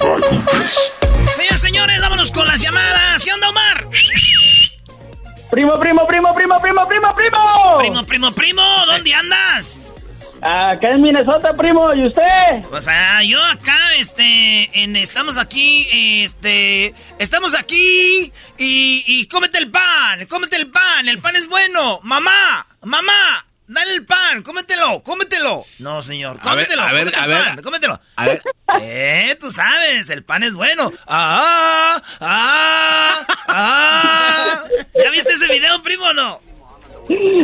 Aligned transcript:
Señores, 0.00 1.60
señores, 1.60 2.00
vámonos 2.00 2.32
con 2.32 2.46
las 2.46 2.62
llamadas. 2.62 3.22
¿Qué 3.22 3.32
onda, 3.34 3.50
Omar? 3.50 3.86
Primo, 5.50 5.78
primo, 5.78 6.06
primo, 6.06 6.34
primo, 6.34 6.58
primo, 6.60 6.88
primo, 6.88 7.14
primo. 7.14 7.76
Primo, 7.78 8.04
primo, 8.04 8.32
primo, 8.32 8.62
¿dónde 8.86 9.12
andas? 9.12 9.76
Acá 10.40 10.92
en 10.92 11.02
Minnesota, 11.02 11.52
primo, 11.54 11.92
¿y 11.94 12.06
usted? 12.06 12.62
Pues 12.70 12.88
ah, 12.88 13.22
yo 13.22 13.44
acá, 13.44 13.78
este, 13.98 14.70
en, 14.82 14.96
estamos 14.96 15.36
aquí, 15.36 15.86
este, 16.24 16.94
estamos 17.18 17.54
aquí 17.54 18.32
y, 18.56 19.04
y 19.06 19.26
cómete 19.26 19.58
el 19.58 19.70
pan, 19.70 20.26
cómete 20.30 20.56
el 20.56 20.70
pan, 20.70 21.08
el 21.10 21.18
pan 21.18 21.36
es 21.36 21.46
bueno. 21.46 22.00
Mamá, 22.04 22.64
mamá, 22.80 23.44
dale 23.70 23.94
el 23.94 24.04
pan, 24.04 24.42
cómetelo, 24.42 25.02
cómetelo. 25.02 25.64
No, 25.78 26.02
señor, 26.02 26.38
A 26.42 26.54
ver, 26.54 26.66
cómetelo, 26.66 26.82
a 26.82 26.92
ver, 26.92 27.04
cómete 27.12 27.20
a 27.20 27.26
ver. 27.26 27.62
cómetelo. 27.62 28.00
A 28.16 28.26
ver. 28.26 28.42
Eh, 28.82 29.36
tú 29.40 29.50
sabes, 29.50 30.08
el 30.10 30.22
pan 30.22 30.44
es 30.44 30.52
bueno. 30.52 30.92
Ah, 31.08 32.00
ah, 32.20 33.26
ah. 33.48 34.64
¿Ya 34.94 35.10
viste 35.10 35.32
ese 35.32 35.52
video, 35.52 35.82
primo, 35.82 36.04
o 36.04 36.12
no? 36.12 36.40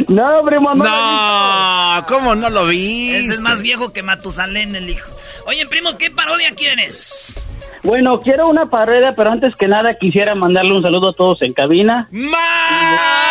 No, 0.07 0.43
primo, 0.45 0.73
no. 0.73 0.85
No, 0.85 2.07
¿cómo 2.07 2.37
no 2.37 2.49
lo 2.49 2.67
vi? 2.67 3.11
Ese 3.13 3.35
es 3.35 3.41
más 3.41 3.61
viejo 3.61 3.93
que 3.93 4.05
Matusalén, 4.05 4.77
el 4.77 4.89
hijo. 4.89 5.11
Oye, 5.47 5.67
primo, 5.67 5.99
¿qué 5.99 6.13
parodia 6.13 6.55
quieres? 6.55 7.35
Bueno, 7.83 8.21
quiero 8.21 8.47
una 8.49 8.71
parodia, 8.71 9.17
pero 9.17 9.33
antes 9.33 9.55
que 9.57 9.67
nada 9.67 9.99
quisiera 9.99 10.37
mandarle 10.37 10.75
un 10.75 10.83
saludo 10.83 11.09
a 11.09 11.15
todos 11.15 11.43
en 11.43 11.53
cabina. 11.55 12.07
¡Más! 12.13 13.26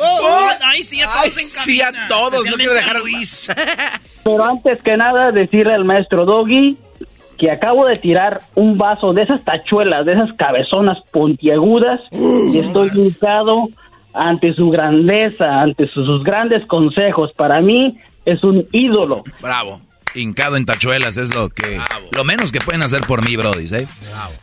Oh, 0.00 0.48
Ay, 0.62 0.82
sí, 0.82 1.00
a 1.00 1.06
todos 1.06 1.24
Ay, 1.24 1.30
en 1.42 1.48
sí, 1.48 1.80
a 1.80 1.84
cabina, 1.86 2.08
todos, 2.08 2.44
no 2.46 2.56
quiero 2.56 2.74
dejar- 2.74 2.96
a 2.96 3.00
Luis. 3.00 3.48
Pero 4.24 4.44
antes 4.44 4.82
que 4.82 4.96
nada 4.96 5.32
decirle 5.32 5.74
al 5.74 5.84
maestro 5.84 6.24
Doggy 6.24 6.76
que 7.38 7.50
acabo 7.50 7.86
de 7.86 7.96
tirar 7.96 8.42
un 8.54 8.76
vaso 8.76 9.14
de 9.14 9.22
esas 9.22 9.42
tachuelas, 9.44 10.04
de 10.04 10.12
esas 10.12 10.32
cabezonas 10.34 10.98
puntiagudas 11.10 12.00
y 12.10 12.58
estoy 12.58 12.90
hincado 12.94 13.68
ante 14.12 14.52
su 14.54 14.68
grandeza, 14.70 15.60
ante 15.62 15.88
sus, 15.88 16.04
sus 16.04 16.22
grandes 16.22 16.66
consejos. 16.66 17.32
Para 17.32 17.60
mí 17.60 17.98
es 18.26 18.42
un 18.44 18.66
ídolo. 18.72 19.22
Bravo. 19.40 19.80
Hincado 20.14 20.56
en 20.56 20.64
tachuelas 20.66 21.16
es 21.16 21.34
lo 21.34 21.48
que 21.50 21.80
lo 22.12 22.24
menos 22.24 22.50
que 22.52 22.60
pueden 22.60 22.82
hacer 22.82 23.02
por 23.02 23.24
mí, 23.24 23.36
Brody, 23.36 23.66
¿eh? 23.74 23.86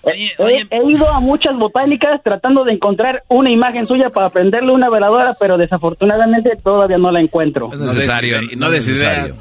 Oye, 0.01 0.33
He, 0.37 0.43
oye, 0.43 0.67
he 0.69 0.91
ido 0.91 1.09
a 1.09 1.19
muchas 1.19 1.57
botánicas 1.57 2.21
tratando 2.23 2.63
de 2.63 2.73
encontrar 2.73 3.23
una 3.27 3.49
imagen 3.51 3.85
suya 3.85 4.09
para 4.09 4.29
prenderle 4.29 4.71
una 4.71 4.89
veladora, 4.89 5.35
pero 5.39 5.57
desafortunadamente 5.57 6.51
todavía 6.63 6.97
no 6.97 7.11
la 7.11 7.19
encuentro. 7.19 7.69
No 7.73 7.85
es 7.85 7.93
necesario, 7.93 8.41
no, 8.55 8.69
necesario. 8.69 9.35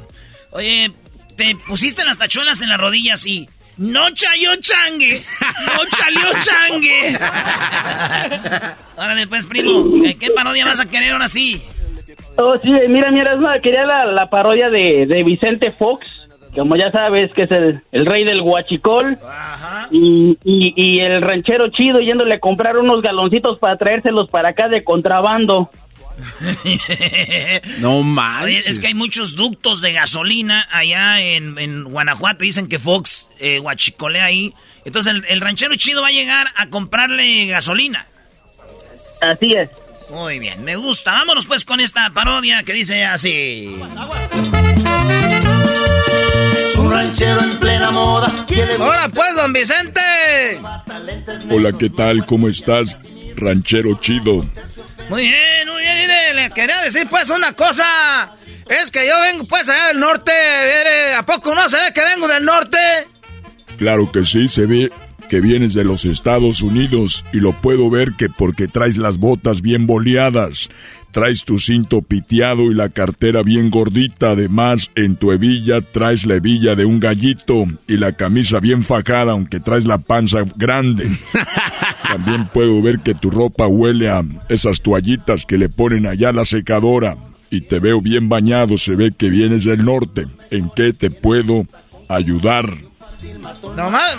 oye, 0.51 0.91
te 1.35 1.55
pusiste 1.67 2.03
las 2.05 2.17
tachuelas 2.17 2.61
en 2.61 2.69
las 2.69 2.79
rodillas 2.79 3.25
y... 3.25 3.49
No 3.77 4.09
chayó 4.09 4.55
changue, 4.55 5.21
no 5.67 5.81
chalió 5.95 6.27
changue. 6.39 7.15
Órale, 8.97 9.27
pues, 9.27 9.45
primo, 9.45 10.01
¿qué, 10.03 10.15
qué 10.15 10.31
parodia 10.31 10.65
vas 10.65 10.79
a 10.79 10.87
querer 10.87 11.13
ahora 11.13 11.29
sí? 11.29 11.61
Oh, 12.37 12.55
sí, 12.63 12.71
mira, 12.89 13.11
mira, 13.11 13.33
es 13.33 13.39
una- 13.39 13.59
quería 13.59 13.85
la, 13.85 14.05
la 14.05 14.29
parodia 14.29 14.69
de, 14.69 15.05
de 15.07 15.23
Vicente 15.23 15.71
Fox, 15.71 16.05
como 16.53 16.75
ya 16.75 16.91
sabes, 16.91 17.31
que 17.33 17.43
es 17.43 17.51
el, 17.51 17.81
el 17.91 18.05
rey 18.05 18.23
del 18.23 18.41
huachicol, 18.41 19.17
Ajá. 19.27 19.87
y, 19.91 20.37
y, 20.43 20.73
y 20.75 20.99
el 21.01 21.21
ranchero 21.21 21.69
chido 21.69 21.99
yéndole 21.99 22.35
a 22.35 22.39
comprar 22.39 22.77
unos 22.77 23.01
galoncitos 23.01 23.59
para 23.59 23.77
traérselos 23.77 24.29
para 24.29 24.49
acá 24.49 24.67
de 24.69 24.83
contrabando. 24.83 25.69
No 27.79 28.01
manches. 28.01 28.67
es 28.67 28.79
que 28.79 28.87
hay 28.87 28.93
muchos 28.95 29.35
ductos 29.35 29.81
de 29.81 29.93
gasolina 29.93 30.67
allá 30.71 31.21
en, 31.21 31.57
en 31.59 31.83
Guanajuato. 31.83 32.39
Dicen 32.43 32.67
que 32.67 32.79
Fox 32.79 33.29
eh, 33.39 33.59
guachicolea 33.59 34.25
ahí. 34.25 34.53
Entonces 34.85 35.13
el, 35.13 35.25
el 35.29 35.41
ranchero 35.41 35.75
chido 35.75 36.01
va 36.01 36.07
a 36.07 36.11
llegar 36.11 36.47
a 36.55 36.67
comprarle 36.67 37.45
gasolina. 37.47 38.07
Así 39.21 39.53
es. 39.53 39.69
Muy 40.09 40.39
bien, 40.39 40.63
me 40.63 40.75
gusta. 40.75 41.11
Vámonos 41.11 41.45
pues 41.45 41.65
con 41.65 41.79
esta 41.79 42.09
parodia 42.11 42.63
que 42.63 42.73
dice 42.73 43.05
así. 43.05 43.77
Un 46.77 46.91
ranchero 46.91 47.41
en 47.41 47.49
plena 47.59 47.91
moda. 47.91 48.27
Ahora 48.79 49.09
pues, 49.09 49.35
don 49.35 49.51
Vicente. 49.51 50.01
Hola, 51.49 51.71
¿qué 51.73 51.89
tal? 51.89 52.25
¿Cómo 52.25 52.47
estás? 52.47 52.97
Ranchero 53.35 53.99
chido. 53.99 54.43
Muy 55.09 55.23
bien, 55.23 55.67
muy 55.67 55.81
bien. 55.81 55.97
mire, 56.01 56.33
le 56.33 56.49
quería 56.51 56.81
decir 56.81 57.07
pues 57.09 57.29
una 57.29 57.53
cosa. 57.53 58.35
Es 58.69 58.91
que 58.91 59.07
yo 59.07 59.19
vengo 59.21 59.45
pues 59.45 59.67
allá 59.69 59.87
del 59.87 59.99
norte. 59.99 60.31
mire, 60.31 61.13
¿A 61.15 61.25
poco 61.25 61.53
no 61.53 61.67
se 61.69 61.77
ve 61.77 61.93
que 61.93 62.01
vengo 62.01 62.27
del 62.27 62.45
norte? 62.45 62.77
Claro 63.77 64.11
que 64.11 64.25
sí, 64.25 64.47
se 64.47 64.65
ve 64.65 64.91
que 65.27 65.41
vienes 65.41 65.73
de 65.73 65.83
los 65.83 66.05
Estados 66.05 66.61
Unidos 66.61 67.25
y 67.33 67.39
lo 67.39 67.53
puedo 67.53 67.89
ver 67.89 68.13
que 68.17 68.29
porque 68.29 68.67
traes 68.67 68.97
las 68.97 69.17
botas 69.17 69.61
bien 69.61 69.87
boleadas, 69.87 70.69
traes 71.11 71.43
tu 71.43 71.59
cinto 71.59 72.01
piteado 72.01 72.71
y 72.71 72.73
la 72.73 72.89
cartera 72.89 73.43
bien 73.43 73.69
gordita, 73.69 74.31
además 74.31 74.91
en 74.95 75.15
tu 75.15 75.31
hebilla 75.31 75.81
traes 75.81 76.25
la 76.25 76.35
hebilla 76.35 76.75
de 76.75 76.85
un 76.85 76.99
gallito 76.99 77.65
y 77.87 77.97
la 77.97 78.13
camisa 78.13 78.59
bien 78.59 78.83
fajada 78.83 79.33
aunque 79.33 79.59
traes 79.59 79.85
la 79.85 79.97
panza 79.97 80.43
grande. 80.55 81.09
También 82.07 82.47
puedo 82.53 82.81
ver 82.81 82.99
que 82.99 83.13
tu 83.13 83.29
ropa 83.29 83.67
huele 83.67 84.09
a 84.09 84.23
esas 84.49 84.81
toallitas 84.81 85.45
que 85.45 85.57
le 85.57 85.69
ponen 85.69 86.07
allá 86.07 86.29
a 86.29 86.33
la 86.33 86.45
secadora 86.45 87.17
y 87.49 87.61
te 87.61 87.79
veo 87.79 88.01
bien 88.01 88.29
bañado, 88.29 88.77
se 88.77 88.95
ve 88.95 89.11
que 89.11 89.29
vienes 89.29 89.65
del 89.65 89.83
norte. 89.83 90.27
¿En 90.51 90.69
qué 90.75 90.93
te 90.93 91.11
puedo 91.11 91.65
ayudar? 92.07 92.86
Nomás. 93.75 94.17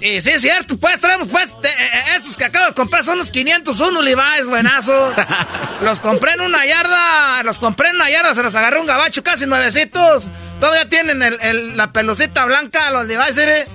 Y 0.00 0.20
sí, 0.20 0.30
es 0.30 0.40
cierto, 0.40 0.76
pues 0.78 1.00
traemos 1.00 1.28
pues 1.28 1.54
te- 1.60 1.68
eh, 1.68 2.16
esos 2.16 2.36
que 2.36 2.44
acabo 2.44 2.66
de 2.66 2.74
comprar 2.74 3.04
son 3.04 3.18
los 3.18 3.30
501 3.30 4.02
Levi's, 4.02 4.46
buenazos. 4.48 5.14
los 5.82 6.00
compré 6.00 6.32
en 6.32 6.40
una 6.42 6.64
yarda, 6.64 7.42
los 7.42 7.58
compré 7.58 7.88
en 7.90 7.96
una 7.96 8.08
yarda, 8.10 8.34
se 8.34 8.42
los 8.42 8.54
agarré 8.54 8.80
un 8.80 8.86
gabacho 8.86 9.22
casi 9.22 9.46
nuevecitos. 9.46 10.28
Todavía 10.60 10.88
tienen 10.88 11.22
el- 11.22 11.38
el- 11.40 11.76
la 11.76 11.92
pelucita 11.92 12.44
blanca, 12.44 12.90
los 12.90 13.06
Levi's, 13.06 13.36
¿eh? 13.38 13.66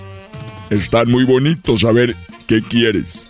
Están 0.70 1.10
muy 1.12 1.24
bonitos, 1.26 1.84
a 1.84 1.92
ver, 1.92 2.16
¿qué 2.48 2.62
quieres? 2.62 3.26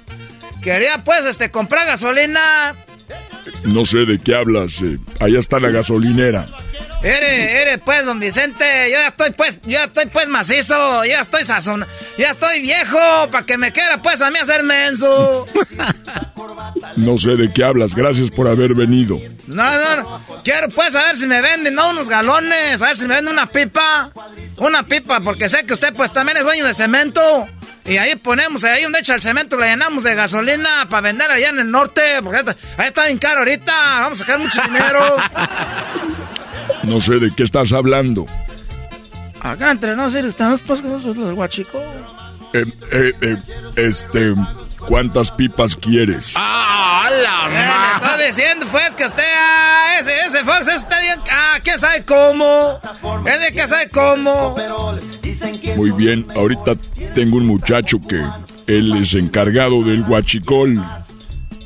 Quería 0.61 1.03
pues 1.03 1.25
este 1.25 1.51
comprar 1.51 1.85
gasolina. 1.85 2.75
No 3.63 3.85
sé 3.85 3.99
de 3.99 4.19
qué 4.19 4.35
hablas, 4.35 4.81
eh, 4.81 4.99
allá 5.19 5.39
está 5.39 5.59
la 5.59 5.69
gasolinera. 5.69 6.45
Eres, 7.01 7.51
eres 7.51 7.81
pues, 7.83 8.05
don 8.05 8.19
Vicente, 8.19 8.63
yo 8.89 8.97
ya 8.97 9.07
estoy 9.09 9.31
pues, 9.31 9.59
yo 9.63 9.71
ya 9.71 9.83
estoy 9.85 10.05
pues 10.05 10.27
macizo, 10.29 11.03
yo 11.03 11.09
ya 11.09 11.21
estoy 11.21 11.43
sazón, 11.43 11.85
ya 12.17 12.31
estoy 12.31 12.61
viejo, 12.61 12.97
para 13.29 13.45
que 13.45 13.57
me 13.57 13.73
quiera 13.73 14.01
pues 14.01 14.21
a 14.21 14.31
mí 14.31 14.37
hacer 14.37 14.63
menso. 14.63 15.45
No 16.95 17.17
sé 17.17 17.35
de 17.35 17.51
qué 17.51 17.63
hablas, 17.63 17.93
gracias 17.93 18.31
por 18.31 18.47
haber 18.47 18.73
venido. 18.73 19.19
No, 19.47 19.77
no, 19.77 19.97
no, 19.97 20.21
quiero 20.43 20.69
pues 20.69 20.95
a 20.95 21.03
ver 21.03 21.17
si 21.17 21.27
me 21.27 21.41
venden, 21.41 21.75
no, 21.75 21.89
unos 21.89 22.07
galones, 22.07 22.81
a 22.81 22.87
ver 22.87 22.95
si 22.95 23.05
me 23.05 23.15
venden 23.15 23.33
una 23.33 23.47
pipa, 23.47 24.11
una 24.57 24.83
pipa, 24.83 25.19
porque 25.19 25.49
sé 25.49 25.65
que 25.65 25.73
usted 25.73 25.93
pues 25.93 26.13
también 26.13 26.37
es 26.37 26.43
dueño 26.43 26.65
de 26.65 26.73
cemento. 26.73 27.45
Y 27.85 27.97
ahí 27.97 28.15
ponemos, 28.15 28.63
ahí 28.63 28.83
donde 28.83 28.99
echa 28.99 29.13
el 29.15 29.21
cemento, 29.21 29.57
le 29.57 29.67
llenamos 29.67 30.03
de 30.03 30.15
gasolina 30.15 30.87
para 30.89 31.01
vender 31.01 31.29
allá 31.29 31.49
en 31.49 31.59
el 31.59 31.69
norte, 31.69 32.01
porque 32.23 32.37
ahí 32.37 32.43
está, 32.47 32.85
está 32.85 33.05
bien 33.07 33.17
caro 33.17 33.39
ahorita, 33.39 33.73
vamos 34.01 34.21
a 34.21 34.23
sacar 34.23 34.39
mucho 34.39 34.61
dinero. 34.65 35.17
No 36.87 37.01
sé 37.01 37.19
de 37.19 37.31
qué 37.35 37.43
estás 37.43 37.73
hablando. 37.73 38.25
Acá 39.41 39.71
entre 39.71 39.95
nosotros 39.95 40.27
estamos 40.27 40.61
pues 40.61 40.81
los 40.81 41.03
del 41.03 41.33
guachico. 41.33 41.81
Eh, 42.53 42.65
eh, 42.91 43.13
eh, 43.21 43.37
este, 43.75 44.33
¿cuántas 44.87 45.31
pipas 45.31 45.75
quieres? 45.75 46.35
¡Ah, 46.37 47.09
la 47.11 47.47
Eh, 47.47 47.49
le 47.49 47.67
ma- 47.67 48.11
estoy 48.11 48.25
diciendo 48.27 48.65
pues 48.71 48.93
que 48.95 49.05
usted, 49.05 49.23
ah, 49.25 49.95
ese, 49.99 50.25
ese 50.27 50.43
Fox 50.45 50.61
ese 50.67 50.75
está 50.77 50.99
bien, 51.01 51.19
ah, 51.31 51.55
¿quién 51.63 51.79
sabe 51.79 52.03
cómo? 52.05 52.79
Ese 53.25 53.53
que 53.53 53.67
sabe 53.67 53.89
cómo. 53.89 54.55
Muy 55.75 55.91
bien, 55.91 56.25
ahorita 56.35 56.75
tengo 57.15 57.37
un 57.37 57.45
muchacho 57.45 57.97
que 57.99 58.21
él 58.67 58.95
es 58.97 59.13
encargado 59.13 59.83
del 59.83 60.01
huachicol. 60.01 60.83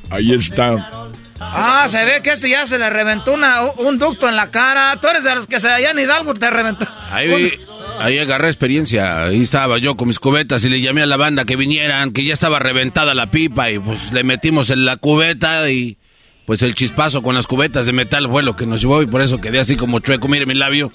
Ahí 0.09 0.33
está. 0.33 1.09
Ah, 1.39 1.85
se 1.89 2.03
ve 2.03 2.21
que 2.23 2.31
este 2.31 2.49
ya 2.49 2.65
se 2.65 2.79
le 2.79 2.89
reventó 2.89 3.33
una, 3.33 3.63
un 3.77 3.99
ducto 3.99 4.27
en 4.27 4.35
la 4.35 4.49
cara. 4.49 4.97
Tú 4.99 5.07
eres 5.07 5.23
de 5.23 5.35
los 5.35 5.45
que 5.47 5.59
se 5.59 5.67
allá 5.69 5.91
en 5.91 5.99
Hidalgo 5.99 6.33
te 6.33 6.49
reventó. 6.49 6.87
Ahí, 7.11 7.27
vi- 7.27 7.59
ahí 7.99 8.17
agarré 8.17 8.47
experiencia. 8.47 9.25
Ahí 9.25 9.41
estaba 9.43 9.77
yo 9.77 9.95
con 9.95 10.07
mis 10.07 10.19
cubetas 10.19 10.63
y 10.63 10.69
le 10.69 10.81
llamé 10.81 11.03
a 11.03 11.05
la 11.05 11.17
banda 11.17 11.45
que 11.45 11.55
vinieran, 11.55 12.11
que 12.11 12.23
ya 12.23 12.33
estaba 12.33 12.57
reventada 12.59 13.13
la 13.13 13.27
pipa 13.27 13.69
y 13.69 13.77
pues 13.79 14.11
le 14.13 14.23
metimos 14.23 14.69
en 14.71 14.85
la 14.85 14.97
cubeta 14.97 15.69
y 15.69 15.97
pues 16.47 16.61
el 16.61 16.75
chispazo 16.75 17.21
con 17.21 17.35
las 17.35 17.45
cubetas 17.45 17.85
de 17.85 17.91
metal 17.91 18.29
fue 18.29 18.41
lo 18.41 18.55
que 18.55 18.65
nos 18.65 18.79
llevó 18.79 19.01
y 19.01 19.05
por 19.05 19.21
eso 19.21 19.41
quedé 19.41 19.59
así 19.59 19.75
como 19.75 19.99
chueco. 19.99 20.29
Mire 20.29 20.45
mi 20.45 20.53
labio. 20.53 20.89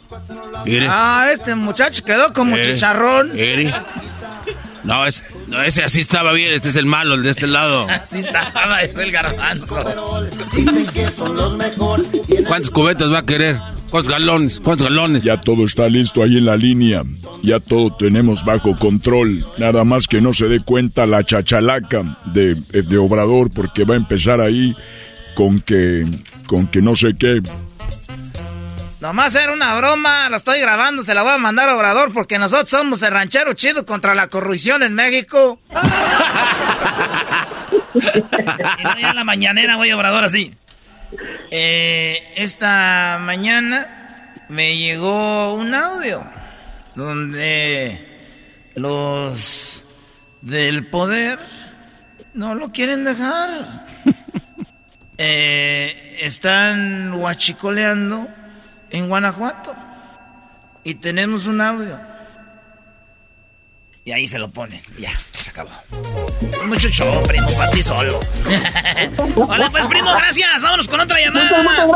Mire. 0.64 0.86
Ah, 0.88 1.28
este 1.30 1.54
muchacho 1.54 2.02
quedó 2.02 2.32
como 2.32 2.56
chicharrón. 2.56 3.32
Mire. 3.34 3.70
No, 4.82 5.04
es, 5.04 5.22
no, 5.48 5.62
ese 5.62 5.84
así 5.84 6.00
estaba 6.00 6.32
bien. 6.32 6.54
Este 6.54 6.70
es 6.70 6.76
el 6.76 6.86
malo, 6.86 7.16
el 7.16 7.22
de 7.22 7.30
este 7.30 7.46
lado. 7.46 7.86
Así 7.88 8.20
estaba, 8.20 8.80
es 8.82 8.96
el 8.96 9.12
garbanzo. 9.12 9.76
¿Cuántas 12.46 12.70
cubetas 12.70 13.12
va 13.12 13.18
a 13.18 13.26
querer? 13.26 13.60
¿Cuántos 13.90 14.10
galones? 14.10 14.58
¿Cuántos 14.58 14.88
galones? 14.88 15.22
Ya 15.22 15.38
todo 15.38 15.66
está 15.66 15.86
listo 15.86 16.22
ahí 16.22 16.38
en 16.38 16.46
la 16.46 16.56
línea. 16.56 17.02
Ya 17.42 17.60
todo 17.60 17.94
tenemos 17.94 18.42
bajo 18.42 18.74
control. 18.74 19.46
Nada 19.58 19.84
más 19.84 20.08
que 20.08 20.22
no 20.22 20.32
se 20.32 20.48
dé 20.48 20.60
cuenta 20.60 21.06
la 21.06 21.22
chachalaca 21.22 22.18
de, 22.32 22.54
de 22.54 22.96
Obrador 22.96 23.50
porque 23.50 23.84
va 23.84 23.94
a 23.94 23.98
empezar 23.98 24.40
ahí 24.40 24.74
con 25.34 25.58
que, 25.58 26.04
con 26.46 26.66
que 26.66 26.80
no 26.80 26.94
sé 26.94 27.14
qué. 27.18 27.40
Nomás 29.00 29.34
era 29.34 29.52
una 29.52 29.74
broma, 29.74 30.28
la 30.28 30.36
estoy 30.36 30.60
grabando, 30.60 31.02
se 31.02 31.12
la 31.12 31.24
voy 31.24 31.32
a 31.32 31.38
mandar 31.38 31.68
a 31.68 31.76
Obrador 31.76 32.12
porque 32.12 32.38
nosotros 32.38 32.68
somos 32.70 33.02
el 33.02 33.10
ranchero 33.10 33.52
chido 33.54 33.84
contra 33.84 34.14
la 34.14 34.28
corrupción 34.28 34.84
en 34.84 34.94
México. 34.94 35.60
y 37.94 37.98
no, 38.84 38.98
ya 39.00 39.10
en 39.10 39.16
la 39.16 39.24
mañanera 39.24 39.74
voy 39.76 39.90
a 39.90 39.96
Obrador 39.96 40.22
así. 40.22 40.54
Eh, 41.50 42.22
esta 42.36 43.18
mañana 43.20 44.34
me 44.48 44.78
llegó 44.78 45.54
un 45.54 45.74
audio 45.74 46.24
donde 46.94 48.08
los 48.76 49.82
del 50.42 50.86
poder 50.86 51.38
no 52.34 52.54
lo 52.54 52.70
quieren 52.70 53.04
dejar. 53.04 53.86
Eh, 55.24 56.18
están 56.22 57.12
huachicoleando 57.14 58.26
en 58.90 59.08
Guanajuato. 59.08 59.72
Y 60.82 60.96
tenemos 60.96 61.46
un 61.46 61.60
audio. 61.60 62.00
Y 64.04 64.10
ahí 64.10 64.26
se 64.26 64.40
lo 64.40 64.50
ponen. 64.50 64.82
Ya, 64.98 65.12
se 65.42 65.50
acabó. 65.50 65.70
Mucho 66.64 66.88
show, 66.88 67.22
primo, 67.24 67.48
para 67.56 67.70
ti 67.72 67.82
solo. 67.82 68.20
Hola, 69.48 69.68
pues, 69.70 69.86
primo, 69.88 70.12
gracias. 70.14 70.62
Vámonos 70.62 70.88
con 70.88 71.00
otra 71.00 71.18
llamada. 71.18 71.86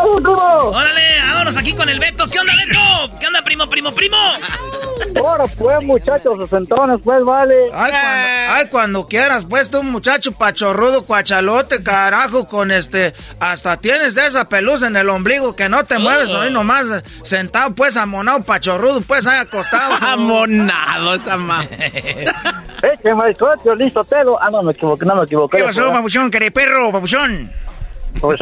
Órale, 0.65 1.03
vámonos 1.25 1.57
aquí 1.57 1.73
con 1.75 1.89
el 1.89 2.01
Beto. 2.01 2.29
¿Qué 2.29 2.41
onda, 2.41 2.53
Beto? 2.57 3.19
¿Qué 3.19 3.27
onda, 3.27 3.43
primo, 3.43 3.69
primo, 3.69 3.93
primo? 3.93 4.17
Ahora 5.21 5.45
pues, 5.47 5.83
muchachos, 5.83 6.39
sesentones, 6.41 7.01
pues, 7.05 7.25
vale. 7.25 7.55
Ay, 7.73 7.93
cuando, 7.93 8.53
ay, 8.53 8.67
cuando 8.69 9.07
quieras, 9.07 9.47
pues, 9.49 9.71
tú, 9.71 9.83
muchacho 9.83 10.33
pachorrudo, 10.33 11.05
cuachalote, 11.05 11.83
carajo, 11.83 12.47
con 12.47 12.71
este... 12.71 13.15
Hasta 13.39 13.77
tienes 13.79 14.15
de 14.15 14.27
esa 14.27 14.49
pelusa 14.49 14.89
en 14.89 14.97
el 14.97 15.09
ombligo 15.09 15.55
que 15.55 15.69
no 15.69 15.85
te 15.85 15.99
mueves, 15.99 16.33
ahí 16.35 16.53
nomás 16.53 16.87
sentado, 17.23 17.75
pues, 17.75 17.97
amonado, 17.97 18.43
pachorrudo, 18.43 19.01
pues, 19.03 19.27
ahí 19.27 19.39
acostado. 19.39 19.95
Amonado 20.01 21.15
esta 21.15 21.37
ma. 21.37 21.65
Écheme 22.83 23.36
listo, 23.77 24.05
telo. 24.05 24.39
Ah, 24.41 24.51
no, 24.51 24.63
me 24.63 24.73
equivoqué, 24.73 25.05
no 25.05 25.17
me 25.17 25.25
equivoqué. 25.25 25.59
¿Qué 25.59 25.65
pasó, 25.65 25.91
papuchón, 25.93 26.31
perro, 26.31 26.93
papuchón? 26.93 27.53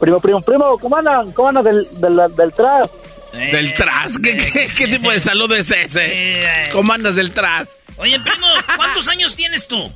Primo, 0.00 0.20
primo, 0.20 0.40
primo, 0.42 0.78
¿cómo 0.78 0.96
andan? 0.96 1.32
¿Cómo 1.32 1.48
andan 1.48 1.64
del, 1.64 1.86
del, 2.00 2.20
del 2.36 2.52
tras? 2.52 2.90
Del 3.32 3.72
tras. 3.74 4.18
¿Qué, 4.18 4.36
qué, 4.36 4.68
qué 4.76 4.88
tipo 4.88 5.10
de 5.10 5.20
saludo 5.20 5.54
es 5.54 5.70
ese? 5.70 6.44
¿Cómo 6.72 6.92
andas 6.92 7.14
del 7.16 7.32
tras? 7.32 7.66
Oye, 7.96 8.20
primo, 8.20 8.46
¿cuántos 8.76 9.08
años 9.08 9.34
tienes 9.34 9.66
tú? 9.66 9.90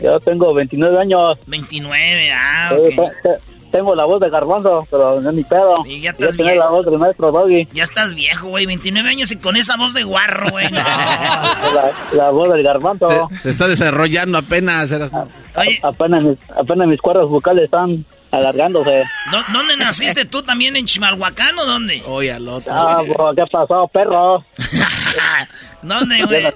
Yo 0.00 0.18
tengo 0.18 0.52
29 0.52 0.98
años. 0.98 1.38
29, 1.46 2.32
ah, 2.32 2.72
Eh, 2.74 2.96
ok. 2.98 3.40
Te- 3.74 3.78
te- 3.78 3.84
tengo 3.84 3.94
la 3.94 4.04
voz 4.04 4.20
de 4.20 4.30
garbanzo, 4.30 4.86
pero 4.90 5.20
no 5.20 5.30
es 5.30 5.34
mi 5.36 5.44
pedo. 5.44 5.82
Sí, 5.84 6.00
ya 6.00 6.12
Yo 6.16 6.26
estás 6.26 6.36
bien. 6.36 6.58
la 6.58 6.68
voz 6.68 6.84
del 6.86 6.98
maestro 6.98 7.32
Doggy. 7.32 7.68
Ya 7.72 7.82
estás 7.84 8.14
viejo, 8.14 8.48
güey, 8.48 8.66
29 8.66 9.08
años 9.08 9.30
y 9.32 9.36
con 9.36 9.56
esa 9.56 9.76
voz 9.76 9.92
de 9.94 10.04
guarro, 10.04 10.50
güey. 10.50 10.70
no. 10.70 10.78
La, 10.84 11.92
la 12.12 12.30
voz 12.30 12.50
del 12.52 12.62
garbanzo. 12.62 13.28
Se, 13.30 13.38
se 13.38 13.50
está 13.50 13.68
desarrollando 13.68 14.38
apenas. 14.38 14.90
eras- 14.92 15.10
Apenas, 15.82 16.22
mis, 16.22 16.38
apenas 16.56 16.88
mis 16.88 17.00
cuerdas 17.00 17.26
vocales 17.28 17.64
están 17.64 18.04
alargándose. 18.32 19.04
¿dó- 19.30 19.44
¿dónde 19.52 19.76
naciste 19.76 20.24
tú 20.24 20.42
también? 20.42 20.74
¿En 20.76 20.86
Chimalhuacán 20.86 21.56
o 21.58 21.64
dónde? 21.64 22.02
Oye, 22.06 22.32
al 22.32 22.48
otro. 22.48 22.72
Ah, 22.72 23.02
bro, 23.02 23.32
¿qué 23.36 23.44
pasó, 23.50 23.86
perro? 23.88 24.44
¿Dónde, 25.82 26.24
güey? 26.24 26.46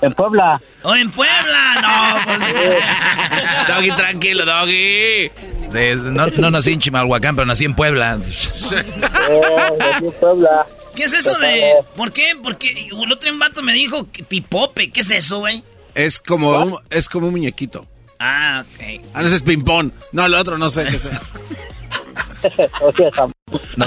En 0.00 0.12
Puebla. 0.14 0.60
¿O 0.82 0.94
en 0.96 1.10
Puebla? 1.12 1.74
No, 1.82 2.24
pues... 2.24 3.68
Doggy, 3.68 3.90
tranquilo, 3.92 4.44
Doggy. 4.44 5.30
De- 5.72 5.96
no, 5.96 6.26
no 6.26 6.50
nací 6.50 6.72
en 6.72 6.80
Chimalhuacán, 6.80 7.36
pero 7.36 7.46
nací 7.46 7.64
en 7.64 7.74
Puebla. 7.74 8.12
Aquí 8.14 10.04
en 10.06 10.12
Puebla. 10.12 10.66
¿Qué 10.94 11.04
es 11.04 11.12
eso 11.12 11.38
de...? 11.38 11.74
¿Por 11.96 12.12
qué? 12.12 12.24
Porque 12.42 12.88
el 12.90 13.12
otro 13.12 13.30
vato 13.38 13.62
me 13.62 13.72
dijo 13.72 14.10
que 14.10 14.24
pipope. 14.24 14.90
¿Qué 14.90 15.00
es 15.00 15.10
eso, 15.10 15.38
güey? 15.38 15.62
Es 15.94 16.18
como 16.20 16.50
un, 16.50 16.78
es 16.90 17.08
como 17.08 17.26
un 17.28 17.32
muñequito. 17.32 17.86
Ah, 18.18 18.64
ok. 18.66 19.00
Ah, 19.14 19.20
no, 19.22 19.26
ese 19.28 19.36
es 19.36 19.42
ping-pong. 19.42 19.92
No, 20.12 20.26
el 20.26 20.34
otro 20.34 20.58
no 20.58 20.68
sé 20.70 20.84
qué 20.86 20.96
es. 20.96 21.04
o 22.80 22.92
sea, 22.92 23.10
Sam- 23.10 23.32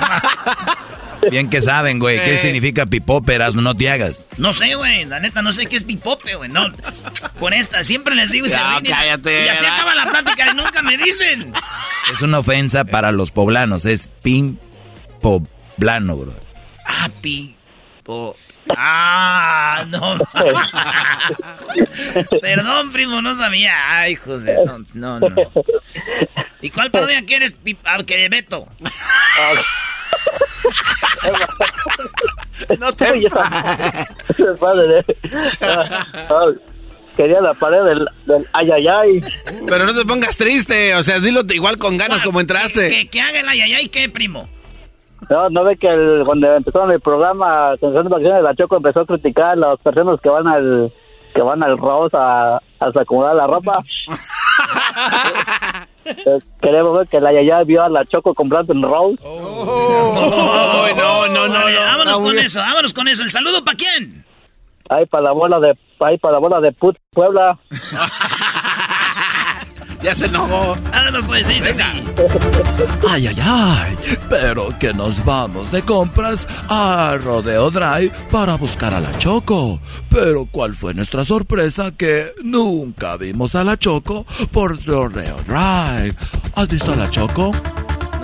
Bien 1.30 1.50
que 1.50 1.60
saben, 1.62 1.98
güey. 1.98 2.22
¿Qué 2.22 2.34
Eh. 2.34 2.38
significa 2.38 2.86
pipóperas? 2.86 3.54
No 3.56 3.74
te 3.74 3.90
hagas. 3.90 4.24
No 4.36 4.52
sé, 4.52 4.74
güey. 4.76 5.04
La 5.06 5.18
neta, 5.18 5.42
no 5.42 5.52
sé 5.52 5.66
qué 5.66 5.76
es 5.76 5.82
pipope, 5.84 6.36
güey. 6.36 6.50
No. 6.50 6.70
Por 7.40 7.52
esta, 7.54 7.82
siempre 7.82 8.14
les 8.14 8.30
digo 8.30 8.46
y 8.46 8.50
se 8.50 8.56
No, 8.56 8.70
ríen 8.72 8.86
y- 8.86 8.90
cállate, 8.90 9.46
Y 9.46 9.48
así 9.48 9.64
acaba 9.66 9.94
la 9.94 10.06
plática 10.06 10.50
y 10.50 10.54
nunca 10.54 10.82
me 10.82 10.96
dicen. 10.98 11.52
Es 12.12 12.22
una 12.22 12.38
ofensa 12.38 12.84
para 12.84 13.10
los 13.12 13.30
poblanos. 13.32 13.86
Es 13.86 14.08
pin 14.22 14.58
poblano, 15.20 16.16
bro. 16.16 16.34
Ah, 16.86 17.08
pipo. 17.20 18.36
Ah, 18.70 19.84
no. 19.88 20.18
Perdón, 22.40 22.90
primo, 22.92 23.22
no 23.22 23.36
sabía. 23.36 23.74
Ay, 23.86 24.16
José. 24.16 24.56
No, 24.64 24.78
no, 24.94 25.20
no. 25.20 25.36
¿Y 26.60 26.70
cuál 26.70 26.90
parodia 26.90 27.24
quieres, 27.24 27.56
ah, 27.84 28.02
que 28.04 28.28
Beto? 28.28 28.66
No 32.78 32.92
te 32.94 33.04
Quería 37.16 37.40
la 37.40 37.54
pared 37.54 37.82
del, 37.82 38.06
del 38.26 38.46
ay, 38.52 38.70
ay, 38.72 38.88
ay. 38.88 39.20
Pero 39.66 39.86
no 39.86 39.94
te 39.94 40.04
pongas 40.04 40.36
triste. 40.36 40.94
O 40.96 41.02
sea, 41.02 41.18
dilo 41.18 41.40
igual 41.48 41.78
con 41.78 41.96
ganas 41.96 42.20
como 42.22 42.40
entraste. 42.40 42.90
Que, 42.90 43.08
que 43.08 43.22
haga 43.22 43.40
el 43.40 43.48
ayayay, 43.48 43.88
¿qué, 43.88 44.10
primo? 44.10 44.50
No, 45.28 45.50
no 45.50 45.64
ve 45.64 45.76
que 45.76 45.88
el, 45.88 46.22
cuando 46.24 46.54
empezaron 46.54 46.90
el 46.92 47.00
programa 47.00 47.70
Atención 47.70 48.04
de 48.04 48.10
Vacaciones, 48.10 48.42
la 48.42 48.54
Choco 48.54 48.76
empezó 48.76 49.00
a 49.00 49.06
criticar 49.06 49.52
a 49.52 49.56
las 49.56 49.78
personas 49.80 50.20
que 50.20 50.28
van 50.28 50.46
al 50.46 50.92
que 51.34 51.42
van 51.42 51.62
al 51.62 51.76
Rose 51.76 52.16
a, 52.16 52.56
a 52.56 52.86
acomodar 53.00 53.36
la 53.36 53.46
ropa. 53.46 53.82
Eh, 56.08 56.38
Queremos 56.62 56.96
ver 56.96 57.08
que 57.08 57.20
la 57.20 57.32
Yaya 57.32 57.64
vio 57.64 57.82
a 57.82 57.88
la 57.88 58.04
Choco 58.04 58.32
comprando 58.32 58.72
en 58.72 58.80
Rose. 58.80 59.18
Oh, 59.24 60.86
no, 60.96 61.26
no, 61.26 61.48
no, 61.48 61.68
no. 61.68 61.80
vámonos 61.80 62.20
con 62.20 62.38
eso, 62.38 62.60
vámonos 62.60 62.92
con 62.92 63.08
eso. 63.08 63.24
¿El 63.24 63.32
saludo 63.32 63.64
para 63.64 63.76
quién? 63.76 64.24
Ahí 64.88 65.04
para 65.06 65.24
la 65.24 65.32
bola 65.32 65.58
de, 65.58 65.76
ahí 65.98 66.16
para 66.18 66.34
la 66.34 66.38
bola 66.38 66.60
de 66.60 66.70
put 66.70 66.96
Puebla. 67.12 67.58
Ya 70.06 70.14
se 70.14 70.26
enojó. 70.26 70.76
Vámonos 70.92 71.26
pues, 71.26 71.48
dice 71.48 71.70
así. 71.70 71.82
Ay, 73.10 73.26
ay, 73.26 73.36
ay, 73.42 73.98
pero 74.30 74.68
que 74.78 74.94
nos 74.94 75.24
vamos 75.24 75.72
de 75.72 75.82
compras 75.82 76.46
a 76.68 77.18
Rodeo 77.20 77.72
Drive 77.72 78.12
para 78.30 78.54
buscar 78.54 78.94
a 78.94 79.00
la 79.00 79.18
Choco. 79.18 79.80
Pero 80.08 80.46
¿cuál 80.48 80.76
fue 80.76 80.94
nuestra 80.94 81.24
sorpresa? 81.24 81.90
Que 81.90 82.32
nunca 82.44 83.16
vimos 83.16 83.56
a 83.56 83.64
la 83.64 83.76
Choco 83.76 84.24
por 84.52 84.80
Rodeo 84.86 85.38
Drive. 85.44 86.14
¿Has 86.54 86.68
visto 86.68 86.92
a 86.92 86.96
la 86.96 87.10
Choco? 87.10 87.50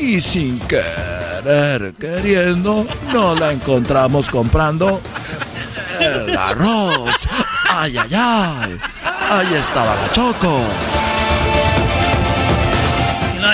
Y 0.00 0.20
sin 0.20 0.58
querer, 0.60 1.92
queriendo, 2.00 2.86
no 3.12 3.34
la 3.34 3.52
encontramos 3.52 4.28
comprando 4.30 5.00
el 6.00 6.36
arroz. 6.36 7.14
Ay, 7.68 7.96
ay, 7.98 8.10
ay. 8.14 8.78
Ahí 9.30 9.54
estaba 9.54 9.94
la 9.94 10.12
Choco. 10.12 10.60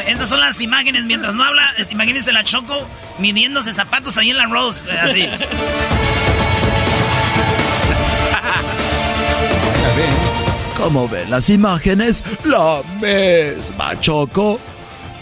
Estas 0.06 0.28
son 0.28 0.40
las 0.40 0.60
imágenes. 0.60 1.04
Mientras 1.04 1.34
no 1.34 1.42
habla, 1.44 1.62
es- 1.78 1.90
imagínense 1.90 2.32
la 2.32 2.44
Choco 2.44 2.86
midiéndose 3.18 3.72
zapatos 3.72 4.16
ahí 4.16 4.30
en 4.30 4.36
la 4.38 4.46
Rose. 4.46 4.88
eh, 4.90 4.98
Así. 5.02 5.28
Como 10.76 11.08
ven 11.08 11.30
las 11.30 11.48
imágenes, 11.50 12.22
la 12.44 12.82
misma 13.00 13.98
Choco 14.00 14.60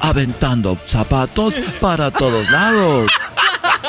aventando 0.09 0.79
zapatos 0.85 1.55
para 1.81 2.11
todos 2.11 2.51
lados. 2.51 3.11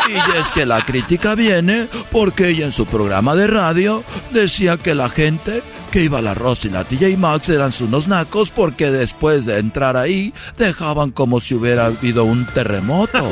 Y 0.08 0.40
es 0.40 0.52
que 0.52 0.66
la 0.66 0.82
crítica 0.82 1.36
viene 1.36 1.90
porque 2.12 2.50
ella 2.50 2.66
en 2.66 2.72
su 2.72 2.86
programa 2.86 3.36
de 3.36 3.48
radio 3.48 4.04
decía 4.32 4.78
que 4.78 4.96
la 4.96 5.10
gente 5.10 5.64
que 5.92 6.04
iba 6.04 6.20
a 6.20 6.22
la 6.22 6.34
Ross 6.34 6.66
y 6.66 6.70
la 6.70 6.84
TJ 6.84 7.18
Maxx 7.18 7.50
eran 7.50 7.74
unos 7.80 8.08
nacos 8.08 8.52
porque 8.52 8.92
después 8.92 9.46
de 9.46 9.60
entrar 9.60 9.98
ahí 9.98 10.34
dejaban 10.58 11.12
como 11.12 11.40
si 11.40 11.56
hubiera 11.56 11.86
habido 11.88 12.24
un 12.24 12.46
terremoto. 12.46 13.32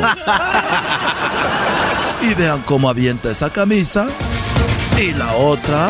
Y 2.22 2.34
vean 2.36 2.62
cómo 2.62 2.90
avienta 2.90 3.32
esa 3.32 3.50
camisa. 3.50 4.08
Y 4.98 5.12
la 5.12 5.34
otra. 5.34 5.90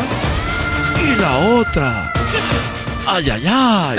Y 1.00 1.14
la 1.14 1.38
otra. 1.60 2.12
Ay, 3.06 3.30
ay, 3.30 3.44
ay. 3.46 3.98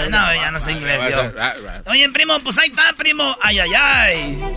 ¿Verdad 0.00 0.04
que- 0.04 0.10
No, 0.10 0.26
no, 0.26 0.34
ya 0.42 0.50
no 0.50 0.60
sé 0.60 0.72
inglés 0.72 1.00
yo. 1.10 1.90
Oye, 1.90 2.08
primo, 2.10 2.38
pues 2.40 2.58
ahí 2.58 2.68
está, 2.68 2.92
primo. 2.96 3.36
Ay, 3.42 3.58
ay, 3.60 3.70
ay. 3.74 4.54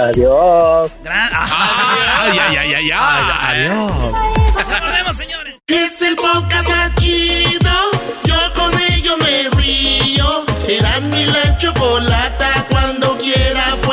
Adiós. 0.00 0.90
Gran- 1.02 1.30
Ay, 1.32 2.38
ay, 2.38 2.56
ay, 2.56 2.74
ay, 2.74 2.90
ay. 2.92 3.24
Adiós. 3.40 3.92
Volvemos, 4.82 5.16
señores. 5.16 5.56
Es 5.66 6.02
el 6.02 6.16
podcast 6.16 6.68
más 6.68 6.94
chido. 6.96 7.70
Yo 8.24 8.36
con 8.54 8.72
ello 8.92 9.16
me 9.18 9.48
río. 9.60 10.44
Eras 10.68 11.02
mi 11.02 11.24
la 11.26 11.56
chocolata. 11.58 12.66
Cuando 12.70 13.16
quiera 13.18 13.76
puedo 13.82 13.91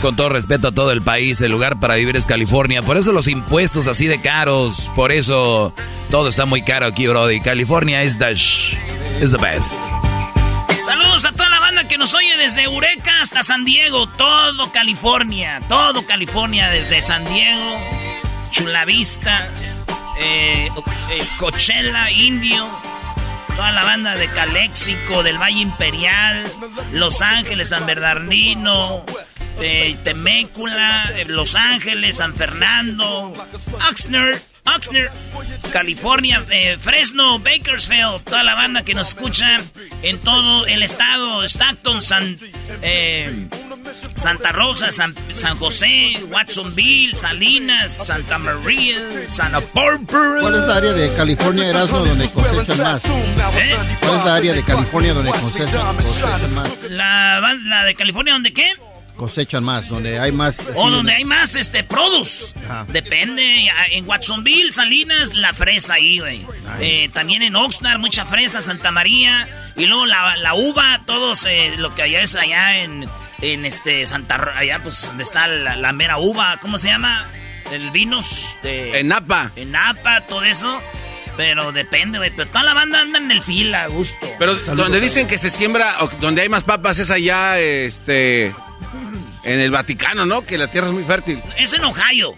Con 0.00 0.14
todo 0.14 0.28
respeto 0.28 0.68
a 0.68 0.72
todo 0.72 0.92
el 0.92 1.02
país, 1.02 1.40
el 1.40 1.52
lugar 1.52 1.80
para 1.80 1.94
vivir 1.94 2.16
es 2.16 2.26
California. 2.26 2.82
Por 2.82 2.96
eso 2.96 3.12
los 3.12 3.28
impuestos 3.28 3.86
así 3.86 4.06
de 4.06 4.20
caros. 4.20 4.90
Por 4.94 5.10
eso 5.10 5.72
todo 6.10 6.28
está 6.28 6.44
muy 6.44 6.62
caro 6.62 6.86
aquí, 6.86 7.06
Brody. 7.06 7.40
California 7.40 8.02
es 8.02 8.18
the, 8.18 8.32
is 8.32 9.30
the 9.30 9.38
best. 9.38 9.78
Saludos 10.84 11.24
a 11.24 11.32
toda 11.32 11.48
la 11.48 11.60
banda 11.60 11.88
que 11.88 11.98
nos 11.98 12.14
oye 12.14 12.36
desde 12.36 12.62
Eureka 12.62 13.10
hasta 13.22 13.42
San 13.42 13.64
Diego, 13.64 14.06
todo 14.06 14.70
California, 14.70 15.60
todo 15.68 16.06
California, 16.06 16.70
desde 16.70 17.02
San 17.02 17.24
Diego, 17.24 17.76
Chula 18.52 18.84
Vista, 18.84 19.48
eh, 20.18 20.68
eh, 21.10 21.26
Coachella, 21.38 22.10
Indio, 22.10 22.68
toda 23.56 23.72
la 23.72 23.82
banda 23.82 24.14
de 24.14 24.28
Calexico, 24.28 25.22
del 25.22 25.38
Valle 25.38 25.60
Imperial, 25.60 26.44
Los 26.92 27.20
Ángeles, 27.22 27.70
San 27.70 27.86
Bernardino, 27.86 29.04
eh, 29.60 29.96
Temécula, 30.04 31.12
eh, 31.16 31.24
Los 31.26 31.54
Ángeles, 31.54 32.16
San 32.16 32.34
Fernando, 32.34 33.32
Oxnard, 33.90 34.38
Oxnard, 34.64 35.10
California, 35.72 36.44
eh, 36.50 36.76
Fresno, 36.80 37.38
Bakersfield, 37.38 38.24
toda 38.24 38.42
la 38.42 38.54
banda 38.54 38.84
que 38.84 38.94
nos 38.94 39.08
escucha 39.08 39.60
en 40.02 40.18
todo 40.18 40.66
el 40.66 40.82
estado, 40.82 41.44
Stockton, 41.44 42.02
San, 42.02 42.38
eh, 42.82 43.48
Santa 44.14 44.50
Rosa, 44.52 44.90
San, 44.92 45.14
San 45.32 45.56
José, 45.58 46.16
Watsonville, 46.30 47.14
Salinas, 47.16 47.92
Santa 47.92 48.38
María, 48.38 48.96
Santa 49.26 49.60
Barbara. 49.72 50.40
¿Cuál 50.40 50.54
es 50.56 50.62
la 50.62 50.76
área 50.76 50.92
de 50.92 51.14
California, 51.14 51.68
Erasmo, 51.68 51.98
donde 52.00 52.28
cosechan 52.28 52.78
más? 52.78 53.04
¿Eh? 53.04 53.76
¿Cuál 54.00 54.18
es 54.18 54.24
la 54.24 54.34
área 54.34 54.52
de 54.52 54.62
California 54.64 55.12
donde 55.14 55.30
cosechan, 55.30 55.96
cosechan 55.96 56.54
más? 56.54 56.68
La, 56.90 57.54
la 57.64 57.84
de 57.84 57.94
California, 57.94 58.32
¿dónde 58.32 58.52
qué? 58.52 58.68
Cosechan 59.16 59.64
más, 59.64 59.88
donde 59.88 60.18
hay 60.18 60.30
más... 60.32 60.58
O 60.74 60.90
donde 60.90 61.12
hay 61.14 61.24
más 61.24 61.54
este 61.54 61.82
produce. 61.84 62.54
Ajá. 62.64 62.86
Depende. 62.88 63.68
En 63.90 64.06
Watsonville, 64.06 64.72
Salinas, 64.72 65.34
la 65.34 65.52
fresa 65.54 65.94
ahí, 65.94 66.18
güey. 66.18 66.46
Eh, 66.80 67.08
también 67.12 67.42
en 67.42 67.56
Oxnard, 67.56 67.98
mucha 67.98 68.24
fresa, 68.26 68.60
Santa 68.60 68.90
María. 68.92 69.48
Y 69.76 69.86
luego 69.86 70.06
la, 70.06 70.36
la 70.36 70.54
uva, 70.54 71.00
todos 71.06 71.44
eh, 71.46 71.74
lo 71.78 71.94
que 71.94 72.02
allá 72.02 72.20
es 72.22 72.34
allá 72.36 72.78
en, 72.78 73.08
en 73.42 73.64
este 73.66 74.06
Santa 74.06 74.52
allá 74.56 74.80
pues 74.82 75.02
donde 75.02 75.22
está 75.22 75.46
la, 75.46 75.76
la 75.76 75.92
mera 75.92 76.18
uva, 76.18 76.58
¿cómo 76.60 76.78
se 76.78 76.88
llama? 76.88 77.26
El 77.70 77.90
vinos 77.90 78.56
de 78.62 79.00
En 79.00 79.08
Napa. 79.08 79.50
en 79.56 79.72
Napa, 79.72 80.22
todo 80.22 80.44
eso. 80.44 80.80
Pero 81.36 81.70
depende, 81.72 82.16
güey. 82.16 82.30
Pero 82.34 82.48
toda 82.48 82.64
la 82.64 82.72
banda 82.72 83.00
anda 83.00 83.18
en 83.18 83.30
el 83.30 83.42
fila, 83.42 83.82
a 83.84 83.86
gusto. 83.88 84.26
Pero 84.38 84.54
donde 84.54 85.00
dicen 85.00 85.26
que 85.28 85.36
se 85.36 85.50
siembra, 85.50 85.96
o 86.00 86.08
donde 86.20 86.40
hay 86.40 86.48
más 86.48 86.64
papas 86.64 86.98
es 86.98 87.10
allá, 87.10 87.58
este, 87.60 88.54
en 89.46 89.60
el 89.60 89.70
Vaticano, 89.70 90.26
¿no? 90.26 90.42
Que 90.44 90.58
la 90.58 90.66
tierra 90.68 90.88
es 90.88 90.92
muy 90.92 91.04
fértil. 91.04 91.40
Es 91.56 91.72
en 91.72 91.84
Ohio, 91.84 92.32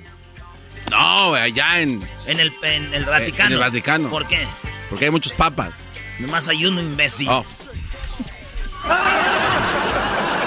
No, 0.91 1.35
allá 1.35 1.81
en, 1.81 2.01
en 2.27 2.39
el, 2.39 2.53
en 2.63 2.95
el 2.95 3.05
Vaticano. 3.05 3.47
en 3.49 3.53
el 3.55 3.59
Vaticano. 3.59 4.09
¿Por 4.11 4.27
qué? 4.29 4.47
porque 4.91 5.07
hay 5.07 5.11
muchos 5.11 5.33
papas. 5.35 5.71
Nomás 6.19 6.49
hay 6.49 6.65
uno 6.65 6.81
imbécil. 6.81 7.29
Oh. 7.29 7.45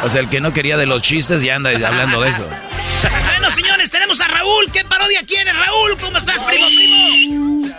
O 0.03 0.10
sea, 0.10 0.20
el 0.22 0.30
que 0.30 0.41
no 0.41 0.51
quería 0.53 0.77
de 0.77 0.86
los 0.88 1.01
chistes 1.03 1.41
ya 1.44 1.56
anda 1.56 1.70
hablando 1.70 2.22
de 2.22 2.30
eso. 2.30 2.48
Bueno, 3.27 3.51
señores, 3.51 3.89
tenemos 3.91 4.20
a 4.22 4.27
Raúl. 4.27 4.72
¿Qué 4.72 4.84
parodia 4.84 5.24
quiere, 5.27 5.51
Raúl? 5.53 5.98
¿Cómo 6.01 6.18
estás, 6.18 6.44
primo, 6.44 6.65
primo? 6.68 7.75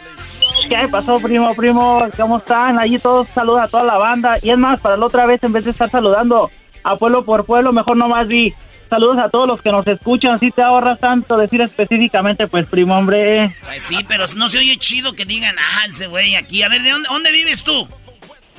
¿Qué 0.69 0.89
pasó, 0.89 1.19
primo, 1.21 1.55
primo? 1.55 2.07
¿Cómo 2.17 2.39
están? 2.39 2.79
Allí 2.79 2.99
todos 2.99 3.27
saludan 3.35 3.65
a 3.65 3.69
toda 3.69 3.85
la 3.85 3.99
banda. 3.99 4.37
Y 4.41 4.51
es 4.51 4.59
más, 4.59 4.79
para 4.81 4.97
la 4.97 5.07
otra 5.07 5.27
vez, 5.27 5.43
en 5.43 5.53
vez 5.53 5.65
de 5.65 5.73
estar 5.73 5.91
saludando 5.91 6.51
a 6.85 6.97
pueblo 6.97 7.25
por 7.25 7.45
pueblo, 7.45 7.73
mejor 7.73 7.97
nomás 7.97 8.29
vi 8.29 8.55
saludos 8.93 9.17
a 9.19 9.31
todos 9.31 9.49
los 9.49 9.63
que 9.63 9.73
nos 9.73 9.87
escuchan. 9.87 10.39
Si 10.39 10.51
te 10.51 10.61
ahorras 10.61 10.99
tanto 10.99 11.39
decir 11.39 11.63
específicamente, 11.63 12.47
pues, 12.47 12.67
primo, 12.67 12.95
hombre. 12.95 13.51
Pues 13.65 13.83
sí, 13.85 14.05
pero 14.07 14.27
no 14.37 14.51
se 14.51 14.59
oye 14.59 14.77
chido 14.77 15.15
que 15.15 15.25
digan, 15.25 15.55
ah, 15.59 15.87
ese 15.89 16.09
güey 16.09 16.37
aquí. 16.37 16.63
A 16.63 16.69
ver, 16.69 16.83
¿de 16.83 16.91
dónde, 16.91 17.09
dónde 17.11 17.33
vives 17.33 17.63
tú? 17.63 17.89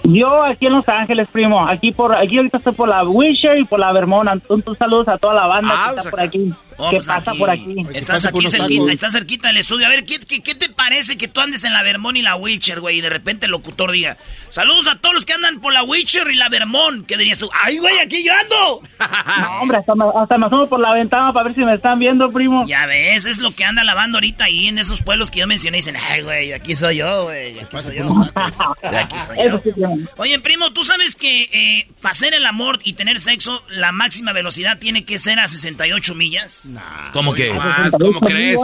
Yo 0.03 0.43
aquí 0.43 0.65
en 0.65 0.73
Los 0.73 0.89
Ángeles, 0.89 1.29
primo. 1.31 1.65
Aquí 1.67 1.91
por 1.91 2.15
aquí 2.15 2.37
ahorita 2.37 2.57
estoy 2.57 2.73
por 2.73 2.89
la 2.89 3.03
Wisher 3.03 3.59
y 3.59 3.63
por 3.63 3.79
la 3.79 3.93
Vermont. 3.93 4.27
Entonces, 4.27 4.77
saludos 4.77 5.07
a 5.07 5.17
toda 5.19 5.35
la 5.35 5.47
banda 5.47 5.71
Ah, 5.71 5.85
que 5.89 5.93
pues 5.93 6.05
está 6.05 6.09
por 6.09 6.19
aquí. 6.19 6.53
Oh, 6.77 6.89
¿Qué 6.89 6.97
pues 6.97 7.07
pasa 7.07 7.31
aquí. 7.31 7.39
por 7.39 7.49
aquí? 7.49 7.75
Estás 7.93 8.25
aquí 8.25 8.47
cerquita, 8.47 8.91
estás 8.91 9.13
cerquita 9.13 9.47
del 9.47 9.57
estudio. 9.57 9.85
A 9.85 9.89
ver, 9.89 10.05
¿qué, 10.05 10.19
qué, 10.19 10.41
qué 10.41 10.55
te 10.55 10.69
parece 10.69 11.17
que 11.17 11.27
tú 11.27 11.41
andes 11.41 11.63
en 11.63 11.73
la 11.73 11.83
Vermont 11.83 12.17
y 12.17 12.21
la 12.21 12.35
Witcher, 12.35 12.79
güey? 12.79 12.97
Y 12.97 13.01
de 13.01 13.09
repente 13.09 13.45
el 13.45 13.51
locutor 13.51 13.91
diga, 13.91 14.17
saludos 14.49 14.87
a 14.87 14.95
todos 14.97 15.15
los 15.15 15.25
que 15.25 15.33
andan 15.33 15.61
por 15.61 15.73
la 15.73 15.83
Witcher 15.83 16.29
y 16.31 16.35
la 16.35 16.49
Vermont. 16.49 17.05
¿Qué 17.05 17.17
dirías 17.17 17.39
tú? 17.39 17.49
¡Ay, 17.63 17.77
güey, 17.77 17.99
aquí 17.99 18.23
yo 18.23 18.33
ando! 18.33 18.81
No, 19.43 19.61
hombre, 19.61 19.77
hasta 19.77 19.95
me, 19.95 20.05
hasta 20.15 20.37
me 20.37 20.45
asomo 20.45 20.67
por 20.67 20.79
la 20.79 20.93
ventana 20.93 21.33
para 21.33 21.45
ver 21.45 21.55
si 21.55 21.61
me 21.61 21.73
están 21.73 21.97
viendo, 21.99 22.31
primo. 22.31 22.65
Ya 22.67 22.85
ves, 22.85 23.25
es 23.25 23.39
lo 23.39 23.51
que 23.51 23.65
anda 23.65 23.83
lavando 23.83 24.17
ahorita 24.17 24.45
ahí 24.45 24.67
en 24.67 24.77
esos 24.77 25.01
pueblos 25.01 25.31
que 25.31 25.39
yo 25.39 25.47
mencioné. 25.47 25.77
Dicen, 25.77 25.95
ay, 25.95 26.21
güey, 26.21 26.53
aquí 26.53 26.75
soy 26.75 26.97
yo, 26.97 27.23
güey, 27.23 27.59
aquí 27.59 27.79
soy 27.79 27.97
yo. 27.97 28.09
Aquí 28.83 29.15
soy 29.25 29.73
yo. 29.77 29.89
Oye, 30.17 30.39
primo, 30.39 30.71
¿tú 30.73 30.83
sabes 30.83 31.15
que 31.15 31.43
eh, 31.51 31.87
para 32.01 32.11
hacer 32.11 32.33
el 32.33 32.45
amor 32.45 32.79
y 32.83 32.93
tener 32.93 33.19
sexo, 33.19 33.63
la 33.69 33.91
máxima 33.91 34.33
velocidad 34.33 34.77
tiene 34.79 35.03
que 35.05 35.19
ser 35.19 35.39
a 35.39 35.47
68 35.47 36.15
millas? 36.15 36.71
¿Cómo 37.13 37.33
que? 37.33 37.49
¿Cómo 37.99 38.19
crees? 38.21 38.57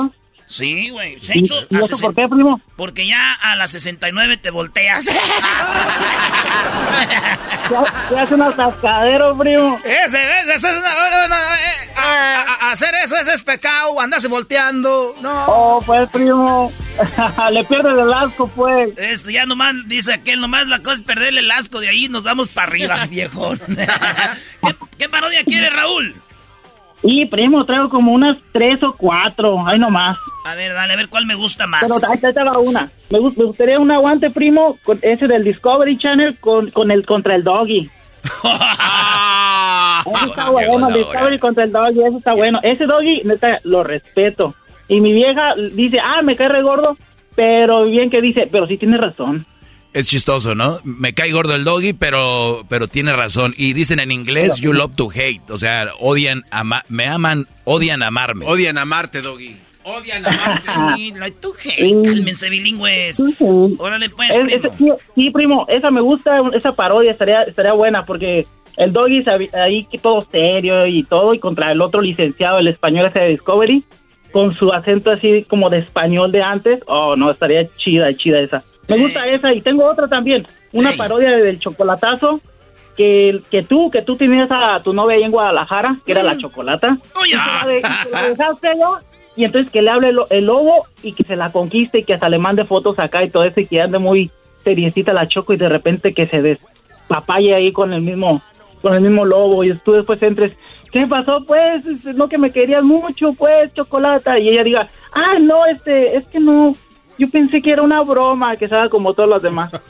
Sí, 0.47 0.89
güey. 0.89 1.13
¿Y, 1.13 1.19
Sexo 1.19 1.59
y 1.69 1.75
eso 1.77 1.95
60 1.95 2.01
por 2.07 2.15
qué, 2.15 2.27
primo? 2.27 2.59
Porque 2.75 3.05
ya 3.05 3.33
a 3.33 3.55
las 3.55 3.69
69 3.71 4.37
te 4.37 4.49
volteas. 4.49 5.05
¿Qué 8.09 8.19
hace 8.19 8.33
un 8.33 8.41
atascadero, 8.41 9.37
primo? 9.37 9.79
Ese, 9.83 10.39
ese, 10.39 10.55
ese 10.55 10.55
es 10.55 10.63
una- 10.63 10.81
no, 10.81 11.27
no, 11.27 11.35
eh, 11.35 11.91
a- 11.95 12.41
a- 12.61 12.71
hacer 12.71 12.89
eso, 13.03 13.15
ese 13.17 13.33
es 13.33 13.43
pecado, 13.43 13.99
andarse 14.01 14.27
volteando. 14.27 15.13
No. 15.21 15.45
Oh, 15.47 15.83
pues, 15.85 16.09
primo. 16.09 16.71
Le 17.51 17.63
pierdes 17.65 17.97
el 17.97 18.11
asco, 18.13 18.47
pues. 18.47 18.89
Esto 18.97 19.29
ya 19.29 19.45
nomás, 19.45 19.75
dice 19.85 20.13
aquel, 20.13 20.39
nomás 20.41 20.67
la 20.67 20.79
cosa 20.79 20.95
es 20.95 21.01
perderle 21.03 21.41
el 21.41 21.51
asco, 21.51 21.79
de 21.79 21.89
ahí 21.89 22.07
nos 22.09 22.23
vamos 22.23 22.47
para 22.49 22.67
arriba, 22.67 23.05
viejo. 23.05 23.53
¿Qué, 24.63 24.75
qué 24.97 25.09
parodia 25.09 25.43
quiere 25.43 25.69
Raúl? 25.69 26.15
Y, 27.01 27.25
primo, 27.27 27.65
traigo 27.65 27.89
como 27.89 28.11
unas 28.11 28.37
tres 28.51 28.83
o 28.83 28.93
cuatro. 28.93 29.65
Ahí 29.65 29.79
nomás. 29.79 30.17
A 30.45 30.55
ver, 30.55 30.73
dale, 30.73 30.93
a 30.93 30.95
ver 30.97 31.07
cuál 31.07 31.25
me 31.25 31.35
gusta 31.35 31.65
más. 31.65 31.81
Pero 31.81 31.95
ahí 31.95 32.19
va 32.45 32.57
una. 32.59 32.91
Me, 33.09 33.19
me 33.19 33.45
gustaría 33.45 33.79
un 33.79 33.91
aguante, 33.91 34.29
primo, 34.29 34.77
con 34.83 34.99
ese 35.01 35.27
del 35.27 35.43
Discovery 35.43 35.97
Channel 35.97 36.37
con, 36.39 36.69
con 36.71 36.91
el 36.91 37.05
contra 37.05 37.35
el 37.35 37.43
Doggy. 37.43 37.89
Eso 40.05 40.25
está 40.25 40.49
bueno, 40.49 40.87
el 40.87 40.93
Discovery 40.93 41.39
contra 41.39 41.63
el 41.63 41.71
Doggy, 41.71 42.01
eso 42.01 42.17
está 42.17 42.33
bueno. 42.33 42.59
Ese 42.63 42.85
Doggy, 42.85 43.21
neta, 43.23 43.59
lo 43.63 43.83
respeto. 43.83 44.55
Y 44.87 45.01
mi 45.01 45.13
vieja 45.13 45.55
dice, 45.73 45.99
ah, 46.03 46.21
me 46.21 46.35
cae 46.35 46.49
re 46.49 46.61
gordo, 46.61 46.97
pero 47.35 47.85
bien 47.85 48.09
que 48.09 48.21
dice, 48.21 48.47
pero 48.51 48.67
sí 48.67 48.77
tiene 48.77 48.97
razón. 48.97 49.45
Es 49.91 50.07
chistoso, 50.07 50.53
¿no? 50.53 50.79
Me 50.83 51.13
cae 51.13 51.31
gordo 51.31 51.55
el 51.55 51.63
doggy, 51.63 51.93
pero, 51.93 52.63
pero 52.69 52.87
tiene 52.87 53.11
razón. 53.13 53.53
Y 53.57 53.73
dicen 53.73 53.99
en 53.99 54.11
inglés, 54.11 54.57
you 54.61 54.71
love 54.73 54.95
to 54.95 55.09
hate. 55.13 55.41
O 55.49 55.57
sea, 55.57 55.87
odian, 55.99 56.45
ama- 56.51 56.85
me 56.89 57.07
aman, 57.07 57.47
odian 57.63 58.03
amarme. 58.03 58.45
Odian 58.45 58.77
amarte, 58.77 59.21
Doggy. 59.21 59.57
Odian 59.83 60.23
amarte. 60.27 60.61
Sí, 60.95 61.11
like 61.17 61.37
to 61.41 61.53
hate. 61.63 62.03
Cálmense 62.03 62.49
bilingües. 62.51 63.19
Órale, 63.79 64.09
pues, 64.11 64.29
Es- 64.29 64.37
primo. 64.37 64.49
ese- 64.67 64.77
sí, 64.77 64.91
sí, 65.15 65.29
primo, 65.31 65.65
esa 65.67 65.89
me 65.89 66.01
gusta, 66.01 66.39
esa 66.53 66.73
parodia 66.75 67.11
estaría, 67.11 67.41
estaría 67.43 67.73
buena 67.73 68.05
porque 68.05 68.45
el 68.77 68.93
Doggy 68.93 69.23
ahí 69.53 69.87
todo 70.03 70.27
serio 70.31 70.85
y 70.85 71.01
todo 71.03 71.33
y 71.33 71.39
contra 71.39 71.71
el 71.71 71.81
otro 71.81 72.01
licenciado, 72.01 72.59
el 72.59 72.67
español 72.67 73.07
ese 73.07 73.19
de 73.19 73.29
Discovery, 73.29 73.83
con 74.31 74.55
su 74.55 74.71
acento 74.71 75.09
así 75.09 75.45
como 75.49 75.71
de 75.71 75.79
español 75.79 76.31
de 76.31 76.43
antes. 76.43 76.79
Oh, 76.85 77.15
no, 77.15 77.31
estaría 77.31 77.67
chida, 77.77 78.15
chida 78.15 78.39
esa. 78.41 78.63
Me 78.89 78.97
gusta 78.97 79.27
esa 79.27 79.53
y 79.53 79.61
tengo 79.61 79.85
otra 79.85 80.07
también, 80.07 80.47
una 80.73 80.91
parodia 80.97 81.31
del 81.37 81.59
chocolatazo 81.59 82.41
que, 82.97 83.41
que 83.49 83.63
tú, 83.63 83.89
que 83.91 84.01
tú 84.01 84.17
tenías 84.17 84.49
a 84.51 84.81
tu 84.83 84.93
novia 84.93 85.15
ahí 85.17 85.23
en 85.23 85.31
Guadalajara, 85.31 85.97
que 86.05 86.11
era 86.11 86.23
la 86.23 86.37
chocolata. 86.37 86.97
Y, 87.25 87.29
se 87.29 87.35
la 87.37 87.65
de- 87.67 87.79
y 87.79 88.03
se 88.03 88.09
la 88.09 88.23
dejaste 88.29 88.67
allá, 88.67 88.89
y 89.35 89.43
entonces 89.45 89.71
que 89.71 89.81
le 89.81 89.89
hable 89.89 90.09
el, 90.09 90.19
el 90.31 90.45
lobo 90.45 90.85
y 91.01 91.13
que 91.13 91.23
se 91.23 91.35
la 91.37 91.51
conquiste 91.51 91.99
y 91.99 92.03
que 92.03 92.15
hasta 92.15 92.27
le 92.29 92.39
mande 92.39 92.65
fotos 92.65 92.99
acá 92.99 93.23
y 93.23 93.29
todo 93.29 93.43
eso 93.45 93.59
y 93.61 93.67
que 93.67 93.79
ande 93.81 93.99
muy 93.99 94.31
seriecita 94.65 95.13
la 95.13 95.27
choco 95.29 95.53
y 95.53 95.57
de 95.57 95.69
repente 95.69 96.13
que 96.13 96.27
se 96.27 96.41
despapalle 96.41 97.55
ahí 97.55 97.71
con 97.71 97.93
el 97.93 98.01
mismo 98.01 98.41
con 98.81 98.93
el 98.95 99.01
mismo 99.01 99.23
lobo 99.25 99.63
y 99.63 99.73
tú 99.79 99.93
después 99.93 100.21
entres 100.23 100.53
¿qué 100.91 101.05
pasó 101.07 101.45
pues? 101.45 101.85
no 102.15 102.27
que 102.27 102.37
me 102.37 102.51
querías 102.51 102.83
mucho 102.83 103.33
pues 103.33 103.73
chocolata 103.73 104.37
y 104.39 104.49
ella 104.49 104.63
diga 104.63 104.89
ah 105.13 105.35
no 105.39 105.65
este 105.65 106.17
es 106.17 106.25
que 106.27 106.39
no 106.41 106.75
yo 107.19 107.29
pensé 107.29 107.61
que 107.61 107.71
era 107.71 107.81
una 107.83 108.01
broma 108.01 108.55
que 108.55 108.65
haga 108.65 108.89
como 108.89 109.13
todos 109.13 109.29
los 109.29 109.41
demás 109.41 109.71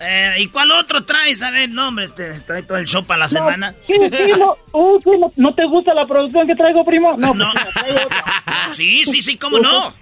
Eh, 0.00 0.34
¿Y 0.38 0.46
cuál 0.48 0.72
otro 0.72 1.04
traes? 1.04 1.42
A 1.42 1.50
ver, 1.50 1.68
no, 1.68 1.88
hombre, 1.88 2.06
este, 2.06 2.40
trae 2.40 2.62
todo 2.62 2.78
el 2.78 2.86
show 2.86 3.04
para 3.04 3.20
la 3.20 3.28
semana. 3.28 3.74
¿Qué, 3.86 4.10
qué, 4.10 4.34
no, 4.36 4.56
uh, 4.72 4.98
¿qué, 5.02 5.16
no, 5.18 5.32
¿no 5.36 5.54
te 5.54 5.64
gusta 5.66 5.94
la 5.94 6.06
producción 6.06 6.46
que 6.46 6.54
traigo 6.54 6.84
primo? 6.84 7.16
no, 7.16 7.28
pues, 7.28 7.38
mira, 7.38 7.68
traigo 7.72 8.00
otra. 8.04 8.24
Sí, 8.70 9.04
sí, 9.04 9.22
sí, 9.22 9.36
cómo 9.36 9.58
no. 9.58 9.92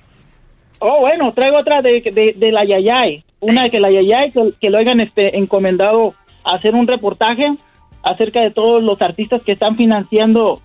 Oh, 0.79 1.01
bueno, 1.01 1.33
traigo 1.33 1.59
otra 1.59 1.83
de, 1.83 2.01
de, 2.01 2.35
de 2.37 2.53
la 2.53 2.65
Yayay. 2.65 3.25
Una 3.41 3.65
de 3.65 3.71
que 3.71 3.81
la 3.81 3.91
Yayay, 3.91 4.31
que, 4.33 4.53
que 4.61 4.71
lo 4.71 4.79
hayan 4.79 5.01
este, 5.01 5.39
encomendado 5.39 6.15
a 6.45 6.57
hacer 6.57 6.75
un 6.75 6.87
reportaje 6.87 7.57
acerca 8.03 8.41
de 8.41 8.51
todos 8.51 8.83
los 8.83 9.01
artistas 9.03 9.43
que 9.43 9.53
están 9.53 9.77
financiando 9.77 10.61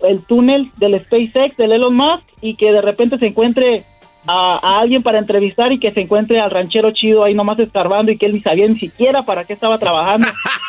el 0.00 0.24
túnel 0.24 0.70
del 0.76 1.00
SpaceX, 1.00 1.56
del 1.56 1.72
Elon 1.72 1.94
Musk, 1.94 2.24
y 2.40 2.56
que 2.56 2.72
de 2.72 2.82
repente 2.82 3.18
se 3.18 3.28
encuentre 3.28 3.84
a, 4.26 4.58
a 4.62 4.80
alguien 4.80 5.02
para 5.02 5.18
entrevistar 5.18 5.72
y 5.72 5.78
que 5.78 5.92
se 5.92 6.00
encuentre 6.00 6.40
al 6.40 6.50
ranchero 6.50 6.90
chido 6.92 7.24
ahí 7.24 7.34
nomás 7.34 7.58
escarbando 7.58 8.10
y 8.12 8.18
que 8.18 8.26
él 8.26 8.32
ni 8.34 8.40
sabía 8.40 8.66
ni 8.68 8.78
siquiera 8.78 9.24
para 9.24 9.44
qué 9.44 9.52
estaba 9.52 9.78
trabajando. 9.78 10.26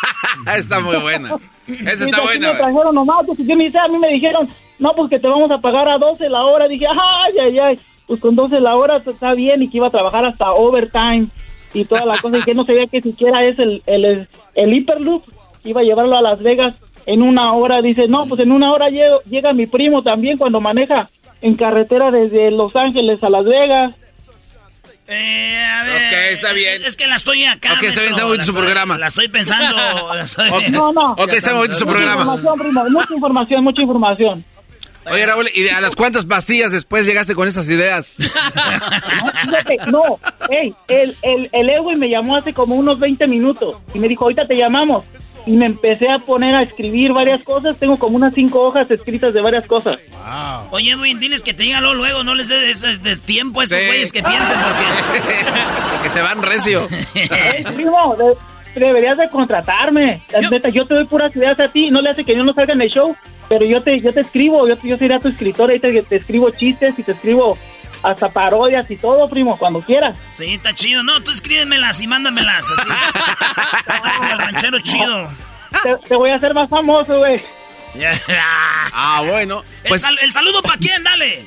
está 0.57 0.79
muy 0.79 0.97
buena. 0.97 1.35
Esa 1.67 2.05
está 2.05 2.21
buena. 2.21 2.53
Me 2.53 2.57
trajeron 2.59 2.95
nomás, 2.95 3.25
pues, 3.25 3.39
yo 3.39 3.55
ni 3.55 3.71
sé, 3.71 3.77
a 3.77 3.87
mí 3.87 3.97
me 3.97 4.09
dijeron, 4.09 4.49
no, 4.79 4.93
pues 4.95 5.09
que 5.09 5.19
te 5.19 5.27
vamos 5.27 5.51
a 5.51 5.59
pagar 5.59 5.87
a 5.89 5.97
12 5.97 6.29
la 6.29 6.45
hora. 6.45 6.67
Dije, 6.67 6.85
ay, 6.89 7.33
ay, 7.41 7.59
ay, 7.59 7.79
pues 8.05 8.19
con 8.21 8.35
12 8.35 8.59
la 8.59 8.75
hora 8.75 9.01
está 9.05 9.33
bien 9.33 9.61
y 9.63 9.69
que 9.69 9.77
iba 9.77 9.87
a 9.87 9.91
trabajar 9.91 10.23
hasta 10.25 10.51
overtime 10.53 11.27
y 11.73 11.83
toda 11.85 12.05
la 12.05 12.17
cosa. 12.17 12.37
Y 12.37 12.41
que 12.43 12.53
no 12.55 12.65
sabía 12.65 12.87
que 12.87 13.01
siquiera 13.01 13.43
es 13.43 13.59
el, 13.59 13.81
el, 13.85 14.27
el 14.55 14.73
Hyperloop, 14.73 15.23
que 15.63 15.69
iba 15.69 15.81
a 15.81 15.83
llevarlo 15.83 16.15
a 16.17 16.21
Las 16.21 16.41
Vegas 16.41 16.75
en 17.05 17.21
una 17.21 17.51
hora. 17.53 17.81
Dice, 17.81 18.07
no, 18.07 18.25
pues 18.27 18.39
en 18.41 18.51
una 18.51 18.71
hora 18.71 18.89
llego- 18.89 19.21
llega 19.29 19.51
mi 19.53 19.65
primo 19.65 20.03
también 20.03 20.37
cuando 20.37 20.61
maneja 20.61 21.09
en 21.41 21.55
carretera 21.55 22.11
desde 22.11 22.51
Los 22.51 22.75
Ángeles 22.75 23.23
a 23.23 23.29
Las 23.29 23.45
Vegas. 23.45 23.93
Eh, 25.09 25.57
a 25.65 25.83
ver, 25.83 25.95
Ok, 26.07 26.13
está 26.33 26.51
bien. 26.51 26.83
Es 26.83 26.97
que 26.97 27.07
la 27.07 27.15
estoy 27.15 27.45
acá. 27.45 27.73
Ok, 27.73 27.83
está 27.83 28.01
bien, 28.01 28.13
está 28.13 28.25
bonito 28.25 28.43
su 28.43 28.53
programa. 28.53 28.97
La 28.97 29.07
estoy 29.07 29.29
pensando. 29.29 29.75
la 30.13 30.23
estoy-. 30.23 30.69
No, 30.69 30.91
no. 30.91 31.13
Ok, 31.13 31.31
está 31.33 31.53
bonito 31.53 31.75
su 31.75 31.85
Mucha 31.85 31.97
programa. 31.97 32.21
información, 32.23 32.59
primo, 32.59 32.83
mucha 32.89 33.13
información, 33.13 33.63
mucha 33.63 33.81
información. 33.81 34.45
Oye, 35.09 35.25
Raúl, 35.25 35.47
¿y 35.55 35.61
de 35.61 35.71
a 35.71 35.79
las 35.79 35.95
cuántas 35.95 36.25
pastillas 36.25 36.69
después 36.71 37.05
llegaste 37.05 37.33
con 37.33 37.47
esas 37.47 37.69
ideas? 37.69 38.11
Fíjate, 38.17 39.77
no, 39.89 40.01
hey, 40.49 40.73
el, 40.89 41.15
el, 41.21 41.49
el 41.53 41.69
Edwin 41.69 41.97
me 41.97 42.09
llamó 42.09 42.35
hace 42.35 42.53
como 42.53 42.75
unos 42.75 42.99
20 42.99 43.25
minutos 43.27 43.77
y 43.93 43.99
me 43.99 44.09
dijo, 44.09 44.25
ahorita 44.25 44.45
te 44.47 44.57
llamamos. 44.57 45.05
Y 45.47 45.51
me 45.55 45.65
empecé 45.65 46.09
a 46.11 46.19
poner 46.19 46.53
a 46.55 46.61
escribir 46.61 47.13
varias 47.13 47.41
cosas. 47.43 47.77
Tengo 47.77 47.97
como 47.97 48.17
unas 48.17 48.33
cinco 48.33 48.61
hojas 48.63 48.91
escritas 48.91 49.33
de 49.33 49.41
varias 49.41 49.65
cosas. 49.65 49.97
Oye, 50.71 50.91
Edwin, 50.91 51.19
diles 51.19 51.41
que 51.41 51.53
te 51.53 51.63
digan 51.63 51.83
luego, 51.83 52.23
no 52.23 52.35
les 52.35 52.49
des 52.49 52.81
des- 52.81 53.01
des 53.01 53.19
tiempo 53.21 53.61
a 53.61 53.63
estos 53.63 53.79
Sí. 53.79 53.85
güeyes 53.85 54.11
que 54.11 54.21
piensen 54.21 54.55
porque... 54.59 56.03
que 56.03 56.09
se 56.09 56.21
van 56.21 56.41
recio. 56.43 56.87
Ey, 57.15 57.63
primo, 57.63 58.15
de- 58.17 58.79
deberías 58.79 59.17
de 59.17 59.29
contratarme. 59.29 60.21
La 60.31 60.41
neta, 60.49 60.69
yo 60.69 60.85
te 60.85 60.93
doy 60.95 61.05
puras 61.05 61.35
ideas 61.35 61.59
a 61.59 61.69
ti. 61.69 61.89
No 61.91 62.01
le 62.01 62.09
hace 62.09 62.25
que 62.25 62.35
yo 62.35 62.43
no 62.43 62.53
salga 62.53 62.73
en 62.73 62.81
el 62.81 62.89
show, 62.89 63.15
pero 63.47 63.65
yo 63.65 63.81
te, 63.81 63.99
yo 64.01 64.13
te 64.13 64.19
escribo. 64.19 64.67
Yo, 64.67 64.75
yo 64.83 64.97
sería 64.97 65.19
tu 65.19 65.29
escritor. 65.29 65.69
Ahí 65.71 65.79
te, 65.79 66.03
te 66.03 66.15
escribo 66.17 66.49
chistes 66.51 66.93
y 66.99 67.03
te 67.03 67.13
escribo 67.13 67.57
hasta 68.03 68.29
parodias 68.29 68.89
y 68.91 68.97
todo, 68.97 69.29
primo, 69.29 69.57
cuando 69.57 69.81
quieras. 69.81 70.15
Sí, 70.31 70.53
está 70.55 70.73
chido. 70.73 71.03
No, 71.03 71.21
tú 71.23 71.31
escríbemelas 71.31 71.99
y 72.01 72.07
mándamelas. 72.07 72.63
Así. 72.77 72.89
El 74.31 74.37
ranchero 74.39 74.79
chido. 74.79 75.29
Te, 75.83 75.95
te 76.07 76.15
voy 76.15 76.29
a 76.31 76.35
hacer 76.35 76.53
más 76.53 76.69
famoso, 76.69 77.17
güey. 77.19 77.41
Ah, 78.93 79.21
bueno. 79.27 79.63
El, 79.83 79.89
Pues 79.89 80.01
sal- 80.01 80.17
el 80.21 80.31
saludo 80.31 80.61
para 80.61 80.77
quién, 80.77 81.03
dale. 81.03 81.45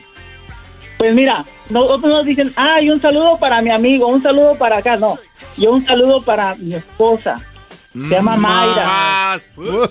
Pues 0.99 1.15
mira, 1.15 1.45
nosotros 1.69 2.13
nos 2.13 2.27
dicen, 2.27 2.53
ay, 2.57 2.91
un 2.91 3.01
saludo 3.01 3.39
para 3.39 3.63
mi 3.63 3.71
amigo, 3.71 4.07
un 4.09 4.23
saludo 4.23 4.57
para 4.57 4.79
acá, 4.79 4.97
no. 4.97 5.19
Yo 5.57 5.73
un 5.73 5.85
saludo 5.87 6.23
para 6.23 6.55
mi 6.57 6.75
esposa, 6.75 7.41
Se 7.93 8.09
llama 8.09 8.37
Mayra. 8.37 8.85
Más, 8.85 9.49
pues. 9.55 9.91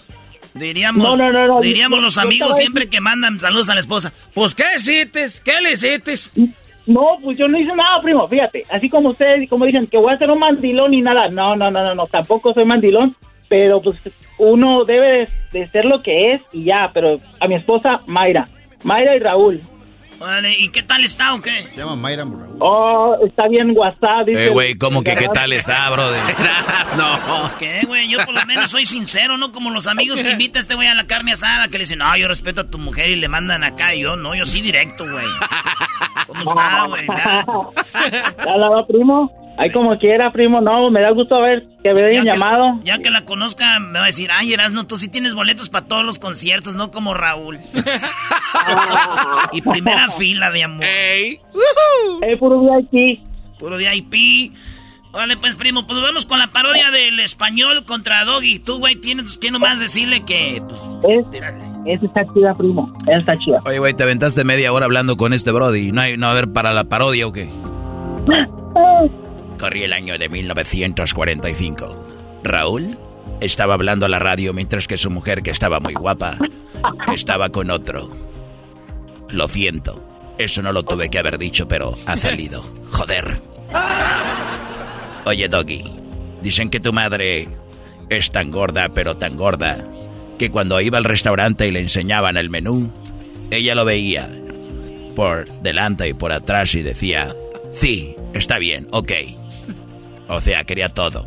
Diríamos, 0.54 1.04
No, 1.04 1.16
no, 1.16 1.32
no, 1.32 1.48
no, 1.48 1.62
diríamos 1.62 2.02
los 2.02 2.18
amigos 2.18 2.56
siempre 2.58 2.90
que 2.90 3.00
mandan 3.02 3.40
saludos 3.40 3.70
a 3.70 3.76
la 3.76 3.80
esposa. 3.80 4.12
Pues, 4.34 4.56
¿qué 4.56 4.64
hiciste? 4.76 5.26
¿Qué 5.44 5.62
le 5.62 5.74
hiciste? 5.74 6.14
No, 6.88 7.18
pues 7.24 7.38
yo 7.38 7.48
no 7.48 7.58
hice 7.58 7.76
nada, 7.76 8.02
primo, 8.02 8.28
fíjate. 8.28 8.66
Así 8.70 8.90
como 8.90 9.10
ustedes, 9.10 9.48
como 9.48 9.66
dicen, 9.66 9.86
que 9.86 9.98
voy 9.98 10.12
a 10.14 10.18
ser 10.18 10.32
un 10.32 10.40
mandilón 10.40 10.94
y 10.94 11.02
nada. 11.02 11.30
No, 11.30 11.56
no, 11.56 11.70
no, 11.70 11.84
no, 11.84 11.94
no, 11.94 12.08
tampoco 12.08 12.54
soy 12.54 12.66
mandilón. 12.66 13.16
Pero 13.48 13.82
pues 13.82 13.98
uno 14.38 14.86
debe 14.86 15.28
de, 15.52 15.60
de 15.60 15.70
ser 15.70 15.86
lo 15.86 16.02
que 16.02 16.34
es 16.34 16.42
y 16.52 16.66
ya. 16.66 16.90
Pero 16.94 17.20
a 17.40 17.48
mi 17.48 17.56
esposa, 17.56 18.02
Mayra. 18.08 18.48
Mayra 18.84 19.16
y 19.16 19.20
Raúl. 19.20 19.62
Vale, 20.20 20.54
¿y 20.58 20.70
qué 20.70 20.84
tal 20.84 21.04
está 21.06 21.34
o 21.34 21.42
qué? 21.42 21.64
Se 21.74 21.78
llama 21.78 21.96
Mayra 21.96 22.24
Raúl. 22.24 22.58
Oh, 22.60 23.16
está 23.26 23.48
bien 23.48 23.74
WhatsApp. 23.76 24.28
dice 24.28 24.48
Eh, 24.48 24.50
güey, 24.50 24.76
¿cómo 24.76 25.02
que 25.02 25.16
qué 25.16 25.30
tal 25.30 25.54
está, 25.54 25.90
brother? 25.90 26.22
no. 26.98 27.20
Pues 27.42 27.56
qué, 27.56 27.82
güey, 27.88 28.10
yo 28.10 28.20
por 28.26 28.34
lo 28.34 28.46
menos 28.46 28.70
soy 28.70 28.86
sincero, 28.86 29.38
no 29.38 29.52
como 29.52 29.70
los 29.70 29.88
amigos 29.88 30.22
que 30.22 30.32
invita 30.32 30.60
a 30.60 30.62
este 30.62 30.76
güey 30.76 30.88
a 30.88 30.94
la 30.94 31.08
carne 31.08 31.32
asada, 31.32 31.68
que 31.70 31.78
le 31.78 31.86
dicen, 31.86 32.00
no, 32.00 32.18
yo 32.18 32.28
respeto 32.28 32.62
a 32.62 32.70
tu 32.70 32.78
mujer 32.78 33.10
y 33.10 33.16
le 33.16 33.30
mandan 33.30 33.64
acá, 33.64 33.96
y 33.96 34.02
yo 34.02 34.18
no, 34.18 34.36
yo 34.36 34.46
sí 34.46 34.62
directo, 34.62 35.06
güey. 35.10 35.26
¿Cómo 36.28 36.52
está, 36.52 36.86
güey? 36.88 37.08
Ya. 37.20 37.46
Ya 38.46 38.58
la 38.58 38.70
va, 38.70 38.86
primo. 38.88 39.32
Ahí 39.60 39.72
como 39.74 39.98
quiera, 40.00 40.32
primo. 40.32 40.62
No, 40.62 40.90
me 40.90 41.02
da 41.02 41.12
gusto 41.12 41.42
ver 41.42 41.68
que 41.84 41.94
me 41.94 42.02
hayan 42.06 42.24
llamado. 42.24 42.80
Ya 42.82 43.00
que 43.00 43.10
la 43.10 43.26
conozca, 43.26 43.78
me 43.82 44.00
va 44.00 44.06
a 44.06 44.08
decir, 44.08 44.30
ay, 44.32 44.54
Erasno, 44.54 44.88
tú 44.88 44.96
sí 44.96 45.10
tienes 45.10 45.36
boletos 45.36 45.70
para 45.70 45.86
todos 45.86 46.06
los 46.06 46.18
conciertos, 46.18 46.78
no 46.78 46.92
como 46.92 47.14
Raúl. 47.14 47.60
y 49.52 49.62
primera 49.62 50.10
fila, 50.12 50.50
mi 50.52 50.62
amor. 50.62 50.86
Ey. 50.86 51.42
Eh, 52.22 52.38
puro 52.38 52.62
VIP. 52.62 53.20
Puro 53.60 53.76
VIP. 53.76 54.54
Vale, 55.12 55.36
pues, 55.36 55.58
primo, 55.58 55.86
pues 55.86 56.02
vamos 56.02 56.26
con 56.26 56.40
la 56.40 56.48
parodia 56.48 56.90
del 56.92 57.20
español 57.20 57.84
contra 57.84 58.24
Doggy. 58.24 58.60
Tú, 58.60 58.80
güey, 58.80 58.96
tienes 58.96 59.38
que 59.40 59.52
nomás 59.52 59.82
decirle 59.82 60.24
que, 60.24 60.64
pues, 61.02 61.26
Es, 61.34 61.44
esa 61.86 62.06
está 62.06 62.34
chida, 62.34 62.56
primo. 62.56 62.96
Esa 63.08 63.18
está 63.18 63.38
chida. 63.40 63.60
Oye, 63.66 63.80
güey, 63.80 63.94
te 63.94 64.04
aventaste 64.04 64.46
media 64.46 64.72
hora 64.72 64.86
hablando 64.86 65.18
con 65.18 65.34
este 65.34 65.52
brody. 65.52 65.92
¿No 65.92 66.00
hay, 66.00 66.16
no 66.16 66.28
va 66.28 66.30
a 66.30 66.32
haber 66.32 66.54
para 66.54 66.72
la 66.72 66.86
parodia 66.86 67.28
o 67.28 67.34
qué? 67.34 67.50
Corría 69.60 69.86
el 69.86 69.94
año 69.94 70.18
de 70.18 70.30
1945. 70.30 72.08
Raúl 72.44 72.98
estaba 73.42 73.74
hablando 73.74 74.06
a 74.06 74.10
la 74.10 74.20
radio 74.20 74.54
mientras 74.54 74.88
que 74.88 74.98
su 74.98 75.10
mujer, 75.10 75.44
que 75.44 75.52
estaba 75.52 75.80
muy 75.80 75.94
guapa, 75.94 76.38
estaba 77.14 77.50
con 77.50 77.70
otro. 77.70 78.10
Lo 79.28 79.48
siento. 79.48 80.06
Eso 80.38 80.62
no 80.62 80.72
lo 80.72 80.84
tuve 80.84 81.10
que 81.10 81.20
haber 81.20 81.38
dicho, 81.38 81.68
pero 81.68 81.98
ha 82.06 82.16
salido. 82.16 82.64
Joder. 82.92 83.42
Oye, 85.26 85.50
Doggy, 85.50 85.84
dicen 86.42 86.70
que 86.70 86.80
tu 86.80 86.94
madre 86.94 87.50
es 88.10 88.32
tan 88.32 88.52
gorda, 88.52 88.90
pero 88.90 89.18
tan 89.18 89.36
gorda, 89.36 89.86
que 90.38 90.50
cuando 90.50 90.80
iba 90.80 90.98
al 90.98 91.04
restaurante 91.04 91.68
y 91.68 91.72
le 91.72 91.82
enseñaban 91.82 92.38
el 92.38 92.50
menú, 92.50 92.90
ella 93.52 93.76
lo 93.76 93.84
veía 93.84 94.30
por 95.16 95.52
delante 95.62 96.08
y 96.08 96.14
por 96.14 96.32
atrás 96.32 96.74
y 96.76 96.82
decía, 96.82 97.36
sí, 97.74 98.16
está 98.34 98.58
bien, 98.58 98.88
ok. 98.92 99.12
O 100.30 100.40
sea, 100.42 100.64
quería 100.64 100.90
todo. 100.90 101.26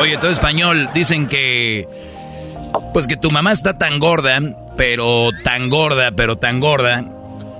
Oye, 0.00 0.16
todo 0.18 0.30
español, 0.30 0.90
dicen 0.92 1.28
que... 1.28 1.88
Pues 2.92 3.06
que 3.06 3.16
tu 3.16 3.30
mamá 3.30 3.52
está 3.52 3.78
tan 3.78 4.00
gorda, 4.00 4.38
pero 4.76 5.30
tan 5.44 5.70
gorda, 5.70 6.10
pero 6.12 6.36
tan 6.36 6.60
gorda, 6.60 7.04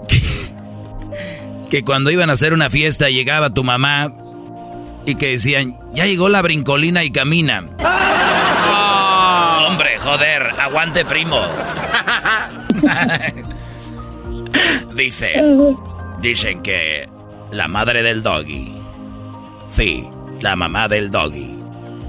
que, 0.09 0.21
que 1.69 1.85
cuando 1.85 2.11
iban 2.11 2.31
a 2.31 2.35
hacer 2.35 2.53
una 2.53 2.71
fiesta 2.71 3.11
llegaba 3.11 3.51
tu 3.51 3.65
mamá 3.65 4.13
y 5.07 5.17
que 5.17 5.31
decían, 5.31 5.77
ya 5.93 6.07
llegó 6.07 6.29
la 6.29 6.43
brincolina 6.43 7.03
y 7.05 7.11
camina. 7.11 7.65
Hombre, 9.67 9.99
joder, 9.99 10.51
aguante 10.59 11.05
primo. 11.05 11.41
Dicen, 14.95 15.77
dicen 16.21 16.63
que 16.63 17.09
la 17.53 17.69
madre 17.69 18.03
del 18.03 18.23
doggy, 18.23 18.75
sí, 19.73 20.05
la 20.41 20.57
mamá 20.57 20.89
del 20.89 21.11
doggy, 21.11 21.57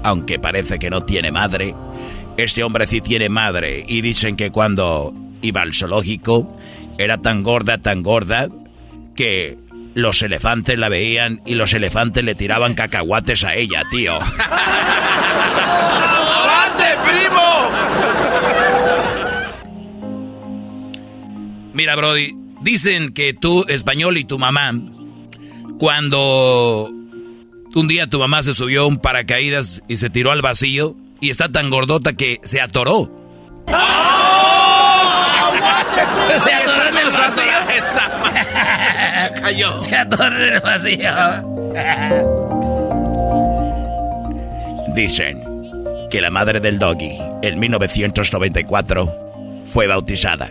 aunque 0.02 0.38
parece 0.38 0.78
que 0.78 0.90
no 0.90 1.04
tiene 1.04 1.32
madre, 1.32 1.74
este 2.36 2.62
hombre 2.62 2.86
sí 2.86 3.00
tiene 3.00 3.28
madre 3.28 3.84
y 3.86 4.00
dicen 4.00 4.36
que 4.36 4.50
cuando 4.50 5.14
iba 5.42 5.62
al 5.62 5.74
zoológico 5.74 6.52
era 6.98 7.18
tan 7.18 7.42
gorda, 7.42 7.78
tan 7.78 8.02
gorda, 8.02 8.48
que 9.14 9.58
los 9.94 10.22
elefantes 10.22 10.78
la 10.78 10.88
veían 10.88 11.42
y 11.44 11.54
los 11.54 11.74
elefantes 11.74 12.24
le 12.24 12.34
tiraban 12.34 12.74
cacahuates 12.74 13.44
a 13.44 13.54
ella, 13.54 13.82
tío. 13.90 14.14
¡Avante, 14.14 14.34
primo! 17.04 17.70
Mira, 21.74 21.94
Brody, 21.96 22.32
dicen 22.62 23.12
que 23.12 23.34
tú, 23.34 23.66
español, 23.68 24.16
y 24.16 24.24
tu 24.24 24.38
mamá, 24.38 24.72
cuando 25.82 26.88
un 27.74 27.88
día 27.88 28.06
tu 28.06 28.20
mamá 28.20 28.44
se 28.44 28.54
subió 28.54 28.84
a 28.84 28.86
un 28.86 28.98
paracaídas 28.98 29.82
y 29.88 29.96
se 29.96 30.10
tiró 30.10 30.30
al 30.30 30.40
vacío 30.40 30.94
y 31.20 31.30
está 31.30 31.48
tan 31.48 31.70
gordota 31.70 32.12
que 32.12 32.38
se 32.44 32.60
atoró. 32.60 33.10
Se 36.38 36.52
atoró 36.52 36.88
en 36.88 36.98
el 36.98 37.10
vacío. 37.10 37.42
Cayó. 39.42 39.76
Se 39.78 39.96
atoró 39.96 40.36
en 40.36 40.52
el 40.52 40.60
vacío. 40.60 41.10
Dicen 44.94 45.42
que 46.12 46.20
la 46.20 46.30
madre 46.30 46.60
del 46.60 46.78
doggy, 46.78 47.18
en 47.42 47.58
1994, 47.58 49.64
fue 49.64 49.88
bautizada. 49.88 50.48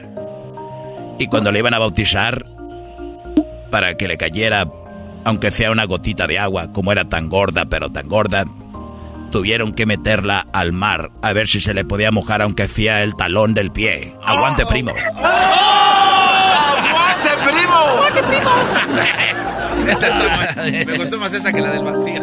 Y 1.19 1.27
cuando 1.27 1.53
le 1.53 1.59
iban 1.59 1.73
a 1.73 1.79
bautizar, 1.79 2.45
para 3.69 3.95
que 3.95 4.09
le 4.09 4.17
cayera, 4.17 4.67
aunque 5.23 5.51
sea 5.51 5.71
una 5.71 5.85
gotita 5.85 6.27
de 6.27 6.39
agua, 6.39 6.71
como 6.71 6.91
era 6.91 7.05
tan 7.05 7.29
gorda, 7.29 7.65
pero 7.65 7.91
tan 7.91 8.07
gorda, 8.07 8.45
tuvieron 9.31 9.73
que 9.73 9.85
meterla 9.85 10.47
al 10.53 10.73
mar 10.73 11.11
a 11.21 11.33
ver 11.33 11.47
si 11.47 11.59
se 11.61 11.73
le 11.73 11.85
podía 11.85 12.11
mojar, 12.11 12.41
aunque 12.41 12.67
sea 12.67 13.03
el 13.03 13.15
talón 13.15 13.53
del 13.53 13.71
pie. 13.71 14.13
Aguante, 14.23 14.65
primo. 14.65 14.91
¡Aguante, 14.91 15.29
primo! 17.43 17.75
¡Aguante, 17.75 18.23
primo! 18.23 18.51
esa 19.87 20.07
está 20.07 20.35
buena. 20.35 20.85
Me 20.85 20.97
gustó 20.97 21.17
más 21.17 21.33
esa 21.33 21.51
que 21.53 21.61
la 21.61 21.71
del 21.71 21.83
vacío. 21.83 22.21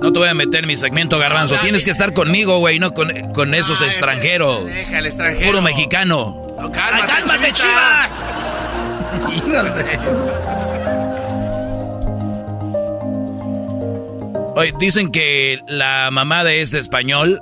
No 0.00 0.12
te 0.12 0.18
voy 0.20 0.28
a 0.28 0.34
meter 0.34 0.60
en 0.60 0.68
mi 0.68 0.76
segmento, 0.76 1.18
garbanzo. 1.18 1.56
Tienes 1.56 1.84
que 1.84 1.90
estar 1.90 2.12
conmigo, 2.12 2.58
güey, 2.58 2.78
no 2.78 2.94
con, 2.94 3.10
con 3.32 3.52
esos 3.54 3.82
extranjeros. 3.82 4.64
Deja 4.66 4.98
el 4.98 5.06
extranjero. 5.06 5.46
Puro 5.46 5.62
mexicano. 5.62 6.46
No, 6.58 6.72
cálmate, 6.72 7.12
Ay, 7.12 7.22
cálmate, 7.24 7.52
chivista. 7.52 8.08
Oye, 14.56 14.74
dicen 14.78 15.10
que 15.12 15.60
la 15.68 16.10
mamá 16.10 16.42
de 16.44 16.60
este 16.62 16.78
español 16.78 17.40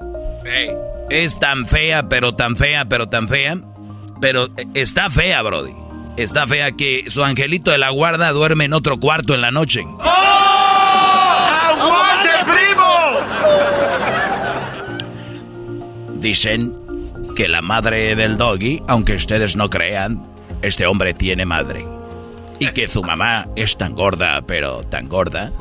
es 1.11 1.39
tan 1.39 1.67
fea, 1.67 2.09
pero 2.09 2.35
tan 2.35 2.57
fea, 2.57 2.85
pero 2.85 3.09
tan 3.09 3.29
fea. 3.29 3.59
Pero 4.21 4.47
eh, 4.57 4.67
está 4.75 5.11
fea, 5.11 5.43
Brody. 5.43 5.73
Está 6.17 6.47
fea 6.47 6.73
que 6.73 7.05
su 7.09 7.23
angelito 7.25 7.71
de 7.71 7.79
la 7.79 7.91
guarda 7.91 8.33
duerme 8.33 8.65
en 8.65 8.73
otro 8.73 8.99
cuarto 8.99 9.35
en 9.35 9.43
la 9.43 9.51
noche. 9.51 9.85
¡Aguante, 11.71 12.31
primo! 12.45 12.85
Dicen 16.21 16.75
que 17.35 17.49
la 17.49 17.61
madre 17.61 18.17
del 18.17 18.37
doggy, 18.39 18.83
aunque 18.89 19.15
ustedes 19.15 19.57
no 19.57 19.69
crean, 19.69 20.23
este 20.67 20.87
hombre 20.87 21.15
tiene 21.15 21.45
madre. 21.47 21.85
Y 22.59 22.69
que 22.69 22.89
su 22.89 23.03
mamá 23.03 23.49
es 23.57 23.77
tan 23.77 23.95
gorda, 23.95 24.43
pero 24.47 24.83
tan 24.85 25.09
gorda, 25.09 25.53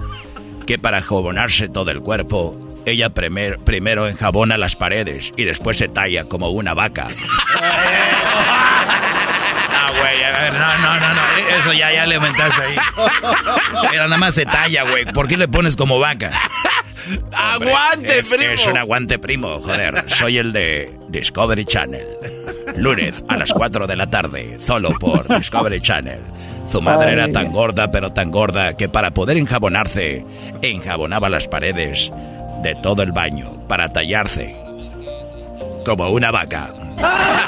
que 0.66 0.80
para 0.80 1.02
jabonarse 1.02 1.68
todo 1.70 1.92
el 1.92 2.02
cuerpo, 2.02 2.58
ella 2.86 3.10
primer- 3.14 3.60
primero 3.60 4.08
enjabona 4.08 4.58
las 4.58 4.76
paredes 4.76 5.34
y 5.36 5.44
después 5.44 5.78
se 5.78 5.88
talla 5.90 6.26
como 6.26 6.50
una 6.50 6.74
vaca. 6.74 7.08
Ah, 9.78 9.88
güey, 9.92 10.24
a 10.24 10.32
ver, 10.32 10.54
no, 10.54 10.78
no, 10.78 11.00
no, 11.00 11.14
no, 11.14 11.22
eso 11.60 11.74
ya, 11.74 11.92
ya 11.92 12.06
le 12.06 12.16
aumentaste 12.16 12.62
ahí. 12.62 12.76
Pero 13.92 14.04
nada 14.04 14.18
más 14.18 14.34
se 14.36 14.46
talla, 14.46 14.84
güey. 14.84 15.06
¿Por 15.06 15.28
qué 15.28 15.38
le 15.38 15.48
pones 15.48 15.76
como 15.76 16.00
vaca? 16.00 16.32
¡Aguante, 17.34 18.20
es, 18.20 18.28
primo! 18.28 18.52
Es 18.54 18.66
un 18.68 18.78
aguante 18.78 19.20
primo, 19.20 19.60
joder. 19.62 20.06
Soy 20.10 20.38
el 20.38 20.54
de 20.54 20.92
Discovery 21.10 21.66
Channel. 21.66 22.06
Lunes 22.78 23.24
a 23.30 23.38
las 23.38 23.54
4 23.54 23.88
de 23.88 23.96
la 23.96 24.08
tarde, 24.08 24.58
solo 24.60 24.92
por 25.00 25.28
Discovery 25.38 25.82
Channel. 25.82 26.22
Su 26.72 26.82
madre 26.82 27.14
era 27.14 27.32
tan 27.32 27.52
gorda, 27.52 27.92
pero 27.92 28.12
tan 28.12 28.32
gorda, 28.32 28.76
que 28.76 28.90
para 28.90 29.12
poder 29.12 29.38
enjabonarse, 29.38 30.26
enjabonaba 30.62 31.30
las 31.30 31.48
paredes 31.48 32.12
de 32.64 32.76
todo 32.76 33.04
el 33.04 33.12
baño 33.12 33.66
para 33.68 33.90
tallarse. 33.90 34.56
Como 35.86 36.10
una 36.10 36.32
vaca. 36.32 36.70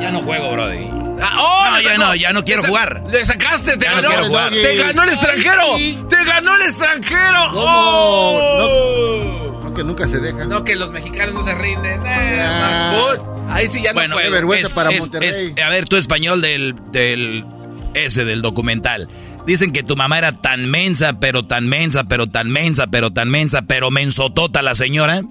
Ya 0.00 0.10
no 0.12 0.20
juego, 0.22 0.52
Brody. 0.52 0.88
Ah, 1.20 1.36
¡Oh, 1.40 1.70
No, 1.72 1.80
ya 1.80 1.98
no, 1.98 2.14
ya 2.14 2.32
no 2.32 2.44
quiero 2.44 2.62
jugar. 2.62 3.02
Le 3.10 3.24
sacaste, 3.24 3.76
te 3.76 3.86
Ya 3.86 3.96
no 3.96 4.02
ganó. 4.02 4.08
quiero 4.10 4.26
jugar. 4.28 4.50
Te 4.52 4.76
ganó 4.76 5.02
el 5.02 5.08
extranjero. 5.08 5.62
Te 6.08 6.24
ganó 6.24 6.54
el 6.54 6.62
extranjero. 6.62 7.50
¿Cómo? 7.52 7.64
Oh. 7.64 9.45
No, 9.45 9.45
que 9.76 9.84
nunca 9.84 10.08
se 10.08 10.18
dejan. 10.18 10.48
No, 10.48 10.64
que 10.64 10.74
los 10.76 10.90
mexicanos 10.90 11.34
no 11.34 11.42
se 11.42 11.54
rinden. 11.54 12.00
Eh, 12.04 12.40
Ah. 12.42 12.92
más 12.92 13.18
good. 13.20 13.50
Ahí 13.50 13.66
sí 13.68 13.82
ya 13.82 13.92
Bueno, 13.92 14.08
no 14.10 14.14
puedo. 14.16 14.30
vergüenza 14.32 14.66
es- 14.68 14.74
para 14.74 14.90
es- 14.90 15.00
Monterrey. 15.00 15.28
es- 15.56 15.62
a 15.62 15.68
ver, 15.68 15.88
tu 15.88 15.96
español 15.96 16.40
del, 16.40 16.74
del 16.90 17.44
ese 17.94 18.24
del 18.24 18.42
documental. 18.42 19.08
Dicen 19.46 19.72
que 19.72 19.82
tu 19.84 19.94
mamá 19.96 20.18
era 20.18 20.32
tan 20.32 20.66
mensa, 20.68 21.20
pero 21.20 21.44
tan 21.44 21.68
mensa, 21.68 22.04
pero 22.04 22.26
tan 22.26 22.50
mensa, 22.50 22.88
pero 22.88 23.12
tan 23.12 23.28
mensa, 23.30 23.62
pero 23.62 23.90
mensotota 23.92 24.60
la 24.62 24.74
señora, 24.74 25.22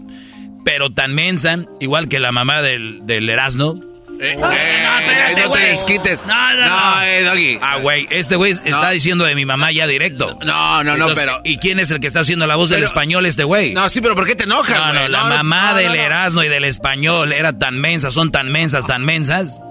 pero 0.63 0.91
tan 0.91 1.13
mensa, 1.13 1.57
igual 1.81 2.07
que 2.07 2.19
la 2.19 2.31
mamá 2.31 2.61
del, 2.61 3.01
del 3.03 3.29
Erasmo. 3.29 3.79
Eh, 4.19 4.31
eh, 4.31 4.37
no, 4.37 4.49
espérate, 4.49 5.41
no 5.47 5.51
te 5.51 5.59
desquites. 5.59 6.25
No, 6.25 6.53
no, 6.55 6.65
no. 6.67 7.01
eh, 7.01 7.23
Doggy. 7.23 7.59
Ah, 7.61 7.77
güey, 7.77 8.07
este 8.09 8.35
güey 8.35 8.51
está 8.53 8.89
diciendo 8.91 9.25
de 9.25 9.35
mi 9.35 9.45
mamá 9.45 9.71
ya 9.71 9.87
directo. 9.87 10.37
No, 10.45 10.83
no, 10.83 10.95
no, 10.97 11.05
Entonces, 11.07 11.19
pero. 11.19 11.41
¿Y 11.43 11.57
quién 11.57 11.79
es 11.79 11.91
el 11.91 11.99
que 11.99 12.07
está 12.07 12.21
haciendo 12.21 12.47
la 12.47 12.55
voz 12.55 12.69
del 12.69 12.83
español 12.83 13.25
este 13.25 13.43
güey? 13.43 13.73
No, 13.73 13.89
sí, 13.89 14.01
pero 14.01 14.15
¿por 14.15 14.25
qué 14.25 14.35
te 14.35 14.45
enojas, 14.45 14.77
No, 14.77 14.93
no, 14.93 15.07
la 15.07 15.23
mamá 15.25 15.73
del. 15.73 15.95
Erasmo 15.95 16.43
y 16.43 16.47
del 16.47 16.63
español 16.65 17.33
era 17.33 17.53
tan 17.57 17.79
mensa, 17.79 18.11
son 18.11 18.31
tan 18.31 18.51
mensas, 18.51 18.85
tan 18.85 19.03
mensas, 19.03 19.61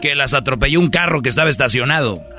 que 0.00 0.14
las 0.14 0.34
atropelló 0.34 0.80
un 0.80 0.90
carro 0.90 1.22
que 1.22 1.28
estaba 1.28 1.50
estacionado. 1.50 2.22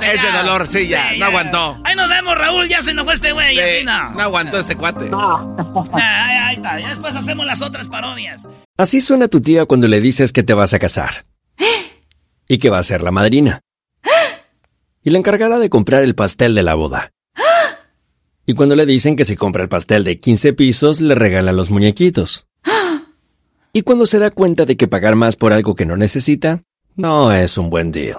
Ya 0.00 0.12
ese 0.12 0.22
ya. 0.22 0.42
dolor, 0.42 0.66
sí, 0.66 0.88
ya, 0.88 1.12
no 1.18 1.26
aguantó. 1.26 1.78
Ahí 1.84 1.94
nos 1.96 2.08
vemos, 2.08 2.36
Raúl, 2.36 2.68
ya 2.68 2.82
se 2.82 2.90
enojó 2.92 3.12
este 3.12 3.32
güey, 3.32 3.54
Sí, 3.54 3.60
así 3.60 3.84
no. 3.84 4.10
no 4.12 4.20
aguantó 4.22 4.58
este 4.58 4.76
cuate. 4.76 5.10
Ah, 5.92 6.26
ahí, 6.26 6.36
ahí 6.36 6.56
está, 6.56 6.80
ya 6.80 6.88
después 6.90 7.14
hacemos 7.16 7.44
las 7.46 7.60
otras 7.62 7.88
parodias. 7.88 8.46
Así 8.76 9.00
suena 9.00 9.28
tu 9.28 9.40
tía 9.40 9.66
cuando 9.66 9.88
le 9.88 10.00
dices 10.00 10.32
que 10.32 10.42
te 10.42 10.54
vas 10.54 10.72
a 10.74 10.78
casar. 10.78 11.24
Y 12.48 12.58
que 12.58 12.70
va 12.70 12.78
a 12.78 12.82
ser 12.82 13.02
la 13.02 13.10
madrina. 13.10 13.60
Y 15.02 15.10
la 15.10 15.18
encargada 15.18 15.58
de 15.58 15.68
comprar 15.70 16.02
el 16.02 16.14
pastel 16.14 16.54
de 16.54 16.62
la 16.62 16.74
boda. 16.74 17.10
Y 18.46 18.54
cuando 18.54 18.76
le 18.76 18.86
dicen 18.86 19.16
que 19.16 19.24
si 19.24 19.36
compra 19.36 19.62
el 19.62 19.68
pastel 19.68 20.04
de 20.04 20.20
15 20.20 20.52
pisos, 20.52 21.00
le 21.00 21.14
regalan 21.14 21.56
los 21.56 21.70
muñequitos. 21.70 22.46
Y 23.72 23.82
cuando 23.82 24.06
se 24.06 24.18
da 24.18 24.30
cuenta 24.30 24.64
de 24.66 24.76
que 24.76 24.86
pagar 24.88 25.16
más 25.16 25.36
por 25.36 25.52
algo 25.52 25.74
que 25.74 25.86
no 25.86 25.96
necesita, 25.96 26.62
no 26.94 27.32
es 27.32 27.58
un 27.58 27.70
buen 27.70 27.90
deal. 27.90 28.18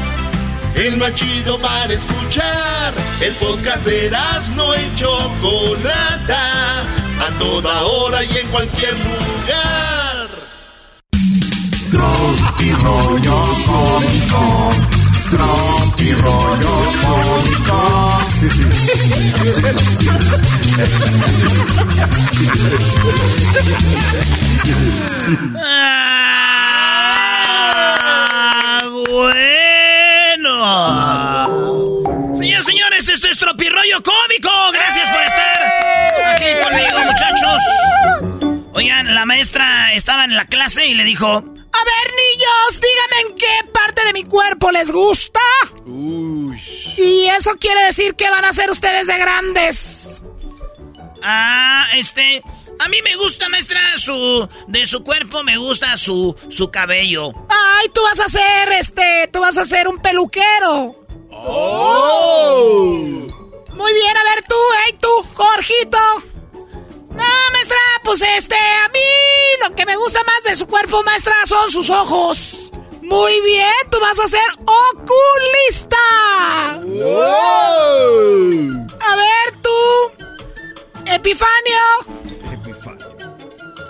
El 0.75 0.97
más 0.97 1.13
chido 1.13 1.59
para 1.59 1.93
escuchar. 1.93 2.93
El 3.19 3.33
podcast 3.35 3.85
de 3.85 4.11
no 4.55 4.73
y 4.75 4.95
Chocolata. 4.95 6.81
A 6.81 7.29
toda 7.37 7.83
hora 7.83 8.23
y 8.23 8.37
en 8.37 8.47
cualquier 8.47 8.93
lugar. 8.93 10.29
Tropi 11.91 12.71
rollo 12.71 13.47
cómico. 13.65 14.71
Tropi 15.29 16.11
rollo 16.13 16.91
cómico. 17.01 17.79
Señores, 32.33 32.65
señores, 32.65 33.09
esto 33.09 33.27
es 33.27 33.37
Tropirroyo 33.37 34.01
Cómico. 34.01 34.49
Gracias 34.71 35.09
por 35.09 35.21
estar 35.21 35.63
aquí 36.33 36.45
conmigo, 36.63 36.99
muchachos. 37.11 37.61
Oigan, 38.73 39.13
la 39.13 39.25
maestra 39.25 39.93
estaba 39.93 40.23
en 40.23 40.35
la 40.35 40.45
clase 40.45 40.87
y 40.87 40.93
le 40.93 41.03
dijo: 41.03 41.27
A 41.27 41.39
ver, 41.41 41.43
niños, 41.43 42.79
díganme 42.79 43.29
en 43.29 43.37
qué 43.37 43.69
parte 43.73 44.05
de 44.05 44.13
mi 44.13 44.23
cuerpo 44.23 44.71
les 44.71 44.91
gusta. 44.91 45.41
Y 45.85 47.25
eso 47.27 47.51
quiere 47.59 47.81
decir 47.83 48.15
que 48.15 48.29
van 48.29 48.45
a 48.45 48.53
ser 48.53 48.69
ustedes 48.71 49.07
de 49.07 49.17
grandes. 49.17 50.21
Ah, 51.21 51.87
este. 51.95 52.41
A 52.83 52.87
mí 52.87 52.99
me 53.03 53.15
gusta, 53.15 53.47
maestra, 53.49 53.79
su. 53.97 54.49
De 54.67 54.87
su 54.87 55.03
cuerpo 55.03 55.43
me 55.43 55.55
gusta 55.57 55.95
su. 55.97 56.35
su 56.49 56.71
cabello. 56.71 57.31
Ay, 57.47 57.89
tú 57.89 58.01
vas 58.01 58.19
a 58.19 58.27
ser, 58.27 58.71
este. 58.71 59.29
Tú 59.31 59.39
vas 59.39 59.55
a 59.59 59.65
ser 59.65 59.87
un 59.87 59.99
peluquero. 59.99 60.95
Oh. 61.29 62.97
Muy 63.75 63.93
bien, 63.93 64.17
a 64.17 64.23
ver 64.23 64.43
tú, 64.47 64.55
hey 64.83 64.97
tú, 64.99 65.09
Jorgito. 65.35 65.99
No, 67.11 67.51
maestra, 67.51 67.77
pues 68.03 68.21
este, 68.21 68.55
a 68.55 68.89
mí 68.89 68.99
lo 69.63 69.75
que 69.75 69.85
me 69.85 69.95
gusta 69.97 70.19
más 70.23 70.43
de 70.45 70.55
su 70.55 70.65
cuerpo, 70.65 71.03
maestra, 71.03 71.35
son 71.45 71.69
sus 71.69 71.89
ojos. 71.89 72.71
Muy 73.03 73.41
bien, 73.41 73.71
tú 73.91 73.99
vas 73.99 74.19
a 74.19 74.27
ser 74.27 74.49
oculista. 74.65 75.97
A 78.99 79.15
ver 79.15 79.53
tú, 79.61 80.25
Epifanio. 81.05 82.21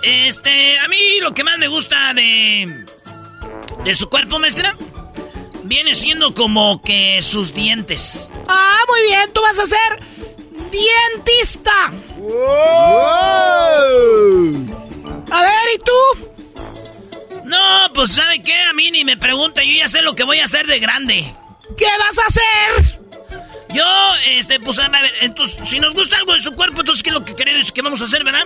Este, 0.02 0.78
a 0.78 0.88
mí 0.88 1.20
lo 1.20 1.32
que 1.32 1.44
más 1.44 1.58
me 1.58 1.68
gusta 1.68 2.14
de. 2.14 2.86
de 3.84 3.94
su 3.94 4.08
cuerpo, 4.08 4.38
maestra, 4.38 4.76
viene 5.64 5.94
siendo 5.94 6.34
como 6.34 6.82
que 6.82 7.20
sus 7.22 7.54
dientes. 7.54 8.30
Ah, 8.48 8.80
muy 8.88 9.02
bien, 9.02 9.32
tú 9.32 9.40
vas 9.42 9.58
a 9.58 9.66
ser 9.66 10.00
dientista. 10.70 11.92
A 15.30 15.42
ver, 15.42 15.68
¿y 15.74 15.78
tú? 15.78 15.92
No, 17.44 17.92
pues 17.94 18.12
¿sabe 18.12 18.42
qué? 18.42 18.54
A 18.54 18.72
mí 18.72 18.90
ni 18.90 19.04
me 19.04 19.16
pregunta, 19.16 19.62
yo 19.62 19.72
ya 19.72 19.88
sé 19.88 20.02
lo 20.02 20.14
que 20.14 20.24
voy 20.24 20.38
a 20.40 20.44
hacer 20.44 20.66
de 20.66 20.80
grande. 20.80 21.32
¿Qué 21.76 21.86
vas 21.98 22.18
a 22.18 22.26
hacer? 22.26 23.01
Yo, 23.74 23.84
este, 24.26 24.60
pues 24.60 24.78
a 24.78 24.88
ver, 24.88 25.12
entonces, 25.22 25.56
si 25.68 25.80
nos 25.80 25.94
gusta 25.94 26.16
algo 26.18 26.34
de 26.34 26.40
su 26.40 26.52
cuerpo, 26.52 26.80
entonces, 26.80 27.02
¿qué 27.02 27.10
es 27.10 27.14
lo 27.14 27.24
que 27.24 27.34
queremos 27.34 27.72
que 27.72 27.82
vamos 27.82 28.00
a 28.00 28.04
hacer, 28.04 28.22
verdad? 28.24 28.44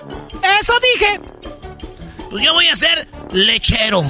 Eso 0.60 0.72
dije. 0.94 1.20
Pues 2.30 2.44
yo 2.44 2.52
voy 2.52 2.66
a 2.68 2.76
ser 2.76 3.08
lechero. 3.32 4.00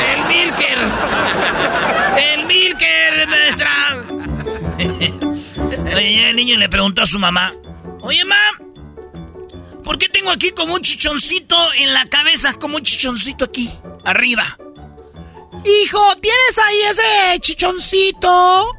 El 0.00 0.24
Milker. 0.28 0.78
Milker. 2.18 2.18
El 2.18 2.44
Milker, 2.46 3.28
maestra. 3.28 4.04
Oye, 5.94 6.30
el 6.30 6.36
niño 6.36 6.56
le 6.58 6.68
preguntó 6.68 7.02
a 7.02 7.06
su 7.06 7.18
mamá, 7.18 7.54
oye, 8.02 8.24
mamá, 8.24 8.60
¿por 9.82 9.98
qué 9.98 10.08
tengo 10.08 10.30
aquí 10.30 10.50
como 10.50 10.74
un 10.74 10.82
chichoncito 10.82 11.56
en 11.74 11.94
la 11.94 12.06
cabeza? 12.06 12.54
Como 12.54 12.76
un 12.76 12.82
chichoncito 12.82 13.46
aquí, 13.46 13.72
arriba. 14.04 14.58
Hijo, 15.64 16.16
tienes 16.20 16.58
ahí 16.58 16.80
ese 16.90 17.40
chichoncito 17.40 18.72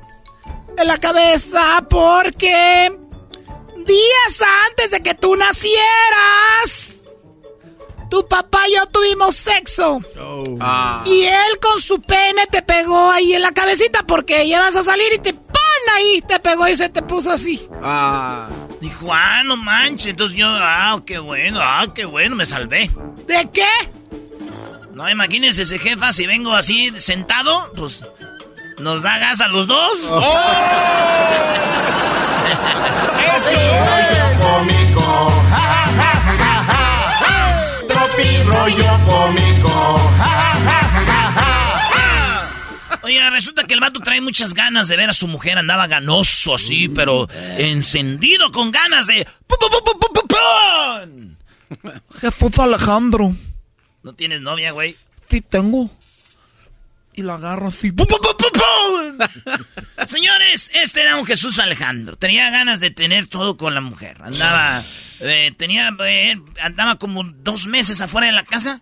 en 0.78 0.88
la 0.88 0.98
cabeza 0.98 1.86
porque 1.90 2.92
días 3.86 4.44
antes 4.70 4.92
de 4.92 5.02
que 5.02 5.16
tú 5.16 5.36
nacieras, 5.36 6.96
tu 8.10 8.28
papá 8.28 8.68
y 8.68 8.76
yo 8.76 8.86
tuvimos 8.88 9.36
sexo. 9.36 10.00
Ah. 10.60 11.04
Y 11.06 11.24
él 11.24 11.60
con 11.62 11.80
su 11.80 12.02
pene 12.02 12.46
te 12.48 12.62
pegó 12.62 13.12
ahí 13.12 13.34
en 13.34 13.42
la 13.42 13.52
cabecita 13.52 14.04
porque 14.04 14.48
ya 14.48 14.62
vas 14.62 14.76
a 14.76 14.84
salir 14.84 15.14
y 15.14 15.20
te 15.20 15.34
pon 15.34 15.58
ahí, 15.96 16.22
te 16.28 16.40
pegó 16.40 16.68
y 16.68 16.76
se 16.76 16.90
te 16.90 17.02
puso 17.02 17.32
así. 17.32 17.68
Ah. 17.84 18.48
Dijo, 18.80 19.08
ah, 19.12 19.44
no 19.44 19.58
manches. 19.58 20.08
Entonces 20.08 20.38
yo, 20.38 20.48
ah, 20.50 21.00
qué 21.06 21.20
bueno, 21.20 21.60
ah, 21.62 21.86
qué 21.94 22.06
bueno, 22.06 22.36
me 22.36 22.46
salvé. 22.46 22.92
¿De 23.26 23.50
qué? 23.52 23.68
No, 24.98 25.08
imagínense 25.08 25.62
ese 25.62 25.78
jefa, 25.78 26.12
si 26.12 26.26
vengo 26.26 26.56
así 26.56 26.90
sentado, 26.98 27.72
pues 27.76 28.04
nos 28.80 29.04
da 29.04 29.20
gas 29.20 29.42
a 29.42 29.48
los 29.48 29.68
dos. 29.68 30.00
cómico. 34.42 35.30
Ja, 35.52 35.62
ja, 35.62 35.86
ja, 35.98 36.14
ja, 36.26 36.64
ja, 36.72 36.84
ja. 37.22 37.88
Tropi 37.88 38.44
rollo 38.44 39.00
cómico. 39.06 40.00
Ja, 40.18 40.34
ja, 40.66 40.82
ja, 40.82 41.06
ja, 41.06 41.32
ja, 41.38 41.90
ja. 42.90 43.00
Oye, 43.04 43.30
resulta 43.30 43.66
que 43.66 43.76
el 43.76 43.80
vato 43.80 44.00
trae 44.00 44.20
muchas 44.20 44.56
ganas 44.56 44.88
de 44.88 44.98
ver 44.98 45.12
a 45.12 45.14
su 45.14 45.28
mujer. 45.28 45.60
Andaba 45.60 45.86
ganoso 45.86 46.56
así, 46.56 46.90
pero 46.90 47.28
encendido 47.60 48.52
con 48.52 48.72
ganas 48.72 49.06
de... 49.06 49.28
Jesús 52.20 52.58
Alejandro. 52.58 53.36
¿No 54.08 54.14
tienes 54.14 54.40
novia, 54.40 54.72
güey? 54.72 54.96
Sí 55.30 55.42
tengo. 55.42 55.92
Y 57.14 57.24
la 57.24 57.36
agarro 57.36 57.68
así. 57.68 57.92
¡Pum, 57.92 58.08
pum, 58.08 58.20
pum, 58.22 58.38
pum, 58.38 59.18
pum! 59.18 59.66
Señores, 60.08 60.72
este 60.76 61.02
era 61.02 61.18
un 61.18 61.26
Jesús 61.26 61.60
Alejandro. 61.60 62.16
Tenía 62.16 62.50
ganas 62.50 62.80
de 62.80 62.90
tener 62.90 63.28
todo 63.28 63.58
con 63.58 63.74
la 63.74 63.82
mujer. 63.82 64.16
Andaba, 64.22 64.82
eh, 65.20 65.52
tenía, 65.58 65.94
eh, 66.06 66.40
andaba 66.62 66.98
como 66.98 67.26
dos 67.26 67.68
meses 67.68 68.00
afuera 68.00 68.28
de 68.28 68.32
la 68.32 68.46
casa. 68.46 68.82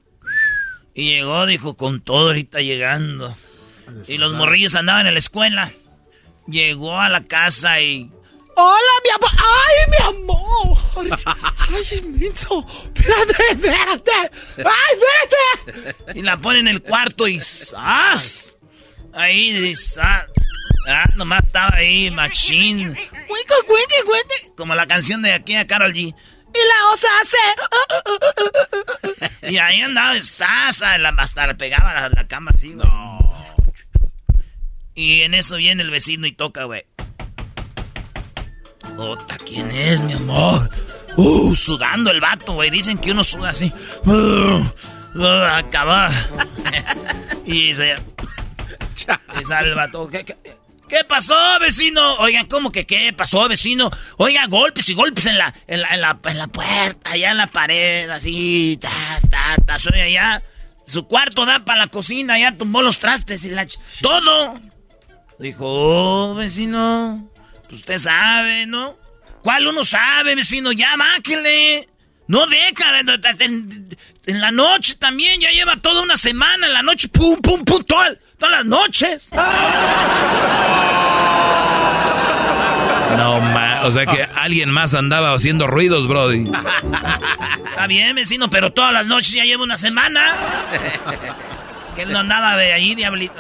Y 0.93 1.15
llegó, 1.15 1.47
dijo, 1.47 1.75
con 1.75 2.01
todo 2.01 2.27
ahorita 2.27 2.61
llegando. 2.61 3.35
Y 4.07 4.19
los 4.19 4.31
morrillos 4.33 4.75
andaban 4.75 5.07
en 5.07 5.13
la 5.13 5.19
escuela. 5.19 5.71
Llegó 6.47 7.01
a 7.01 7.09
la 7.09 7.23
casa 7.23 7.81
y... 7.81 8.11
Hola, 8.55 8.93
mi 9.03 9.09
amor. 9.09 9.31
Ay, 9.67 9.75
mi 9.91 9.97
amor. 10.21 10.77
Ay, 11.69 12.01
menso. 12.17 12.65
Espérate, 12.95 13.35
espérate. 13.51 14.11
Ay, 14.57 14.93
espérate. 14.95 16.19
Y 16.19 16.21
la 16.21 16.37
pone 16.37 16.59
en 16.59 16.67
el 16.67 16.81
cuarto 16.81 17.27
y 17.27 17.39
¡zas! 17.39 18.57
Ahí, 19.13 19.51
dice, 19.51 19.95
¡zas! 19.95 20.25
Ah, 20.87 21.09
nomás 21.15 21.45
estaba 21.47 21.75
ahí, 21.75 22.11
machín. 22.11 22.95
Cuico, 23.27 23.55
cuique, 23.65 24.03
cuique. 24.05 24.55
Como 24.55 24.75
la 24.75 24.87
canción 24.87 25.21
de 25.21 25.33
aquí 25.33 25.55
a 25.55 25.67
Carol 25.67 25.93
G. 25.93 25.97
Y 25.97 26.13
la 26.57 26.89
osa 26.93 27.07
hace. 27.21 27.37
Y 29.51 29.57
ahí 29.57 29.81
andaba 29.81 30.21
sasa, 30.21 30.97
la, 30.97 31.09
hasta 31.17 31.47
le 31.47 31.55
pegaba 31.55 31.93
la, 31.93 32.09
la 32.09 32.27
cama 32.27 32.51
así, 32.53 32.73
güey. 32.73 32.87
Y 34.93 35.23
en 35.23 35.33
eso 35.33 35.57
viene 35.57 35.83
el 35.83 35.89
vecino 35.89 36.25
y 36.25 36.31
toca, 36.31 36.63
güey. 36.63 36.85
Ota, 38.97 39.37
¿quién 39.37 39.71
es, 39.71 40.03
mi 40.03 40.13
amor? 40.13 40.69
Uh, 41.17 41.55
sudando 41.55 42.11
el 42.11 42.19
vato, 42.19 42.53
güey. 42.53 42.69
Dicen 42.69 42.97
que 42.97 43.11
uno 43.11 43.23
suda 43.23 43.49
así. 43.49 43.71
Uh, 44.05 44.63
uh, 45.15 45.45
acaba. 45.51 46.09
y 47.45 47.73
se... 47.73 47.95
Y 49.41 49.45
sale 49.45 49.69
el 49.69 49.75
vato. 49.75 50.09
¿Qué, 50.09 50.23
qué, 50.23 50.35
qué 50.87 51.03
pasó, 51.07 51.35
vecino? 51.59 52.15
Oigan, 52.15 52.47
¿cómo 52.47 52.71
que 52.71 52.85
qué 52.85 53.13
pasó, 53.13 53.47
vecino? 53.47 53.91
Oiga, 54.17 54.45
golpes 54.47 54.87
y 54.89 54.93
golpes 54.93 55.25
en 55.25 55.37
la, 55.37 55.53
en 55.67 55.81
la, 55.81 55.93
en 55.93 56.01
la, 56.01 56.19
en 56.23 56.37
la 56.37 56.47
puerta, 56.47 57.11
allá 57.11 57.31
en 57.31 57.37
la 57.37 57.47
pared, 57.47 58.09
así, 58.09 58.77
ta, 58.81 59.19
ta, 59.29 59.55
ta, 59.65 59.79
soy 59.79 59.99
allá. 59.99 60.41
Su 60.85 61.07
cuarto 61.07 61.45
da 61.45 61.65
para 61.65 61.81
la 61.81 61.87
cocina, 61.87 62.37
ya 62.37 62.57
tumbó 62.57 62.81
los 62.81 62.99
trastes 62.99 63.43
y 63.43 63.49
la... 63.49 63.67
¡Todo! 64.01 64.59
Dijo, 65.39 65.65
oh, 65.65 66.35
vecino, 66.35 67.29
pues 67.67 67.81
usted 67.81 67.97
sabe, 67.97 68.65
¿no? 68.65 68.95
¿Cuál 69.43 69.67
uno 69.67 69.85
sabe, 69.85 70.35
vecino? 70.35 70.71
Ya, 70.71 70.95
máquele. 70.97 71.87
No 72.27 72.47
deja, 72.47 72.99
en, 73.39 73.95
en 74.25 74.41
la 74.41 74.49
noche 74.51 74.95
también, 74.95 75.39
ya 75.39 75.51
lleva 75.51 75.75
toda 75.77 76.01
una 76.01 76.17
semana, 76.17 76.65
en 76.65 76.73
la 76.73 76.81
noche, 76.81 77.07
pum, 77.07 77.39
pum, 77.41 77.63
pum, 77.63 77.83
toda- 77.83 78.15
todas 78.39 78.51
las 78.57 78.65
noches. 78.65 79.27
No, 83.17 83.39
ma, 83.39 83.81
o 83.83 83.91
sea 83.91 84.05
que 84.07 84.23
alguien 84.35 84.69
más 84.71 84.93
andaba 84.95 85.33
haciendo 85.33 85.67
ruidos, 85.67 86.07
Brody. 86.07 86.43
Está 87.69 87.87
bien, 87.87 88.15
vecino, 88.15 88.49
pero 88.49 88.73
todas 88.73 88.91
las 88.91 89.05
noches 89.05 89.33
ya 89.33 89.45
lleva 89.45 89.63
una 89.63 89.77
semana. 89.77 90.35
que 91.95 92.01
él 92.01 92.11
no 92.11 92.19
andaba 92.19 92.57
de 92.57 92.73
ahí, 92.73 92.95
diablito. 92.95 93.39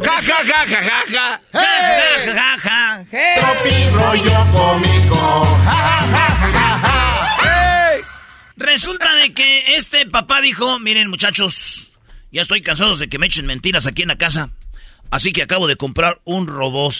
Ja, 0.00 0.20
ja, 0.22 0.44
ja, 0.44 0.66
ja, 0.66 0.80
ja, 0.82 1.04
ja. 1.10 1.40
Ja, 1.52 1.62
ja, 2.24 2.34
ja, 2.34 2.56
ja. 2.64 3.04
Tropi 3.40 3.90
rollo 3.90 4.46
cómico. 4.52 5.44
Ja, 5.64 5.78
ja, 5.88 6.02
ja, 6.10 6.28
ja, 6.38 6.48
ja, 6.52 6.78
ja. 6.82 7.48
Resulta 8.56 9.14
de 9.14 9.32
que 9.34 9.76
este 9.76 10.06
papá 10.06 10.40
dijo, 10.40 10.78
miren 10.78 11.10
muchachos, 11.10 11.92
ya 12.30 12.42
estoy 12.42 12.62
cansado 12.62 12.96
de 12.96 13.08
que 13.08 13.18
me 13.18 13.26
echen 13.26 13.46
mentiras 13.46 13.86
aquí 13.86 14.02
en 14.02 14.08
la 14.08 14.18
casa. 14.18 14.50
Así 15.10 15.32
que 15.32 15.42
acabo 15.42 15.66
de 15.66 15.76
comprar 15.76 16.20
un 16.24 16.46
robot. 16.46 16.94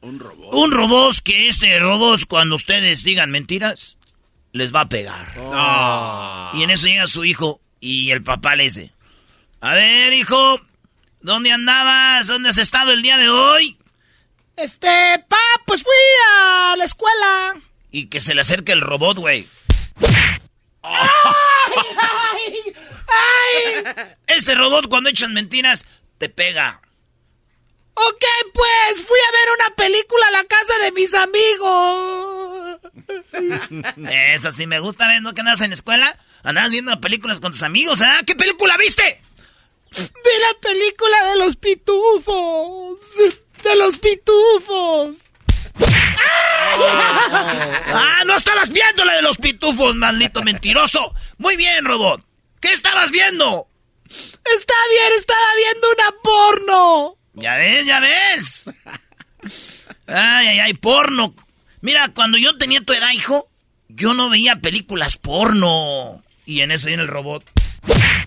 Un 0.00 0.20
robot. 0.20 0.54
Un 0.54 0.70
robot 0.70 1.16
que 1.24 1.48
este 1.48 1.78
robot 1.78 2.26
cuando 2.28 2.56
ustedes 2.56 3.04
digan 3.04 3.30
mentiras, 3.30 3.96
les 4.52 4.74
va 4.74 4.82
a 4.82 4.88
pegar. 4.88 5.34
Ah. 5.52 6.52
Y 6.54 6.62
en 6.62 6.70
eso 6.70 6.86
llega 6.86 7.06
su 7.06 7.24
hijo 7.24 7.60
y 7.80 8.10
el 8.10 8.22
papá 8.22 8.54
le 8.54 8.64
dice, 8.64 8.92
a 9.60 9.72
ver 9.72 10.12
hijo, 10.12 10.60
¿dónde 11.24 11.50
andabas? 11.50 12.28
¿Dónde 12.28 12.50
has 12.50 12.58
estado 12.58 12.92
el 12.92 13.02
día 13.02 13.16
de 13.16 13.28
hoy? 13.28 13.76
Este, 14.56 15.24
pa, 15.26 15.40
pues 15.66 15.82
fui 15.82 15.92
a 16.30 16.76
la 16.76 16.84
escuela. 16.84 17.54
Y 17.90 18.06
que 18.06 18.20
se 18.20 18.34
le 18.34 18.42
acerque 18.42 18.72
el 18.72 18.82
robot, 18.82 19.18
güey. 19.18 19.48
¡Ay, 20.82 20.92
ay, 21.98 22.74
ay! 23.08 23.94
Ese 24.26 24.54
robot 24.54 24.88
cuando 24.88 25.08
echan 25.08 25.32
mentiras, 25.32 25.86
te 26.18 26.28
pega. 26.28 26.80
Ok, 27.94 28.24
pues 28.52 29.02
fui 29.02 29.18
a 29.28 29.32
ver 29.32 29.48
una 29.58 29.76
película 29.76 30.26
a 30.26 30.32
la 30.32 30.44
casa 30.44 30.78
de 30.82 30.92
mis 30.92 31.14
amigos. 31.14 32.80
Eso 34.10 34.52
sí 34.52 34.66
me 34.66 34.80
gusta, 34.80 35.08
¿ves? 35.08 35.22
¿No 35.22 35.32
que 35.32 35.40
andas 35.40 35.60
en 35.62 35.70
la 35.70 35.74
escuela? 35.74 36.18
Andabas 36.42 36.70
viendo 36.70 37.00
películas 37.00 37.40
con 37.40 37.52
tus 37.52 37.62
amigos, 37.62 38.02
¿ah? 38.02 38.20
¿Qué 38.26 38.34
película 38.34 38.76
viste? 38.76 39.22
Vi 39.96 40.40
la 40.40 40.60
película 40.60 41.30
de 41.30 41.36
los 41.36 41.56
pitufos. 41.56 43.00
De 43.62 43.76
los 43.76 43.96
pitufos. 43.98 45.16
¡Ah, 47.86 48.22
no 48.26 48.36
estabas 48.36 48.70
viendo 48.70 49.04
la 49.04 49.14
de 49.14 49.22
los 49.22 49.36
pitufos, 49.38 49.94
maldito 49.96 50.42
mentiroso! 50.42 51.14
Muy 51.38 51.56
bien, 51.56 51.84
robot. 51.84 52.24
¿Qué 52.60 52.72
estabas 52.72 53.10
viendo? 53.10 53.68
Está 54.08 54.74
bien, 54.90 55.12
estaba 55.18 55.46
viendo 55.56 55.88
una 55.90 56.14
porno. 56.22 57.16
Ya 57.34 57.56
ves, 57.56 57.86
ya 57.86 58.00
ves. 58.00 58.70
Ay, 60.06 60.48
ay, 60.48 60.58
ay, 60.60 60.74
porno. 60.74 61.34
Mira, 61.80 62.08
cuando 62.08 62.38
yo 62.38 62.56
tenía 62.56 62.80
tu 62.80 62.92
edad, 62.92 63.10
hijo, 63.12 63.48
yo 63.88 64.14
no 64.14 64.30
veía 64.30 64.56
películas 64.56 65.16
porno. 65.16 66.22
Y 66.46 66.60
en 66.60 66.70
eso 66.70 66.86
viene 66.86 67.02
el 67.02 67.08
robot. 67.08 67.44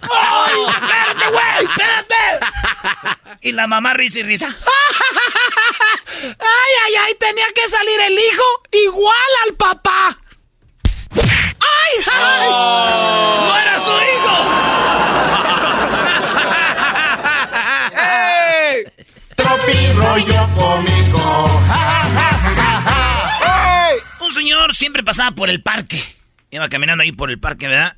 ¡Ay, 0.01 0.65
espérate, 0.69 1.27
güey! 1.31 1.65
¡Espérate! 1.65 2.15
Y 3.41 3.51
la 3.51 3.67
mamá 3.67 3.93
risa 3.93 4.19
y 4.19 4.23
risa. 4.23 4.55
Ay, 6.23 6.73
ay, 6.85 6.95
ay, 7.05 7.15
tenía 7.19 7.45
que 7.53 7.69
salir 7.69 7.99
el 8.01 8.17
hijo 8.17 8.43
igual 8.71 9.31
al 9.45 9.53
papá. 9.55 10.17
¡Ay, 11.15 12.03
ay! 12.11 12.49
¡No 12.49 13.57
era 13.57 13.79
su 13.79 13.91
hijo! 13.91 14.35
Tropi 19.35 19.93
rollo 19.93 20.49
cómico. 20.57 21.47
Ja, 21.67 21.75
ja, 21.75 22.07
ja, 22.13 22.31
ja, 22.55 22.81
ja, 22.81 23.29
ja. 23.29 23.91
Un 24.19 24.31
señor 24.31 24.75
siempre 24.75 25.03
pasaba 25.03 25.31
por 25.31 25.49
el 25.49 25.61
parque. 25.61 26.03
Iba 26.49 26.67
caminando 26.69 27.03
ahí 27.03 27.11
por 27.11 27.29
el 27.29 27.39
parque, 27.39 27.67
¿verdad? 27.67 27.97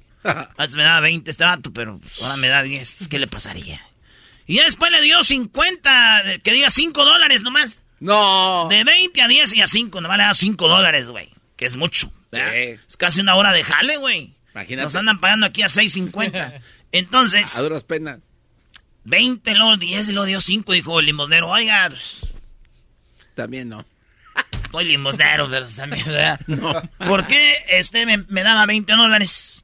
Antes 0.23 0.75
me 0.75 0.83
daba 0.83 0.99
20 1.01 1.29
este 1.31 1.43
vato, 1.43 1.71
pero 1.73 1.99
ahora 2.21 2.37
me 2.37 2.47
da 2.47 2.61
10. 2.63 3.07
¿Qué 3.09 3.19
le 3.19 3.27
pasaría? 3.27 3.81
Y 4.47 4.55
ya 4.55 4.63
después 4.65 4.91
le 4.91 5.01
dio 5.01 5.23
50, 5.23 6.21
que 6.43 6.51
diga 6.51 6.69
5 6.69 7.05
dólares 7.05 7.41
nomás. 7.43 7.81
No. 7.99 8.67
De 8.69 8.83
20 8.83 9.21
a 9.21 9.27
10 9.27 9.53
y 9.55 9.61
a 9.61 9.67
5, 9.67 10.01
nomás 10.01 10.17
le 10.17 10.23
da 10.25 10.33
5 10.33 10.67
dólares, 10.67 11.09
güey. 11.09 11.29
Que 11.55 11.65
es 11.65 11.75
mucho. 11.75 12.11
¿verdad? 12.31 12.55
Es 12.55 12.97
casi 12.97 13.21
una 13.21 13.35
hora 13.35 13.51
de 13.51 13.63
jale, 13.63 13.97
güey. 13.97 14.33
Imagínate. 14.53 14.85
Nos 14.85 14.95
andan 14.95 15.19
pagando 15.19 15.45
aquí 15.45 15.61
a 15.61 15.67
6.50. 15.67 16.61
Entonces, 16.91 17.55
A 17.55 17.61
duras 17.61 17.83
penas. 17.83 18.19
20, 19.03 19.55
luego 19.55 19.77
10 19.77 20.09
y 20.09 20.11
luego 20.11 20.25
dio 20.25 20.41
5, 20.41 20.73
dijo 20.73 20.99
el 20.99 21.05
limosnero. 21.07 21.49
Oiga, 21.49 21.87
pues, 21.89 22.27
También 23.35 23.69
no. 23.69 23.85
soy 24.71 24.85
limosnero, 24.85 25.49
pero 25.49 25.67
también, 25.67 26.05
¿verdad? 26.05 26.39
¿Por 26.97 27.27
qué 27.27 27.55
este 27.69 28.05
me, 28.05 28.17
me 28.27 28.43
daba 28.43 28.65
20 28.65 28.91
dólares? 28.93 29.63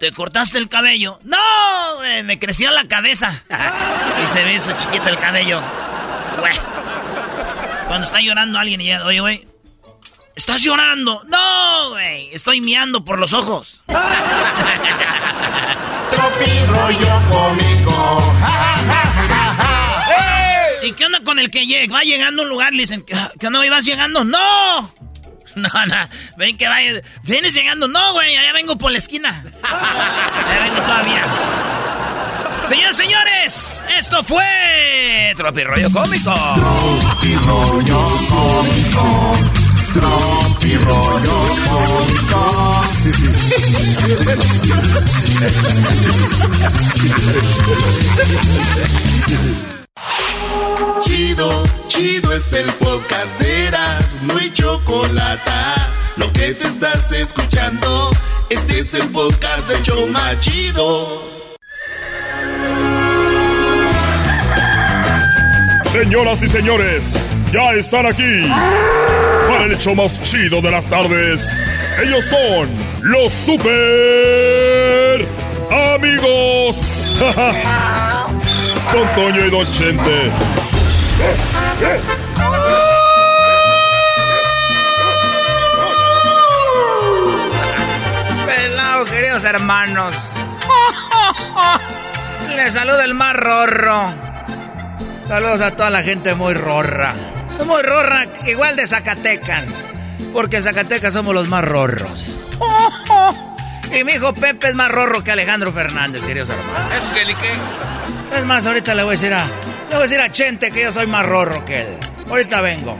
¿te 0.00 0.12
cortaste 0.12 0.58
el 0.58 0.68
cabello? 0.68 1.18
No, 1.22 1.36
güey, 1.98 2.22
me 2.22 2.38
creció 2.38 2.70
la 2.70 2.88
cabeza. 2.88 3.44
y 4.24 4.26
se 4.28 4.42
ve 4.42 4.56
ese 4.56 4.74
chiquito 4.74 5.08
el 5.08 5.18
cabello. 5.18 5.62
Güey. 6.38 6.54
Cuando 7.86 8.06
está 8.06 8.20
llorando 8.20 8.58
alguien 8.58 8.80
y 8.80 8.86
ya, 8.86 9.04
oye, 9.04 9.20
güey, 9.20 9.46
¿estás 10.34 10.62
llorando? 10.62 11.22
No, 11.26 11.90
güey, 11.90 12.34
estoy 12.34 12.60
miando 12.62 13.04
por 13.04 13.18
los 13.18 13.32
ojos. 13.34 13.82
rollo 16.66 17.20
cómico. 17.30 18.34
¿Y 20.82 20.92
qué 20.92 21.04
onda 21.04 21.20
con 21.22 21.38
el 21.38 21.50
que 21.50 21.66
llega? 21.66 21.92
Va 21.94 22.02
llegando 22.02 22.40
a 22.40 22.44
un 22.44 22.48
lugar 22.48 22.72
le 22.72 22.82
dicen, 22.82 23.04
¿qué 23.04 23.46
onda? 23.46 23.60
¿Vas 23.70 23.84
llegando? 23.84 24.24
¡No! 24.24 24.99
No, 25.56 25.68
no, 25.86 26.08
ven 26.36 26.56
que 26.56 26.68
vaya. 26.68 27.00
¿Vienes 27.22 27.54
llegando? 27.54 27.88
No, 27.88 28.12
güey, 28.12 28.36
allá 28.36 28.52
vengo 28.52 28.76
por 28.78 28.92
la 28.92 28.98
esquina. 28.98 29.44
Allá 29.62 30.60
vengo 30.64 30.80
todavía. 30.82 31.24
Señores, 32.68 32.96
señores, 32.96 33.82
esto 33.98 34.22
fue 34.22 35.34
Tropi 35.36 35.64
Rollo 35.64 35.90
Cómico. 35.90 36.32
Tropi 36.54 37.34
rollo 37.34 38.10
cómico. 38.28 39.34
Tropi 39.92 40.76
rollo 40.76 41.56
cómico. 41.66 42.84
Chido, 51.02 51.64
chido 51.88 52.32
es 52.32 52.52
el 52.52 52.66
podcast 52.74 53.38
de 53.40 53.66
Eras, 53.68 54.18
no 54.22 54.36
hay 54.36 54.52
chocolate. 54.52 55.50
Lo 56.16 56.30
que 56.32 56.54
te 56.54 56.66
estás 56.66 57.10
escuchando, 57.12 58.10
este 58.50 58.80
es 58.80 58.92
el 58.94 59.08
podcast 59.08 59.66
de 59.68 59.82
Choma 59.82 60.38
Chido. 60.40 61.22
Señoras 65.90 66.42
y 66.42 66.48
señores, 66.48 67.28
ya 67.52 67.72
están 67.72 68.06
aquí 68.06 68.42
para 69.48 69.64
el 69.64 69.72
hecho 69.72 69.94
más 69.94 70.20
chido 70.22 70.60
de 70.60 70.70
las 70.70 70.86
tardes. 70.86 71.60
Ellos 72.02 72.24
son 72.26 72.68
los 73.02 73.32
super 73.32 75.26
amigos. 75.94 77.16
Don 78.92 79.14
Toño 79.14 79.46
y 79.46 79.50
Don 79.50 79.70
Chente. 79.70 80.30
Pelado, 88.46 89.04
queridos 89.04 89.44
hermanos. 89.44 90.16
Les 92.56 92.72
saluda 92.72 93.04
el 93.04 93.14
más 93.14 93.36
rorro. 93.36 94.14
Saludos 95.28 95.60
a 95.60 95.76
toda 95.76 95.90
la 95.90 96.02
gente 96.02 96.34
muy 96.34 96.54
rorra. 96.54 97.14
Muy 97.64 97.82
rorra, 97.82 98.24
igual 98.46 98.76
de 98.76 98.86
Zacatecas. 98.86 99.86
Porque 100.32 100.62
Zacatecas 100.62 101.12
somos 101.12 101.34
los 101.34 101.48
más 101.48 101.64
rorros. 101.64 102.36
Y 103.92 104.04
mi 104.04 104.12
hijo 104.12 104.32
Pepe 104.32 104.68
es 104.68 104.76
más 104.76 104.88
rorro 104.88 105.24
que 105.24 105.32
Alejandro 105.32 105.72
Fernández, 105.72 106.22
queridos 106.22 106.48
hermanos. 106.50 106.92
¿Es 106.96 107.08
que? 107.08 107.24
Es 108.36 108.44
más, 108.44 108.64
ahorita 108.64 108.94
le 108.94 109.02
voy 109.02 109.10
a 109.10 109.18
decir 109.18 109.34
a. 109.34 109.44
Le 109.90 109.96
voy 109.96 110.04
a 110.04 110.08
decir 110.08 110.20
a 110.20 110.30
Chente 110.30 110.70
que 110.70 110.82
yo 110.82 110.92
soy 110.92 111.08
más 111.08 111.26
rorro 111.26 111.64
que 111.64 111.80
él. 111.80 111.98
Ahorita 112.28 112.60
vengo. 112.60 112.96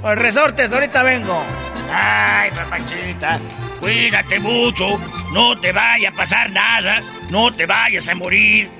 Por 0.00 0.18
resortes, 0.18 0.72
ahorita 0.72 1.02
vengo. 1.02 1.44
Ay, 1.92 2.50
papachita, 2.50 3.38
cuídate 3.78 4.40
mucho. 4.40 4.98
No 5.34 5.60
te 5.60 5.70
vaya 5.70 6.08
a 6.08 6.12
pasar 6.12 6.50
nada. 6.50 7.02
No 7.28 7.52
te 7.52 7.66
vayas 7.66 8.08
a 8.08 8.14
morir. 8.14 8.70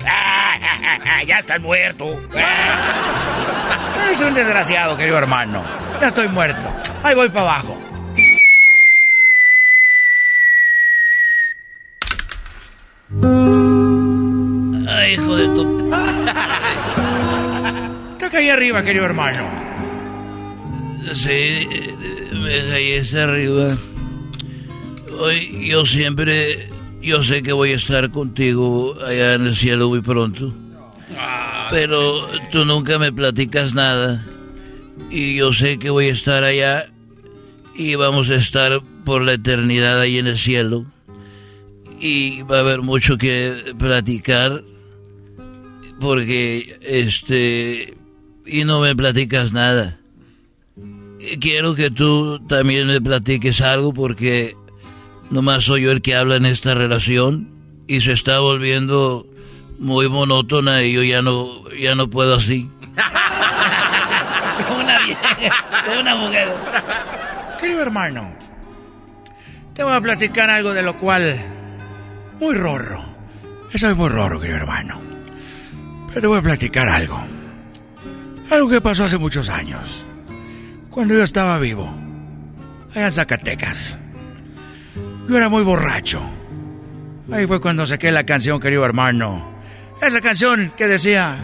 ya 1.27 1.37
estás 1.37 1.61
muerto. 1.61 2.19
Eres 4.05 4.21
un 4.21 4.33
desgraciado, 4.33 4.97
querido 4.97 5.19
hermano. 5.19 5.63
Ya 6.01 6.07
estoy 6.07 6.27
muerto. 6.27 6.67
Ahí 7.03 7.13
voy 7.13 7.29
para 7.29 7.41
abajo. 7.41 7.77
Ay, 14.89 15.13
hijo 15.13 15.35
de 15.35 15.45
tu. 15.45 15.91
Ahí 18.45 18.51
arriba, 18.51 18.83
querido 18.83 19.05
hermano. 19.05 19.49
Sí, 21.15 21.67
me 22.31 22.59
caí 22.69 22.99
hacia 22.99 23.23
arriba. 23.23 23.75
Hoy 25.19 25.67
yo 25.67 25.83
siempre, 25.87 26.69
yo 27.01 27.23
sé 27.23 27.41
que 27.41 27.53
voy 27.53 27.71
a 27.71 27.77
estar 27.77 28.11
contigo 28.11 28.95
allá 29.03 29.33
en 29.33 29.47
el 29.47 29.55
cielo 29.55 29.89
muy 29.89 30.01
pronto. 30.01 30.53
Pero 31.71 32.27
tú 32.51 32.65
nunca 32.65 32.99
me 32.99 33.11
platicas 33.11 33.73
nada. 33.73 34.23
Y 35.09 35.37
yo 35.37 35.51
sé 35.51 35.79
que 35.79 35.89
voy 35.89 36.09
a 36.09 36.13
estar 36.13 36.43
allá 36.43 36.85
y 37.75 37.95
vamos 37.95 38.29
a 38.29 38.35
estar 38.35 38.79
por 39.05 39.23
la 39.23 39.33
eternidad 39.33 39.99
ahí 39.99 40.19
en 40.19 40.27
el 40.27 40.37
cielo. 40.37 40.85
Y 41.99 42.43
va 42.43 42.57
a 42.57 42.59
haber 42.59 42.83
mucho 42.83 43.17
que 43.17 43.73
platicar 43.79 44.63
porque 45.99 46.77
este 46.83 47.95
y 48.45 48.63
no 48.63 48.79
me 48.79 48.95
platicas 48.95 49.51
nada. 49.53 49.97
Quiero 51.39 51.75
que 51.75 51.89
tú 51.89 52.39
también 52.47 52.87
me 52.87 53.01
platiques 53.01 53.61
algo 53.61 53.93
porque 53.93 54.55
nomás 55.29 55.63
soy 55.63 55.83
yo 55.83 55.91
el 55.91 56.01
que 56.01 56.15
habla 56.15 56.35
en 56.35 56.45
esta 56.45 56.73
relación 56.73 57.49
y 57.87 58.01
se 58.01 58.11
está 58.11 58.39
volviendo 58.39 59.25
muy 59.79 60.07
monótona 60.07 60.83
y 60.83 60.93
yo 60.93 61.03
ya 61.03 61.21
no 61.21 61.67
ya 61.71 61.95
no 61.95 62.09
puedo 62.09 62.35
así. 62.35 62.69
Una 64.79 64.99
de 65.85 65.99
una 65.99 66.15
mujer. 66.15 66.53
Querido 67.59 67.81
hermano, 67.81 68.33
te 69.73 69.83
voy 69.83 69.93
a 69.93 70.01
platicar 70.01 70.49
algo 70.49 70.73
de 70.73 70.81
lo 70.83 70.97
cual... 70.97 71.51
Muy 72.39 72.55
rorro. 72.55 73.03
Soy 73.75 73.95
muy 73.95 74.09
rorro, 74.09 74.39
querido 74.39 74.57
hermano. 74.57 74.99
Pero 76.07 76.21
te 76.21 76.27
voy 76.27 76.39
a 76.39 76.41
platicar 76.41 76.87
algo. 76.89 77.34
Algo 78.51 78.69
que 78.69 78.81
pasó 78.81 79.05
hace 79.05 79.17
muchos 79.17 79.49
años. 79.49 80.05
Cuando 80.89 81.13
yo 81.13 81.23
estaba 81.23 81.57
vivo. 81.59 81.89
Allá 82.91 83.07
en 83.07 83.11
Zacatecas. 83.11 83.97
Yo 85.27 85.37
era 85.37 85.49
muy 85.49 85.63
borracho. 85.63 86.21
Ahí 87.31 87.47
fue 87.47 87.59
cuando 87.59 87.87
saqué 87.87 88.11
la 88.11 88.25
canción, 88.25 88.59
querido 88.59 88.85
hermano. 88.85 89.55
Esa 90.01 90.21
canción 90.21 90.71
que 90.77 90.87
decía... 90.87 91.37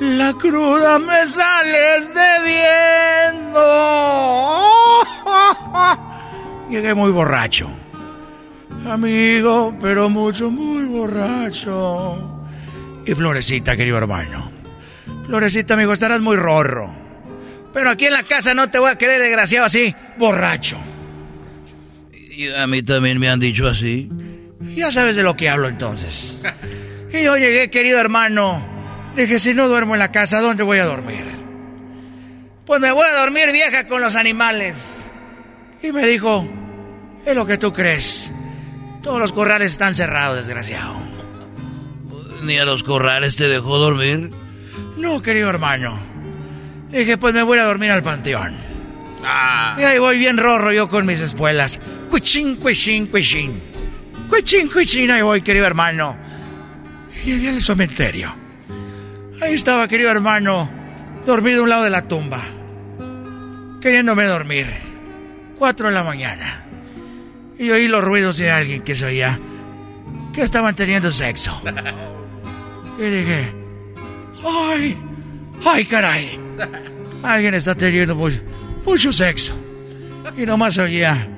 La 0.00 0.32
cruda 0.34 0.98
me 0.98 1.24
sales 1.26 2.10
debiendo. 2.12 3.60
Llegué 6.70 6.94
muy 6.94 7.12
borracho. 7.12 7.70
Amigo, 8.90 9.72
pero 9.80 10.10
mucho, 10.10 10.50
muy 10.50 10.84
borracho. 10.84 12.44
Y 13.06 13.14
Florecita, 13.14 13.76
querido 13.76 13.98
hermano. 13.98 14.50
Florecita, 15.26 15.74
amigo, 15.74 15.92
estarás 15.92 16.20
muy 16.20 16.36
rorro. 16.36 16.94
Pero 17.72 17.90
aquí 17.90 18.06
en 18.06 18.12
la 18.12 18.22
casa 18.22 18.54
no 18.54 18.70
te 18.70 18.78
voy 18.78 18.90
a 18.90 18.98
querer 18.98 19.20
desgraciado 19.20 19.66
así, 19.66 19.94
borracho. 20.16 20.78
Y 22.12 22.48
a 22.52 22.66
mí 22.66 22.82
también 22.82 23.18
me 23.18 23.28
han 23.28 23.40
dicho 23.40 23.66
así. 23.66 24.10
Ya 24.74 24.92
sabes 24.92 25.16
de 25.16 25.22
lo 25.22 25.36
que 25.36 25.48
hablo 25.48 25.68
entonces. 25.68 26.42
Y 27.12 27.22
yo 27.22 27.36
llegué, 27.36 27.70
querido 27.70 28.00
hermano. 28.00 28.64
Dije, 29.16 29.38
si 29.38 29.54
no 29.54 29.68
duermo 29.68 29.94
en 29.94 30.00
la 30.00 30.10
casa, 30.10 30.40
¿dónde 30.40 30.64
voy 30.64 30.78
a 30.78 30.84
dormir? 30.84 31.24
Pues 32.66 32.80
me 32.80 32.90
voy 32.90 33.06
a 33.06 33.20
dormir 33.20 33.52
vieja 33.52 33.86
con 33.86 34.00
los 34.00 34.16
animales. 34.16 35.04
Y 35.82 35.92
me 35.92 36.06
dijo, 36.06 36.48
es 37.24 37.36
lo 37.36 37.46
que 37.46 37.58
tú 37.58 37.72
crees. 37.72 38.30
Todos 39.02 39.20
los 39.20 39.32
corrales 39.32 39.72
están 39.72 39.94
cerrados, 39.94 40.38
desgraciado. 40.38 40.94
¿Ni 42.42 42.58
a 42.58 42.64
los 42.64 42.82
corrales 42.82 43.36
te 43.36 43.48
dejó 43.48 43.78
dormir? 43.78 44.30
No, 44.96 45.20
querido 45.22 45.50
hermano. 45.50 45.98
Dije, 46.90 47.18
pues 47.18 47.34
me 47.34 47.42
voy 47.42 47.58
a 47.58 47.64
dormir 47.64 47.90
al 47.90 48.02
panteón. 48.02 48.56
Y 49.78 49.82
ahí 49.82 49.98
voy 49.98 50.18
bien 50.18 50.36
rorro 50.36 50.72
yo 50.72 50.88
con 50.88 51.06
mis 51.06 51.20
espuelas. 51.20 51.80
Cuichín, 52.10 52.56
cuichín, 52.56 53.06
cuichín. 53.06 53.60
Cuichín, 54.28 54.68
cuichín, 54.68 55.10
ahí 55.10 55.22
voy, 55.22 55.42
querido 55.42 55.66
hermano. 55.66 56.16
Y 57.24 57.32
llegué 57.32 57.48
al 57.48 57.62
cementerio. 57.62 58.34
Ahí 59.40 59.54
estaba, 59.54 59.88
querido 59.88 60.10
hermano, 60.10 60.70
dormido 61.26 61.60
a 61.60 61.62
un 61.64 61.68
lado 61.70 61.84
de 61.84 61.90
la 61.90 62.02
tumba. 62.02 62.42
Queriéndome 63.80 64.24
dormir. 64.24 64.66
Cuatro 65.58 65.88
de 65.88 65.94
la 65.94 66.04
mañana. 66.04 66.64
Y 67.58 67.70
oí 67.70 67.88
los 67.88 68.04
ruidos 68.04 68.36
de 68.36 68.50
alguien 68.50 68.82
que 68.82 68.94
se 68.94 69.06
oía. 69.06 69.38
Que 70.32 70.42
estaban 70.42 70.74
teniendo 70.76 71.10
sexo. 71.10 71.60
Y 72.96 73.02
dije, 73.02 73.50
¡ay! 74.44 74.96
¡ay, 75.64 75.84
caray! 75.84 76.38
Alguien 77.22 77.54
está 77.54 77.74
teniendo 77.74 78.14
mucho, 78.14 78.40
mucho 78.84 79.12
sexo. 79.12 79.54
Y 80.36 80.44
nomás 80.46 80.76
oía. 80.78 81.28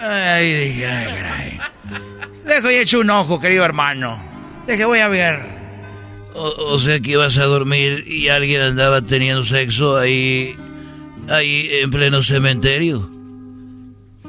Ay, 0.00 0.52
dije, 0.52 0.86
ay, 0.86 1.06
caray. 1.06 1.58
Dejo 2.44 2.70
y 2.70 2.74
echo 2.74 3.00
un 3.00 3.10
ojo, 3.10 3.40
querido 3.40 3.64
hermano. 3.64 4.22
Dije, 4.66 4.84
voy 4.84 5.00
a 5.00 5.08
ver. 5.08 5.40
O, 6.34 6.74
o, 6.74 6.78
sea 6.78 7.00
que 7.00 7.12
ibas 7.12 7.38
a 7.38 7.44
dormir 7.44 8.04
y 8.06 8.28
alguien 8.28 8.60
andaba 8.60 9.00
teniendo 9.02 9.44
sexo 9.44 9.96
ahí. 9.96 10.54
ahí 11.28 11.68
en 11.72 11.90
pleno 11.90 12.22
cementerio. 12.22 13.10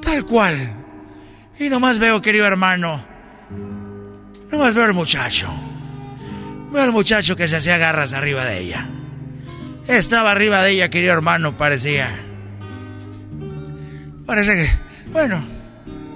Tal 0.02 0.26
cual. 0.26 0.86
Y 1.60 1.70
nomás 1.70 2.00
veo, 2.00 2.22
querido 2.22 2.46
hermano. 2.46 3.06
Nomás 4.52 4.74
veo 4.74 4.86
al 4.86 4.94
muchacho. 4.94 5.50
Veo 6.72 6.84
al 6.84 6.92
muchacho 6.92 7.36
que 7.36 7.48
se 7.48 7.58
hacía 7.58 7.78
garras 7.78 8.14
arriba 8.14 8.46
de 8.46 8.60
ella. 8.60 8.86
Estaba 9.88 10.32
arriba 10.32 10.62
de 10.64 10.72
ella, 10.72 10.90
querido 10.90 11.14
hermano, 11.14 11.58
parecía. 11.58 12.10
Parece 14.26 14.54
que. 14.54 14.72
Bueno. 15.12 15.58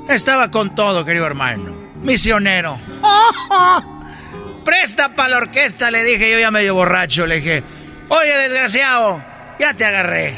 Estaba 0.09 0.51
con 0.51 0.75
todo, 0.75 1.05
querido 1.05 1.25
hermano. 1.25 1.73
Misionero. 2.03 2.77
Presta 4.65 5.15
para 5.15 5.29
la 5.29 5.37
orquesta, 5.37 5.89
le 5.89 6.03
dije 6.03 6.31
yo 6.31 6.39
ya 6.39 6.51
medio 6.51 6.75
borracho. 6.75 7.25
Le 7.25 7.37
dije, 7.37 7.63
oye, 8.09 8.37
desgraciado, 8.37 9.23
ya 9.57 9.73
te 9.73 9.85
agarré. 9.85 10.35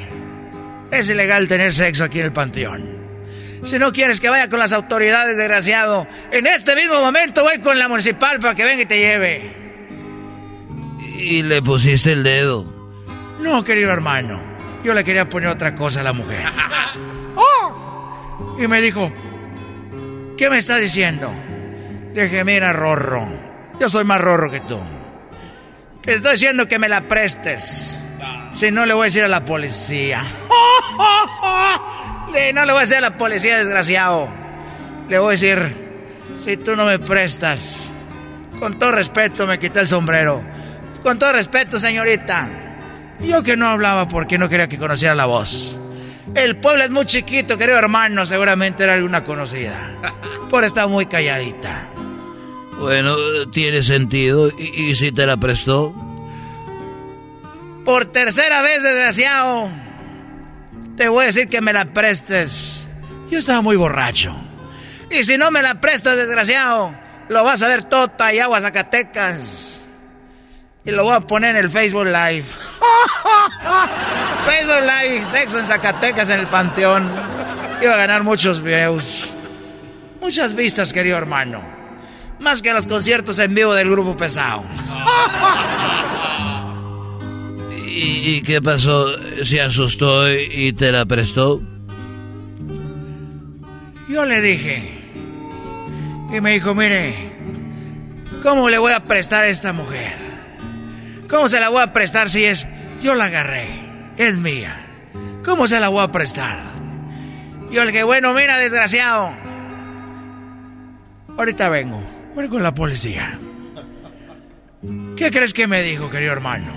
Es 0.91 1.09
ilegal 1.09 1.47
tener 1.47 1.73
sexo 1.73 2.03
aquí 2.03 2.19
en 2.19 2.25
el 2.25 2.33
panteón. 2.33 2.93
Si 3.63 3.79
no 3.79 3.91
quieres 3.91 4.19
que 4.19 4.29
vaya 4.29 4.49
con 4.49 4.59
las 4.59 4.73
autoridades, 4.73 5.37
desgraciado, 5.37 6.07
en 6.31 6.45
este 6.45 6.75
mismo 6.75 7.01
momento 7.01 7.43
voy 7.43 7.59
con 7.59 7.79
la 7.79 7.87
municipal 7.87 8.39
para 8.39 8.53
que 8.53 8.65
venga 8.65 8.83
y 8.83 8.85
te 8.85 8.99
lleve. 8.99 9.62
Y 11.23 11.41
le 11.43 11.61
pusiste 11.61 12.11
el 12.11 12.23
dedo. 12.23 12.65
No, 13.39 13.63
querido 13.63 13.91
hermano. 13.91 14.39
Yo 14.83 14.93
le 14.93 15.03
quería 15.03 15.29
poner 15.29 15.49
otra 15.49 15.73
cosa 15.73 16.01
a 16.01 16.03
la 16.03 16.13
mujer. 16.13 16.43
¡Oh! 17.35 18.57
Y 18.59 18.67
me 18.67 18.81
dijo, 18.81 19.11
¿qué 20.37 20.49
me 20.49 20.59
está 20.59 20.77
diciendo? 20.77 21.33
Le 22.13 22.23
dije, 22.23 22.43
mira, 22.43 22.73
Rorro, 22.73 23.27
yo 23.79 23.89
soy 23.89 24.03
más 24.03 24.19
Rorro 24.19 24.51
que 24.51 24.59
tú. 24.61 24.79
Te 26.01 26.15
estoy 26.15 26.33
diciendo 26.33 26.67
que 26.67 26.77
me 26.77 26.89
la 26.89 27.07
prestes. 27.07 27.99
Si 28.53 28.69
no, 28.71 28.85
le 28.85 28.93
voy 28.93 29.03
a 29.03 29.05
decir 29.05 29.23
a 29.23 29.27
la 29.27 29.45
policía. 29.45 30.23
No 32.53 32.65
le 32.65 32.73
voy 32.73 32.79
a 32.79 32.81
decir 32.81 32.97
a 32.97 33.01
la 33.01 33.15
policía, 33.15 33.59
desgraciado. 33.59 34.27
Le 35.07 35.19
voy 35.19 35.29
a 35.29 35.31
decir, 35.37 35.75
si 36.39 36.57
tú 36.57 36.75
no 36.75 36.83
me 36.83 36.97
prestas, 36.97 37.87
con 38.59 38.79
todo 38.79 38.91
respeto 38.91 39.45
me 39.45 39.59
quité 39.59 39.81
el 39.81 39.87
sombrero. 39.87 40.43
Con 41.03 41.19
todo 41.19 41.33
respeto, 41.33 41.77
señorita. 41.79 42.49
Yo 43.19 43.43
que 43.43 43.57
no 43.57 43.67
hablaba 43.67 44.07
porque 44.07 44.37
no 44.37 44.49
quería 44.49 44.69
que 44.69 44.77
conociera 44.77 45.13
la 45.13 45.25
voz. 45.25 45.79
El 46.33 46.55
pueblo 46.57 46.83
es 46.83 46.89
muy 46.89 47.05
chiquito, 47.05 47.57
querido 47.57 47.77
hermano, 47.77 48.25
seguramente 48.25 48.83
era 48.83 48.93
alguna 48.93 49.23
conocida. 49.23 49.91
Por 50.49 50.63
estar 50.63 50.87
muy 50.87 51.05
calladita. 51.05 51.89
Bueno, 52.79 53.15
tiene 53.51 53.83
sentido. 53.83 54.49
¿Y, 54.57 54.89
¿Y, 54.89 54.95
si 54.95 55.11
te 55.11 55.25
la 55.25 55.37
prestó? 55.37 55.93
Por 57.85 58.05
tercera 58.05 58.61
vez, 58.61 58.81
desgraciado. 58.81 59.69
Te 60.95 61.09
voy 61.09 61.23
a 61.23 61.27
decir 61.27 61.49
que 61.49 61.61
me 61.61 61.73
la 61.73 61.85
prestes. 61.85 62.87
Yo 63.29 63.39
estaba 63.39 63.61
muy 63.61 63.75
borracho. 63.75 64.35
Y 65.11 65.23
si 65.23 65.37
no 65.37 65.51
me 65.51 65.61
la 65.61 65.81
prestas, 65.81 66.17
desgraciado, 66.17 66.95
lo 67.29 67.43
vas 67.43 67.61
a 67.61 67.67
ver 67.67 67.83
tota 67.83 68.33
y 68.33 68.39
agua 68.39 68.61
Zacatecas. 68.61 69.82
Y 70.85 70.91
lo 70.91 71.05
voy 71.05 71.15
a 71.15 71.21
poner 71.21 71.55
en 71.55 71.63
el 71.63 71.69
Facebook 71.69 72.05
Live. 72.05 72.43
Facebook 74.45 74.81
Live, 74.81 75.23
sexo 75.23 75.59
en 75.59 75.65
Zacatecas 75.65 76.27
en 76.29 76.41
el 76.41 76.47
Panteón. 76.47 77.09
Iba 77.81 77.93
a 77.93 77.97
ganar 77.97 78.23
muchos 78.23 78.61
views. 78.61 79.29
Muchas 80.21 80.55
vistas, 80.55 80.91
querido 80.91 81.17
hermano. 81.17 81.61
Más 82.39 82.61
que 82.61 82.73
los 82.73 82.87
conciertos 82.87 83.39
en 83.39 83.55
vivo 83.55 83.73
del 83.73 83.89
grupo 83.89 84.17
pesado. 84.17 84.65
¿Y, 87.87 88.35
¿Y, 88.35 88.41
qué 88.41 88.61
pasó? 88.61 89.07
¿Se 89.43 89.61
asustó 89.61 90.29
y 90.33 90.73
te 90.73 90.91
la 90.91 91.05
prestó? 91.05 91.61
Yo 94.09 94.25
le 94.25 94.41
dije. 94.41 94.99
Y 96.33 96.41
me 96.41 96.53
dijo, 96.53 96.73
mire, 96.73 97.31
¿cómo 98.41 98.69
le 98.69 98.79
voy 98.79 98.91
a 98.91 99.03
prestar 99.03 99.43
a 99.43 99.47
esta 99.47 99.71
mujer? 99.71 100.22
¿Cómo 101.33 101.49
se 101.49 101.59
la 101.59 101.69
voy 101.69 101.81
a 101.81 101.91
prestar 101.91 102.29
si 102.29 102.45
es... 102.45 102.67
Yo 103.01 103.15
la 103.15 103.25
agarré, 103.25 103.65
es 104.17 104.37
mía. 104.37 104.85
¿Cómo 105.43 105.67
se 105.67 105.79
la 105.79 105.89
voy 105.89 106.03
a 106.03 106.11
prestar? 106.11 106.59
Yo 107.71 107.83
le 107.83 107.91
dije, 107.91 108.03
bueno, 108.03 108.35
mira, 108.35 108.59
desgraciado. 108.59 109.35
Ahorita 111.35 111.69
vengo, 111.69 112.03
voy 112.35 112.47
con 112.49 112.61
la 112.61 112.75
policía. 112.75 113.39
¿Qué 115.17 115.31
crees 115.31 115.55
que 115.55 115.65
me 115.65 115.81
dijo, 115.81 116.11
querido 116.11 116.33
hermano? 116.33 116.71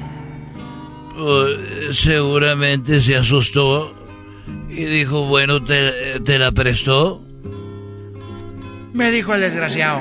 Uh, 1.18 1.92
seguramente 1.92 3.02
se 3.02 3.14
asustó 3.14 3.94
y 4.70 4.86
dijo, 4.86 5.26
bueno, 5.26 5.62
¿te, 5.62 6.18
¿te, 6.20 6.38
la 6.38 6.50
prestó? 6.50 7.22
Me 8.94 9.10
dijo 9.10 9.34
el 9.34 9.42
desgraciado. 9.42 10.00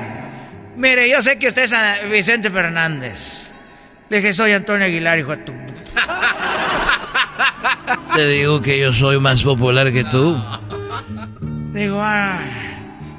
Mire, 0.78 1.10
yo 1.10 1.22
sé 1.22 1.38
que 1.40 1.50
usted 1.50 1.64
es 1.64 2.10
Vicente 2.10 2.50
Fernández. 2.50 3.52
Le 4.10 4.18
dije, 4.18 4.34
soy 4.34 4.52
Antonio 4.52 4.86
Aguilar, 4.86 5.20
hijo 5.20 5.32
de 5.32 5.38
tu... 5.38 5.54
Te 8.16 8.28
digo 8.28 8.62
que 8.62 8.80
yo 8.80 8.94
soy 8.94 9.20
más 9.20 9.44
popular 9.44 9.92
que 9.92 10.04
tú. 10.04 10.42
Digo, 11.74 12.00
ah, 12.02 12.40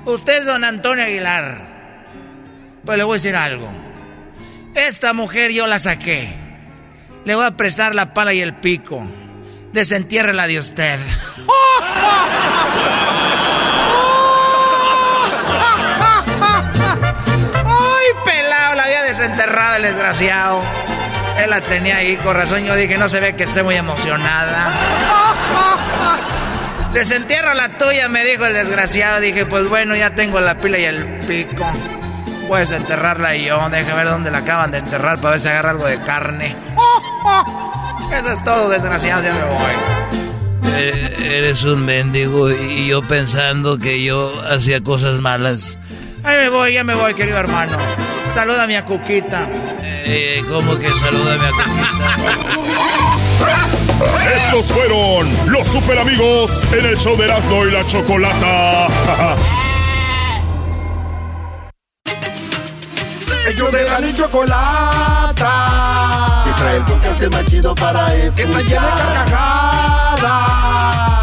usted 0.04 0.38
es 0.38 0.46
don 0.46 0.64
Antonio 0.64 1.04
Aguilar. 1.04 1.60
Pues 2.84 2.96
le 2.96 3.04
voy 3.04 3.14
a 3.14 3.20
decir 3.20 3.36
algo. 3.36 3.68
Esta 4.74 5.12
mujer 5.12 5.52
yo 5.52 5.66
la 5.66 5.78
saqué. 5.78 6.28
Le 7.24 7.34
voy 7.34 7.44
a 7.44 7.56
prestar 7.56 7.94
la 7.94 8.14
pala 8.14 8.32
y 8.32 8.40
el 8.40 8.54
pico. 8.54 9.06
Desentiérrela 9.72 10.46
de 10.46 10.60
usted. 10.60 10.98
Desenterrado 19.26 19.74
el 19.74 19.82
desgraciado. 19.82 20.62
Él 21.42 21.50
la 21.50 21.60
tenía 21.60 21.96
ahí, 21.96 22.16
con 22.16 22.36
razón 22.36 22.64
yo 22.64 22.76
dije, 22.76 22.96
no 22.96 23.08
se 23.08 23.18
ve 23.18 23.34
que 23.34 23.42
esté 23.42 23.64
muy 23.64 23.74
emocionada. 23.74 24.70
Desentierra 26.92 27.52
la 27.54 27.70
tuya, 27.70 28.08
me 28.08 28.24
dijo 28.24 28.46
el 28.46 28.54
desgraciado. 28.54 29.18
Dije, 29.18 29.44
pues 29.44 29.68
bueno, 29.68 29.96
ya 29.96 30.14
tengo 30.14 30.38
la 30.38 30.58
pila 30.58 30.78
y 30.78 30.84
el 30.84 31.04
pico. 31.26 31.66
Puedes 32.46 32.70
enterrarla 32.70 33.34
y 33.34 33.46
yo. 33.46 33.68
Deja 33.68 33.94
ver 33.94 34.08
dónde 34.08 34.30
la 34.30 34.38
acaban 34.38 34.70
de 34.70 34.78
enterrar 34.78 35.18
para 35.18 35.32
ver 35.32 35.40
si 35.40 35.48
agarra 35.48 35.70
algo 35.70 35.86
de 35.86 36.00
carne. 36.02 36.54
Eso 38.16 38.32
es 38.32 38.44
todo, 38.44 38.68
desgraciado, 38.68 39.24
ya 39.24 39.32
me 39.32 39.42
voy. 39.42 39.72
Eh, 40.76 41.38
eres 41.38 41.64
un 41.64 41.84
mendigo 41.84 42.52
y 42.52 42.86
yo 42.86 43.02
pensando 43.02 43.76
que 43.76 44.04
yo 44.04 44.32
hacía 44.48 44.84
cosas 44.84 45.18
malas. 45.18 45.78
Ahí 46.22 46.36
me 46.36 46.48
voy, 46.48 46.74
ya 46.74 46.84
me 46.84 46.94
voy, 46.94 47.12
querido 47.14 47.38
hermano. 47.38 47.76
Salúdame 48.36 48.76
a 48.76 48.84
Cuquita. 48.84 49.48
Eh, 49.82 50.44
¿Cómo 50.46 50.78
que 50.78 50.90
salúdame 50.90 51.46
a 51.46 51.50
Cuquita? 51.52 52.18
Estos 54.36 54.70
fueron 54.70 55.34
los 55.46 55.66
super 55.66 55.98
amigos 55.98 56.50
en 56.70 56.84
el 56.84 56.98
show 56.98 57.16
de 57.16 57.24
Erasmo 57.24 57.64
y 57.64 57.70
la 57.70 57.86
Chocolata. 57.86 58.88
Ellos 63.48 63.72
de 63.72 63.84
la 63.84 64.14
chocolata. 64.14 65.42
Que 66.44 66.52
trae 66.60 66.76
el 66.76 66.84
podcast 66.84 67.32
más 67.32 67.44
chido 67.46 67.74
para 67.74 68.14
escuchar. 68.16 68.34
Que 68.34 68.42
está 68.42 68.60
llena 68.60 68.82
de 68.82 69.02
carcajadas. 69.14 70.20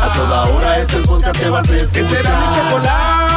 A 0.01 0.11
toda 0.15 0.45
hora 0.45 0.79
es 0.79 0.91
el 0.91 1.03
podcast 1.03 1.39
que 1.39 1.49
vas 1.49 1.69
a 1.69 1.75
escuchar. 1.75 1.91
Que 1.91 2.05
será 2.09 2.31
mi 2.39 2.55
chocolata. 2.55 3.32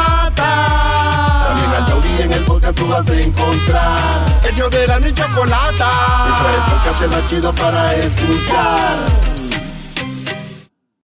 En 2.27 2.33
el 2.33 2.43
podcast 2.43 2.77
tú 2.77 2.89
vas 2.89 3.09
a 3.09 3.21
encontrar. 3.21 4.25
Ellos 4.51 4.69
de 4.73 4.87
la 4.89 4.99
chocolata. 5.15 5.91
Que 6.27 6.33
trae 6.43 6.57
el 6.57 6.63
podcast 6.73 7.15
más 7.15 7.31
chido 7.31 7.55
para 7.55 7.95
escuchar. 7.95 8.99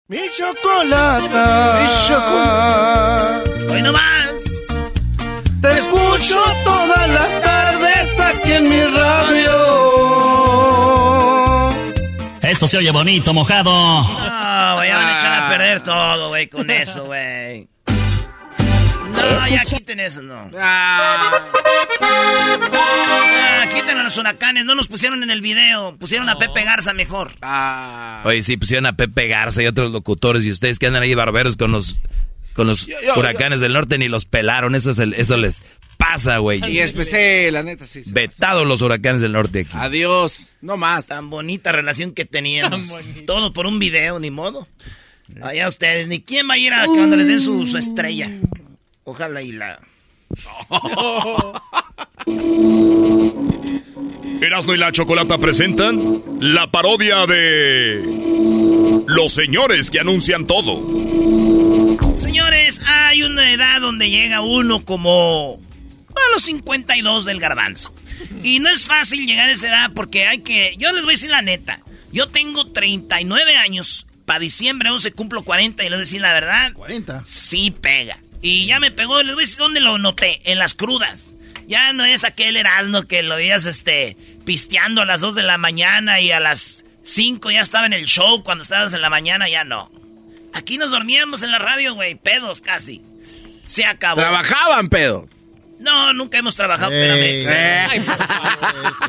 Mi 0.08 0.18
chocolata. 0.36 1.78
Mi 1.80 1.88
chocolata. 2.08 3.40
Hoy 3.70 3.82
nomás. 3.82 4.42
Te 5.60 5.78
escucho 5.78 6.42
todas 6.64 7.08
las 7.08 7.40
tardes 7.40 8.18
aquí 8.18 8.52
en 8.54 8.68
mi 8.68 8.82
radio. 8.82 9.52
Esto 12.40 12.66
se 12.66 12.78
oye 12.78 12.90
bonito, 12.90 13.32
mojado. 13.32 13.70
No, 13.70 14.74
güey, 14.74 14.88
ya 14.88 14.96
van 14.96 15.06
a 15.06 15.18
echar 15.18 15.44
a 15.44 15.48
perder 15.50 15.84
todo, 15.84 16.30
güey, 16.30 16.48
con 16.48 16.68
eso, 16.68 17.04
güey. 17.04 17.71
No, 19.22 19.48
ya 19.48 19.62
quiten 19.64 20.00
eso, 20.00 20.22
no. 20.22 20.50
Ah. 20.58 21.32
Ah, 22.80 23.68
quiten 23.74 23.98
a 23.98 24.04
los 24.04 24.16
huracanes, 24.16 24.64
no 24.64 24.74
nos 24.74 24.88
pusieron 24.88 25.22
en 25.22 25.30
el 25.30 25.40
video, 25.40 25.96
pusieron 25.96 26.28
a 26.28 26.36
Pepe 26.36 26.64
Garza 26.64 26.92
mejor. 26.94 27.32
Ah. 27.42 28.22
Oye, 28.24 28.42
sí, 28.42 28.56
pusieron 28.56 28.86
a 28.86 28.96
Pepe 28.96 29.28
Garza 29.28 29.62
y 29.62 29.66
otros 29.66 29.92
locutores 29.92 30.44
y 30.46 30.50
ustedes 30.50 30.78
que 30.78 30.86
andan 30.86 31.02
ahí 31.02 31.14
barberos 31.14 31.56
con 31.56 31.72
los 31.72 31.98
con 32.54 32.66
los 32.66 32.86
huracanes 33.16 33.60
del 33.60 33.72
norte 33.72 33.96
ni 33.96 34.08
los 34.08 34.26
pelaron, 34.26 34.74
eso, 34.74 34.90
es 34.90 34.98
el, 34.98 35.14
eso 35.14 35.38
les 35.38 35.62
pasa, 35.96 36.38
güey. 36.38 36.60
Y 36.70 36.80
especial, 36.80 37.54
la 37.54 37.62
neta, 37.62 37.86
sí. 37.86 38.02
Vetados 38.06 38.66
los 38.66 38.82
huracanes 38.82 39.22
del 39.22 39.32
norte 39.32 39.60
aquí. 39.60 39.70
Adiós, 39.72 40.48
no 40.60 40.76
más. 40.76 41.06
Tan 41.06 41.30
bonita 41.30 41.72
relación 41.72 42.12
que 42.12 42.24
teníamos. 42.24 42.88
Todo 43.26 43.52
por 43.52 43.66
un 43.66 43.78
video, 43.78 44.18
ni 44.18 44.30
modo. 44.30 44.68
Allá 45.40 45.66
ustedes, 45.66 46.08
ni 46.08 46.20
quién 46.20 46.48
va 46.48 46.54
a 46.54 46.58
ir 46.58 46.74
a 46.74 46.84
cuando 46.84 47.16
les 47.16 47.28
den 47.28 47.40
su, 47.40 47.66
su 47.66 47.78
estrella. 47.78 48.30
Ojalá 49.04 49.42
y 49.42 49.52
la... 49.52 49.78
Erasmo 54.40 54.74
y 54.74 54.78
la 54.78 54.92
Chocolata 54.92 55.38
presentan 55.38 56.22
la 56.40 56.70
parodia 56.70 57.26
de 57.26 59.02
Los 59.06 59.32
señores 59.32 59.90
que 59.90 60.00
anuncian 60.00 60.46
todo. 60.46 60.82
Señores, 62.18 62.82
hay 62.86 63.22
una 63.22 63.52
edad 63.52 63.80
donde 63.80 64.10
llega 64.10 64.40
uno 64.40 64.84
como 64.84 65.60
a 66.14 66.32
los 66.32 66.42
52 66.42 67.24
del 67.24 67.40
garbanzo. 67.40 67.94
Y 68.42 68.58
no 68.58 68.68
es 68.68 68.86
fácil 68.86 69.26
llegar 69.26 69.48
a 69.48 69.52
esa 69.52 69.68
edad 69.68 69.90
porque 69.94 70.26
hay 70.26 70.40
que... 70.40 70.74
Yo 70.78 70.92
les 70.92 71.02
voy 71.02 71.12
a 71.12 71.16
decir 71.16 71.30
la 71.30 71.42
neta. 71.42 71.80
Yo 72.12 72.28
tengo 72.28 72.66
39 72.66 73.56
años. 73.56 74.06
Para 74.24 74.38
diciembre 74.38 74.90
11 74.90 75.12
cumplo 75.12 75.44
40 75.44 75.82
y 75.82 75.88
les 75.88 75.92
voy 75.92 75.98
a 75.98 76.00
decir 76.00 76.20
la 76.20 76.32
verdad. 76.32 76.72
40. 76.72 77.22
Sí 77.26 77.70
pega. 77.70 78.18
Y 78.42 78.66
ya 78.66 78.80
me 78.80 78.90
pegó, 78.90 79.22
les 79.22 79.34
voy 79.34 79.44
a 79.44 79.46
decir 79.46 79.58
dónde 79.58 79.80
lo 79.80 79.98
noté. 79.98 80.40
En 80.44 80.58
las 80.58 80.74
crudas. 80.74 81.32
Ya 81.66 81.92
no 81.92 82.04
es 82.04 82.24
aquel 82.24 82.56
Erasmo 82.56 83.04
que 83.04 83.22
lo 83.22 83.36
veías 83.36 83.64
este, 83.66 84.16
pisteando 84.44 85.02
a 85.02 85.04
las 85.04 85.20
2 85.20 85.36
de 85.36 85.42
la 85.44 85.58
mañana 85.58 86.20
y 86.20 86.32
a 86.32 86.40
las 86.40 86.84
5 87.04 87.50
ya 87.52 87.60
estaba 87.60 87.86
en 87.86 87.92
el 87.92 88.06
show 88.06 88.42
cuando 88.42 88.62
estabas 88.62 88.92
en 88.92 89.00
la 89.00 89.10
mañana, 89.10 89.48
ya 89.48 89.64
no. 89.64 89.90
Aquí 90.52 90.76
nos 90.76 90.90
dormíamos 90.90 91.42
en 91.42 91.52
la 91.52 91.58
radio, 91.58 91.94
güey, 91.94 92.16
pedos 92.16 92.60
casi. 92.60 93.00
Se 93.64 93.84
acabó. 93.84 94.20
¿Trabajaban 94.20 94.88
pedos? 94.88 95.30
No, 95.78 96.12
nunca 96.12 96.38
hemos 96.38 96.54
trabajado, 96.54 96.92
espérame. 96.92 98.04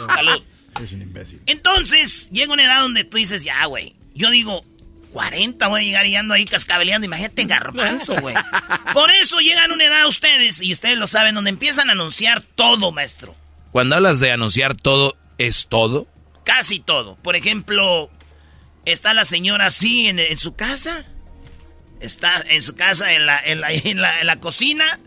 Salud. 0.08 0.44
Es 0.84 0.92
un 0.92 1.02
imbécil. 1.02 1.42
Entonces, 1.46 2.30
llega 2.32 2.54
una 2.54 2.64
edad 2.64 2.82
donde 2.82 3.04
tú 3.04 3.18
dices, 3.18 3.44
ya, 3.44 3.66
güey. 3.66 3.96
Yo 4.16 4.30
digo, 4.32 4.64
40 5.14 5.68
voy 5.68 5.82
a 5.82 5.84
llegar 5.84 6.06
y 6.08 6.16
ando 6.16 6.34
ahí 6.34 6.46
cascabeleando. 6.46 7.06
Imagínate 7.06 7.46
garbanzo, 7.46 8.20
güey. 8.20 8.36
Por 8.94 9.12
eso 9.12 9.40
llegan 9.40 9.72
a 9.72 9.74
una 9.74 9.86
edad 9.86 10.08
ustedes, 10.08 10.62
y 10.62 10.74
ustedes 10.74 10.98
lo 10.98 11.08
saben, 11.08 11.36
donde 11.36 11.52
empiezan 11.52 11.90
a 11.90 11.94
anunciar 11.94 12.42
todo, 12.42 12.92
maestro. 12.92 13.36
Cuando 13.72 13.96
hablas 13.96 14.20
de 14.20 14.32
anunciar 14.32 14.76
todo, 14.76 15.18
¿es 15.38 15.68
todo? 15.68 16.08
Casi 16.44 16.80
todo. 16.80 17.16
Por 17.18 17.36
ejemplo, 17.36 18.10
está 18.86 19.14
la 19.14 19.26
señora 19.26 19.68
así 19.68 20.08
en, 20.08 20.20
en 20.20 20.38
su 20.38 20.56
casa. 20.56 21.06
Está 22.02 22.44
en 22.50 22.62
su 22.62 22.76
casa, 22.76 23.14
en 23.14 23.26
la, 23.26 23.40
en 23.40 23.62
la, 23.62 23.72
en 23.72 24.02
la, 24.02 24.20
en 24.20 24.28
la 24.28 24.36
cocina. 24.38 25.00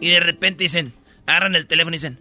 Y 0.00 0.10
de 0.10 0.20
repente 0.20 0.64
dicen, 0.64 0.94
agarran 1.26 1.56
el 1.56 1.66
teléfono 1.66 1.94
y 1.94 1.98
dicen, 1.98 2.20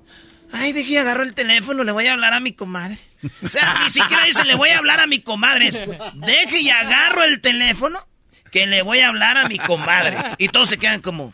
ay, 0.51 0.73
dejé 0.73 0.99
agarro 0.99 1.23
el 1.23 1.33
teléfono, 1.33 1.83
le 1.83 1.91
voy 1.91 2.07
a 2.07 2.13
hablar 2.13 2.33
a 2.33 2.39
mi 2.39 2.53
comadre. 2.53 2.97
O 3.45 3.49
sea, 3.49 3.79
ni 3.83 3.89
siquiera 3.89 4.23
dicen, 4.25 4.47
le 4.47 4.55
voy 4.55 4.69
a 4.69 4.77
hablar 4.77 4.99
a 4.99 5.07
mi 5.07 5.19
comadre. 5.19 5.67
Es, 5.67 5.81
deje 6.13 6.61
y 6.61 6.69
agarro 6.69 7.23
el 7.23 7.41
teléfono 7.41 8.05
que 8.51 8.67
le 8.67 8.81
voy 8.81 8.99
a 8.99 9.09
hablar 9.09 9.37
a 9.37 9.47
mi 9.47 9.57
comadre. 9.57 10.17
Y 10.37 10.47
todos 10.49 10.69
se 10.69 10.77
quedan 10.77 11.01
como... 11.01 11.33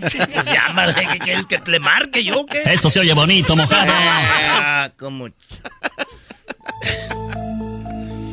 Pues 0.00 0.14
llámale, 0.46 0.94
¿qué 0.94 1.18
quieres 1.18 1.46
que 1.46 1.60
le 1.66 1.80
marque 1.80 2.24
yo 2.24 2.46
qué? 2.46 2.62
Esto 2.64 2.88
se 2.88 3.00
oye 3.00 3.12
bonito, 3.12 3.56
mojado. 3.56 3.92
Ah, 3.92 4.90
como... 4.98 5.28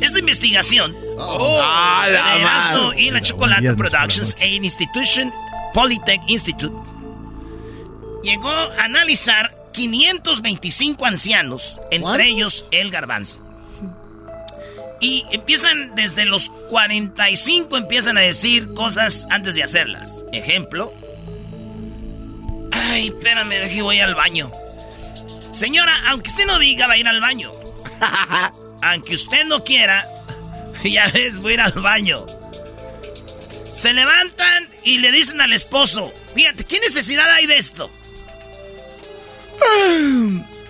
Esta 0.01 0.19
investigación 0.19 0.95
Oh, 1.17 1.59
la 1.59 2.37
Erasmo 2.37 2.93
y 2.93 3.09
la 3.09 3.21
Chocolate 3.21 3.73
Productions 3.73 4.35
e 4.39 4.47
Institution 4.47 5.31
Polytech 5.73 6.21
Institute 6.27 6.75
llegó 8.23 8.49
a 8.49 8.83
analizar 8.83 9.51
525 9.75 11.05
ancianos, 11.05 11.79
entre 11.91 12.29
ellos 12.29 12.65
el 12.71 12.91
garbanzo. 12.91 13.41
Y 15.01 15.25
empiezan 15.31 15.93
desde 15.95 16.23
los 16.23 16.49
45, 16.69 17.75
empiezan 17.75 18.17
a 18.17 18.21
decir 18.21 18.73
cosas 18.73 19.27
antes 19.29 19.53
de 19.53 19.63
hacerlas. 19.63 20.23
Ejemplo. 20.31 20.93
Ay, 22.71 23.07
espérame, 23.07 23.49
dejé, 23.49 23.81
voy 23.81 23.99
al 23.99 24.15
baño. 24.15 24.49
Señora, 25.51 25.93
aunque 26.07 26.29
usted 26.29 26.45
no 26.47 26.57
diga, 26.57 26.87
va 26.87 26.93
a 26.93 26.97
ir 26.97 27.07
al 27.07 27.19
baño. 27.19 27.51
aunque 28.81 29.15
usted 29.15 29.43
no 29.45 29.63
quiera, 29.65 30.07
ya 30.83 31.07
ves, 31.07 31.37
voy 31.39 31.51
a 31.51 31.53
ir 31.55 31.61
al 31.61 31.73
baño. 31.73 32.25
Se 33.73 33.93
levantan 33.93 34.69
y 34.83 34.99
le 34.99 35.11
dicen 35.11 35.41
al 35.41 35.51
esposo, 35.51 36.13
fíjate, 36.33 36.63
¿qué 36.63 36.79
necesidad 36.79 37.29
hay 37.29 37.45
de 37.45 37.57
esto? 37.57 37.91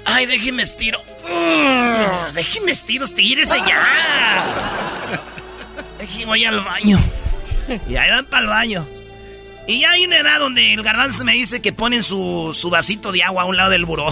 Ay, 0.05 0.25
déjeme 0.25 0.63
estiro. 0.63 0.99
Mm, 1.27 2.33
Déjeme 2.33 2.71
estiro, 2.71 3.05
estírese 3.05 3.57
ya. 3.67 5.23
Déjeme 5.99 6.25
voy 6.25 6.45
al 6.45 6.59
baño. 6.63 6.99
Y 7.89 7.95
ahí 7.95 8.09
van 8.11 8.25
para 8.25 8.43
el 8.43 8.49
baño. 8.49 8.87
Y 9.67 9.79
ya 9.79 9.91
hay 9.91 10.05
una 10.05 10.19
edad 10.19 10.39
donde 10.39 10.73
el 10.75 10.83
garbanzo 10.83 11.23
me 11.25 11.33
dice 11.33 11.59
que 11.59 11.73
ponen 11.73 12.03
su, 12.03 12.51
su 12.53 12.69
vasito 12.69 13.11
de 13.11 13.23
agua 13.23 13.43
a 13.43 13.45
un 13.45 13.57
lado 13.57 13.71
del 13.71 13.85
buró. 13.85 14.09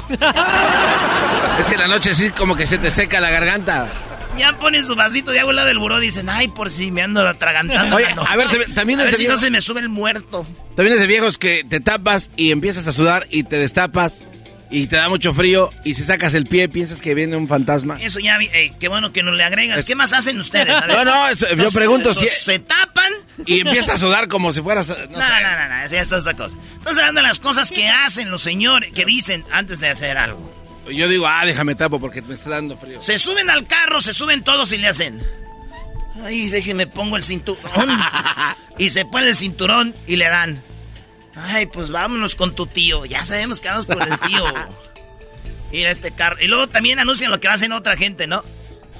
Es 1.60 1.68
que 1.68 1.74
en 1.76 1.80
la 1.80 1.88
noche 1.88 2.16
sí 2.16 2.32
como 2.32 2.56
que 2.56 2.66
se 2.66 2.80
te 2.80 2.90
seca 2.90 3.20
la 3.20 3.30
garganta. 3.30 3.88
Ya 4.36 4.58
ponen 4.58 4.84
su 4.84 4.96
vasito 4.96 5.30
de 5.30 5.42
agua 5.42 5.52
al 5.52 5.58
lado 5.58 5.68
del 5.68 5.78
buró. 5.78 6.00
Dicen, 6.00 6.28
ay, 6.28 6.48
por 6.48 6.72
si 6.72 6.90
me 6.90 7.04
ando 7.04 7.28
atragantando. 7.28 7.98
Oye, 7.98 8.06
la 8.10 8.16
noche. 8.16 8.30
a 8.32 8.36
ver, 8.36 8.48
tam- 8.48 8.74
también 8.74 9.00
a 9.00 9.04
es 9.04 9.12
ver 9.12 9.20
si 9.20 9.28
no 9.28 9.38
se 9.38 9.52
me 9.52 9.62
sube 9.62 9.80
el 9.82 9.90
muerto. 9.90 10.48
También 10.76 10.96
es 10.96 11.00
de 11.02 11.06
viejos 11.06 11.38
que 11.38 11.64
te 11.64 11.80
tapas 11.80 12.32
y 12.36 12.50
empiezas 12.50 12.88
a 12.88 12.92
sudar 12.94 13.28
y 13.30 13.44
te 13.44 13.58
destapas 13.60 14.24
y 14.74 14.88
te 14.88 14.96
da 14.98 15.08
mucho 15.08 15.34
frío 15.34 15.70
y 15.86 15.94
si 15.96 16.04
sacas 16.04 16.34
el 16.34 16.46
pie 16.48 16.68
piensas 16.68 17.00
que 17.00 17.14
viene 17.14 17.38
un 17.38 17.48
fantasma. 17.48 17.98
Eso 18.02 18.20
ya, 18.20 18.38
vi- 18.38 18.50
eh, 18.52 18.74
qué 18.80 18.88
bueno 18.90 19.14
que 19.14 19.22
nos 19.24 19.36
le 19.36 19.44
agregas. 19.44 19.86
¿Qué 19.86 19.96
más 19.96 20.12
hacen 20.14 20.40
ustedes? 20.40 20.76
A 20.76 20.88
ver. 20.88 20.98
No, 20.98 21.06
no, 21.06 21.14
yo 21.34 21.48
Entonces, 21.50 21.74
pregunto 21.74 22.14
si- 22.14 22.22
entonces, 22.22 22.44
Se 22.44 22.60
tapan. 22.60 23.14
Y 23.46 23.60
empieza 23.62 23.94
a 23.94 23.98
sudar 23.98 24.28
como 24.28 24.52
si 24.52 24.62
fueras... 24.62 24.90
No, 24.90 24.96
No, 24.96 25.06
no, 25.06 25.20
no, 25.20 25.70
no, 25.70 25.84
eso 25.86 25.96
ya 25.96 26.02
es 26.02 26.12
otra 26.12 26.34
cosa. 26.34 26.58
Estamos 26.80 26.98
hablando 26.98 27.22
de 27.22 27.28
las 27.28 27.40
cosas 27.40 27.72
que 27.72 27.88
hacen 27.88 28.30
los 28.32 28.42
señores, 28.42 28.92
que 28.94 29.06
dicen 29.06 29.44
antes 29.52 29.80
de 29.80 29.90
hacer 29.90 30.18
algo. 30.18 30.84
Yo 30.92 31.08
digo, 31.08 31.26
ah, 31.28 31.46
déjame 31.46 31.76
tapo 31.76 32.00
porque 32.00 32.22
me 32.22 32.34
está 32.34 32.50
dando 32.50 32.78
frío. 32.78 33.00
Se 33.00 33.18
suben 33.18 33.50
al 33.50 33.66
carro, 33.68 34.02
se 34.02 34.14
suben 34.14 34.44
todos 34.44 34.72
y 34.74 34.78
le 34.80 34.88
hacen. 34.90 35.22
Ay, 36.24 36.50
déjeme 36.50 36.88
pongo 36.88 37.16
el 37.18 37.24
cinturón. 37.24 37.62
y 38.78 38.90
se 38.90 39.06
pone 39.06 39.30
el 39.30 39.36
cinturón 39.36 39.96
y 40.08 40.16
le 40.18 40.28
dan. 40.28 40.62
Ay, 41.36 41.66
pues 41.66 41.90
vámonos 41.90 42.36
con 42.36 42.56
tu 42.56 42.68
tío. 42.68 43.06
Ya 43.06 43.26
sabemos 43.26 43.62
que 43.62 43.70
vamos 43.70 43.86
con 43.86 44.02
el 44.02 44.20
tío. 44.20 44.46
Ir 45.72 45.88
a 45.88 45.92
este 45.92 46.12
carro. 46.12 46.38
Y 46.40 46.48
luego 46.48 46.68
también 46.68 47.00
anuncian 47.00 47.32
lo 47.32 47.40
que 47.40 47.48
va 47.48 47.54
a 47.54 47.56
hacer 47.56 47.72
otra 47.72 47.98
gente, 47.98 48.28
¿no? 48.28 48.44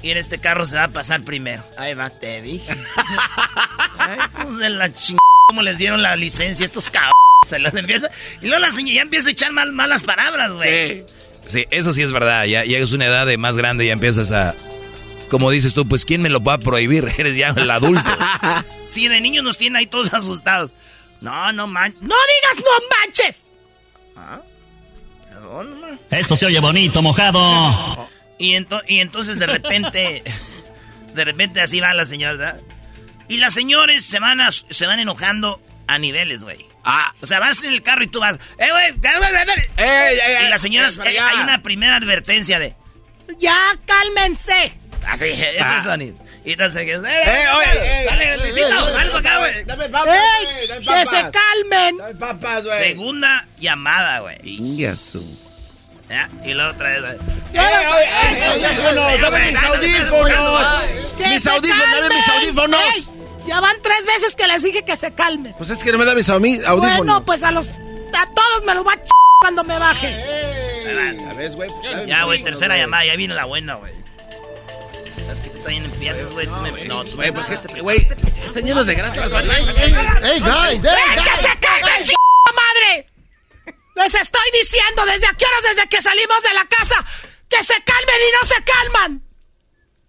Y 0.02 0.10
en 0.10 0.18
este 0.18 0.38
carro 0.38 0.66
se 0.66 0.76
va 0.76 0.84
a 0.84 0.88
pasar 0.88 1.22
primero. 1.22 1.64
Ahí 1.78 1.94
va, 1.94 2.10
te 2.10 2.42
dije. 2.42 2.72
Ay, 3.98 4.18
hijos 4.40 4.58
de 4.58 4.70
la 4.70 4.92
ching... 4.92 5.18
¿Cómo 5.48 5.62
les 5.62 5.78
dieron 5.78 6.02
la 6.02 6.16
licencia 6.16 6.64
estos 6.64 6.90
cabrones? 6.90 7.14
Se 7.46 7.58
las 7.58 7.74
empieza... 7.74 8.10
Y 8.40 8.46
luego 8.46 8.60
la 8.60 8.72
señora 8.72 8.94
ya 8.96 9.02
empieza 9.02 9.28
a 9.28 9.32
echar 9.32 9.52
mal, 9.52 9.72
malas 9.72 10.02
palabras, 10.02 10.52
güey. 10.52 11.04
Sí, 11.46 11.66
eso 11.70 11.92
sí 11.92 12.02
es 12.02 12.12
verdad. 12.12 12.44
Ya, 12.46 12.64
ya 12.64 12.78
es 12.78 12.92
una 12.92 13.06
edad 13.06 13.26
de 13.26 13.38
más 13.38 13.56
grande 13.56 13.84
y 13.84 13.88
ya 13.88 13.92
empiezas 13.92 14.30
a. 14.30 14.54
Como 15.28 15.50
dices 15.50 15.74
tú, 15.74 15.86
pues 15.86 16.04
¿quién 16.04 16.22
me 16.22 16.28
lo 16.28 16.42
va 16.42 16.54
a 16.54 16.58
prohibir? 16.58 17.12
Eres 17.18 17.36
ya 17.36 17.48
el 17.50 17.70
adulto. 17.70 18.10
Sí, 18.88 19.08
de 19.08 19.20
niños 19.20 19.44
nos 19.44 19.56
tienen 19.56 19.76
ahí 19.76 19.86
todos 19.86 20.12
asustados. 20.12 20.72
No, 21.24 21.52
no 21.52 21.66
manches. 21.66 22.02
¡No 22.02 22.14
digas 22.14 22.64
no 22.64 22.96
manches! 23.00 23.44
Ah, 24.16 24.40
perdón, 25.30 25.80
ma. 25.80 25.98
Esto 26.10 26.36
se 26.36 26.46
oye 26.46 26.60
bonito, 26.60 27.02
mojado. 27.02 28.08
Y, 28.38 28.52
ento- 28.54 28.82
y 28.86 29.00
entonces 29.00 29.38
de 29.38 29.46
repente, 29.46 30.22
de 31.14 31.24
repente 31.24 31.60
así 31.60 31.80
van 31.80 31.96
las 31.96 32.08
señoras, 32.08 32.38
¿verdad? 32.38 32.60
Y 33.28 33.38
las 33.38 33.54
señores 33.54 34.04
se 34.04 34.18
van, 34.20 34.40
a- 34.40 34.50
se 34.52 34.86
van 34.86 35.00
enojando 35.00 35.60
a 35.86 35.98
niveles, 35.98 36.44
güey. 36.44 36.66
Ah. 36.84 37.14
O 37.22 37.26
sea, 37.26 37.40
vas 37.40 37.64
en 37.64 37.72
el 37.72 37.82
carro 37.82 38.04
y 38.04 38.08
tú 38.08 38.20
vas, 38.20 38.38
¡eh, 38.58 38.68
güey! 38.70 38.92
y 40.44 40.48
las 40.50 40.60
señoras, 40.60 40.98
eh, 41.04 41.18
hay 41.18 41.38
una 41.42 41.62
primera 41.62 41.96
advertencia 41.96 42.58
de, 42.58 42.76
¡ya 43.38 43.56
cálmense! 43.86 44.78
Así, 45.06 45.24
ese 45.30 45.58
Ah. 45.60 45.82
sonido. 45.84 46.18
Y 46.44 46.52
entonces, 46.52 46.86
¡eh, 46.86 46.92
Eh, 46.92 47.44
oye, 47.56 48.02
eh, 48.02 48.04
dale, 48.06 48.34
eh, 48.34 48.36
Luisito, 48.36 48.66
eh, 48.66 48.70
eh, 48.70 48.92
dale 48.92 49.10
para 49.10 49.18
acá, 49.18 49.38
güey! 49.38 49.64
Dame 49.64 49.88
papas, 49.88 50.14
¡Ey, 50.14 50.44
güey, 50.44 50.68
dame 50.84 51.00
que 51.00 51.06
se 51.06 51.16
calmen! 51.16 51.96
Dame 51.96 52.14
papas, 52.16 52.64
güey. 52.64 52.78
Segunda 52.78 53.46
llamada, 53.58 54.20
güey. 54.20 54.36
Ingasu. 54.44 55.24
¿Ya? 56.10 56.28
Y 56.44 56.52
la 56.52 56.68
otra 56.68 57.00
vez. 57.00 57.16
¡Eh, 57.54 57.58
oye, 57.58 58.04
eh! 58.04 59.18
¡Dame 59.22 59.46
mis 59.52 59.62
audífonos! 59.62 60.84
¡Que 61.16 61.28
¡Mis 61.28 61.46
audífonos! 61.46 61.86
¡Dame 62.00 62.14
mis 62.14 62.28
audífonos! 62.28 63.08
Ya 63.46 63.60
van 63.60 63.76
tres 63.82 64.04
veces 64.06 64.34
que 64.34 64.46
les 64.46 64.62
dije 64.62 64.84
que 64.84 64.96
se 64.96 65.12
calmen. 65.14 65.54
Pues 65.56 65.70
es 65.70 65.78
que 65.78 65.92
no 65.92 65.98
me 65.98 66.04
da 66.04 66.14
mis 66.14 66.28
audífonos. 66.28 66.96
Bueno, 66.98 67.24
pues 67.24 67.42
a 67.42 67.50
los 67.50 67.70
a 67.70 68.26
todos 68.34 68.64
me 68.66 68.74
los 68.74 68.86
va 68.86 68.92
a 68.92 68.96
ch 68.96 69.08
cuando 69.40 69.64
me 69.64 69.78
baje. 69.78 70.14
¿Sabes, 71.28 71.56
güey? 71.56 71.70
Ya, 72.06 72.24
güey, 72.24 72.42
tercera 72.42 72.76
llamada, 72.76 73.04
ya 73.04 73.16
viene 73.16 73.34
la 73.34 73.44
buena, 73.46 73.74
güey. 73.74 73.92
Es 75.30 75.40
que 75.40 75.50
tú 75.50 75.58
también 75.58 75.84
empiezas, 75.84 76.32
güey. 76.32 76.46
tú 76.46 76.52
me- 76.56 76.84
No, 76.84 77.04
tú 77.04 77.16
Güey, 77.16 77.32
porque 77.32 77.54
este, 77.54 77.80
güey, 77.80 77.98
están 78.44 78.64
llenos 78.64 78.86
de 78.86 78.94
grasa. 78.94 79.26
Hey, 79.26 79.30
guys, 79.40 79.74
hey, 80.22 80.42
¡Ey, 80.82 81.24
que 81.24 81.36
se 81.42 81.58
calmen, 81.58 82.04
ch 82.04 82.12
madre! 82.54 83.10
Les 83.96 84.14
estoy 84.14 84.50
diciendo 84.52 85.04
desde 85.06 85.26
a 85.26 85.32
qué 85.32 85.44
horas 85.44 85.62
desde 85.76 85.88
que 85.88 86.02
salimos 86.02 86.42
de 86.42 86.54
la 86.54 86.64
casa 86.66 87.04
que 87.48 87.62
se 87.62 87.74
calmen 87.84 88.16
y 88.28 88.32
no 88.32 88.48
se 88.48 88.64
calman. 88.64 89.22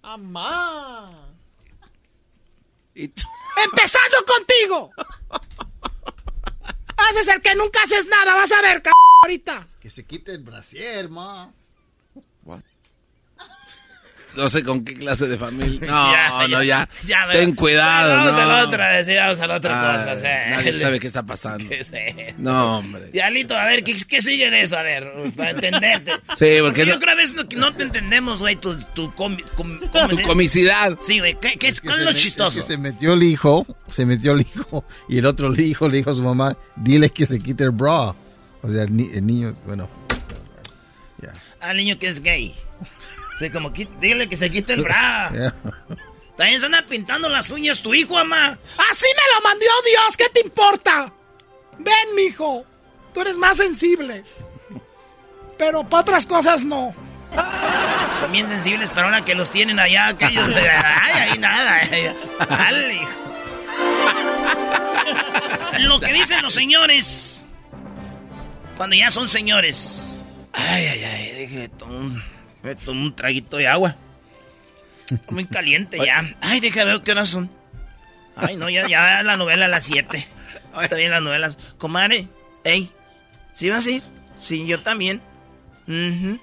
Amá. 0.02 1.10
Empezando 2.96 4.18
contigo. 4.28 4.92
Haces 6.98 7.28
el 7.28 7.42
que 7.42 7.56
nunca 7.56 7.84
haces 7.84 8.08
nada, 8.08 8.36
vas 8.36 8.52
a 8.52 8.62
ver, 8.62 8.82
c 8.84 8.90
ahorita. 9.24 9.68
Que 9.80 9.90
se 9.90 10.06
quite 10.06 10.32
el 10.34 10.44
brasier, 10.44 11.10
ma. 11.10 11.52
No 14.36 14.50
sé 14.50 14.64
con 14.64 14.84
qué 14.84 14.96
clase 14.96 15.28
de 15.28 15.38
familia. 15.38 15.80
No, 15.88 16.12
Ya, 16.12 16.48
no, 16.48 16.64
ya. 16.64 16.90
ya, 17.06 17.18
Ten 17.32 17.56
cuidado, 17.56 18.10
Bueno, 18.10 18.26
Vamos 18.26 18.36
no. 18.36 18.42
a 18.42 18.46
la 18.58 18.68
otra, 18.68 19.06
sí, 19.06 19.16
vamos 19.16 19.40
a 19.40 19.48
la 19.48 19.56
otra 19.58 20.06
cosa. 20.06 20.16
Nadie 20.50 20.80
sabe 20.80 21.00
qué 21.00 21.08
está 21.08 21.24
pasando. 21.24 21.70
¿Qué 21.70 21.80
es? 21.80 21.92
No, 22.38 22.80
hombre. 22.80 23.10
Diablito, 23.12 23.56
a 23.56 23.66
ver, 23.66 23.84
¿qué, 23.84 23.96
qué 24.08 24.22
sigue 24.22 24.50
de 24.52 24.62
eso? 24.64 24.78
A 24.78 24.82
ver, 24.82 25.12
para 25.36 25.52
entenderte. 25.52 26.12
Sí, 26.38 26.58
porque 26.62 26.86
yo 26.86 26.94
no- 26.96 27.00
creo 27.00 27.00
que 27.00 27.10
a 27.12 27.16
veces 27.16 27.36
no, 27.36 27.44
no 27.58 27.74
te 27.76 27.84
entendemos, 27.84 28.40
güey, 28.40 28.56
tu, 28.58 28.76
tu, 28.94 29.10
comi- 29.14 29.44
com- 29.56 29.80
Tu 29.80 29.90
¿cómo 29.90 30.10
se- 30.10 30.22
comicidad. 30.24 30.98
Sí, 31.02 31.20
güey, 31.20 31.38
¿qué, 31.40 31.52
qué, 31.58 31.72
que 31.72 31.80
¿cuál 31.82 32.00
es 32.00 32.06
lo 32.06 32.12
me- 32.12 32.18
chistoso? 32.18 32.60
es 32.60 32.66
que 32.66 32.74
se 32.74 32.78
metió 32.78 33.14
el 33.14 33.24
hijo, 33.24 33.66
se 33.90 34.06
metió 34.06 34.34
el 34.34 34.42
hijo, 34.42 34.86
y 35.08 35.18
el 35.20 35.26
otro 35.26 35.54
hijo 35.56 35.88
le 35.88 35.98
dijo 35.98 36.12
a 36.12 36.14
su 36.14 36.24
mamá, 36.24 36.58
dile 36.76 37.10
que 37.10 37.26
se 37.26 37.40
quite 37.40 37.64
el 37.64 37.72
bra. 37.72 38.14
O 38.62 38.68
sea, 38.70 38.84
el, 38.84 38.96
ni- 38.96 39.10
el 39.14 39.26
niño, 39.26 39.56
bueno. 39.66 39.90
Al 41.62 41.78
niño 41.78 41.98
que 41.98 42.08
es 42.08 42.22
gay. 42.22 42.54
Sí, 43.40 43.50
como, 43.50 43.70
dile 43.70 44.30
que 44.30 44.38
se 44.38 44.50
quite 44.50 44.74
el 44.74 44.84
bra. 44.84 45.30
También 46.38 46.60
se 46.60 46.66
anda 46.66 46.84
pintando 46.88 47.30
las 47.30 47.50
uñas 47.50 47.80
tu 47.80 47.94
hijo, 47.94 48.14
mamá. 48.14 48.58
Así 48.92 49.06
me 49.06 49.36
lo 49.36 49.42
mandó 49.42 49.66
Dios, 49.86 50.18
¿qué 50.18 50.30
te 50.30 50.42
importa? 50.42 51.12
Ven, 51.78 52.16
mijo, 52.16 52.66
tú 53.14 53.22
eres 53.22 53.38
más 53.38 53.58
sensible. 53.58 54.24
Pero 55.58 55.88
para 55.88 56.02
otras 56.02 56.26
cosas 56.26 56.64
no. 56.64 56.94
Son 58.20 58.32
bien 58.32 58.48
sensibles, 58.48 58.90
pero 58.94 59.08
ahora 59.08 59.24
que 59.24 59.36
los 59.36 59.52
tienen 59.52 59.80
allá, 59.80 60.08
aquellos. 60.08 60.54
Ay, 60.56 61.30
ahí 61.30 61.38
nada. 61.38 61.82
Dale, 62.50 62.96
hijo. 62.96 63.10
Lo 65.80 66.00
que 66.00 66.14
dicen 66.14 66.42
los 66.42 66.54
señores. 66.54 67.46
Cuando 68.78 68.96
ya 68.96 69.10
son 69.12 69.28
señores. 69.28 70.22
Ay, 70.52 70.86
ay, 70.88 71.04
ay, 71.04 71.32
déjeme 71.38 71.70
tomar 71.70 72.35
un, 72.66 72.76
déjeme 72.76 72.76
tomar 72.76 73.04
un 73.04 73.16
traguito 73.16 73.58
de 73.58 73.68
agua. 73.68 73.96
Está 75.10 75.20
Muy 75.32 75.46
caliente 75.46 75.98
ya. 76.04 76.36
Ay, 76.42 76.60
déjame 76.60 76.92
ver 76.92 77.02
qué 77.02 77.12
horas 77.12 77.30
son. 77.30 77.50
Ay, 78.36 78.58
no, 78.58 78.70
ya, 78.70 78.88
ya 78.88 79.24
la 79.24 79.38
novela 79.38 79.66
a 79.66 79.70
las 79.70 79.86
7. 79.86 80.28
Está 80.82 80.96
bien 80.96 81.12
las 81.12 81.22
novelas. 81.22 81.58
Comadre, 81.78 82.28
ey, 82.64 82.92
¿sí 83.54 83.70
vas 83.70 83.86
a 83.86 83.92
ir? 83.92 84.04
Sí, 84.38 84.66
yo 84.66 84.80
también. 84.82 85.22
Ujú. 85.88 86.40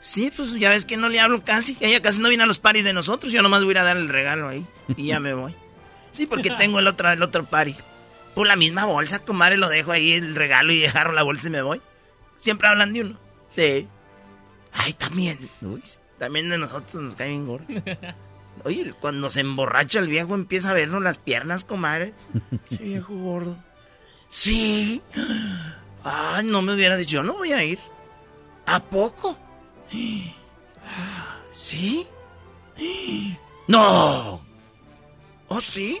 Sí, 0.00 0.32
pues 0.36 0.52
ya 0.52 0.70
ves 0.70 0.84
que 0.84 0.96
no 0.96 1.08
le 1.08 1.20
hablo 1.20 1.44
casi. 1.44 1.76
Ella 1.80 2.02
casi 2.02 2.20
no 2.20 2.28
viene 2.28 2.44
a 2.44 2.46
los 2.46 2.58
paris 2.58 2.84
de 2.84 2.92
nosotros. 2.92 3.32
Yo 3.32 3.42
nomás 3.42 3.62
voy 3.62 3.70
a 3.70 3.72
ir 3.72 3.78
a 3.78 3.84
dar 3.84 3.96
el 3.96 4.08
regalo 4.08 4.48
ahí. 4.48 4.66
Y 4.96 5.06
ya 5.06 5.20
me 5.20 5.32
voy. 5.32 5.54
Sí, 6.10 6.26
porque 6.26 6.50
tengo 6.58 6.78
el 6.78 6.86
otro, 6.86 7.10
el 7.10 7.22
otro 7.22 7.44
party. 7.44 7.74
Por 8.34 8.46
la 8.46 8.56
misma 8.56 8.84
bolsa, 8.84 9.20
comadre, 9.20 9.56
lo 9.56 9.68
dejo 9.68 9.92
ahí 9.92 10.12
el 10.12 10.34
regalo 10.34 10.72
y 10.72 10.84
agarro 10.84 11.12
la 11.12 11.22
bolsa 11.22 11.46
y 11.46 11.50
me 11.50 11.62
voy. 11.62 11.80
Siempre 12.36 12.68
hablan 12.68 12.92
de 12.92 13.00
uno. 13.00 13.18
Sí. 13.56 13.88
Ay, 14.74 14.92
también. 14.92 15.38
Uy, 15.62 15.82
también 16.18 16.50
de 16.50 16.58
nosotros 16.58 17.02
nos 17.02 17.16
cae 17.16 17.28
bien 17.28 17.46
gordo. 17.46 17.66
Oye, 18.64 18.92
cuando 19.00 19.30
se 19.30 19.40
emborracha 19.40 19.98
el 19.98 20.08
viejo 20.08 20.34
empieza 20.34 20.70
a 20.70 20.74
vernos 20.74 21.02
las 21.02 21.18
piernas, 21.18 21.64
comadre. 21.64 22.14
Ese 22.70 22.82
viejo 22.82 23.14
gordo. 23.14 23.56
Sí. 24.30 25.02
Ay, 26.02 26.44
no 26.44 26.62
me 26.62 26.74
hubiera 26.74 26.96
dicho, 26.96 27.16
yo 27.16 27.22
no 27.22 27.34
voy 27.34 27.52
a 27.52 27.64
ir. 27.64 27.78
¿A 28.66 28.82
poco? 28.82 29.36
¿Sí? 31.54 32.06
No. 33.68 34.44
¿Oh, 35.48 35.60
sí? 35.60 36.00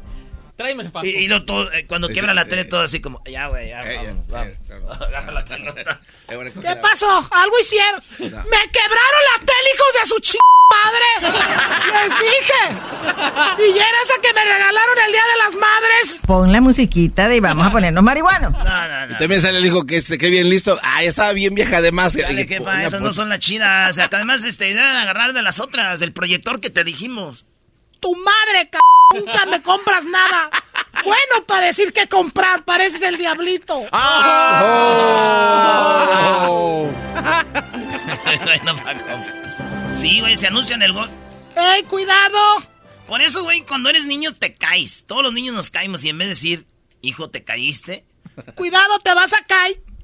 Tráeme 0.61 0.83
el 0.83 0.91
paso. 0.91 1.05
Y, 1.07 1.09
y 1.09 1.27
lo 1.27 1.43
todo, 1.43 1.71
eh, 1.73 1.85
cuando 1.87 2.07
quiebra 2.09 2.33
la 2.35 2.45
tele, 2.45 2.65
todo 2.65 2.81
así 2.81 2.99
como, 3.01 3.21
ya, 3.25 3.47
güey, 3.47 3.69
ya, 3.69 3.81
Eh, 3.83 4.13
vamos, 4.29 4.55
vamos. 4.69 5.01
Agarra 5.01 5.31
la 5.31 5.45
pelota. 5.45 5.99
¿Qué 6.27 6.75
pasó? 6.81 7.27
Algo 7.31 7.59
hicieron. 7.59 8.01
Me 8.19 8.27
quebraron 8.29 9.21
la 9.33 9.39
tele, 9.39 9.69
hijos 9.75 9.93
de 10.01 10.05
su 10.07 10.19
ch 10.19 10.35
madre. 10.71 11.35
Les 12.03 12.13
dije. 12.19 13.71
Y 13.73 13.77
era 13.77 13.97
esa 14.03 14.13
que 14.21 14.33
me 14.33 14.45
regalaron 14.45 14.97
el 15.05 15.11
día 15.11 15.21
de 15.33 15.37
las 15.43 15.55
madres. 15.55 16.09
pues. 16.11 16.19
Pon 16.27 16.51
la 16.51 16.61
musiquita 16.61 17.27
de 17.27 17.41
vamos 17.41 17.67
a 17.67 17.71
ponernos 17.71 18.03
marihuanos. 18.03 18.51
No, 18.53 18.87
no, 18.87 19.07
no. 19.07 19.13
Y 19.13 19.17
también 19.17 19.41
sale 19.41 19.57
el 19.57 19.65
hijo 19.65 19.85
que, 19.85 20.01
que 20.01 20.29
bien 20.29 20.49
listo. 20.49 20.77
Ah, 20.83 21.03
estaba 21.03 21.33
bien 21.33 21.55
vieja 21.55 21.77
además. 21.77 22.15
Dale, 22.15 22.47
jefa, 22.47 22.83
esas 22.83 23.01
no 23.01 23.11
son 23.13 23.29
las 23.29 23.39
chidas. 23.39 23.97
Además, 23.97 24.43
este, 24.43 24.65
deben 24.65 24.85
agarrar 24.85 25.33
de 25.33 25.41
las 25.41 25.59
otras, 25.59 25.99
del 25.99 26.13
proyector 26.13 26.61
que 26.61 26.69
te 26.69 26.83
dijimos. 26.83 27.45
Tu 28.01 28.15
madre, 28.15 28.69
c 28.71 28.77
nunca 29.13 29.45
me 29.45 29.61
compras 29.61 30.03
nada. 30.05 30.49
Bueno, 31.03 31.45
para 31.47 31.67
decir 31.67 31.93
que 31.93 32.07
comprar, 32.07 32.63
pareces 32.65 33.01
el 33.01 33.17
diablito. 33.17 33.83
Oh. 36.53 36.89
sí, 39.95 40.19
güey, 40.19 40.35
se 40.35 40.47
anuncia 40.47 40.75
en 40.75 40.81
el 40.81 40.93
gol. 40.93 41.09
¡Ey, 41.55 41.83
cuidado! 41.83 42.63
Por 43.07 43.21
eso, 43.21 43.43
güey, 43.43 43.61
cuando 43.61 43.89
eres 43.89 44.05
niño 44.05 44.33
te 44.33 44.55
caes. 44.55 45.05
Todos 45.05 45.23
los 45.23 45.33
niños 45.33 45.55
nos 45.55 45.69
caemos 45.69 46.03
y 46.03 46.09
en 46.09 46.17
vez 46.17 46.27
de 46.27 46.29
decir, 46.29 46.65
hijo, 47.01 47.29
te 47.29 47.43
caíste. 47.43 48.03
Cuidado, 48.55 48.99
te 48.99 49.13
vas 49.13 49.33
a 49.33 49.43
caer. 49.45 49.79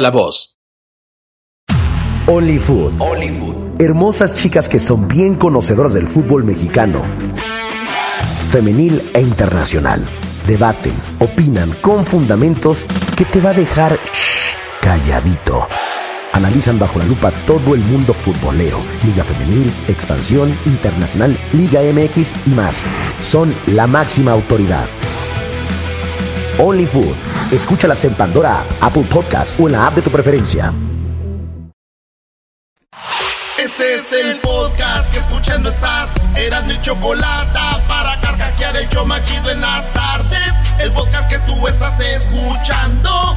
la 0.00 0.10
voz. 0.10 0.58
Only 2.26 2.58
Food. 2.58 3.00
Hermosas 3.78 4.36
chicas 4.36 4.68
que 4.68 4.78
son 4.78 5.06
bien 5.06 5.34
conocedoras 5.34 5.94
del 5.94 6.08
fútbol 6.08 6.44
mexicano, 6.44 7.02
femenil 8.50 9.00
e 9.14 9.20
internacional. 9.20 10.02
Debaten, 10.46 10.92
opinan 11.18 11.70
con 11.82 12.04
fundamentos 12.04 12.86
que 13.16 13.24
te 13.24 13.40
va 13.40 13.50
a 13.50 13.54
dejar 13.54 14.00
calladito. 14.80 15.66
Analizan 16.32 16.78
bajo 16.78 16.98
la 16.98 17.04
lupa 17.06 17.30
todo 17.46 17.74
el 17.74 17.80
mundo 17.80 18.12
futbolero, 18.12 18.78
Liga 19.04 19.24
Femenil, 19.24 19.72
Expansión, 19.88 20.56
Internacional, 20.66 21.36
Liga 21.52 21.80
MX 21.80 22.46
y 22.46 22.50
más. 22.50 22.84
Son 23.20 23.54
la 23.66 23.86
máxima 23.86 24.32
autoridad. 24.32 24.86
Only 26.58 26.86
Food. 26.86 27.14
Escúchalas 27.52 28.04
en 28.04 28.14
Pandora, 28.14 28.64
Apple 28.80 29.04
Podcast 29.10 29.58
o 29.60 29.66
en 29.66 29.72
la 29.72 29.86
app 29.86 29.94
de 29.94 30.02
tu 30.02 30.10
preferencia. 30.10 30.72
Este 33.58 33.94
es 33.94 34.12
el 34.12 34.38
podcast 34.40 35.12
que 35.12 35.18
escuchando 35.18 35.70
estás. 35.70 36.10
Eran 36.36 36.66
mi 36.66 36.80
chocolate 36.80 37.58
para 37.88 38.20
carcajear 38.20 38.76
el 38.76 38.88
yo 38.88 39.04
machido 39.04 39.50
en 39.50 39.60
las 39.60 39.92
tardes. 39.92 40.52
El 40.78 40.92
podcast 40.92 41.28
que 41.28 41.38
tú 41.40 41.66
estás 41.66 41.98
escuchando. 42.00 43.36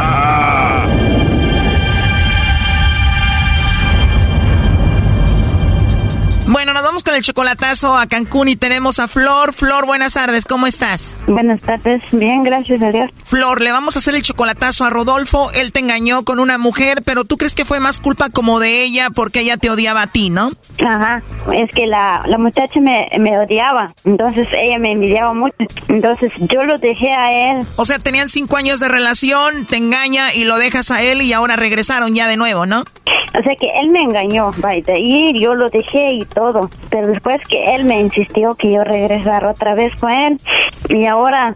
vamos 6.91 7.03
con 7.03 7.15
el 7.15 7.21
chocolatazo 7.21 7.95
a 7.95 8.05
Cancún 8.05 8.49
y 8.49 8.57
tenemos 8.57 8.99
a 8.99 9.07
Flor. 9.07 9.53
Flor, 9.53 9.85
buenas 9.85 10.15
tardes, 10.15 10.43
¿cómo 10.43 10.67
estás? 10.67 11.15
Buenas 11.25 11.61
tardes, 11.61 12.03
bien, 12.11 12.43
gracias 12.43 12.83
a 12.83 12.91
Dios. 12.91 13.09
Flor, 13.23 13.61
le 13.61 13.71
vamos 13.71 13.95
a 13.95 13.99
hacer 13.99 14.13
el 14.13 14.21
chocolatazo 14.23 14.83
a 14.83 14.89
Rodolfo. 14.89 15.51
Él 15.53 15.71
te 15.71 15.79
engañó 15.79 16.25
con 16.25 16.37
una 16.37 16.57
mujer, 16.57 17.01
pero 17.05 17.23
tú 17.23 17.37
crees 17.37 17.55
que 17.55 17.63
fue 17.63 17.79
más 17.79 18.01
culpa 18.01 18.27
como 18.27 18.59
de 18.59 18.83
ella 18.83 19.09
porque 19.09 19.39
ella 19.39 19.55
te 19.55 19.69
odiaba 19.69 20.01
a 20.01 20.07
ti, 20.07 20.29
¿no? 20.29 20.51
Ajá, 20.85 21.23
es 21.53 21.71
que 21.71 21.87
la, 21.87 22.23
la 22.25 22.37
muchacha 22.37 22.81
me, 22.81 23.07
me 23.17 23.39
odiaba, 23.39 23.93
entonces 24.03 24.49
ella 24.51 24.77
me 24.77 24.91
envidiaba 24.91 25.33
mucho, 25.33 25.55
entonces 25.87 26.33
yo 26.39 26.65
lo 26.65 26.77
dejé 26.77 27.13
a 27.13 27.51
él. 27.53 27.65
O 27.77 27.85
sea, 27.85 27.99
tenían 27.99 28.27
cinco 28.27 28.57
años 28.57 28.81
de 28.81 28.89
relación, 28.89 29.65
te 29.65 29.77
engaña 29.77 30.33
y 30.33 30.43
lo 30.43 30.57
dejas 30.57 30.91
a 30.91 31.01
él 31.01 31.21
y 31.21 31.31
ahora 31.31 31.55
regresaron 31.55 32.15
ya 32.15 32.27
de 32.27 32.35
nuevo, 32.35 32.65
¿no? 32.65 32.83
O 33.37 33.41
sea 33.41 33.55
que 33.55 33.71
él 33.79 33.89
me 33.89 34.01
engañó, 34.01 34.51
vaya, 34.57 34.93
y 34.97 35.39
yo 35.39 35.55
lo 35.55 35.69
dejé 35.69 36.11
y 36.11 36.25
todo. 36.25 36.69
Pero 36.89 37.07
después 37.07 37.41
que 37.47 37.75
él 37.75 37.85
me 37.85 37.99
insistió 37.99 38.55
que 38.55 38.71
yo 38.71 38.83
regresara 38.83 39.51
otra 39.51 39.73
vez 39.73 39.93
con 39.99 40.11
él, 40.11 40.37
y 40.89 41.05
ahora 41.05 41.55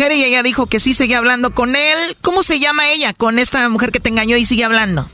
y 0.09 0.23
ella 0.23 0.41
dijo 0.41 0.65
que 0.65 0.79
sí 0.79 0.95
seguía 0.95 1.19
hablando 1.19 1.51
con 1.51 1.75
él. 1.75 2.15
¿Cómo 2.21 2.41
se 2.41 2.59
llama 2.59 2.89
ella 2.89 3.13
con 3.13 3.37
esta 3.37 3.69
mujer 3.69 3.91
que 3.91 3.99
te 3.99 4.09
engañó 4.09 4.35
y 4.37 4.45
sigue 4.45 4.63
hablando? 4.63 5.07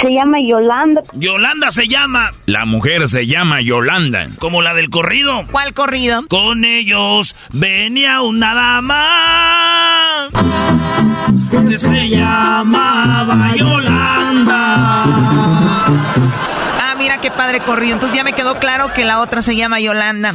Se 0.00 0.08
llama 0.10 0.38
Yolanda. 0.40 1.02
Yolanda 1.12 1.70
se 1.70 1.86
llama. 1.86 2.30
La 2.46 2.64
mujer 2.64 3.06
se 3.06 3.26
llama 3.26 3.60
Yolanda. 3.60 4.28
Como 4.38 4.62
la 4.62 4.72
del 4.72 4.88
corrido. 4.88 5.42
¿Cuál 5.50 5.74
corrido? 5.74 6.26
Con 6.28 6.64
ellos 6.64 7.36
venía 7.52 8.22
una 8.22 8.54
dama. 8.54 10.28
Que 11.68 11.78
se 11.78 12.08
llamaba 12.08 13.54
Yolanda. 13.54 15.04
Ah, 16.80 16.94
mira 16.96 17.18
qué 17.20 17.30
padre 17.30 17.60
corrido. 17.60 17.92
Entonces 17.94 18.16
ya 18.16 18.24
me 18.24 18.32
quedó 18.32 18.58
claro 18.58 18.94
que 18.94 19.04
la 19.04 19.20
otra 19.20 19.42
se 19.42 19.54
llama 19.54 19.80
Yolanda. 19.80 20.34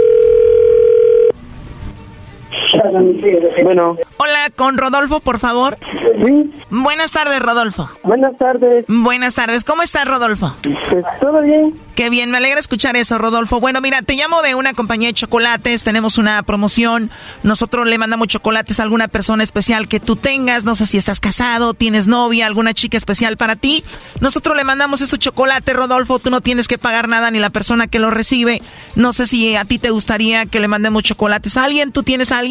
Bueno. 3.63 3.97
Hola, 4.17 4.49
con 4.55 4.77
Rodolfo, 4.77 5.19
por 5.19 5.39
favor. 5.39 5.77
Sí. 6.23 6.53
Buenas 6.69 7.11
tardes, 7.11 7.39
Rodolfo. 7.41 7.89
Buenas 8.03 8.37
tardes. 8.37 8.85
Buenas 8.87 9.35
tardes. 9.35 9.63
¿Cómo 9.63 9.81
estás, 9.81 10.05
Rodolfo? 10.05 10.53
Pues 10.63 11.05
todo 11.19 11.41
bien. 11.41 11.73
Qué 11.95 12.09
bien, 12.09 12.31
me 12.31 12.37
alegra 12.37 12.59
escuchar 12.59 12.95
eso, 12.95 13.17
Rodolfo. 13.17 13.59
Bueno, 13.59 13.81
mira, 13.81 14.01
te 14.01 14.15
llamo 14.15 14.41
de 14.41 14.55
una 14.55 14.73
compañía 14.73 15.09
de 15.09 15.13
chocolates, 15.13 15.83
tenemos 15.83 16.17
una 16.17 16.41
promoción. 16.43 17.11
Nosotros 17.43 17.85
le 17.85 17.97
mandamos 17.97 18.27
chocolates 18.27 18.79
a 18.79 18.83
alguna 18.83 19.07
persona 19.07 19.43
especial 19.43 19.87
que 19.87 19.99
tú 19.99 20.15
tengas, 20.15 20.63
no 20.63 20.73
sé 20.75 20.87
si 20.87 20.97
estás 20.97 21.19
casado, 21.19 21.73
tienes 21.73 22.07
novia, 22.07 22.47
alguna 22.47 22.73
chica 22.73 22.97
especial 22.97 23.37
para 23.37 23.55
ti. 23.55 23.83
Nosotros 24.19 24.55
le 24.55 24.63
mandamos 24.63 25.01
estos 25.01 25.19
chocolates, 25.19 25.75
Rodolfo, 25.75 26.19
tú 26.19 26.29
no 26.29 26.41
tienes 26.41 26.67
que 26.67 26.77
pagar 26.77 27.07
nada 27.07 27.29
ni 27.29 27.39
la 27.39 27.49
persona 27.49 27.87
que 27.87 27.99
lo 27.99 28.09
recibe. 28.09 28.61
No 28.95 29.13
sé 29.13 29.27
si 29.27 29.55
a 29.55 29.65
ti 29.65 29.77
te 29.77 29.89
gustaría 29.89 30.45
que 30.45 30.59
le 30.59 30.67
mandemos 30.67 31.03
chocolates 31.03 31.57
a 31.57 31.65
alguien, 31.65 31.91
¿tú 31.91 32.03
tienes 32.03 32.31
a 32.31 32.39
alguien? 32.39 32.50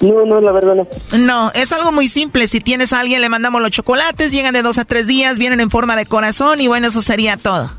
No, 0.00 0.26
no, 0.26 0.40
la 0.40 0.52
verdad 0.52 0.74
no. 0.74 0.86
No, 1.18 1.52
es 1.54 1.72
algo 1.72 1.92
muy 1.92 2.08
simple. 2.08 2.48
Si 2.48 2.60
tienes 2.60 2.92
a 2.92 3.00
alguien, 3.00 3.20
le 3.20 3.28
mandamos 3.28 3.62
los 3.62 3.70
chocolates, 3.70 4.32
llegan 4.32 4.54
de 4.54 4.62
dos 4.62 4.78
a 4.78 4.84
tres 4.84 5.06
días, 5.06 5.38
vienen 5.38 5.60
en 5.60 5.70
forma 5.70 5.96
de 5.96 6.06
corazón 6.06 6.60
y 6.60 6.68
bueno, 6.68 6.88
eso 6.88 7.02
sería 7.02 7.36
todo. 7.36 7.70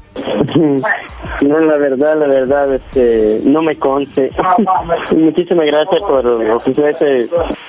No, 1.42 1.60
la 1.60 1.78
verdad, 1.78 2.18
la 2.18 2.28
verdad, 2.28 2.74
este, 2.74 3.42
no 3.44 3.62
me 3.62 3.78
conste. 3.78 4.32
Muchísimas 5.16 5.66
gracias 5.66 6.02
por 6.02 6.26
ofrecer 6.26 6.86
esta 6.86 7.06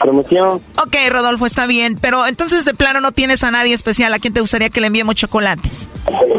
promoción. 0.00 0.60
Ok, 0.78 0.96
Rodolfo, 1.10 1.46
está 1.46 1.66
bien. 1.66 1.96
Pero 2.00 2.26
entonces, 2.26 2.64
de 2.64 2.74
plano, 2.74 3.00
no 3.00 3.12
tienes 3.12 3.42
a 3.42 3.50
nadie 3.50 3.74
especial 3.74 4.12
a 4.14 4.18
quien 4.18 4.32
te 4.34 4.40
gustaría 4.40 4.70
que 4.70 4.80
le 4.80 4.88
enviemos 4.88 5.16
chocolates. 5.16 5.88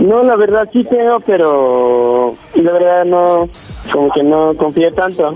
No, 0.02 0.24
la 0.24 0.36
verdad 0.36 0.70
sí 0.72 0.86
tengo, 0.86 1.20
pero 1.22 2.36
la 2.54 2.72
verdad 2.72 3.06
no, 3.06 3.50
como 3.92 4.12
que 4.14 4.24
no 4.24 4.54
confío 4.56 4.94
tanto. 4.94 5.36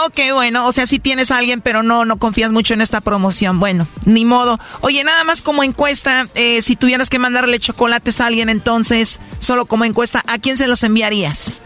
Ah, 0.00 0.06
ok, 0.06 0.32
bueno, 0.32 0.66
o 0.66 0.72
sea, 0.72 0.86
sí 0.86 0.98
tienes 0.98 1.30
a 1.30 1.36
alguien, 1.36 1.60
pero 1.60 1.82
no, 1.82 2.06
no 2.06 2.16
confías 2.16 2.52
mucho 2.52 2.72
en 2.72 2.80
esta 2.80 3.02
promoción. 3.02 3.60
Bueno, 3.60 3.86
ni 4.06 4.24
modo. 4.24 4.58
Oye, 4.80 5.04
nada 5.04 5.24
más 5.24 5.42
como 5.42 5.62
encuesta, 5.62 6.26
eh, 6.34 6.62
si 6.62 6.74
tuvieras 6.74 7.10
que 7.10 7.18
mandarle 7.18 7.58
chocolates 7.58 8.18
a 8.20 8.26
alguien, 8.26 8.48
entonces, 8.48 9.20
solo 9.40 9.66
como 9.66 9.84
encuesta, 9.84 10.22
¿a 10.26 10.38
quién 10.38 10.56
se 10.56 10.68
los 10.68 10.82
enviarías? 10.84 11.60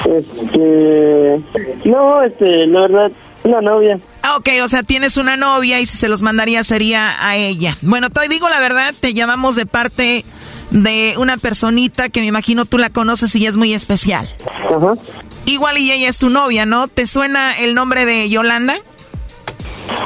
Este, 0.00 1.40
no, 1.84 2.22
este, 2.24 2.66
la 2.66 2.80
verdad, 2.80 3.12
una 3.44 3.60
novia. 3.60 4.00
Ah, 4.22 4.38
ok, 4.38 4.48
o 4.64 4.68
sea, 4.68 4.82
tienes 4.82 5.16
una 5.16 5.36
novia 5.36 5.78
y 5.78 5.86
si 5.86 5.96
se 5.96 6.08
los 6.08 6.20
mandaría 6.20 6.64
sería 6.64 7.14
a 7.24 7.36
ella. 7.36 7.76
Bueno, 7.80 8.10
te 8.10 8.28
digo 8.28 8.48
la 8.48 8.58
verdad, 8.58 8.92
te 8.98 9.14
llamamos 9.14 9.54
de 9.54 9.66
parte 9.66 10.24
de 10.72 11.14
una 11.16 11.36
personita 11.36 12.08
que 12.08 12.22
me 12.22 12.26
imagino 12.26 12.64
tú 12.64 12.78
la 12.78 12.90
conoces 12.90 13.36
y 13.36 13.46
es 13.46 13.56
muy 13.56 13.72
especial. 13.72 14.26
Ajá. 14.74 14.94
Igual 15.44 15.78
y 15.78 15.90
ella 15.90 16.08
es 16.08 16.18
tu 16.18 16.30
novia, 16.30 16.66
¿no? 16.66 16.88
¿Te 16.88 17.06
suena 17.06 17.58
el 17.58 17.74
nombre 17.74 18.06
de 18.06 18.28
Yolanda? 18.28 18.76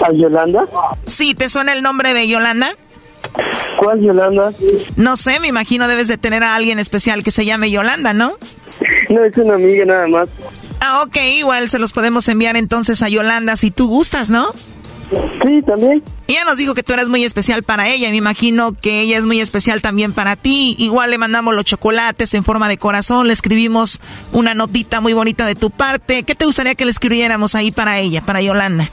¿A 0.05 0.12
Yolanda? 0.12 0.64
Sí, 1.07 1.34
¿te 1.34 1.49
suena 1.49 1.72
el 1.72 1.82
nombre 1.82 2.14
de 2.14 2.26
Yolanda? 2.28 2.70
¿Cuál 3.78 4.01
Yolanda? 4.01 4.53
No 4.97 5.16
sé, 5.16 5.41
me 5.41 5.49
imagino 5.49 5.89
debes 5.89 6.09
de 6.09 6.16
tener 6.16 6.43
a 6.43 6.55
alguien 6.55 6.78
especial 6.78 7.22
que 7.22 7.30
se 7.30 7.45
llame 7.45 7.70
Yolanda, 7.70 8.12
¿no? 8.14 8.39
No, 9.11 9.24
es 9.24 9.37
una 9.37 9.55
amiga 9.55 9.84
nada 9.84 10.07
más. 10.07 10.28
Ah, 10.80 11.03
ok, 11.03 11.16
igual 11.34 11.68
se 11.68 11.78
los 11.78 11.93
podemos 11.93 12.28
enviar 12.28 12.57
entonces 12.57 13.03
a 13.03 13.09
Yolanda 13.09 13.57
si 13.57 13.70
tú 13.70 13.89
gustas, 13.89 14.30
¿no? 14.30 14.49
Sí, 15.11 15.63
también. 15.63 16.03
Ella 16.27 16.45
nos 16.45 16.57
dijo 16.57 16.75
que 16.75 16.83
tú 16.83 16.93
eres 16.93 17.09
muy 17.09 17.25
especial 17.25 17.63
para 17.63 17.89
ella. 17.89 18.11
Me 18.11 18.17
imagino 18.17 18.73
que 18.73 19.01
ella 19.01 19.19
es 19.19 19.25
muy 19.25 19.41
especial 19.41 19.81
también 19.81 20.13
para 20.13 20.35
ti. 20.35 20.75
Igual 20.79 21.11
le 21.11 21.19
mandamos 21.19 21.55
los 21.55 21.65
chocolates 21.65 22.35
en 22.35 22.45
forma 22.45 22.69
de 22.69 22.79
corazón. 22.79 23.29
Le 23.29 23.33
escribimos 23.33 24.01
una 24.33 24.55
notita 24.55 25.01
muy 25.01 25.13
bonita 25.13 25.47
de 25.47 25.55
tu 25.55 25.71
parte. 25.71 26.25
¿Qué 26.25 26.35
te 26.35 26.45
gustaría 26.45 26.75
que 26.75 26.85
le 26.85 26.91
escribiéramos 26.91 27.55
ahí 27.55 27.71
para 27.71 27.99
ella, 28.01 28.23
para 28.23 28.43
Yolanda? 28.43 28.89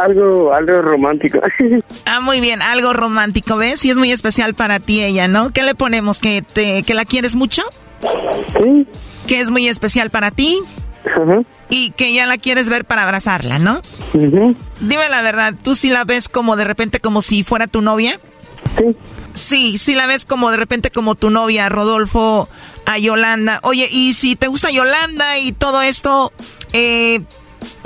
Algo, 0.00 0.54
algo 0.54 0.80
romántico. 0.80 1.40
ah, 2.06 2.20
muy 2.20 2.40
bien, 2.40 2.62
algo 2.62 2.94
romántico, 2.94 3.56
¿ves? 3.56 3.84
Y 3.84 3.90
es 3.90 3.96
muy 3.96 4.12
especial 4.12 4.54
para 4.54 4.80
ti 4.80 5.02
ella, 5.04 5.28
¿no? 5.28 5.50
¿Qué 5.50 5.62
le 5.62 5.74
ponemos? 5.74 6.20
¿Que, 6.20 6.42
te, 6.42 6.82
que 6.84 6.94
la 6.94 7.04
quieres 7.04 7.34
mucho? 7.34 7.62
Sí. 8.62 8.86
¿Que 9.26 9.40
es 9.40 9.50
muy 9.50 9.68
especial 9.68 10.08
para 10.08 10.30
ti? 10.30 10.58
Ajá. 11.04 11.42
Y 11.70 11.90
que 11.90 12.12
ya 12.14 12.26
la 12.26 12.38
quieres 12.38 12.68
ver 12.68 12.84
para 12.84 13.02
abrazarla, 13.02 13.58
¿no? 13.58 13.82
Dime 14.12 15.08
la 15.10 15.22
verdad, 15.22 15.54
¿tú 15.62 15.76
sí 15.76 15.90
la 15.90 16.04
ves 16.04 16.28
como 16.28 16.56
de 16.56 16.64
repente 16.64 17.00
como 17.00 17.20
si 17.20 17.44
fuera 17.44 17.66
tu 17.66 17.82
novia? 17.82 18.20
Sí. 18.78 18.96
Sí, 19.34 19.78
sí 19.78 19.94
la 19.94 20.06
ves 20.06 20.24
como 20.24 20.50
de 20.50 20.56
repente 20.56 20.90
como 20.90 21.14
tu 21.14 21.30
novia, 21.30 21.68
Rodolfo, 21.68 22.48
a 22.86 22.98
Yolanda. 22.98 23.60
Oye, 23.62 23.88
y 23.90 24.14
si 24.14 24.34
te 24.34 24.48
gusta 24.48 24.70
Yolanda 24.70 25.38
y 25.38 25.52
todo 25.52 25.82
esto, 25.82 26.32
eh, 26.72 27.20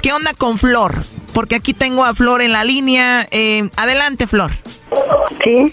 ¿qué 0.00 0.12
onda 0.12 0.32
con 0.32 0.58
Flor? 0.58 1.04
Porque 1.34 1.56
aquí 1.56 1.74
tengo 1.74 2.04
a 2.04 2.14
Flor 2.14 2.40
en 2.40 2.52
la 2.52 2.64
línea. 2.64 3.26
Eh, 3.30 3.68
adelante, 3.76 4.26
Flor. 4.26 4.52
Sí. 5.44 5.72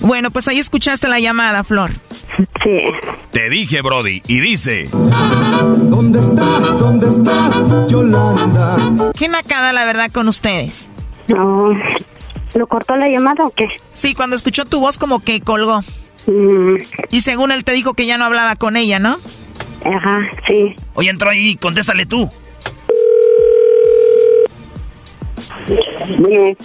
Bueno, 0.00 0.30
pues 0.30 0.48
ahí 0.48 0.58
escuchaste 0.58 1.08
la 1.08 1.20
llamada, 1.20 1.62
Flor. 1.62 1.90
Sí. 2.62 2.82
Te 3.30 3.50
dije, 3.50 3.82
Brody, 3.82 4.22
y 4.26 4.40
dice... 4.40 4.88
¿Dónde 4.92 6.20
estás? 6.20 6.78
¿Dónde 6.78 7.08
estás, 7.08 7.54
Yolanda? 7.88 8.76
Qué 9.18 9.28
nacada, 9.28 9.72
la 9.72 9.84
verdad, 9.84 10.10
con 10.12 10.28
ustedes. 10.28 10.88
No. 11.28 11.70
¿Lo 12.54 12.66
cortó 12.66 12.96
la 12.96 13.08
llamada 13.08 13.44
o 13.46 13.50
qué? 13.50 13.68
Sí, 13.92 14.14
cuando 14.14 14.36
escuchó 14.36 14.64
tu 14.64 14.80
voz 14.80 14.98
como 14.98 15.20
que 15.20 15.40
colgó. 15.40 15.80
Mm. 16.26 16.76
Y 17.10 17.20
según 17.20 17.52
él 17.52 17.64
te 17.64 17.72
dijo 17.72 17.94
que 17.94 18.06
ya 18.06 18.18
no 18.18 18.24
hablaba 18.24 18.56
con 18.56 18.76
ella, 18.76 18.98
¿no? 18.98 19.16
Ajá, 19.84 20.20
sí. 20.46 20.74
Oye, 20.94 21.10
entró 21.10 21.30
ahí, 21.30 21.56
contéstale 21.56 22.06
tú. 22.06 22.28
Bueno. 26.18 26.56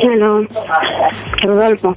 Hello. 0.00 0.46
Rodolfo. 1.42 1.96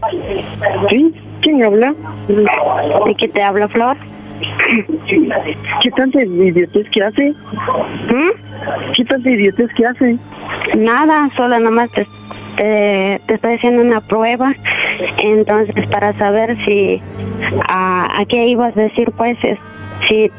¿Sí? 0.90 1.14
¿Quién 1.42 1.64
habla? 1.64 1.94
¿De 2.28 3.16
qué 3.16 3.28
te 3.28 3.42
habla, 3.42 3.68
Flor? 3.68 3.98
¿Qué 5.08 5.92
tanta 5.92 6.24
idiotez 6.24 6.90
que 6.90 7.04
hace? 7.04 7.30
¿Mm? 7.30 8.94
¿Qué 8.96 9.06
tanta 9.06 9.30
idiotez 9.30 9.74
que 9.74 9.86
hace? 9.86 10.18
Nada, 10.78 11.30
solo 11.36 11.60
nomás 11.60 11.92
te, 11.92 12.08
te, 12.58 13.22
te 13.26 13.34
estoy 13.34 13.56
haciendo 13.56 13.82
una 13.82 14.02
prueba. 14.02 14.54
Entonces, 15.18 15.88
para 15.88 16.18
saber 16.18 16.58
si... 16.66 17.02
¿A, 17.68 18.22
a 18.22 18.26
qué 18.26 18.46
ibas 18.48 18.76
a 18.78 18.82
decir, 18.82 19.12
pues? 19.18 19.38
Es, 19.44 19.58
si 20.08 20.32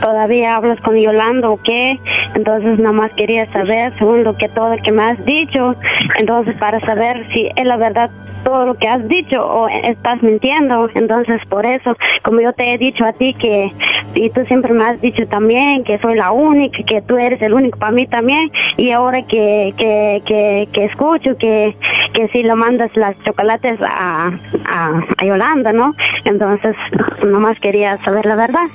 todavía 0.00 0.56
hablas 0.56 0.80
con 0.80 0.96
Yolanda 0.96 1.50
o 1.50 1.56
qué. 1.62 1.98
Entonces, 2.34 2.78
nomás 2.78 3.12
quería 3.12 3.46
saber, 3.46 3.92
según 3.98 4.24
lo 4.24 4.36
que 4.36 4.48
todo 4.48 4.76
lo 4.76 4.82
que 4.82 4.92
me 4.92 5.02
has 5.02 5.24
dicho. 5.24 5.74
Entonces, 6.18 6.54
para 6.56 6.80
saber 6.80 7.26
si 7.32 7.48
es 7.56 7.64
la 7.64 7.76
verdad 7.76 8.10
todo 8.44 8.66
lo 8.66 8.74
que 8.74 8.88
has 8.88 9.06
dicho 9.08 9.44
o 9.44 9.68
estás 9.68 10.22
mintiendo. 10.22 10.88
Entonces, 10.94 11.40
por 11.48 11.66
eso, 11.66 11.96
como 12.22 12.40
yo 12.40 12.52
te 12.52 12.72
he 12.72 12.78
dicho 12.78 13.04
a 13.04 13.12
ti 13.12 13.34
que, 13.34 13.72
y 14.14 14.30
tú 14.30 14.44
siempre 14.46 14.72
me 14.72 14.84
has 14.84 15.00
dicho 15.00 15.26
también 15.28 15.84
que 15.84 15.98
soy 15.98 16.16
la 16.16 16.32
única, 16.32 16.82
que 16.84 17.02
tú 17.02 17.16
eres 17.16 17.40
el 17.42 17.54
único 17.54 17.78
para 17.78 17.92
mí 17.92 18.06
también, 18.06 18.50
y 18.76 18.90
ahora 18.90 19.22
que, 19.22 19.74
que, 19.76 20.22
que, 20.26 20.68
que 20.72 20.84
escucho 20.86 21.36
que, 21.38 21.76
que 22.12 22.28
si 22.28 22.42
lo 22.42 22.56
mandas 22.56 22.96
las 22.96 23.18
chocolates 23.24 23.80
a, 23.82 24.30
a, 24.66 25.02
a 25.18 25.24
Yolanda, 25.24 25.72
¿no? 25.72 25.94
Entonces, 26.24 26.76
nomás 27.24 27.58
quería 27.60 27.98
saber 27.98 28.26
la 28.26 28.36
verdad. 28.36 28.66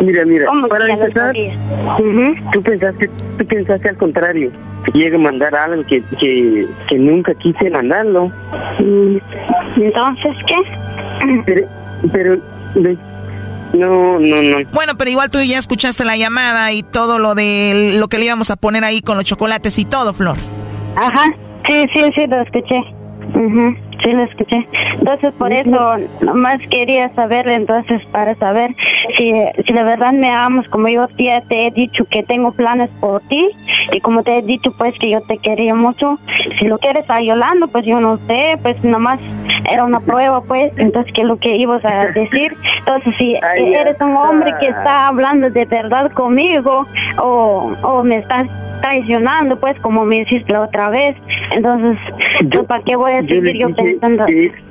Mira, 0.00 0.24
mira, 0.24 0.46
¿Cómo 0.46 0.68
para 0.68 0.92
empezar, 0.92 1.34
tú 2.52 2.62
pensaste, 2.62 3.10
tú 3.38 3.46
pensaste 3.46 3.88
al 3.88 3.96
contrario, 3.96 4.50
que 4.84 4.98
llegue 4.98 5.16
a 5.16 5.18
mandar 5.18 5.54
algo 5.54 5.84
que, 5.84 6.02
que, 6.18 6.66
que 6.88 6.98
nunca 7.02 7.34
quise 7.34 7.70
mandarlo. 7.70 8.30
Entonces, 9.76 10.36
¿qué? 10.46 10.56
Pero, 11.44 11.66
pero, 12.12 12.36
no, 13.74 14.18
no, 14.18 14.42
no. 14.42 14.56
Bueno, 14.72 14.92
pero 14.98 15.10
igual 15.10 15.30
tú 15.30 15.40
ya 15.40 15.58
escuchaste 15.58 16.04
la 16.04 16.16
llamada 16.16 16.72
y 16.72 16.82
todo 16.82 17.18
lo 17.18 17.34
de 17.34 17.92
lo 17.98 18.08
que 18.08 18.18
le 18.18 18.26
íbamos 18.26 18.50
a 18.50 18.56
poner 18.56 18.84
ahí 18.84 19.00
con 19.00 19.16
los 19.16 19.24
chocolates 19.24 19.78
y 19.78 19.84
todo, 19.84 20.12
Flor. 20.12 20.36
Ajá, 20.96 21.24
sí, 21.66 21.84
sí, 21.94 22.04
sí, 22.14 22.26
lo 22.26 22.42
escuché. 22.42 22.78
Ujú. 23.34 23.74
Sí, 24.02 24.12
lo 24.12 24.22
escuché. 24.24 24.66
Entonces, 24.98 25.32
por 25.34 25.52
eso, 25.52 25.96
nomás 26.20 26.60
quería 26.70 27.08
saber, 27.14 27.46
entonces, 27.48 28.02
para 28.06 28.34
saber 28.34 28.74
si, 29.16 29.32
si 29.64 29.72
de 29.72 29.82
verdad 29.82 30.12
me 30.12 30.30
amas, 30.30 30.68
como 30.68 30.88
yo 30.88 31.06
te 31.08 31.66
he 31.66 31.70
dicho 31.70 32.04
que 32.06 32.22
tengo 32.22 32.52
planes 32.52 32.90
por 33.00 33.20
ti, 33.22 33.48
y 33.92 34.00
como 34.00 34.22
te 34.22 34.38
he 34.38 34.42
dicho, 34.42 34.72
pues, 34.76 34.98
que 34.98 35.10
yo 35.10 35.20
te 35.22 35.38
quería 35.38 35.74
mucho. 35.74 36.18
Si 36.58 36.66
lo 36.66 36.78
quieres 36.78 37.08
a 37.08 37.20
Yolando, 37.20 37.68
pues 37.68 37.84
yo 37.84 38.00
no 38.00 38.16
sé, 38.26 38.58
pues 38.62 38.82
nomás 38.82 39.20
era 39.70 39.84
una 39.84 40.00
prueba, 40.00 40.42
pues, 40.42 40.72
entonces, 40.76 41.12
¿qué 41.12 41.22
es 41.22 41.26
lo 41.26 41.36
que 41.36 41.56
ibas 41.56 41.84
a 41.84 42.06
decir? 42.06 42.52
Entonces, 42.78 43.14
si 43.18 43.36
eres 43.54 44.00
un 44.00 44.16
hombre 44.16 44.52
que 44.58 44.66
está 44.66 45.08
hablando 45.08 45.50
de 45.50 45.64
verdad 45.64 46.10
conmigo, 46.12 46.86
o, 47.18 47.72
o 47.82 48.02
me 48.02 48.16
estás 48.16 48.48
traicionando, 48.80 49.58
pues, 49.60 49.78
como 49.80 50.04
me 50.04 50.18
hiciste 50.18 50.52
la 50.52 50.62
otra 50.62 50.90
vez, 50.90 51.16
entonces, 51.52 51.98
¿para 52.66 52.82
qué 52.82 52.96
voy 52.96 53.12
a 53.12 53.20
seguir 53.22 53.56
yo, 53.58 53.68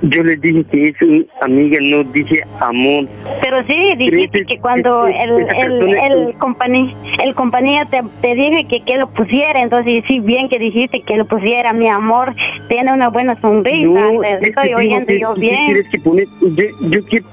yo 0.01 0.23
le 0.23 0.35
dije 0.37 0.63
que 0.65 0.87
es 0.89 1.01
un 1.01 1.27
amiga, 1.41 1.77
no 1.81 2.03
dije 2.11 2.43
amor. 2.59 3.05
Pero 3.41 3.57
sí, 3.67 3.93
dijiste 3.97 4.45
que 4.45 4.59
cuando 4.59 5.07
el, 5.07 5.45
el, 5.57 5.97
el, 5.97 6.33
compañía, 6.37 6.95
el 7.23 7.33
compañía 7.35 7.85
te, 7.85 8.01
te 8.21 8.35
dije 8.35 8.65
que, 8.67 8.83
que 8.83 8.97
lo 8.97 9.07
pusiera, 9.09 9.61
entonces 9.61 10.03
sí, 10.07 10.19
bien 10.19 10.49
que 10.49 10.59
dijiste 10.59 11.01
que 11.01 11.17
lo 11.17 11.25
pusiera, 11.25 11.73
mi 11.73 11.87
amor, 11.87 12.33
tiene 12.67 12.93
una 12.93 13.09
buena 13.09 13.35
sonrisa, 13.35 13.87
No, 13.87 14.23
es 14.23 14.41
estoy 14.41 14.69
que 14.69 14.75
oyendo 14.75 15.07
que- 15.07 15.19
yo 15.19 15.33
¿qué 15.35 15.39
bien. 15.41 15.83
que 15.91 15.99
poner? 15.99 16.25
Yo, 16.41 16.63
yo 16.89 17.05
que 17.05 17.23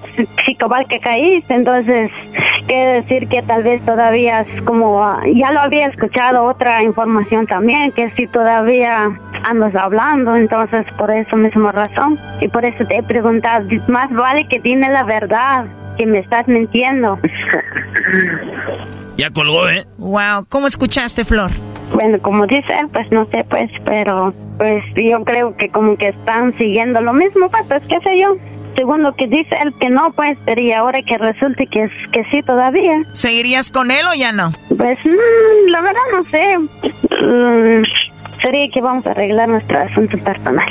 Sí, 0.46 0.54
cabal 0.54 0.86
que 0.88 0.98
caíste, 0.98 1.54
entonces 1.54 2.10
quiere 2.66 3.02
decir 3.02 3.28
que 3.28 3.42
tal 3.42 3.62
vez 3.62 3.84
todavía 3.84 4.40
es 4.40 4.62
como, 4.62 5.02
ah, 5.02 5.22
ya 5.34 5.52
lo 5.52 5.60
había 5.60 5.86
escuchado 5.86 6.44
otra 6.44 6.82
información 6.82 7.46
también, 7.46 7.92
que 7.92 8.10
si 8.12 8.26
todavía 8.26 9.10
andas 9.48 9.74
hablando, 9.74 10.36
entonces 10.36 10.86
por 10.96 11.10
eso 11.10 11.36
misma 11.36 11.72
razón, 11.72 12.18
y 12.40 12.48
por 12.48 12.64
eso 12.64 12.84
te 12.84 12.98
he 12.98 13.02
preguntado, 13.02 13.66
más 13.88 14.10
vale 14.12 14.46
que 14.48 14.60
dime 14.60 14.88
la 14.90 15.04
verdad, 15.04 15.66
que 15.96 16.06
me 16.06 16.18
estás 16.18 16.46
mintiendo. 16.48 17.18
Ya 19.16 19.30
colgó, 19.30 19.68
¿eh? 19.68 19.84
Wow, 19.98 20.46
¿cómo 20.48 20.68
escuchaste, 20.68 21.24
Flor? 21.24 21.50
Bueno, 21.92 22.18
como 22.20 22.46
dice 22.46 22.72
él, 22.78 22.88
pues 22.92 23.10
no 23.10 23.26
sé, 23.30 23.44
pues, 23.50 23.70
pero 23.84 24.32
pues 24.58 24.84
yo 24.94 25.24
creo 25.24 25.56
que 25.56 25.70
como 25.70 25.96
que 25.96 26.08
están 26.08 26.56
siguiendo 26.56 27.00
lo 27.00 27.12
mismo, 27.12 27.48
pues, 27.50 27.64
pues 27.66 27.82
qué 27.88 27.98
sé 28.00 28.18
yo. 28.18 28.36
Según 28.76 29.02
lo 29.02 29.12
que 29.16 29.26
dice 29.26 29.56
él 29.60 29.74
que 29.80 29.90
no, 29.90 30.12
pues, 30.12 30.38
pero 30.44 30.60
y 30.60 30.70
ahora 30.70 31.02
que 31.02 31.18
resulte 31.18 31.66
que, 31.66 31.84
es, 31.84 31.92
que 32.12 32.24
sí 32.26 32.42
todavía. 32.42 33.02
¿Seguirías 33.12 33.70
con 33.70 33.90
él 33.90 34.06
o 34.08 34.14
ya 34.14 34.30
no? 34.30 34.52
Pues 34.76 34.98
mm, 35.04 35.70
la 35.70 35.80
verdad 35.80 36.00
no 36.12 36.24
sé. 36.30 36.58
Mm, 36.58 37.82
sería 38.40 38.68
que 38.68 38.80
vamos 38.80 39.06
a 39.06 39.10
arreglar 39.10 39.48
nuestro 39.48 39.78
asunto 39.78 40.16
personal. 40.18 40.66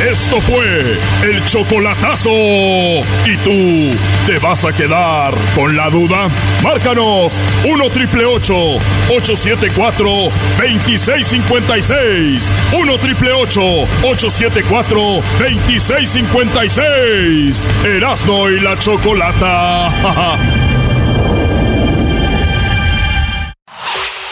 Esto 0.00 0.40
fue 0.40 0.98
el 1.22 1.44
chocolatazo. 1.44 2.30
¿Y 2.30 3.36
tú 3.44 3.96
te 4.26 4.38
vas 4.40 4.64
a 4.64 4.72
quedar 4.72 5.32
con 5.54 5.76
la 5.76 5.88
duda? 5.88 6.28
Márcanos 6.64 7.40
1 7.64 7.90
triple 7.90 8.24
874 8.24 10.04
2656. 10.58 12.52
1 12.72 12.98
triple 12.98 13.32
874 13.32 14.98
2656. 15.38 17.64
Erasno 17.84 18.50
y 18.50 18.58
la 18.60 18.76
chocolata. 18.78 20.54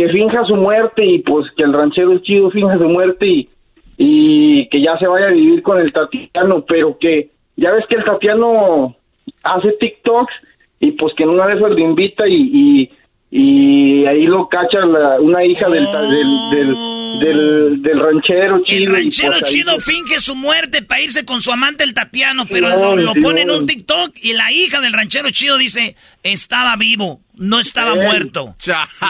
que 0.00 0.08
finja 0.08 0.42
su 0.46 0.56
muerte 0.56 1.04
y 1.04 1.18
pues 1.18 1.50
que 1.58 1.62
el 1.62 1.74
ranchero 1.74 2.16
chido 2.20 2.50
finja 2.50 2.78
su 2.78 2.88
muerte 2.88 3.26
y, 3.26 3.50
y 3.98 4.66
que 4.70 4.80
ya 4.80 4.98
se 4.98 5.06
vaya 5.06 5.26
a 5.26 5.32
vivir 5.32 5.62
con 5.62 5.78
el 5.78 5.92
Tatiano, 5.92 6.64
pero 6.64 6.96
que 6.98 7.28
ya 7.56 7.70
ves 7.72 7.84
que 7.86 7.96
el 7.96 8.04
Tatiano 8.04 8.96
hace 9.42 9.72
TikToks 9.72 10.32
y 10.78 10.92
pues 10.92 11.12
que 11.12 11.24
en 11.24 11.28
una 11.28 11.48
esas 11.48 11.72
lo 11.72 11.78
invita 11.78 12.26
y, 12.26 12.90
y 13.30 14.06
ahí 14.06 14.24
lo 14.24 14.48
cacha 14.48 14.80
la- 14.80 15.20
una 15.20 15.44
hija 15.44 15.68
del, 15.68 15.84
ta- 15.84 16.02
del, 16.02 16.50
del, 16.50 16.76
del, 17.20 17.82
del 17.82 18.00
ranchero 18.00 18.56
El 18.56 18.64
chido. 18.64 18.82
y, 18.82 18.86
ranchero 18.86 19.32
pues, 19.32 19.42
ahí 19.44 19.50
chido 19.52 19.74
se- 19.76 19.80
finge 19.82 20.20
su 20.20 20.34
muerte 20.34 20.82
para 20.82 21.00
irse 21.00 21.24
con 21.24 21.40
su 21.40 21.52
amante 21.52 21.84
el 21.84 21.94
Tatiano, 21.94 22.46
pero 22.50 22.68
No, 22.70 22.76
lo, 22.76 22.96
lo 22.96 23.12
sí, 23.12 23.20
pone 23.20 23.42
en 23.42 23.50
un 23.50 23.66
TikTok 23.66 24.14
y 24.22 24.32
la 24.32 24.50
hija 24.52 24.80
del 24.80 24.92
ranchero 24.92 25.30
chido 25.30 25.58
dice, 25.58 25.94
estaba 26.24 26.74
vivo, 26.76 27.20
no 27.34 27.60
estaba 27.60 27.94
muerto. 27.94 28.56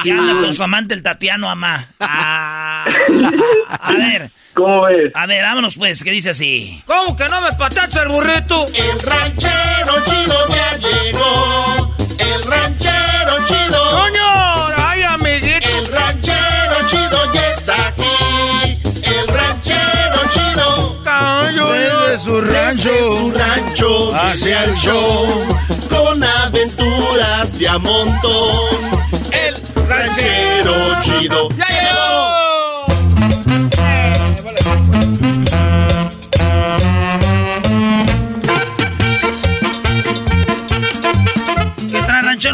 Y 0.04 0.10
anda 0.10 0.34
con 0.40 0.52
su 0.52 0.62
amante 0.62 0.94
el 0.94 1.02
Tatiano 1.02 1.48
amá. 1.50 1.88
Ah. 2.00 2.84
A 3.68 3.92
ver. 3.94 4.30
¿Cómo 4.54 4.82
ves? 4.82 5.12
A 5.14 5.26
ver, 5.26 5.42
vámonos 5.42 5.74
pues, 5.76 6.02
que 6.04 6.10
dice 6.10 6.30
así. 6.30 6.82
¿Cómo 6.86 7.14
que 7.16 7.28
no 7.28 7.40
me 7.40 7.52
patacha 7.52 8.02
el 8.02 8.08
burrito? 8.08 8.66
El 8.68 9.00
ranchero 9.00 9.94
chido 10.06 10.34
ya 10.48 10.76
llegó. 10.78 11.94
El 12.20 12.42
ranchero 12.44 13.32
chido. 13.46 13.90
¡Coño! 13.90 14.66
¡Ay, 14.76 15.02
amiguito! 15.02 15.68
El 15.68 15.88
ranchero 15.92 16.76
chido 16.88 17.32
ya 17.34 17.50
está 17.54 17.88
aquí. 17.88 18.78
El 19.02 19.28
ranchero 19.28 20.20
chido. 20.32 20.96
Desde 21.72 22.18
su 22.18 22.40
rancho. 22.40 22.90
Desde 22.90 23.16
su 23.16 23.32
rancho 23.32 24.14
hacia 24.14 24.64
el 24.64 24.74
show. 24.74 25.26
Con 25.88 26.22
aventuras 26.22 27.58
de 27.58 27.68
a 27.68 27.78
montón. 27.78 28.68
El 29.32 29.54
ranchero 29.88 30.74
chido 31.02 31.48
ya 31.56 31.66
llegó. 31.68 32.49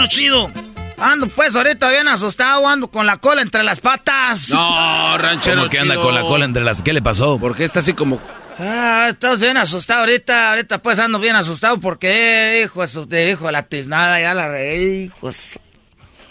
Chido? 0.08 0.50
Ando 0.98 1.28
pues 1.28 1.54
ahorita 1.54 1.90
bien 1.90 2.08
asustado, 2.08 2.66
ando 2.66 2.90
con 2.90 3.06
la 3.06 3.18
cola 3.18 3.42
entre 3.42 3.62
las 3.62 3.80
patas. 3.80 4.48
No, 4.48 5.18
ranchero 5.18 5.58
¿Cómo 5.58 5.70
que 5.70 5.78
anda 5.78 5.96
con 5.96 6.14
la 6.14 6.22
cola 6.22 6.44
entre 6.44 6.64
las... 6.64 6.80
¿Qué 6.80 6.92
le 6.92 7.02
pasó? 7.02 7.38
¿Por 7.38 7.54
qué 7.54 7.64
está 7.64 7.80
así 7.80 7.92
como... 7.92 8.20
Ah, 8.58 9.08
estás 9.10 9.38
bien 9.38 9.58
asustado 9.58 10.00
ahorita, 10.00 10.50
ahorita 10.50 10.78
pues 10.78 10.98
ando 10.98 11.18
bien 11.18 11.36
asustado 11.36 11.78
porque, 11.78 12.62
hijo 12.64 12.86
de 13.06 13.30
hijo 13.30 13.46
de 13.46 13.52
la 13.52 13.64
tiznada, 13.64 14.18
ya 14.18 14.32
la 14.32 14.48
reí, 14.48 15.04
hijos. 15.04 15.50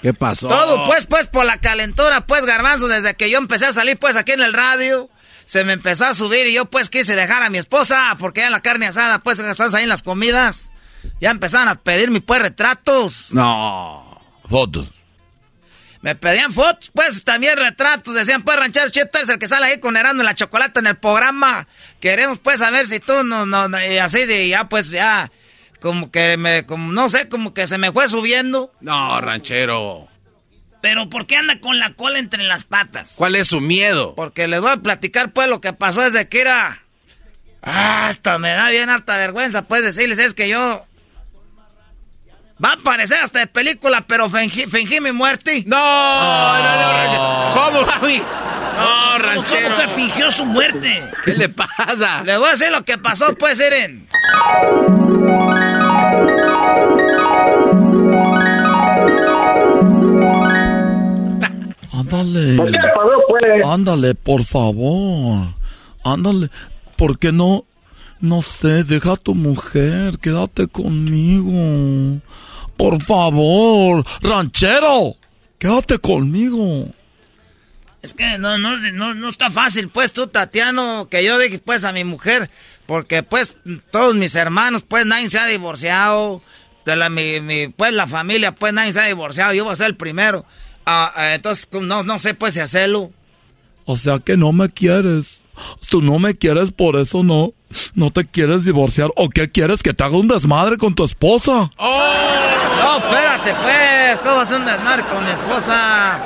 ¿Qué 0.02 0.12
pasó? 0.14 0.48
Todo 0.48 0.86
pues, 0.88 1.06
pues 1.06 1.28
por 1.28 1.46
la 1.46 1.60
calentura, 1.60 2.26
pues 2.26 2.46
garbanzo, 2.46 2.88
desde 2.88 3.16
que 3.16 3.30
yo 3.30 3.38
empecé 3.38 3.68
a 3.68 3.74
salir 3.74 4.00
pues 4.00 4.16
aquí 4.16 4.32
en 4.32 4.42
el 4.42 4.54
radio, 4.54 5.10
se 5.46 5.64
me 5.66 5.74
empezó 5.74 6.06
a 6.06 6.16
subir 6.16 6.48
y 6.48 6.56
yo 6.56 6.66
pues 6.66 6.90
quise 6.90 7.16
dejar 7.16 7.44
a 7.44 7.52
mi 7.52 7.60
esposa 7.60 8.16
porque 8.18 8.42
ya 8.42 8.50
la 8.50 8.62
carne 8.62 8.88
asada, 8.88 9.20
pues 9.20 9.38
estás 9.38 9.76
ahí 9.76 9.84
en 9.84 9.90
las 9.90 10.02
comidas, 10.02 10.72
ya 11.20 11.32
empezaron 11.32 11.68
a 11.68 11.76
pedirme 11.76 12.22
pues 12.22 12.42
retratos. 12.42 13.32
No. 13.32 14.22
Fotos. 14.50 15.06
Me 16.06 16.14
pedían 16.14 16.54
fotos, 16.54 16.92
pues 16.94 17.24
también 17.24 17.58
retratos. 17.58 18.14
Decían, 18.14 18.44
pues, 18.44 18.58
ranchero 18.58 18.92
tú 18.92 19.00
eres 19.18 19.30
el 19.30 19.40
que 19.40 19.48
sale 19.48 19.66
ahí 19.66 19.80
con 19.80 19.98
Herando 19.98 20.22
en 20.22 20.26
la 20.26 20.36
chocolate 20.36 20.80
en 20.80 20.86
el 20.86 20.98
programa. 20.98 21.68
Queremos, 22.00 22.38
pues, 22.38 22.60
saber 22.60 22.86
si 22.86 23.00
tú 23.00 23.24
no, 23.24 23.48
no, 23.48 23.68
no", 23.68 23.84
y 23.84 23.98
así, 23.98 24.26
de 24.26 24.48
ya, 24.48 24.70
pues, 24.70 24.92
ya, 24.92 25.32
como 25.82 26.12
que 26.12 26.38
me, 26.38 26.64
como, 26.68 26.94
no 26.94 27.10
sé, 27.10 27.28
como 27.28 27.56
que 27.56 27.66
se 27.66 27.80
me 27.80 27.92
fue 27.92 28.08
subiendo. 28.08 28.72
No, 28.82 29.20
ranchero. 29.20 30.08
Pero, 30.80 31.10
¿por 31.10 31.26
qué 31.26 31.38
anda 31.38 31.60
con 31.60 31.80
la 31.80 31.96
cola 31.96 32.20
entre 32.20 32.44
las 32.44 32.66
patas? 32.66 33.14
¿Cuál 33.16 33.36
es 33.36 33.48
su 33.48 33.60
miedo? 33.60 34.14
Porque 34.14 34.48
les 34.48 34.62
voy 34.62 34.70
a 34.70 34.78
platicar, 34.78 35.34
pues, 35.34 35.50
lo 35.50 35.60
que 35.60 35.74
pasó 35.74 36.02
desde 36.02 36.30
que 36.30 36.42
era. 36.42 36.84
Ah, 37.64 38.10
hasta 38.10 38.38
me 38.38 38.52
da 38.52 38.70
bien 38.70 38.92
harta 38.92 39.18
vergüenza, 39.18 39.64
pues, 39.64 39.82
decirles, 39.82 40.20
es 40.20 40.36
que 40.36 40.50
yo. 40.50 40.86
Va 42.64 42.72
a 42.74 42.78
parecer 42.78 43.18
hasta 43.22 43.40
de 43.40 43.48
película, 43.48 44.06
pero 44.08 44.30
fingí, 44.30 45.02
mi 45.02 45.12
muerte. 45.12 45.64
No, 45.68 45.78
no, 45.78 46.76
no, 46.78 46.94
ranchero. 46.94 47.52
¿Cómo, 47.54 47.82
mí? 48.08 48.22
No, 48.78 49.18
ranchero. 49.18 49.76
¿Cómo 49.76 49.82
que 49.82 49.88
fingió 49.90 50.32
su 50.32 50.46
muerte? 50.46 51.04
¿Qué 51.26 51.34
le 51.34 51.50
pasa? 51.50 52.24
Le 52.24 52.38
voy 52.38 52.48
a 52.48 52.52
decir 52.52 52.72
lo 52.72 52.86
que 52.86 52.98
pasó, 52.98 53.36
pues, 53.36 53.60
Eren. 53.60 54.08
Ándale. 61.92 62.72
¿Qué 62.72 62.80
pasó, 62.96 63.22
pues? 63.28 63.66
Ándale, 63.66 64.16
por 64.16 64.46
favor. 64.46 65.48
Ándale. 66.06 66.50
¿Por 66.96 67.20
qué 67.20 67.34
no? 67.34 67.66
No 68.26 68.42
sé, 68.42 68.84
deja 68.84 69.14
a 69.14 69.18
tu 69.18 69.36
mujer, 69.36 70.18
quédate 70.18 70.68
conmigo. 70.68 72.20
Por 72.76 73.04
favor, 73.04 74.04
ranchero, 74.20 75.16
quédate 75.60 76.00
conmigo. 76.00 76.90
Es 78.02 78.16
que 78.16 78.40
no, 78.40 78.58
no, 78.58 78.78
no, 78.78 79.14
no 79.14 79.30
está 79.30 79.52
fácil, 79.52 79.90
pues 79.90 80.12
tú, 80.12 80.26
Tatiano, 80.26 81.08
que 81.08 81.24
yo 81.24 81.38
dije 81.38 81.60
pues 81.60 81.86
a 81.86 81.92
mi 81.92 82.04
mujer, 82.04 82.50
porque 82.88 83.22
pues 83.22 83.58
todos 83.92 84.16
mis 84.16 84.34
hermanos, 84.34 84.82
pues 84.82 85.06
nadie 85.06 85.30
se 85.30 85.38
ha 85.38 85.46
divorciado, 85.46 86.42
de 86.84 86.96
la, 86.96 87.10
mi, 87.10 87.42
mi, 87.42 87.68
pues 87.68 87.94
la 87.94 88.08
familia, 88.08 88.54
pues 88.56 88.74
nadie 88.74 88.92
se 88.92 89.02
ha 89.02 89.06
divorciado, 89.06 89.54
yo 89.54 89.66
voy 89.66 89.74
a 89.74 89.76
ser 89.76 89.88
el 89.88 89.96
primero. 89.96 90.46
Ah, 90.84 91.12
ah, 91.16 91.36
entonces 91.36 91.68
no, 91.72 92.02
no 92.02 92.18
sé 92.18 92.34
pues 92.34 92.56
si 92.56 92.60
hacerlo. 92.60 93.12
O 93.86 94.00
sea 94.00 94.18
que 94.18 94.36
no 94.36 94.52
me 94.52 94.70
quieres. 94.70 95.45
Tú 95.90 96.02
no 96.02 96.20
me 96.20 96.36
quieres, 96.36 96.72
por 96.72 96.96
eso 96.96 97.24
no. 97.24 97.54
No 97.94 98.12
te 98.12 98.26
quieres 98.26 98.64
divorciar. 98.66 99.10
¿O 99.16 99.30
qué 99.30 99.52
quieres? 99.52 99.84
¿Que 99.84 99.94
te 99.94 100.04
haga 100.04 100.18
un 100.18 100.28
desmadre 100.28 100.78
con 100.78 100.96
tu 100.96 101.04
esposa? 101.04 101.70
¡Oh! 101.78 102.14
No, 102.82 102.98
espérate, 102.98 103.54
pues. 103.54 104.20
¿Cómo 104.20 104.40
hacer 104.42 104.60
un 104.60 104.66
desmadre 104.66 105.04
con 105.04 105.24
mi 105.24 105.32
esposa? 105.32 106.20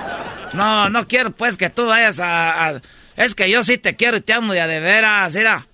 No, 0.54 0.90
no 0.90 1.08
quiero, 1.08 1.32
pues, 1.32 1.58
que 1.58 1.70
tú 1.70 1.88
vayas 1.88 2.20
a, 2.22 2.82
Es 3.16 3.36
que 3.36 3.50
yo 3.50 3.64
sí 3.64 3.78
te 3.78 3.96
quiero 3.96 4.18
y 4.18 4.22
te 4.22 4.34
amo 4.34 4.54
de 4.54 4.62
a 4.62 4.68
de 4.68 4.80
veras. 4.80 5.34
Mira, 5.34 5.68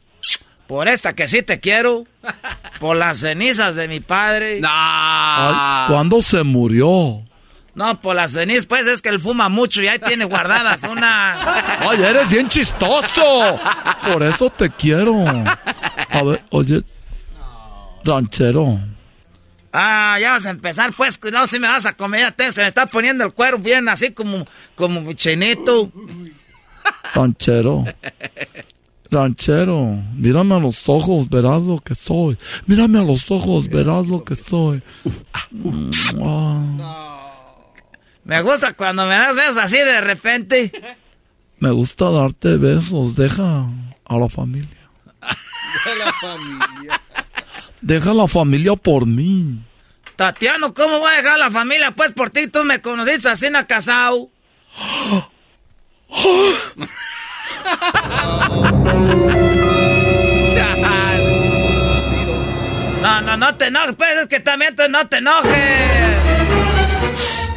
por 0.67 0.87
esta 0.87 1.13
que 1.13 1.27
sí 1.27 1.41
te 1.41 1.59
quiero. 1.59 2.05
Por 2.79 2.97
las 2.97 3.19
cenizas 3.19 3.75
de 3.75 3.87
mi 3.87 3.99
padre. 3.99 4.59
No. 4.59 4.69
¿Cuándo 5.87 6.21
se 6.21 6.43
murió? 6.43 7.21
No, 7.75 7.99
por 7.99 8.15
las 8.15 8.31
cenizas, 8.31 8.65
pues 8.65 8.87
es 8.87 9.01
que 9.01 9.09
él 9.09 9.19
fuma 9.19 9.49
mucho 9.49 9.83
y 9.83 9.89
ahí 9.89 9.99
tiene 9.99 10.23
guardadas 10.23 10.81
una. 10.83 11.81
Oye, 11.87 12.09
eres 12.09 12.29
bien 12.29 12.47
chistoso. 12.47 13.59
Por 14.11 14.23
eso 14.23 14.49
te 14.49 14.69
quiero. 14.69 15.25
A 16.09 16.23
ver, 16.23 16.41
oye, 16.51 16.81
ranchero. 18.05 18.79
Ah, 19.73 20.17
ya 20.21 20.31
vas 20.31 20.45
a 20.45 20.51
empezar, 20.51 20.93
pues, 20.93 21.19
no, 21.33 21.45
si 21.47 21.59
me 21.59 21.67
vas 21.67 21.85
a 21.85 21.91
comer, 21.91 22.33
se 22.51 22.61
me 22.61 22.67
está 22.67 22.85
poniendo 22.85 23.25
el 23.25 23.33
cuero 23.33 23.57
bien 23.57 23.89
así 23.89 24.13
como, 24.13 24.45
como 24.75 25.11
chinito. 25.11 25.91
Ranchero. 27.13 27.83
Ranchero, 29.11 30.01
mírame 30.15 30.55
a 30.55 30.59
los 30.59 30.87
ojos, 30.87 31.29
verás 31.29 31.61
lo 31.63 31.79
que 31.79 31.93
soy. 31.93 32.37
Mírame 32.67 32.99
a 32.99 33.03
los 33.03 33.29
ojos, 33.29 33.67
verás 33.67 34.07
lo 34.07 34.23
que 34.23 34.37
soy. 34.37 34.81
Me 38.25 38.41
gusta 38.41 38.73
cuando 38.73 39.05
me 39.05 39.13
das 39.13 39.35
besos 39.35 39.57
así 39.57 39.77
de 39.77 40.01
repente. 40.01 40.71
Me 41.59 41.71
gusta 41.71 42.09
darte 42.09 42.57
besos. 42.57 43.15
Deja 43.15 43.65
a 44.03 44.17
la 44.17 44.27
familia. 44.27 44.89
Deja 45.85 46.05
la 46.05 46.13
familia. 46.13 47.01
Deja 47.81 48.13
la 48.13 48.27
familia 48.27 48.75
por 48.75 49.05
mí. 49.05 49.63
Tatiano, 50.15 50.73
¿cómo 50.73 50.99
voy 50.99 51.13
a 51.13 51.17
dejar 51.17 51.37
la 51.39 51.51
familia? 51.51 51.91
Pues 51.91 52.11
por 52.11 52.29
ti 52.31 52.47
tú 52.47 52.63
me 52.63 52.81
conociste 52.81 53.29
así 53.29 53.45
en 53.45 53.53
casado. 53.65 54.29
No, 63.01 63.21
no, 63.21 63.37
no 63.37 63.55
te 63.55 63.67
enojes, 63.67 63.93
pues 63.93 64.17
es 64.17 64.27
que 64.27 64.39
también 64.39 64.75
tú 64.75 64.81
no 64.89 65.07
te 65.07 65.17
enojes. 65.17 66.74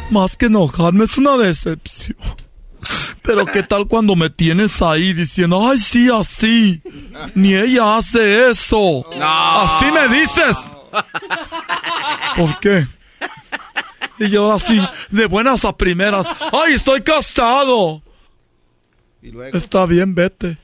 Más 0.09 0.35
que 0.35 0.47
enojarme 0.47 1.05
es 1.05 1.17
una 1.17 1.37
decepción. 1.37 2.17
Pero 3.21 3.45
qué 3.45 3.63
tal 3.63 3.87
cuando 3.87 4.15
me 4.15 4.29
tienes 4.29 4.81
ahí 4.81 5.13
diciendo, 5.13 5.67
ay 5.69 5.79
sí, 5.79 6.09
así. 6.09 6.81
Ni 7.35 7.53
ella 7.53 7.97
hace 7.97 8.49
eso. 8.49 9.05
Así 9.21 9.85
me 9.91 10.07
dices. 10.07 10.57
¿Por 12.35 12.59
qué? 12.59 12.87
Y 14.19 14.35
ahora 14.35 14.59
sí, 14.59 14.79
de 15.11 15.25
buenas 15.27 15.63
a 15.63 15.75
primeras, 15.75 16.27
ay, 16.51 16.73
estoy 16.73 17.01
casado. 17.01 18.01
Está 19.53 19.85
bien, 19.85 20.13
vete. 20.15 20.57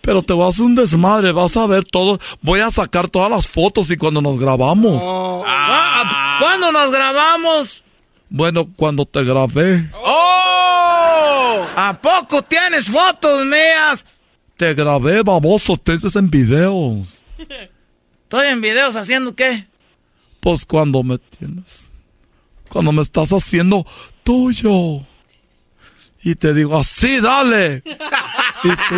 Pero 0.00 0.22
te 0.22 0.32
vas 0.32 0.58
a 0.58 0.62
un 0.62 0.74
desmadre, 0.74 1.30
vas 1.30 1.56
a 1.56 1.66
ver 1.66 1.84
todo. 1.84 2.18
Voy 2.40 2.60
a 2.60 2.70
sacar 2.70 3.08
todas 3.08 3.30
las 3.30 3.46
fotos 3.46 3.90
y 3.90 3.96
cuando 3.96 4.20
nos 4.20 4.38
grabamos. 4.38 5.00
Ah, 5.46 6.38
¿Cuándo 6.40 6.72
nos 6.72 6.90
grabamos? 6.90 7.81
Bueno, 8.34 8.66
cuando 8.76 9.04
te 9.04 9.22
grabé. 9.24 9.90
¡Oh! 9.92 11.66
¿A 11.76 12.00
poco 12.00 12.40
tienes 12.40 12.88
fotos 12.88 13.44
mías? 13.44 14.06
Te 14.56 14.72
grabé, 14.72 15.22
baboso, 15.22 15.76
te 15.76 15.98
en 16.14 16.30
videos. 16.30 17.20
¿Estoy 18.22 18.46
en 18.46 18.62
videos 18.62 18.96
haciendo 18.96 19.34
qué? 19.34 19.66
Pues 20.40 20.64
cuando 20.64 21.02
me 21.02 21.18
tienes. 21.18 21.90
Cuando 22.70 22.90
me 22.90 23.02
estás 23.02 23.28
haciendo 23.34 23.86
tuyo. 24.24 25.06
Y 26.22 26.34
te 26.34 26.54
digo, 26.54 26.78
así, 26.78 27.20
dale. 27.20 27.82
y, 28.64 28.68
tú, 28.68 28.94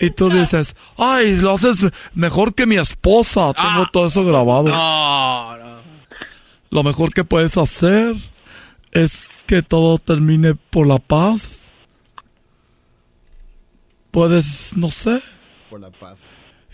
y 0.00 0.10
tú 0.10 0.30
dices, 0.30 0.74
ay, 0.96 1.36
lo 1.36 1.50
haces 1.50 1.84
mejor 2.14 2.54
que 2.54 2.64
mi 2.64 2.76
esposa. 2.76 3.52
Tengo 3.52 3.86
todo 3.92 4.08
eso 4.08 4.24
grabado. 4.24 4.70
No, 4.70 5.56
no. 5.58 5.80
Lo 6.70 6.82
mejor 6.82 7.12
que 7.12 7.24
puedes 7.24 7.58
hacer 7.58 8.16
es 8.92 9.44
que 9.46 9.62
todo 9.62 9.98
termine 9.98 10.54
por 10.54 10.86
la 10.86 10.98
paz. 10.98 11.58
Puedes, 14.10 14.76
no 14.76 14.90
sé. 14.90 15.22
Por 15.68 15.80
la 15.80 15.90
paz. 15.90 16.18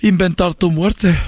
Inventar 0.01 0.55
tu 0.55 0.71
muerte. 0.71 1.19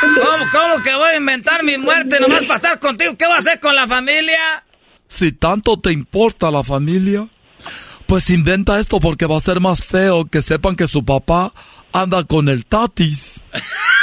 ¿Cómo, 0.00 0.44
¿Cómo 0.52 0.82
que 0.82 0.94
voy 0.94 1.10
a 1.10 1.16
inventar 1.16 1.64
mi 1.64 1.78
muerte 1.78 2.18
nomás 2.20 2.42
para 2.42 2.56
estar 2.56 2.78
contigo? 2.78 3.16
¿Qué 3.16 3.26
voy 3.26 3.34
a 3.34 3.38
hacer 3.38 3.60
con 3.60 3.74
la 3.74 3.86
familia? 3.86 4.64
Si 5.08 5.32
tanto 5.32 5.78
te 5.78 5.92
importa 5.92 6.50
la 6.50 6.62
familia, 6.62 7.26
pues 8.06 8.30
inventa 8.30 8.78
esto 8.78 9.00
porque 9.00 9.26
va 9.26 9.36
a 9.36 9.40
ser 9.40 9.60
más 9.60 9.84
feo 9.84 10.24
que 10.24 10.42
sepan 10.42 10.76
que 10.76 10.88
su 10.88 11.04
papá 11.04 11.52
anda 11.92 12.22
con 12.24 12.48
el 12.48 12.66
tatis. 12.66 13.40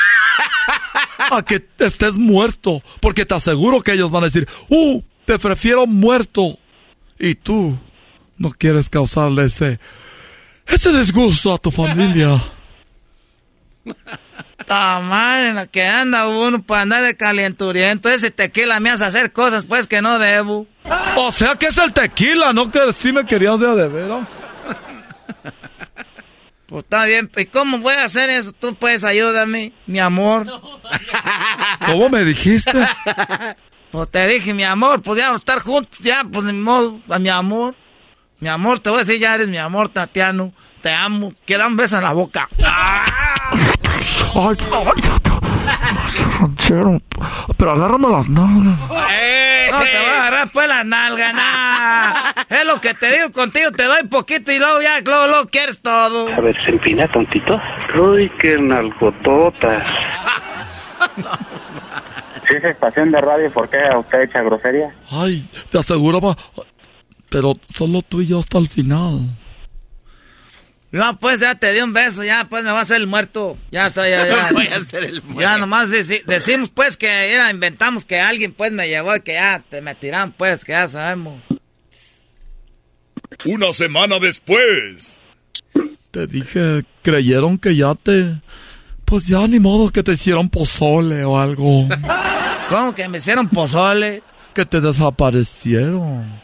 a 1.31 1.41
que 1.43 1.65
estés 1.79 2.17
muerto, 2.17 2.81
porque 3.01 3.25
te 3.25 3.35
aseguro 3.35 3.81
que 3.81 3.93
ellos 3.93 4.11
van 4.11 4.23
a 4.23 4.27
decir, 4.27 4.47
¡uh! 4.69 5.01
Te 5.25 5.37
prefiero 5.37 5.85
muerto. 5.85 6.57
Y 7.19 7.35
tú 7.35 7.77
no 8.37 8.51
quieres 8.51 8.89
causarle 8.89 9.45
ese, 9.45 9.79
ese 10.67 10.93
disgusto 10.97 11.53
a 11.53 11.57
tu 11.57 11.71
familia. 11.71 12.41
mal 14.67 15.45
en 15.45 15.55
la 15.55 15.67
que 15.67 15.85
anda 15.85 16.27
uno 16.27 16.61
para 16.61 16.81
andar 16.81 17.03
de 17.03 17.15
calenturiento. 17.15 18.09
Ese 18.09 18.31
tequila 18.31 18.79
me 18.79 18.89
hace 18.89 19.05
hacer 19.05 19.31
cosas 19.31 19.65
pues 19.65 19.87
que 19.87 20.01
no 20.01 20.19
debo. 20.19 20.67
O 21.15 21.31
sea 21.31 21.55
que 21.55 21.67
es 21.67 21.77
el 21.77 21.93
tequila, 21.93 22.53
no 22.53 22.71
que 22.71 22.93
sí 22.93 23.11
me 23.11 23.25
querías 23.25 23.59
de 23.59 23.67
a 23.67 23.75
de 23.75 23.87
veras. 23.87 24.27
Pues 26.68 26.84
está 26.84 27.06
bien, 27.06 27.31
¿y 27.38 27.45
cómo 27.45 27.80
voy 27.80 27.94
a 27.94 28.03
hacer 28.03 28.30
eso? 28.30 28.52
Tú 28.52 28.76
puedes 28.76 29.06
ayudarme, 29.06 29.72
mi 29.85 29.99
amor. 29.99 30.45
¿Cómo 31.85 32.10
me 32.10 32.26
dijiste? 32.26 32.73
Pues 33.91 34.11
te 34.11 34.27
dije, 34.27 34.53
mi 34.53 34.65
amor, 34.65 35.02
podíamos 35.02 35.39
estar 35.39 35.60
juntos, 35.60 35.98
ya, 36.02 36.26
pues 36.30 36.44
ni 36.44 36.52
modo, 36.53 36.99
a 37.10 37.19
mi 37.19 37.30
amor. 37.30 37.73
Mi 38.39 38.49
amor, 38.49 38.80
te 38.80 38.89
voy 38.89 38.98
a 38.98 39.03
decir, 39.03 39.19
ya 39.19 39.35
eres 39.35 39.48
mi 39.48 39.57
amor, 39.57 39.89
Tatiano. 39.89 40.53
Te 40.81 40.91
amo. 40.94 41.34
Quiero 41.45 41.65
un 41.68 41.76
beso 41.76 41.98
en 41.98 42.03
la 42.03 42.14
boca. 42.14 42.49
Ay, 42.60 43.10
pero 46.68 47.72
agárrame 47.72 48.10
las 48.10 48.27
nalgas. 48.30 48.80
Eh, 49.11 49.68
no 49.72 49.80
te 49.80 49.98
voy 49.98 50.06
a 50.06 50.19
agarrar 50.19 50.52
pues 50.52 50.68
las 50.68 50.85
nalgas, 50.85 51.34
nah. 51.34 52.31
Es 52.49 52.65
lo 52.65 52.81
que 52.81 52.94
te 52.94 53.11
digo 53.11 53.31
contigo, 53.31 53.72
te 53.72 53.84
doy 53.84 54.03
poquito 54.03 54.52
y 54.52 54.60
luego 54.60 54.81
ya, 54.81 54.99
luego, 55.02 55.27
luego 55.27 55.45
quieres 55.48 55.81
todo. 55.81 56.27
A 56.34 56.39
ver, 56.39 56.56
se 56.65 56.72
empina 56.72 57.07
tontito. 57.07 57.60
Uy, 57.99 58.31
qué 58.39 58.57
nalgototas. 58.57 59.88
Si 62.48 62.56
es 62.56 62.64
estación 62.64 63.11
de 63.11 63.22
radio, 63.22 63.52
¿por 63.52 63.69
qué 63.69 63.77
usted 63.98 64.22
echa 64.22 64.41
grosería? 64.41 64.94
Ay, 65.11 65.49
te 65.69 65.80
aseguro, 65.80 66.22
pa, 66.22 66.35
pero 67.30 67.56
solo 67.76 68.02
tú 68.02 68.22
y 68.22 68.27
yo 68.27 68.39
hasta 68.39 68.57
el 68.57 68.68
final. 68.68 69.19
No, 70.97 71.19
pues 71.19 71.39
ya 71.41 71.53
te 71.53 71.71
di 71.73 71.79
un 71.81 71.93
beso, 71.93 72.23
ya 72.23 72.47
pues 72.49 72.63
me 72.63 72.71
va 72.71 72.79
a 72.79 72.81
hacer 72.81 72.97
el 72.97 73.05
muerto. 73.05 73.55
Ya 73.71 73.85
está, 73.85 74.09
ya, 74.09 74.25
ya. 74.27 74.49
Voy 74.53 74.65
a 74.65 74.77
hacer 74.77 75.03
el 75.03 75.21
muerto. 75.21 75.41
Ya 75.41 75.57
nomás 75.59 75.91
decimos 75.91 76.71
pues 76.71 76.97
que 76.97 77.07
era, 77.07 77.51
inventamos 77.51 78.03
que 78.03 78.19
alguien 78.19 78.51
pues 78.51 78.73
me 78.73 78.87
llevó 78.87 79.15
y 79.15 79.21
que 79.21 79.33
ya 79.33 79.63
te 79.69 79.79
me 79.81 79.93
tiran 79.93 80.31
pues, 80.31 80.65
que 80.65 80.71
ya 80.71 80.87
sabemos. 80.87 81.39
Una 83.45 83.71
semana 83.73 84.17
después. 84.17 85.19
Te 86.09 86.25
dije, 86.25 86.83
creyeron 87.03 87.59
que 87.59 87.75
ya 87.75 87.93
te... 87.93 88.41
Pues 89.05 89.27
ya 89.27 89.47
ni 89.47 89.59
modo 89.59 89.91
que 89.91 90.01
te 90.01 90.13
hicieron 90.13 90.49
pozole 90.49 91.23
o 91.23 91.39
algo. 91.39 91.87
¿Cómo 92.69 92.95
que 92.95 93.07
me 93.07 93.19
hicieron 93.19 93.47
pozole? 93.49 94.23
Que 94.55 94.65
te 94.65 94.81
desaparecieron. 94.81 96.41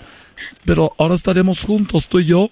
Pero 0.66 0.94
ahora 0.98 1.16
estaremos 1.16 1.62
juntos, 1.62 2.08
tú 2.08 2.20
y 2.20 2.26
yo. 2.26 2.50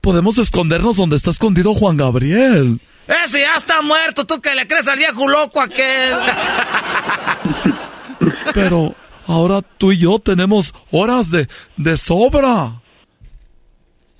Podemos 0.00 0.38
escondernos 0.38 0.96
donde 0.96 1.16
está 1.16 1.30
escondido 1.30 1.74
Juan 1.74 1.96
Gabriel. 1.96 2.78
Ese 3.06 3.40
ya 3.40 3.56
está 3.56 3.82
muerto, 3.82 4.24
tú 4.24 4.40
que 4.40 4.54
le 4.54 4.66
crees 4.66 4.88
al 4.88 4.98
viejo 4.98 5.28
loco 5.28 5.60
aquel. 5.60 6.14
Pero 8.54 8.94
ahora 9.26 9.62
tú 9.62 9.92
y 9.92 9.98
yo 9.98 10.18
tenemos 10.18 10.72
horas 10.90 11.30
de, 11.30 11.48
de 11.76 11.96
sobra. 11.96 12.80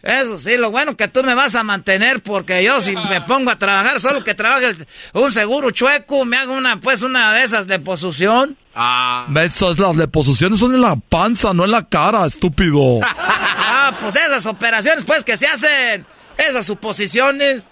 Eso 0.02 0.38
sí, 0.38 0.58
lo 0.58 0.70
bueno 0.70 0.98
que 0.98 1.08
tú 1.08 1.22
me 1.22 1.34
vas 1.34 1.54
a 1.54 1.64
mantener 1.64 2.22
porque 2.22 2.62
yo 2.62 2.82
si 2.82 2.94
me 2.94 3.22
pongo 3.22 3.50
a 3.50 3.58
trabajar, 3.58 4.00
solo 4.00 4.22
que 4.22 4.34
trabaje 4.34 4.76
un 5.14 5.32
seguro 5.32 5.70
chueco, 5.70 6.26
me 6.26 6.36
hago 6.36 6.52
una, 6.52 6.78
pues 6.78 7.00
una 7.00 7.32
de 7.32 7.42
esas 7.42 7.66
de 7.66 7.78
posición. 7.78 8.58
Ah. 8.74 9.28
Eso 9.42 9.74
las 9.74 9.96
deposiciones 9.96 10.58
son 10.58 10.74
en 10.74 10.80
la 10.80 10.96
panza, 10.96 11.54
no 11.54 11.64
en 11.64 11.70
la 11.70 11.88
cara, 11.88 12.26
estúpido. 12.26 13.00
ah, 13.02 13.96
pues 14.00 14.16
esas 14.16 14.46
operaciones, 14.46 15.04
pues 15.04 15.22
que 15.22 15.36
se 15.36 15.46
hacen, 15.46 16.04
esas 16.36 16.66
suposiciones. 16.66 17.68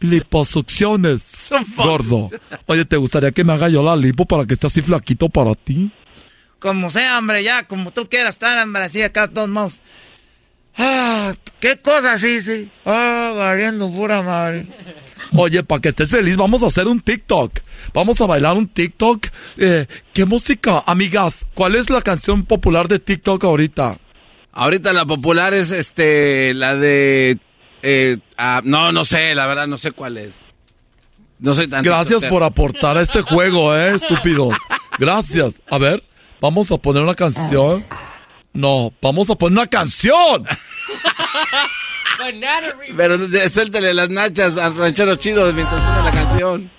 Liposucciones, 0.00 1.50
gordo. 1.76 2.30
Oye, 2.66 2.84
¿te 2.84 2.96
gustaría 2.96 3.32
que 3.32 3.42
me 3.42 3.52
haga 3.52 3.68
yo 3.68 3.82
la 3.82 3.96
lipo 3.96 4.26
para 4.26 4.44
que 4.44 4.54
esté 4.54 4.68
así 4.68 4.80
flaquito 4.80 5.28
para 5.28 5.54
ti? 5.56 5.90
Como 6.60 6.90
sea, 6.90 7.18
hombre, 7.18 7.42
ya, 7.42 7.66
como 7.66 7.90
tú 7.90 8.08
quieras 8.08 8.36
estar, 8.36 8.62
hombre, 8.62 8.84
así 8.84 9.02
acá 9.02 9.26
todos 9.26 9.48
modos. 9.48 9.80
Ah, 10.76 11.34
qué 11.58 11.78
cosa, 11.78 12.16
sí, 12.18 12.40
sí. 12.42 12.70
Ah, 12.86 13.32
valiendo 13.36 13.90
pura 13.90 14.22
madre. 14.22 14.68
Oye, 15.36 15.62
para 15.62 15.80
que 15.80 15.88
estés 15.90 16.10
feliz, 16.10 16.36
vamos 16.36 16.62
a 16.62 16.66
hacer 16.66 16.86
un 16.86 17.00
TikTok. 17.00 17.60
Vamos 17.92 18.20
a 18.20 18.26
bailar 18.26 18.56
un 18.56 18.68
TikTok. 18.68 19.26
Eh, 19.58 19.86
¿Qué 20.12 20.24
música? 20.24 20.82
Amigas, 20.86 21.46
¿cuál 21.54 21.74
es 21.74 21.90
la 21.90 22.00
canción 22.00 22.44
popular 22.44 22.88
de 22.88 22.98
TikTok 22.98 23.44
ahorita? 23.44 23.98
Ahorita 24.52 24.92
la 24.92 25.06
popular 25.06 25.54
es 25.54 25.70
este, 25.70 26.54
la 26.54 26.76
de... 26.76 27.38
Eh, 27.82 28.18
ah, 28.36 28.60
no, 28.64 28.90
no 28.92 29.04
sé, 29.04 29.34
la 29.34 29.46
verdad, 29.46 29.66
no 29.66 29.78
sé 29.78 29.92
cuál 29.92 30.18
es. 30.18 30.34
No 31.38 31.54
soy 31.54 31.68
tan... 31.68 31.82
Gracias 31.84 32.24
por 32.24 32.42
aportar 32.42 32.96
a 32.96 33.02
este 33.02 33.22
juego, 33.22 33.76
eh, 33.76 33.94
estúpido. 33.94 34.50
Gracias. 34.98 35.54
A 35.70 35.78
ver, 35.78 36.02
vamos 36.40 36.72
a 36.72 36.78
poner 36.78 37.02
una 37.02 37.14
canción. 37.14 37.84
No, 38.52 38.92
vamos 39.00 39.30
a 39.30 39.36
poner 39.36 39.58
una 39.58 39.68
canción. 39.68 40.44
Pero 42.96 43.16
suéltale 43.48 43.94
las 43.94 44.10
nachas 44.10 44.56
al 44.56 44.76
ranchero 44.76 45.16
chido 45.16 45.52
mientras 45.52 45.80
pone 45.80 46.04
la 46.04 46.10
canción. 46.10 46.70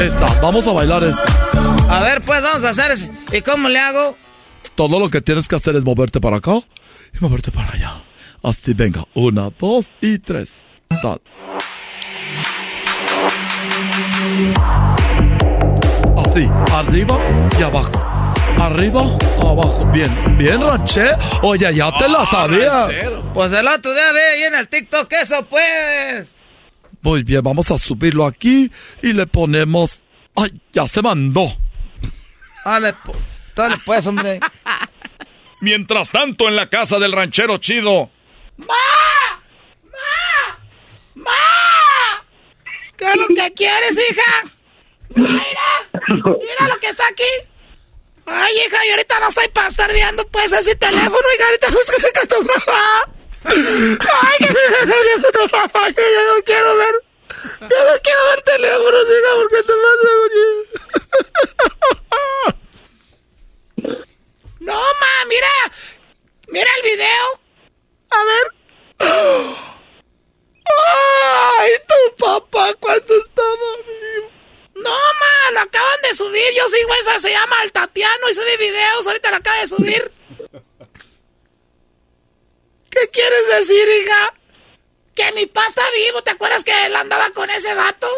Esta, 0.00 0.40
vamos 0.40 0.66
a 0.66 0.72
bailar 0.72 1.04
esta. 1.04 1.24
A 1.88 2.02
ver, 2.02 2.22
pues 2.22 2.42
vamos 2.42 2.64
a 2.64 2.70
hacer 2.70 2.92
eso. 2.92 3.08
¿Y 3.32 3.40
cómo 3.40 3.68
le 3.68 3.78
hago? 3.78 4.16
Todo 4.74 5.00
lo 5.00 5.10
que 5.10 5.20
tienes 5.20 5.48
que 5.48 5.56
hacer 5.56 5.76
es 5.76 5.84
moverte 5.84 6.20
para 6.20 6.36
acá 6.36 6.60
y 7.12 7.18
moverte 7.20 7.50
para 7.50 7.72
allá. 7.72 7.92
Así, 8.42 8.74
venga. 8.74 9.04
Una, 9.14 9.50
dos 9.58 9.86
y 10.00 10.18
tres. 10.18 10.52
Así, 16.16 16.48
arriba 16.72 17.18
y 17.58 17.62
abajo. 17.62 18.07
Arriba, 18.60 19.02
abajo. 19.40 19.86
Bien, 19.92 20.10
bien, 20.36 20.60
ranché. 20.60 21.10
Oye, 21.42 21.72
ya 21.74 21.96
te 21.96 22.08
la 22.08 22.24
sabía. 22.26 22.88
Pues 23.32 23.52
el 23.52 23.68
otro 23.68 23.94
día 23.94 24.12
ve 24.12 24.22
ahí 24.32 24.42
en 24.42 24.54
el 24.56 24.68
TikTok 24.68 25.12
eso, 25.12 25.46
pues. 25.46 26.28
Muy 27.02 27.22
bien, 27.22 27.42
vamos 27.42 27.70
a 27.70 27.78
subirlo 27.78 28.26
aquí 28.26 28.70
y 29.00 29.12
le 29.12 29.26
ponemos. 29.26 30.00
¡Ay, 30.34 30.60
ya 30.72 30.88
se 30.88 31.02
mandó! 31.02 31.46
Dale, 32.64 32.94
dale 33.54 33.76
pues, 33.84 34.06
hombre. 34.06 34.40
Mientras 35.60 36.10
tanto, 36.10 36.48
en 36.48 36.56
la 36.56 36.68
casa 36.68 36.98
del 36.98 37.12
ranchero 37.12 37.58
chido. 37.58 38.10
¡Ma! 38.56 38.66
¡Ma! 39.84 40.58
¡Ma! 41.14 41.30
¿Qué 42.96 43.04
es 43.04 43.16
lo 43.16 43.28
que 43.28 43.52
quieres, 43.54 43.98
hija? 44.10 44.52
Mira, 45.14 45.38
mira 46.08 46.68
lo 46.68 46.78
que 46.80 46.88
está 46.88 47.04
aquí. 47.08 47.47
Ay, 48.30 48.56
hija, 48.58 48.86
y 48.86 48.90
ahorita 48.90 49.20
no 49.20 49.28
estoy 49.28 49.48
para 49.48 49.68
estar 49.68 49.92
viendo 49.92 50.26
pues 50.28 50.52
ese 50.52 50.74
teléfono, 50.74 51.32
hija, 51.34 51.44
ahorita 51.46 51.68
busca 51.70 51.96
a 52.22 52.26
tu 52.26 52.42
mamá. 52.42 53.14
Ay, 53.44 54.38
que 54.38 54.48
me 54.48 55.32
tu 55.32 55.48
mamá, 55.56 55.92
que 55.92 56.02
yo 56.02 56.34
no 56.34 56.42
quiero 56.44 56.76
ver. 56.76 56.94
Yo 57.60 57.84
no 57.84 58.00
quiero 58.02 58.24
ver 58.24 58.42
teléfonos, 58.42 59.06
hija, 59.06 59.34
porque 59.36 59.62
te 59.62 59.72
vas 59.72 60.04
a 60.04 60.10
morir. 60.18 60.68
No, 64.60 64.74
ma, 64.74 65.24
mira. 65.28 65.48
Mira 66.48 66.70
el 66.76 66.82
video. 66.90 67.40
A 68.10 68.24
ver. 68.24 68.52
Ay, 71.60 71.70
tu 71.86 72.16
papá 72.16 72.74
cuando 72.80 73.14
estaba 73.16 73.76
vivo. 73.86 74.37
No, 74.82 74.90
ma, 74.90 75.50
lo 75.52 75.60
acaban 75.60 76.00
de 76.02 76.14
subir. 76.14 76.50
Yo 76.56 76.68
sigo 76.68 76.94
esa, 77.00 77.20
se 77.20 77.30
llama 77.30 77.62
El 77.62 77.72
Tatiano 77.72 78.28
y 78.30 78.34
sube 78.34 78.56
videos. 78.56 79.06
Ahorita 79.06 79.30
lo 79.30 79.36
acaba 79.36 79.58
de 79.58 79.66
subir. 79.66 80.10
¿Qué 82.90 83.08
quieres 83.10 83.48
decir, 83.58 83.86
hija? 84.02 84.34
Que 85.14 85.32
mi 85.32 85.46
pa 85.46 85.66
está 85.66 85.82
vivo. 86.06 86.22
¿Te 86.22 86.30
acuerdas 86.30 86.64
que 86.64 86.86
él 86.86 86.96
andaba 86.96 87.30
con 87.30 87.50
ese 87.50 87.74
vato? 87.74 88.08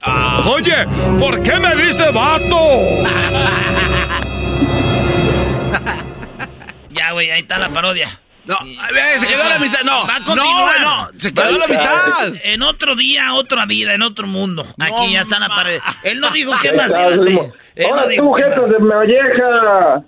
Ah. 0.00 0.42
Oye, 0.50 0.86
¿por 1.18 1.42
qué 1.42 1.58
me 1.58 1.74
dice 1.76 2.10
vato? 2.10 2.50
ya, 6.90 7.12
güey, 7.12 7.30
ahí 7.30 7.40
está 7.42 7.58
la 7.58 7.72
parodia. 7.72 8.20
No, 8.44 8.56
se 8.58 9.26
quedó 9.26 9.42
a 9.42 9.48
la 9.48 9.58
mitad. 9.58 9.80
No, 9.84 10.06
va 10.06 10.16
a 10.16 10.24
continuar. 10.24 10.80
no, 10.80 11.12
no, 11.12 11.18
se 11.18 11.32
quedó 11.32 11.48
a 11.48 11.52
la 11.52 11.66
mitad. 11.68 12.34
En 12.42 12.62
otro 12.62 12.96
día, 12.96 13.34
otra 13.34 13.66
vida, 13.66 13.94
en 13.94 14.02
otro 14.02 14.26
mundo. 14.26 14.66
Aquí 14.78 15.12
ya 15.12 15.20
está 15.20 15.38
la 15.38 15.48
pared. 15.48 15.80
Él 16.02 16.20
no 16.20 16.30
dijo 16.30 16.52
qué 16.60 16.72
más 16.72 16.90
iba 16.90 17.02
a 17.02 17.14
hacer. 17.14 17.52
Ahora 17.86 18.08
tú, 18.16 18.32
jetas 18.32 18.68
de 18.70 18.78
molleja. 18.78 20.04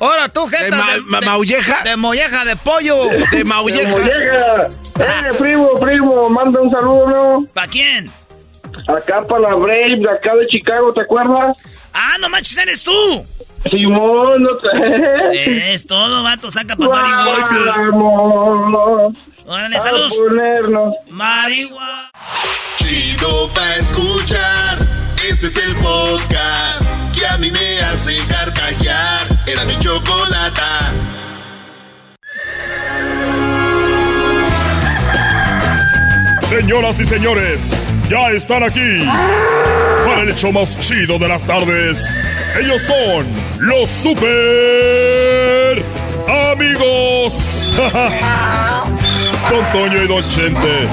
Ahora 0.00 0.28
tú, 0.28 0.46
jetas 0.46 0.86
de, 0.86 0.94
de, 0.94 1.26
maulleja. 1.26 1.82
De 1.82 1.96
molleja 1.96 2.44
de 2.44 2.56
pollo. 2.56 2.96
De 3.32 3.44
maulleja. 3.44 3.82
De 3.82 3.88
molleja. 3.88 4.68
Eh, 5.00 5.34
primo, 5.38 5.70
primo, 5.80 6.28
manda 6.28 6.60
un 6.60 6.70
saludo, 6.70 7.08
¿no? 7.08 7.46
¿Para 7.52 7.66
quién? 7.66 8.10
Acá 8.88 9.22
para 9.22 9.40
la 9.40 9.54
Brave, 9.54 9.96
de 9.96 10.10
acá 10.10 10.34
de 10.34 10.46
Chicago, 10.46 10.92
¿te 10.92 11.02
acuerdas? 11.02 11.56
Ah, 11.92 12.16
no 12.20 12.28
manches, 12.28 12.58
eres 12.58 12.82
tú. 12.82 13.26
Simón, 13.70 14.42
no 14.42 14.50
te... 14.56 15.74
Es 15.74 15.86
todo, 15.86 16.22
vato, 16.22 16.50
saca 16.50 16.76
para 16.76 16.90
marihuana. 16.90 17.90
Órale, 19.46 19.80
saludos. 19.80 20.14
ponernos. 20.16 20.94
Marihuana. 21.08 22.10
Chido 22.76 23.48
pa' 23.54 23.76
escuchar. 23.76 24.78
Este 25.28 25.46
es 25.48 25.56
el 25.56 25.74
podcast 25.76 26.82
que 27.18 27.26
a 27.26 27.38
mí 27.38 27.50
me 27.50 27.80
hace 27.80 28.16
carcajear. 28.28 29.26
Era 29.46 29.64
mi 29.64 29.78
chocolata. 29.78 30.92
Señoras 36.48 36.98
y 37.00 37.04
señores, 37.04 37.86
ya 38.08 38.30
están 38.30 38.62
aquí 38.62 39.04
para 40.06 40.22
el 40.22 40.30
hecho 40.30 40.50
más 40.50 40.78
chido 40.78 41.18
de 41.18 41.28
las 41.28 41.44
tardes. 41.46 42.18
Ellos 42.56 42.82
son 42.82 43.26
los 43.58 43.88
super 43.88 45.82
amigos. 46.52 47.72
Don 49.50 49.72
Toño 49.72 50.02
y 50.02 50.06
Don 50.06 50.26
Chente. 50.28 50.88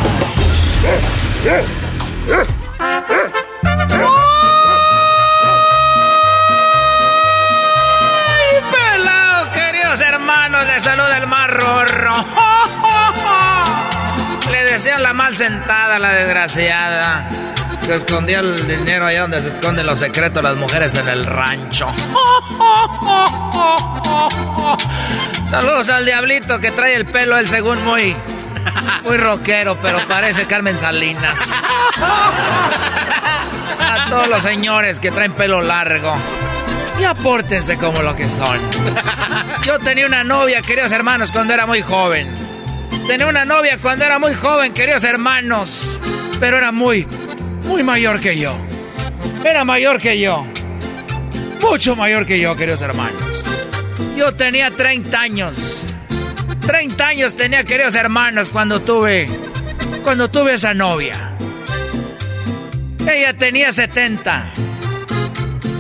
¡Ay, 7.68 8.62
pelado, 8.72 9.52
queridos 9.52 10.00
hermanos! 10.02 10.66
Les 10.68 10.84
saluda 10.84 11.18
el 11.18 11.28
marrorro. 11.28 12.26
Le 14.52 14.64
decían 14.66 15.02
la 15.02 15.14
mal 15.14 15.36
sentada, 15.36 15.98
la 16.00 16.14
desgraciada. 16.14 17.28
Se 17.86 17.94
escondía 17.94 18.40
el 18.40 18.68
dinero 18.68 19.06
allá 19.06 19.22
donde 19.22 19.42
se 19.44 19.50
esconden 19.50 19.86
los 19.86 20.00
secretos 20.00 20.42
las 20.42 20.56
mujeres 20.56 20.96
en 20.96 21.08
el 21.08 21.24
rancho. 21.24 21.88
Saludos 25.52 25.90
al 25.90 26.04
diablito 26.04 26.60
que 26.60 26.72
trae 26.72 26.96
el 26.96 27.06
pelo, 27.06 27.38
él 27.38 27.48
según 27.48 27.84
muy. 27.84 28.16
Muy 29.04 29.18
rockero, 29.18 29.78
pero 29.80 30.00
parece 30.08 30.48
Carmen 30.48 30.76
Salinas. 30.80 31.40
A 33.80 34.08
todos 34.10 34.30
los 34.30 34.42
señores 34.42 35.00
que 35.00 35.12
traen 35.12 35.34
pelo 35.34 35.62
largo. 35.62 36.18
Y 37.00 37.04
apórtense 37.04 37.78
como 37.78 38.02
lo 38.02 38.16
que 38.16 38.28
son. 38.32 38.60
Yo 39.64 39.78
tenía 39.78 40.08
una 40.08 40.24
novia, 40.24 40.64
queridos 40.64 40.92
hermanos, 40.92 41.32
cuando 41.32 41.54
era 41.54 41.68
muy 41.68 41.84
joven. 41.84 42.34
Tenía 43.08 43.28
una 43.28 43.46
novia 43.46 43.80
cuando 43.80 44.06
era 44.06 44.18
muy 44.18 44.34
joven, 44.34 44.74
queridos 44.74 45.04
hermanos. 45.04 46.02
Pero 46.40 46.58
era 46.58 46.72
muy, 46.72 47.08
muy 47.68 47.84
mayor 47.84 48.20
que 48.20 48.38
yo. 48.38 48.56
Era 49.44 49.64
mayor 49.66 50.00
que 50.00 50.20
yo. 50.20 50.46
Mucho 51.62 51.96
mayor 51.96 52.26
que 52.26 52.40
yo, 52.40 52.56
queridos 52.56 52.82
hermanos. 52.82 53.44
Yo 54.16 54.34
tenía 54.34 54.72
30 54.72 55.20
años. 55.20 55.86
30 56.66 57.08
años 57.08 57.36
tenía, 57.36 57.64
queridos 57.64 57.96
hermanos, 57.96 58.50
cuando 58.50 58.82
tuve. 58.82 59.30
Cuando 60.04 60.30
tuve 60.30 60.54
esa 60.54 60.74
novia. 60.74 61.32
Ella 63.08 63.38
tenía 63.38 63.72
70. 63.72 64.54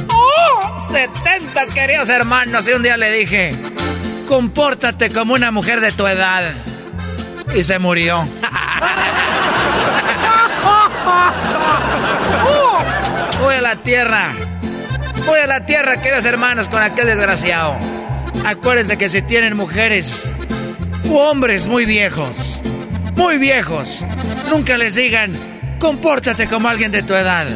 ¡Oh! 0.10 0.80
70, 0.80 1.68
queridos 1.68 2.10
hermanos. 2.10 2.68
Y 2.68 2.72
un 2.72 2.84
día 2.84 2.98
le 2.98 3.12
dije: 3.12 3.56
Compórtate 4.28 5.10
como 5.10 5.34
una 5.34 5.52
mujer 5.52 5.82
de 5.82 5.91
tu 5.91 6.06
edad. 6.07 6.44
Y 7.56 7.64
se 7.64 7.80
murió. 7.80 8.28
Voy 13.41 13.56
a 13.56 13.61
la 13.61 13.76
tierra. 13.77 14.32
Voy 15.26 15.40
a 15.40 15.48
la 15.48 15.65
tierra, 15.65 16.02
queridos 16.02 16.26
hermanos, 16.26 16.68
con 16.69 16.82
aquel 16.82 17.07
desgraciado. 17.07 17.76
Acuérdense 18.45 18.98
que 18.98 19.10
si 19.10 19.22
tienen 19.22 19.56
mujeres 19.56 20.27
u 21.06 21.18
hombres 21.18 21.68
muy 21.68 21.86
viejos, 21.86 22.61
muy 23.15 23.38
viejos, 23.38 24.03
nunca 24.49 24.77
les 24.77 24.95
digan, 24.95 25.34
compórtate 25.80 26.48
como 26.48 26.68
alguien 26.69 26.91
de 26.91 27.03
tu 27.03 27.14
edad, 27.15 27.48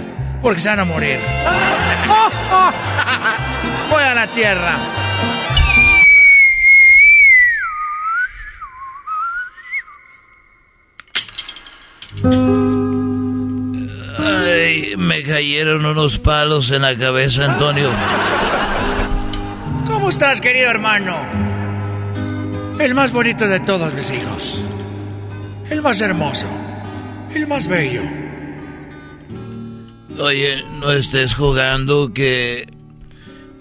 porque 0.42 0.62
se 0.62 0.70
van 0.70 0.80
a 0.80 0.86
morir. 0.86 1.20
Voy 3.90 4.04
a 4.04 4.16
la 4.16 4.28
tierra. 4.28 4.78
Me 14.98 15.24
cayeron 15.24 15.86
unos 15.86 16.20
palos 16.20 16.70
en 16.72 16.82
la 16.82 16.98
cabeza, 16.98 17.46
Antonio. 17.46 17.90
¿Cómo 19.88 20.10
estás, 20.10 20.42
querido 20.42 20.70
hermano? 20.70 21.16
El 22.78 22.94
más 22.94 23.14
bonito 23.14 23.48
de 23.48 23.62
todos 23.62 23.94
mis 23.94 24.12
hijos. 24.12 24.62
El 25.70 25.82
más 25.82 26.02
hermoso. 26.02 26.48
El 27.34 27.48
más 27.48 27.68
bello. 27.68 28.04
Oye, 30.20 30.64
no 30.82 30.92
estés 30.92 31.36
jugando 31.36 32.12
que 32.14 32.68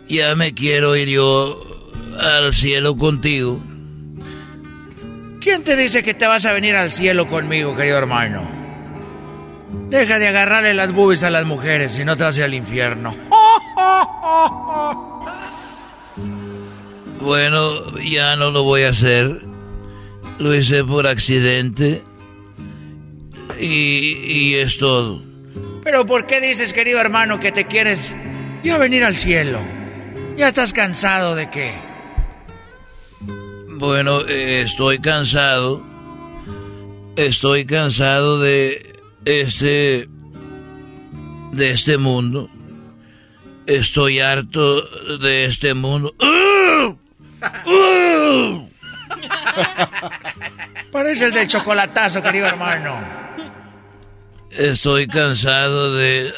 ya 0.08 0.34
me 0.34 0.52
quiero 0.52 0.96
ir 0.96 1.08
yo 1.10 1.62
al 2.20 2.52
cielo 2.52 2.96
contigo. 2.96 3.60
¿Quién 5.40 5.62
te 5.62 5.76
dice 5.76 6.02
que 6.02 6.14
te 6.14 6.26
vas 6.26 6.44
a 6.44 6.52
venir 6.52 6.74
al 6.74 6.90
cielo 6.90 7.28
conmigo, 7.28 7.76
querido 7.76 7.98
hermano? 7.98 8.57
Deja 9.90 10.18
de 10.18 10.28
agarrarle 10.28 10.74
las 10.74 10.92
bubis 10.92 11.22
a 11.22 11.30
las 11.30 11.44
mujeres, 11.44 11.92
si 11.92 12.04
no 12.04 12.16
te 12.16 12.24
ir 12.36 12.42
al 12.42 12.54
infierno. 12.54 13.14
Bueno, 17.20 17.98
ya 17.98 18.36
no 18.36 18.50
lo 18.50 18.62
voy 18.62 18.82
a 18.82 18.90
hacer. 18.90 19.42
Lo 20.38 20.54
hice 20.54 20.84
por 20.84 21.06
accidente. 21.06 22.02
Y, 23.60 24.14
y 24.24 24.54
es 24.54 24.78
todo. 24.78 25.20
Pero 25.82 26.06
¿por 26.06 26.26
qué 26.26 26.40
dices, 26.40 26.72
querido 26.72 27.00
hermano, 27.00 27.40
que 27.40 27.50
te 27.50 27.66
quieres 27.66 28.14
ya 28.62 28.78
venir 28.78 29.04
al 29.04 29.16
cielo? 29.16 29.58
¿Ya 30.36 30.48
estás 30.48 30.72
cansado 30.72 31.34
de 31.34 31.50
qué? 31.50 31.74
Bueno, 33.78 34.20
eh, 34.26 34.62
estoy 34.64 34.98
cansado. 34.98 35.82
Estoy 37.16 37.66
cansado 37.66 38.38
de 38.38 38.87
este 39.28 40.08
de 41.52 41.70
este 41.70 41.98
mundo. 41.98 42.48
Estoy 43.66 44.20
harto 44.20 44.80
de 45.18 45.44
este 45.44 45.74
mundo. 45.74 46.14
Parece 50.90 51.26
el 51.26 51.32
del 51.32 51.46
chocolatazo, 51.46 52.22
querido 52.22 52.46
hermano. 52.46 52.98
Estoy 54.52 55.06
cansado 55.06 55.94
de. 55.96 56.32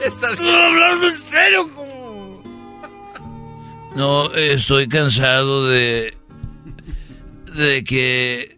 ¿Estás 0.00 0.40
hablando 0.40 1.08
en 1.08 1.18
serio? 1.18 1.70
No, 3.94 4.32
estoy 4.32 4.88
cansado 4.88 5.66
de. 5.68 6.16
de 7.54 7.84
que. 7.84 8.55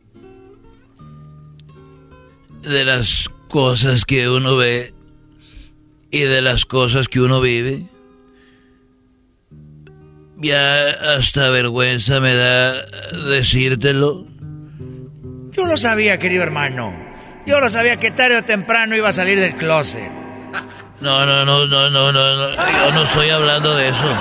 De 2.63 2.85
las 2.85 3.29
cosas 3.49 4.05
que 4.05 4.29
uno 4.29 4.57
ve 4.57 4.95
y 6.11 6.21
de 6.21 6.43
las 6.43 6.65
cosas 6.65 7.09
que 7.09 7.21
uno 7.21 7.41
vive. 7.41 7.87
Ya 10.37 10.91
hasta 11.17 11.51
vergüenza 11.51 12.21
me 12.21 12.35
da 12.35 12.85
decírtelo. 13.31 14.27
Yo 15.51 15.67
lo 15.67 15.77
sabía, 15.77 16.19
querido 16.19 16.45
hermano. 16.45 16.95
Yo 17.47 17.61
lo 17.61 17.71
sabía 17.71 17.99
que 17.99 18.11
tarde 18.11 18.37
o 18.37 18.45
temprano 18.45 18.95
iba 18.95 19.09
a 19.09 19.13
salir 19.13 19.41
del 19.41 19.57
closet. 19.57 20.11
No, 21.01 21.25
no, 21.27 21.45
no, 21.45 21.67
no, 21.67 21.91
no, 21.91 22.13
no, 22.13 22.37
no. 22.37 22.55
Yo 22.55 22.93
no 22.93 23.05
estoy 23.05 23.31
hablando 23.31 23.75
de 23.75 23.89
eso. 23.89 24.17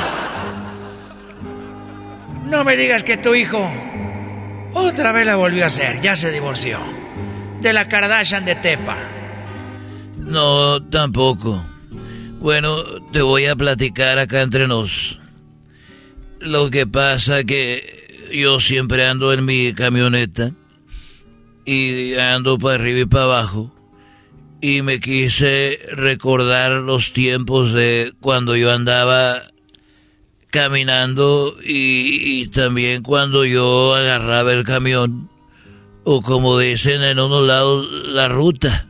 No 2.46 2.64
me 2.64 2.76
digas 2.76 3.04
que 3.04 3.18
tu 3.18 3.36
hijo 3.36 3.70
otra 4.74 5.12
vez 5.12 5.26
la 5.26 5.36
volvió 5.36 5.64
a 5.64 5.68
hacer. 5.68 6.02
Ya 6.02 6.16
se 6.16 6.32
divorció. 6.32 6.97
De 7.62 7.74
la 7.74 7.88
Kardashian 7.88 8.46
de 8.46 8.56
Tepa. 8.56 8.98
No, 10.18 10.82
tampoco. 10.84 11.64
Bueno, 12.40 12.84
te 13.12 13.22
voy 13.22 13.46
a 13.46 13.56
platicar 13.56 14.20
acá 14.20 14.42
entre 14.42 14.68
nos. 14.68 15.20
Lo 16.40 16.70
que 16.70 16.86
pasa 16.86 17.44
que 17.44 18.30
yo 18.34 18.60
siempre 18.60 19.08
ando 19.08 19.34
en 19.34 19.46
mi 19.46 19.74
camioneta 19.74 20.52
y 21.66 22.16
ando 22.16 22.58
para 22.58 22.76
arriba 22.76 23.00
y 23.00 23.06
para 23.06 23.24
abajo 23.24 23.74
y 24.62 24.82
me 24.82 25.00
quise 25.00 25.80
recordar 25.92 26.72
los 26.72 27.14
tiempos 27.14 27.74
de 27.74 28.14
cuando 28.20 28.56
yo 28.56 28.72
andaba 28.72 29.42
caminando 30.50 31.56
y, 31.64 32.42
y, 32.42 32.48
también 32.48 33.04
cuando 33.04 33.46
yo 33.46 33.94
agarraba 33.94 34.54
el 34.54 34.64
camión 34.64 35.30
o 36.10 36.22
como 36.22 36.58
dicen 36.58 37.04
en 37.04 37.20
unos 37.20 37.46
lados 37.46 37.86
la 38.08 38.30
ruta 38.30 38.88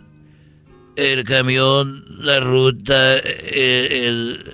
el 0.95 1.23
camión 1.23 2.05
la 2.19 2.39
ruta 2.39 3.17
el, 3.17 4.53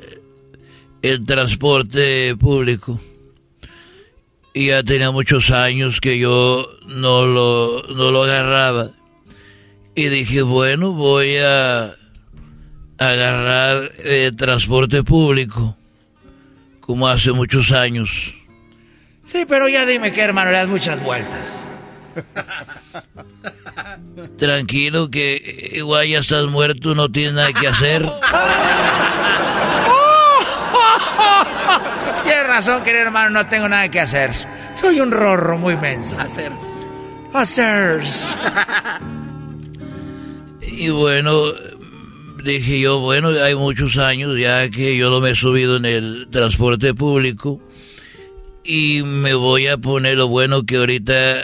el, 1.01 1.25
transporte 1.25 2.37
público 2.37 3.01
y 4.53 4.67
ya 4.67 4.81
tenía 4.81 5.11
muchos 5.11 5.51
años 5.51 5.99
que 5.99 6.17
yo 6.17 6.69
no 6.87 7.25
lo, 7.25 7.83
no 7.95 8.11
lo 8.11 8.23
agarraba. 8.23 8.91
Y 9.95 10.09
dije, 10.09 10.43
bueno, 10.43 10.91
voy 10.91 11.37
a 11.37 11.95
agarrar 12.99 13.91
el 14.03 14.35
transporte 14.35 15.01
público, 15.01 15.75
como 16.81 17.07
hace 17.07 17.31
muchos 17.31 17.71
años. 17.71 18.35
Sí, 19.25 19.45
pero 19.47 19.67
ya 19.67 19.87
dime 19.87 20.13
que 20.13 20.21
hermano, 20.21 20.51
le 20.51 20.57
das 20.57 20.67
muchas 20.67 21.03
vueltas. 21.03 21.62
Tranquilo 24.37 25.09
que 25.09 25.71
igual 25.73 26.07
ya 26.07 26.19
estás 26.19 26.45
muerto, 26.45 26.95
no 26.95 27.09
tienes 27.09 27.33
nada 27.33 27.53
que 27.53 27.67
hacer. 27.67 28.09
Tienes 32.23 32.47
razón, 32.47 32.83
querido 32.83 33.03
hermano, 33.03 33.31
no 33.31 33.45
tengo 33.47 33.67
nada 33.67 33.89
que 33.89 33.99
hacer. 33.99 34.31
Soy 34.75 34.99
un 34.99 35.11
rorro 35.11 35.57
muy 35.57 35.75
menso. 35.75 36.17
Hacer. 36.19 36.51
Hacer. 37.33 38.03
y 40.61 40.89
bueno, 40.89 41.51
dije 42.43 42.79
yo, 42.79 42.99
bueno, 42.99 43.29
hay 43.29 43.55
muchos 43.55 43.97
años 43.97 44.37
ya 44.37 44.69
que 44.69 44.97
yo 44.97 45.09
no 45.09 45.19
me 45.19 45.31
he 45.31 45.35
subido 45.35 45.77
en 45.77 45.85
el 45.85 46.27
transporte 46.31 46.93
público. 46.93 47.59
Y 48.65 49.03
me 49.03 49.33
voy 49.33 49.67
a 49.67 49.77
poner 49.77 50.17
lo 50.17 50.27
bueno 50.27 50.65
que 50.65 50.77
ahorita 50.77 51.41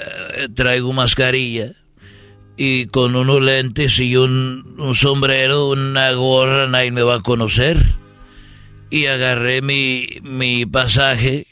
traigo 0.56 0.94
mascarilla. 0.94 1.74
Y 2.56 2.88
con 2.88 3.16
unos 3.16 3.42
lentes 3.42 4.00
y 4.00 4.18
un, 4.18 4.94
sombrero, 4.94 5.70
una 5.70 6.12
gorra, 6.12 6.68
nadie 6.68 6.92
me 6.92 7.04
va 7.04 7.16
a 7.16 7.22
conocer 7.22 7.78
y 8.90 9.06
agarré 9.06 9.62
mi, 9.62 10.08
mi 10.24 10.66
pasaje 10.66 11.46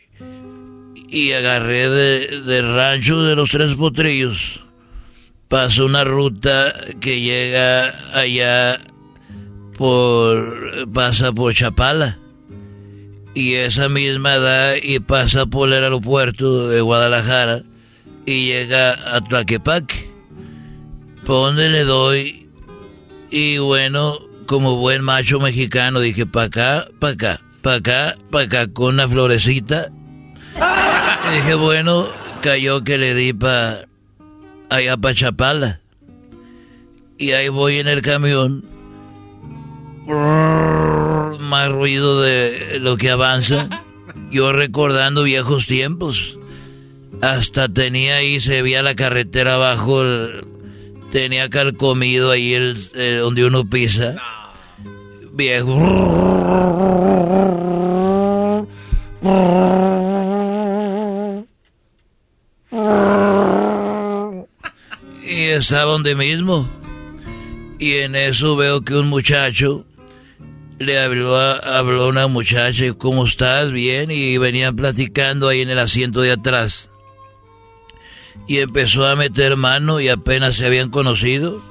y 1.10 1.32
agarré 1.32 1.90
de, 1.90 2.62
rancho 2.62 3.22
de 3.24 3.36
los 3.36 3.50
tres 3.52 3.74
potrillos. 3.76 4.62
Paso 5.48 5.86
una 5.86 6.04
ruta 6.04 6.74
que 7.00 7.22
llega 7.22 7.94
allá 8.14 8.80
por. 9.78 10.90
pasa 10.92 11.32
por 11.32 11.54
Chapala. 11.54 12.18
Y 13.38 13.54
esa 13.54 13.88
misma 13.88 14.40
da 14.40 14.80
y 14.80 14.98
pasa 15.00 15.46
por 15.46 15.72
el 15.72 15.84
aeropuerto 15.84 16.70
de 16.70 16.82
Guadalajara 16.82 17.62
y 18.26 18.48
llega 18.48 18.96
a 19.16 19.22
Tlaquepaque. 19.22 20.10
Por 21.24 21.46
donde 21.46 21.70
le 21.70 21.84
doy. 21.84 22.50
Y 23.30 23.60
bueno, 23.60 24.18
como 24.48 24.78
buen 24.78 25.04
macho 25.04 25.40
mexicano, 25.40 26.00
dije 26.00 26.26
pa' 26.26 26.46
acá, 26.46 26.88
pa' 27.00 27.10
acá, 27.10 27.40
pa' 27.62 27.76
acá, 27.76 28.16
pa' 28.32 28.42
acá, 28.42 28.74
con 28.74 28.96
una 28.96 29.08
florecita. 29.08 29.92
Y 31.30 31.36
dije, 31.36 31.54
bueno, 31.54 32.08
cayó 32.42 32.84
que 32.84 32.98
le 32.98 33.14
di 33.14 33.34
pa' 33.34 33.82
allá 34.72 34.98
pa' 34.98 35.14
Chapala. 35.14 35.80
Y 37.20 37.34
ahí 37.34 37.50
voy 37.50 37.78
en 37.78 37.88
el 37.88 38.02
camión. 38.02 38.66
Más 40.08 41.72
ruido 41.72 42.22
de 42.22 42.80
lo 42.80 42.98
que 42.98 43.12
avanza. 43.12 43.70
Yo 44.32 44.52
recordando 44.54 45.24
viejos 45.24 45.68
tiempos. 45.68 46.38
Hasta 47.22 47.68
tenía 47.68 48.18
ahí, 48.18 48.40
se 48.40 48.62
veía 48.62 48.84
la 48.84 48.96
carretera 48.96 49.56
abajo, 49.56 50.04
tenía 51.12 51.50
calcomido 51.50 52.32
ahí 52.32 52.54
el, 52.54 52.78
donde 53.20 53.46
uno 53.46 53.66
pisa. 53.70 54.16
Viejo. 55.34 55.76
Y 65.28 65.44
estaba 65.46 65.92
donde 65.92 66.16
mismo. 66.16 66.70
Y 67.80 67.98
en 67.98 68.16
eso 68.16 68.56
veo 68.56 68.82
que 68.84 68.96
un 68.96 69.08
muchacho 69.08 69.86
le 70.80 71.00
habló 71.00 71.36
habló 71.36 72.08
una 72.08 72.28
muchacha, 72.28 72.94
¿cómo 72.98 73.26
estás? 73.26 73.72
Bien, 73.72 74.12
y 74.12 74.38
venían 74.38 74.76
platicando 74.76 75.48
ahí 75.48 75.62
en 75.62 75.70
el 75.70 75.80
asiento 75.80 76.22
de 76.22 76.32
atrás. 76.32 76.90
Y 78.48 78.60
empezó 78.60 79.08
a 79.08 79.16
meter 79.16 79.58
mano 79.58 80.00
y 80.00 80.10
apenas 80.10 80.56
se 80.56 80.66
habían 80.66 80.90
conocido. 80.90 81.62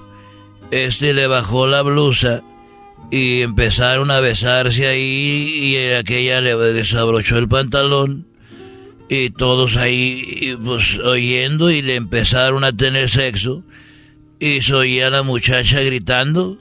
Este 0.71 1.15
le 1.15 1.27
bajó 1.27 1.67
la 1.67 1.83
blusa 1.83 2.43
y 3.11 3.43
empezaron 3.43 4.11
a 4.11 4.21
besarse 4.21 4.87
ahí 4.87 5.53
y 5.55 5.93
aquella 5.93 6.41
le 6.41 6.57
desabrochó 6.57 7.39
el 7.39 7.49
pantalón 7.49 8.27
y 9.09 9.31
todos 9.31 9.77
ahí 9.77 10.59
pues 10.65 10.99
oyendo 10.99 11.71
y 11.71 11.83
le 11.83 11.95
empezaron 11.95 12.65
a 12.65 12.73
tener 12.73 13.09
sexo 13.09 13.63
y 14.41 14.63
se 14.63 14.75
oía 14.75 15.09
la 15.09 15.23
muchacha 15.23 15.81
gritando 15.83 16.59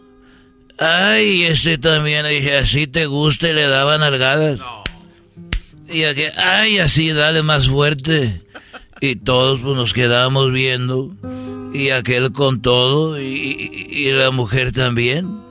ay 0.79 1.43
este 1.43 1.77
también 1.77 2.27
dije 2.27 2.57
así 2.57 2.87
te 2.87 3.05
gusta 3.05 3.49
y 3.49 3.53
le 3.53 3.67
daban 3.67 4.03
algadas 4.03 4.59
y 5.89 6.03
aquel 6.03 6.31
ay 6.37 6.77
así 6.79 7.11
dale 7.11 7.43
más 7.43 7.69
fuerte. 7.69 8.41
Y 9.01 9.17
todos 9.17 9.59
pues 9.59 9.75
nos 9.75 9.93
quedábamos 9.93 10.51
viendo. 10.51 11.11
Y 11.73 11.89
aquel 11.89 12.31
con 12.31 12.61
todo 12.61 13.19
y, 13.19 13.25
y 13.89 14.11
la 14.11 14.31
mujer 14.31 14.71
también. 14.71 15.41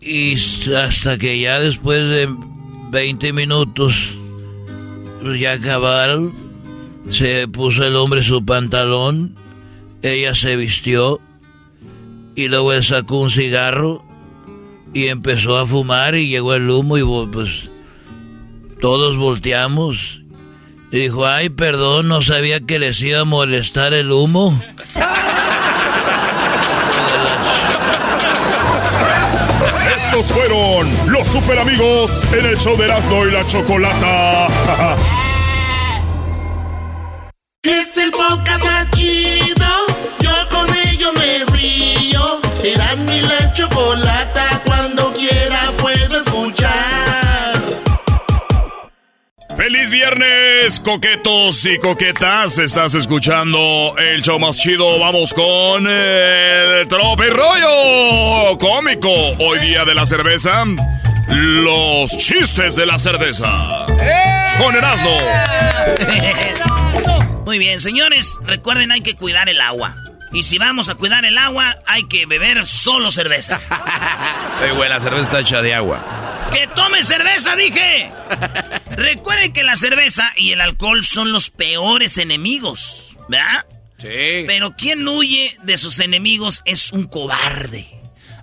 Y 0.00 0.36
hasta 0.74 1.18
que 1.18 1.38
ya 1.40 1.60
después 1.60 1.98
de 2.10 2.28
20 2.90 3.32
minutos 3.32 4.14
pues 5.22 5.40
ya 5.40 5.52
acabaron. 5.52 6.32
Se 7.08 7.48
puso 7.48 7.84
el 7.84 7.96
hombre 7.96 8.22
su 8.22 8.44
pantalón, 8.44 9.34
ella 10.02 10.34
se 10.34 10.56
vistió 10.56 11.20
y 12.34 12.48
luego 12.48 12.74
él 12.74 12.84
sacó 12.84 13.20
un 13.20 13.30
cigarro 13.30 14.04
y 14.92 15.08
empezó 15.08 15.58
a 15.58 15.66
fumar 15.66 16.14
y 16.14 16.28
llegó 16.28 16.54
el 16.54 16.68
humo 16.68 16.98
y 16.98 17.26
pues 17.26 17.68
todos 18.80 19.16
volteamos. 19.16 20.20
Y 20.90 21.00
dijo, 21.00 21.26
ay, 21.26 21.50
perdón, 21.50 22.08
no 22.08 22.22
sabía 22.22 22.60
que 22.60 22.78
les 22.78 23.00
iba 23.02 23.20
a 23.20 23.24
molestar 23.24 23.92
el 23.92 24.10
humo. 24.10 24.58
Estos 29.96 30.32
fueron 30.32 31.12
los 31.12 31.28
super 31.28 31.58
amigos 31.58 32.24
en 32.32 32.46
el 32.46 32.56
show 32.56 32.76
de 32.76 32.86
Erasmo 32.86 33.26
y 33.26 33.30
la 33.30 33.46
Chocolata. 33.46 34.46
Es 37.62 37.96
el 37.98 38.10
podcast 38.12 38.94
viernes, 49.98 50.78
coquetos 50.78 51.64
y 51.64 51.76
coquetas! 51.78 52.58
Estás 52.58 52.94
escuchando 52.94 53.96
el 53.98 54.22
show 54.22 54.38
más 54.38 54.56
chido. 54.56 54.96
Vamos 55.00 55.34
con 55.34 55.88
el 55.88 56.86
trope 56.86 57.28
rollo 57.30 58.56
cómico. 58.58 59.10
Hoy 59.40 59.58
día 59.58 59.84
de 59.84 59.96
la 59.96 60.06
cerveza, 60.06 60.64
los 61.34 62.16
chistes 62.16 62.76
de 62.76 62.86
la 62.86 63.00
cerveza. 63.00 63.50
Con 64.62 64.76
Erasmo. 64.76 65.18
Muy 67.44 67.58
bien, 67.58 67.80
señores, 67.80 68.38
recuerden 68.42 68.92
hay 68.92 69.00
que 69.00 69.16
cuidar 69.16 69.48
el 69.48 69.60
agua. 69.60 69.96
Y 70.32 70.44
si 70.44 70.58
vamos 70.58 70.88
a 70.90 70.94
cuidar 70.94 71.24
el 71.24 71.36
agua, 71.38 71.78
hay 71.86 72.06
que 72.06 72.24
beber 72.26 72.66
solo 72.66 73.10
cerveza. 73.10 73.60
Muy 74.60 74.76
buena, 74.76 75.00
cerveza 75.00 75.22
está 75.22 75.40
hecha 75.40 75.60
de 75.60 75.74
agua. 75.74 76.48
¡Que 76.52 76.68
tome 76.68 77.02
cerveza, 77.02 77.56
dije! 77.56 78.12
Recuerden 78.98 79.52
que 79.52 79.62
la 79.62 79.76
cerveza 79.76 80.32
y 80.36 80.50
el 80.50 80.60
alcohol 80.60 81.04
son 81.04 81.30
los 81.30 81.50
peores 81.50 82.18
enemigos, 82.18 83.16
¿verdad? 83.28 83.64
Sí. 83.96 84.42
Pero 84.44 84.74
quien 84.74 85.06
huye 85.06 85.56
de 85.62 85.76
sus 85.76 86.00
enemigos 86.00 86.62
es 86.64 86.90
un 86.92 87.06
cobarde. 87.06 87.96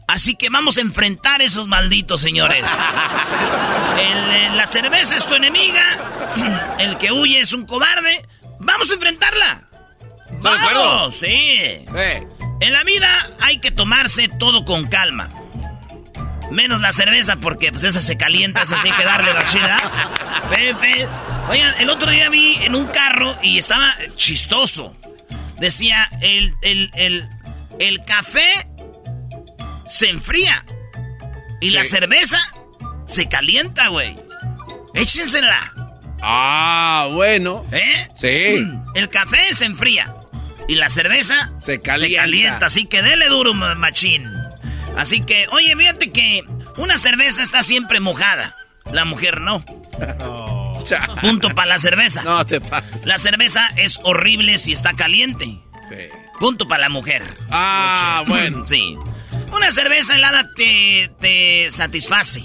Así 0.08 0.36
que 0.36 0.50
vamos 0.50 0.78
a 0.78 0.82
enfrentar 0.82 1.42
esos 1.42 1.68
malditos 1.68 2.22
señores. 2.22 2.64
El, 4.00 4.56
la 4.56 4.66
cerveza 4.66 5.18
es 5.18 5.28
tu 5.28 5.36
enemiga. 5.36 6.76
El 6.80 6.98
que 7.00 7.12
huye 7.12 7.42
es 7.42 7.52
un 7.52 7.66
cobarde. 7.66 8.26
Vamos 8.60 8.90
a 8.92 8.94
enfrentarla. 8.94 9.68
¡Vamos! 10.42 11.18
Sí. 11.18 11.86
En 12.62 12.72
la 12.72 12.84
vida 12.86 13.30
hay 13.42 13.60
que 13.60 13.72
tomarse 13.72 14.30
todo 14.30 14.64
con 14.64 14.88
calma. 14.88 15.30
Menos 16.52 16.80
la 16.82 16.92
cerveza, 16.92 17.36
porque 17.38 17.72
pues 17.72 17.84
esa 17.84 18.02
se 18.02 18.18
calienta, 18.18 18.62
esa 18.62 18.82
sí 18.82 18.90
hay 18.90 18.96
que 18.96 19.04
darle 19.04 19.34
la 19.34 19.46
chida. 19.48 19.78
Pepe. 20.50 21.08
Oigan, 21.50 21.74
el 21.80 21.90
otro 21.90 22.10
día 22.10 22.30
vi 22.30 22.58
en 22.62 22.76
un 22.76 22.86
carro 22.88 23.38
y 23.42 23.58
estaba 23.58 23.94
chistoso. 24.16 24.96
Decía, 25.60 26.08
el, 26.22 26.54
el, 26.62 26.92
el, 26.96 27.30
el 27.80 28.04
café 28.06 28.68
se 29.88 30.10
enfría. 30.10 30.66
Y 31.62 31.72
la 31.72 31.86
cerveza 31.86 32.40
se 33.08 33.28
calienta, 33.28 33.88
güey. 33.88 34.16
Échensela. 34.94 35.74
Ah, 36.22 37.08
bueno. 37.12 37.66
¿Eh? 37.72 38.08
Sí. 38.16 38.66
El 38.96 39.10
café 39.10 39.54
se 39.54 39.66
enfría. 39.66 40.14
Y 40.68 40.76
la 40.76 40.90
cerveza 40.90 41.52
se 41.60 41.80
calienta. 41.80 42.08
Se 42.08 42.16
calienta, 42.16 42.66
así 42.66 42.86
que 42.86 43.04
dele 43.04 43.28
duro, 43.28 43.54
machín. 43.54 44.32
Así 44.98 45.22
que, 45.22 45.48
oye, 45.52 45.76
fíjate 45.76 46.12
que 46.12 46.44
una 46.78 46.98
cerveza 46.98 47.44
está 47.44 47.62
siempre 47.64 48.00
mojada. 48.00 48.56
La 48.92 49.06
mujer 49.06 49.42
no. 49.42 49.64
Punto 51.22 51.50
para 51.56 51.70
la 51.70 51.80
cerveza. 51.80 52.24
No 52.24 52.46
te 52.46 52.62
pases. 52.62 53.06
La 53.06 53.18
cerveza 53.18 53.68
es 53.76 54.00
horrible 54.04 54.58
si 54.58 54.74
está 54.74 54.94
caliente. 54.94 55.46
Sí. 55.90 56.10
Punto 56.40 56.68
para 56.68 56.82
la 56.84 56.90
mujer. 56.90 57.24
Ah, 57.50 58.24
bueno. 58.28 58.66
Sí. 58.68 58.98
Una 59.56 59.72
cerveza 59.72 60.16
helada 60.16 60.50
te, 60.56 61.10
te 61.22 61.70
satisface. 61.72 62.44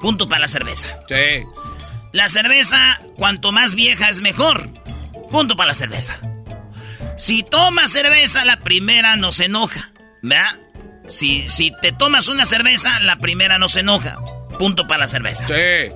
Punto 0.00 0.28
para 0.28 0.40
la 0.42 0.48
cerveza. 0.48 0.86
Sí. 1.08 1.44
La 2.12 2.28
cerveza, 2.28 3.00
cuanto 3.16 3.52
más 3.52 3.74
vieja 3.74 4.08
es 4.08 4.20
mejor. 4.20 4.68
Punto 5.30 5.56
para 5.56 5.68
la 5.68 5.74
cerveza. 5.74 6.18
Si 7.16 7.42
tomas 7.42 7.90
cerveza, 7.92 8.44
la 8.44 8.58
primera 8.60 9.16
no 9.16 9.32
se 9.32 9.44
enoja. 9.46 9.90
¿Verdad? 10.22 10.58
Si, 11.08 11.48
si 11.48 11.72
te 11.82 11.92
tomas 11.92 12.28
una 12.28 12.46
cerveza, 12.46 13.00
la 13.00 13.16
primera 13.16 13.58
no 13.58 13.68
se 13.68 13.80
enoja. 13.80 14.16
Punto 14.58 14.86
para 14.86 15.00
la 15.00 15.06
cerveza. 15.06 15.46
Sí. 15.46 15.92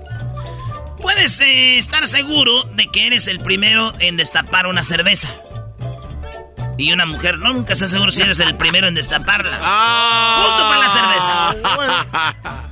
Puedes 1.00 1.40
eh, 1.40 1.78
estar 1.78 2.06
seguro 2.06 2.64
de 2.64 2.86
que 2.88 3.06
eres 3.06 3.26
el 3.26 3.40
primero 3.40 3.92
en 4.00 4.16
destapar 4.16 4.66
una 4.66 4.82
cerveza. 4.82 5.28
Y 6.76 6.92
una 6.92 7.04
mujer 7.06 7.38
no 7.38 7.52
nunca 7.52 7.74
está 7.74 7.88
seguro 7.88 8.10
si 8.10 8.22
eres 8.22 8.40
el 8.40 8.54
primero 8.56 8.88
en 8.88 8.94
destaparla. 8.94 9.58
Ah. 9.62 10.44
Punto 10.46 10.62
para 10.68 10.80
la 10.80 11.54
cerveza. 11.60 12.60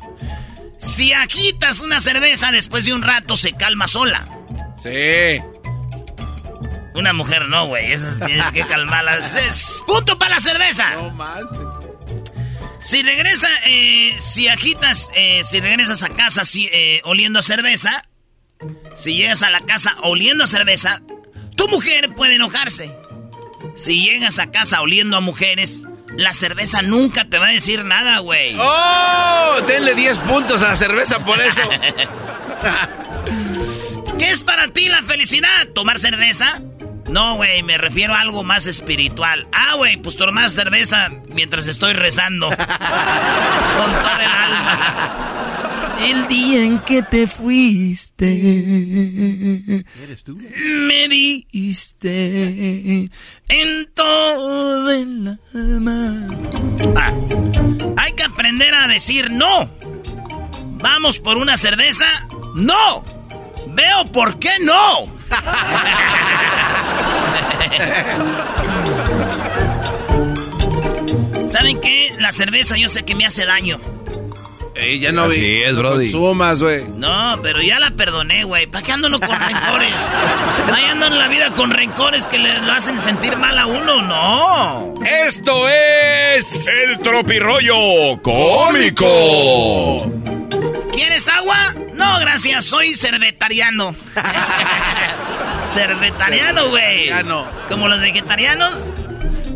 Si 0.78 1.12
agitas 1.12 1.81
una 1.81 1.98
cerveza 1.98 2.52
después 2.52 2.85
de 2.85 2.94
un 2.94 3.02
rato 3.02 3.36
se 3.36 3.52
calma 3.52 3.89
sola. 3.89 4.27
Sí. 4.81 5.43
Una 6.94 7.12
mujer 7.12 7.48
no, 7.48 7.66
güey. 7.66 7.93
Eso 7.93 8.09
tienes 8.24 8.51
que 8.52 8.66
calmarlas. 8.66 9.35
Es 9.48 9.82
punto 9.86 10.19
para 10.19 10.36
la 10.36 10.40
cerveza. 10.40 10.94
No 10.94 11.10
manches. 11.10 11.68
Si 12.80 13.02
regresa, 13.02 13.48
eh, 13.66 14.14
si 14.18 14.48
agitas, 14.48 15.10
eh, 15.14 15.40
si 15.42 15.60
regresas 15.60 16.02
a 16.02 16.09
casa 16.10 16.44
si, 16.44 16.68
eh, 16.72 17.00
oliendo 17.05 17.40
a 17.40 17.42
cerveza, 17.42 18.06
si 18.96 19.16
llegas 19.16 19.42
a 19.42 19.50
la 19.50 19.60
casa 19.60 19.94
oliendo 20.02 20.44
a 20.44 20.46
cerveza, 20.46 21.00
tu 21.56 21.68
mujer 21.68 22.14
puede 22.14 22.36
enojarse. 22.36 22.94
Si 23.74 24.05
llegas 24.05 24.38
a 24.38 24.50
casa 24.50 24.80
oliendo 24.80 25.16
a 25.16 25.20
mujeres, 25.20 25.86
la 26.16 26.32
cerveza 26.34 26.82
nunca 26.82 27.24
te 27.24 27.38
va 27.38 27.48
a 27.48 27.52
decir 27.52 27.84
nada, 27.84 28.20
güey. 28.20 28.56
¡Oh! 28.59 29.60
Denle 29.66 29.94
10 29.94 30.18
puntos 30.20 30.62
a 30.62 30.68
la 30.68 30.76
cerveza 30.76 31.24
por 31.24 31.40
eso. 31.40 31.62
¿Qué 34.18 34.30
es 34.30 34.42
para 34.42 34.68
ti 34.68 34.88
la 34.88 35.02
felicidad? 35.02 35.68
¿Tomar 35.74 35.98
cerveza? 35.98 36.60
No, 37.10 37.36
güey, 37.36 37.62
me 37.62 37.78
refiero 37.78 38.14
a 38.14 38.20
algo 38.20 38.44
más 38.44 38.66
espiritual. 38.66 39.48
Ah, 39.52 39.74
güey, 39.76 39.97
pues 39.97 40.16
tomar 40.16 40.51
cerveza 40.51 41.10
mientras 41.35 41.66
estoy 41.66 41.94
rezando. 41.94 42.48
Con 42.48 42.56
toda 42.56 44.24
el 44.24 44.30
alma. 44.30 45.94
El 46.01 46.28
día 46.28 46.62
en 46.62 46.78
que 46.80 47.02
te 47.02 47.26
fuiste. 47.26 48.26
¿Eres 50.02 50.22
tú? 50.22 50.39
Me 50.86 51.09
diste 51.09 52.10
en 53.48 53.90
todo 53.94 54.90
el 54.93 55.39
alma. 55.55 56.26
Ah, 56.94 57.12
hay 57.97 58.12
que 58.12 58.22
aprender 58.22 58.74
a 58.74 58.86
decir 58.86 59.32
no. 59.32 59.70
¿Vamos 60.80 61.18
por 61.18 61.39
una 61.39 61.56
cerveza? 61.56 62.06
¡No! 62.55 63.02
Veo 63.68 64.05
por 64.12 64.39
qué 64.39 64.51
no. 64.60 65.18
¿Saben 71.46 71.80
qué? 71.80 72.14
La 72.18 72.32
cerveza 72.32 72.76
yo 72.76 72.88
sé 72.88 73.05
que 73.05 73.14
me 73.14 73.24
hace 73.26 73.46
daño. 73.46 73.78
Ey, 74.74 74.98
ya 75.00 75.10
no 75.10 75.24
Así 75.24 75.62
es, 75.62 75.76
Brody. 75.76 76.10
Consumas, 76.10 76.62
güey. 76.62 76.84
No, 76.84 77.36
pero 77.42 77.60
ya 77.60 77.80
la 77.80 77.90
perdoné, 77.90 78.44
güey. 78.44 78.68
¿Para 78.68 78.84
qué 78.84 78.92
con 78.92 79.02
rencores? 79.02 79.92
Ahí 80.72 80.84
ando 80.84 81.06
en 81.06 81.18
la 81.18 81.26
vida 81.26 81.50
con 81.55 81.70
rencores 81.70 82.26
que 82.26 82.38
le 82.38 82.60
lo 82.60 82.72
hacen 82.72 83.00
sentir 83.00 83.36
mal 83.36 83.59
a 83.59 83.66
uno, 83.66 84.02
no. 84.02 84.94
Esto 85.05 85.68
es 85.68 86.68
el 86.68 87.00
tropirollo 87.00 88.22
cómico. 88.22 90.06
¿Quieres 90.99 91.29
agua? 91.29 91.75
No, 91.95 92.19
gracias, 92.19 92.65
soy 92.65 92.97
cervetariano. 92.97 93.95
cervetariano, 95.65 96.70
güey. 96.70 97.11
Como 97.69 97.87
los 97.87 98.01
vegetarianos. 98.01 98.77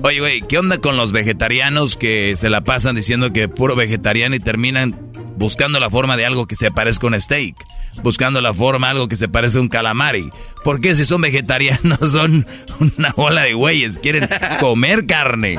Oye, 0.04 0.20
güey, 0.20 0.42
¿qué 0.42 0.58
onda 0.58 0.78
con 0.78 0.96
los 0.96 1.10
vegetarianos 1.10 1.96
que 1.96 2.36
se 2.36 2.48
la 2.48 2.60
pasan 2.60 2.94
diciendo 2.94 3.32
que 3.32 3.48
puro 3.48 3.74
vegetariano 3.74 4.36
y 4.36 4.38
terminan 4.38 4.96
buscando 5.34 5.80
la 5.80 5.90
forma 5.90 6.16
de 6.16 6.26
algo 6.26 6.46
que 6.46 6.54
se 6.54 6.70
parezca 6.70 7.08
a 7.08 7.10
un 7.10 7.20
steak? 7.20 7.56
Buscando 8.04 8.40
la 8.40 8.54
forma 8.54 8.86
de 8.86 8.90
algo 8.92 9.08
que 9.08 9.16
se 9.16 9.26
parezca 9.26 9.58
a 9.58 9.62
un 9.62 9.68
calamari. 9.68 10.30
¿Por 10.62 10.80
qué 10.80 10.94
si 10.94 11.04
son 11.04 11.22
vegetarianos 11.22 12.12
son 12.12 12.46
una 12.78 13.10
bola 13.16 13.42
de 13.42 13.54
güeyes? 13.54 13.98
Quieren 13.98 14.28
comer 14.60 15.06
carne. 15.06 15.58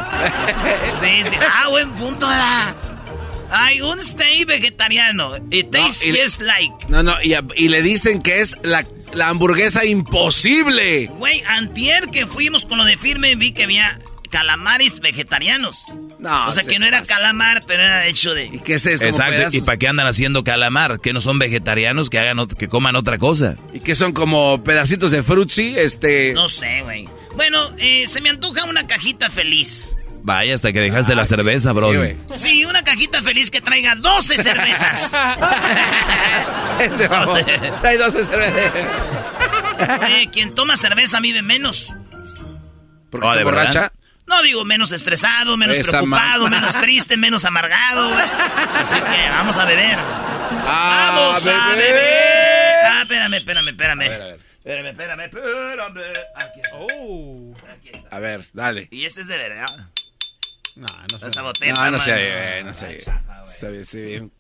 sí, 1.01 1.29
sí. 1.29 1.35
Ah, 1.41 1.67
buen 1.67 1.91
punto, 1.91 2.25
¿verdad? 2.25 2.73
Hay 3.53 3.81
un 3.81 4.01
steak 4.01 4.47
vegetariano. 4.47 5.37
It 5.51 5.69
tastes 5.71 6.03
y 6.03 6.11
le- 6.11 6.23
just 6.23 6.41
like. 6.41 6.73
No, 6.89 7.03
no, 7.03 7.13
y, 7.23 7.33
y 7.55 7.69
le 7.69 7.81
dicen 7.81 8.21
que 8.21 8.41
es 8.41 8.57
la, 8.63 8.85
la 9.13 9.29
hamburguesa 9.29 9.85
imposible. 9.85 11.07
Güey, 11.17 11.43
antier 11.47 12.07
que 12.07 12.25
fuimos 12.25 12.65
con 12.65 12.77
lo 12.77 12.85
de 12.85 12.97
firme 12.97 13.35
vi 13.35 13.51
que 13.51 13.63
había 13.63 13.99
calamares 14.29 14.99
vegetarianos. 14.99 15.85
No, 16.17 16.47
o 16.47 16.51
sea 16.51 16.63
se 16.63 16.69
que 16.71 16.79
no 16.79 16.85
era 16.87 17.01
pasa. 17.01 17.15
calamar, 17.15 17.63
pero 17.67 17.83
era 17.83 18.07
hecho 18.07 18.33
de... 18.33 18.49
¿Qué 18.65 18.75
es 18.75 18.85
eso? 18.87 19.03
Exacto. 19.03 19.55
¿Y 19.55 19.61
para 19.61 19.77
qué 19.77 19.87
andan 19.87 20.07
haciendo 20.07 20.43
calamar? 20.43 20.99
¿Que 21.01 21.13
no 21.13 21.21
son 21.21 21.37
vegetarianos? 21.37 22.09
Que 22.09 22.17
hagan 22.17 22.47
que 22.47 22.67
coman 22.67 22.95
otra 22.95 23.19
cosa. 23.19 23.55
¿Y 23.73 23.79
que 23.81 23.93
son 23.93 24.11
como 24.13 24.63
pedacitos 24.63 25.11
de 25.11 25.21
frutzi? 25.21 25.75
Este. 25.77 26.33
No 26.33 26.49
sé, 26.49 26.81
güey. 26.81 27.05
Bueno, 27.35 27.69
eh, 27.77 28.07
se 28.07 28.21
me 28.21 28.29
antoja 28.29 28.63
una 28.65 28.87
cajita 28.87 29.29
feliz. 29.29 29.97
Vaya, 30.25 30.55
hasta 30.55 30.71
que 30.71 30.79
dejaste 30.79 31.15
la 31.15 31.25
cerveza, 31.25 31.73
bro. 31.73 31.91
Sí, 32.35 32.63
una 32.65 32.81
cajita 32.83 33.21
feliz 33.21 33.51
que 33.51 33.59
traiga 33.61 33.95
12 33.95 34.37
cervezas. 34.41 35.13
Ese 36.79 37.07
vamos. 37.07 37.39
Trae 37.81 37.97
12 37.97 38.23
cervezas. 38.23 38.71
Oye, 40.01 40.29
quien 40.31 40.55
toma 40.55 40.77
cerveza 40.77 41.19
vive 41.19 41.41
menos. 41.41 41.93
¿Porque 43.09 43.27
Oh, 43.27 43.33
se 43.33 43.39
¿de 43.39 43.43
verdad? 43.43 43.61
borracha? 43.65 43.91
No 44.25 44.41
digo 44.41 44.63
menos 44.63 44.93
estresado, 44.93 45.57
menos 45.57 45.75
Esa 45.75 45.91
preocupado, 45.91 46.49
menos 46.49 46.73
triste, 46.79 47.17
menos 47.17 47.43
amargado. 47.43 48.13
Así 48.75 48.95
que 48.95 49.29
vamos 49.29 49.57
a 49.57 49.65
beber. 49.65 49.97
¡Vamos 50.65 51.45
a 51.45 51.69
beber! 51.71 51.77
beber! 51.77 52.85
Ah, 52.85 52.99
espérame, 53.01 53.33
espérame, 53.35 53.67
espérame. 53.69 54.01
Espérame, 54.63 54.87
espérame, 54.91 55.19
espérame. 55.25 55.99
Aquí 56.35 56.59
está. 56.63 56.77
Oh. 56.77 57.53
Aquí 57.77 57.89
está. 57.91 58.15
A 58.15 58.19
ver, 58.19 58.45
dale. 58.53 58.87
Y 58.91 59.03
este 59.05 59.19
es 59.21 59.27
de 59.27 59.37
verdad. 59.37 59.65
No, 60.75 60.87
no 61.11 61.27
Esa 61.27 61.41
botella. 61.41 61.73
No, 61.73 61.91
no 61.91 61.99
sé, 61.99 62.13
eh, 62.15 62.63
no 62.63 62.73
sé. 62.73 62.99
Está 62.99 63.69
bien, 63.69 63.81
está 63.83 63.97
bien. 63.97 64.31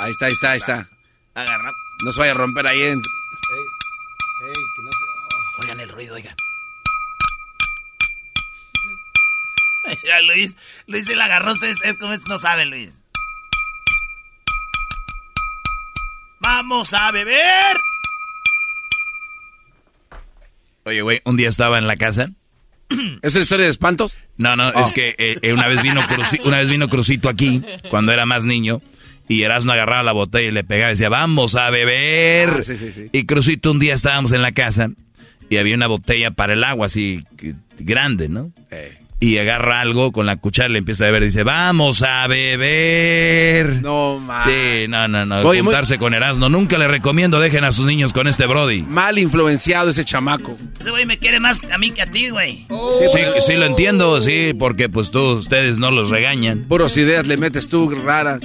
Ahí 0.00 0.10
está, 0.10 0.26
ahí 0.26 0.32
está, 0.32 0.50
ahí 0.52 0.58
está. 0.58 0.88
Agarra. 1.34 1.72
No 2.04 2.12
se 2.12 2.20
vaya 2.20 2.32
a 2.32 2.34
romper 2.34 2.66
ahí 2.66 2.82
en. 2.82 3.02
Oigan 5.62 5.80
el 5.80 5.88
ruido, 5.90 6.14
oigan. 6.14 6.34
Mira, 10.02 10.20
Luis, 10.22 10.56
Luis 10.86 11.06
se 11.06 11.16
la 11.16 11.26
agarró. 11.26 11.52
Ustedes, 11.52 11.76
es 11.84 11.94
como 11.94 12.12
es, 12.12 12.26
no 12.26 12.38
saben, 12.38 12.70
Luis. 12.70 12.92
¡Vamos 16.40 16.94
a 16.94 17.10
beber! 17.10 17.78
Oye, 20.84 21.02
güey, 21.02 21.20
un 21.24 21.36
día 21.36 21.48
estaba 21.48 21.78
en 21.78 21.86
la 21.86 21.96
casa. 21.96 22.30
¿Es 23.22 23.34
una 23.34 23.42
historia 23.42 23.66
de 23.66 23.72
espantos? 23.72 24.18
No, 24.36 24.56
no, 24.56 24.68
Oh. 24.70 24.84
es 24.84 24.92
que 24.92 25.14
eh, 25.18 25.38
eh, 25.42 25.52
una 25.52 25.68
vez 25.68 25.82
vino 25.82 26.00
Cruci- 26.02 26.40
una 26.44 26.58
vez 26.58 26.68
vino 26.68 26.88
Crucito 26.88 27.28
aquí, 27.28 27.62
cuando 27.88 28.12
era 28.12 28.26
más 28.26 28.44
niño, 28.44 28.82
y 29.28 29.42
Erasmo 29.42 29.72
agarraba 29.72 30.02
la 30.02 30.12
botella 30.12 30.48
y 30.48 30.52
le 30.52 30.64
pegaba 30.64 30.90
y 30.90 30.94
decía, 30.94 31.08
vamos 31.08 31.54
a 31.54 31.70
beber. 31.70 32.48
Ah, 32.58 32.62
sí, 32.62 32.76
sí, 32.76 32.92
sí. 32.92 33.06
Y 33.12 33.24
Crucito 33.26 33.70
un 33.70 33.78
día 33.78 33.94
estábamos 33.94 34.32
en 34.32 34.42
la 34.42 34.52
casa 34.52 34.90
y 35.48 35.56
había 35.58 35.74
una 35.76 35.86
botella 35.86 36.30
para 36.32 36.52
el 36.54 36.64
agua 36.64 36.86
así 36.86 37.22
grande, 37.78 38.28
¿no? 38.28 38.50
Eh. 38.70 38.96
Y 39.22 39.36
agarra 39.36 39.82
algo 39.82 40.12
con 40.12 40.24
la 40.24 40.36
cuchara 40.36 40.70
y 40.70 40.72
le 40.72 40.78
empieza 40.78 41.04
a 41.04 41.08
beber 41.08 41.24
dice, 41.24 41.42
vamos 41.42 42.02
a 42.02 42.26
beber. 42.26 43.82
No, 43.82 44.18
man. 44.18 44.42
Sí, 44.48 44.86
no, 44.88 45.08
no, 45.08 45.26
no. 45.26 45.40
Oye, 45.40 45.62
muy- 45.62 45.72
juntarse 45.72 45.98
con 45.98 46.14
Erasmo. 46.14 46.48
Nunca 46.48 46.78
le 46.78 46.88
recomiendo, 46.88 47.38
dejen 47.38 47.64
a 47.64 47.72
sus 47.72 47.84
niños 47.84 48.14
con 48.14 48.28
este 48.28 48.46
Brody. 48.46 48.80
Mal 48.82 49.18
influenciado 49.18 49.90
ese 49.90 50.06
chamaco. 50.06 50.56
Ese 50.80 50.90
güey 50.90 51.04
me 51.04 51.18
quiere 51.18 51.38
más 51.38 51.60
a 51.70 51.76
mí 51.76 51.90
que 51.90 52.00
a 52.00 52.06
ti, 52.06 52.30
güey. 52.30 52.66
Sí, 53.12 53.20
sí 53.46 53.56
lo 53.56 53.66
entiendo, 53.66 54.22
sí, 54.22 54.54
porque 54.58 54.88
pues 54.88 55.10
tú, 55.10 55.32
ustedes 55.32 55.78
no 55.78 55.90
los 55.90 56.08
regañan. 56.08 56.60
Puros 56.60 56.96
ideas 56.96 57.26
le 57.26 57.36
metes 57.36 57.68
tú 57.68 57.90
raras. 57.90 58.40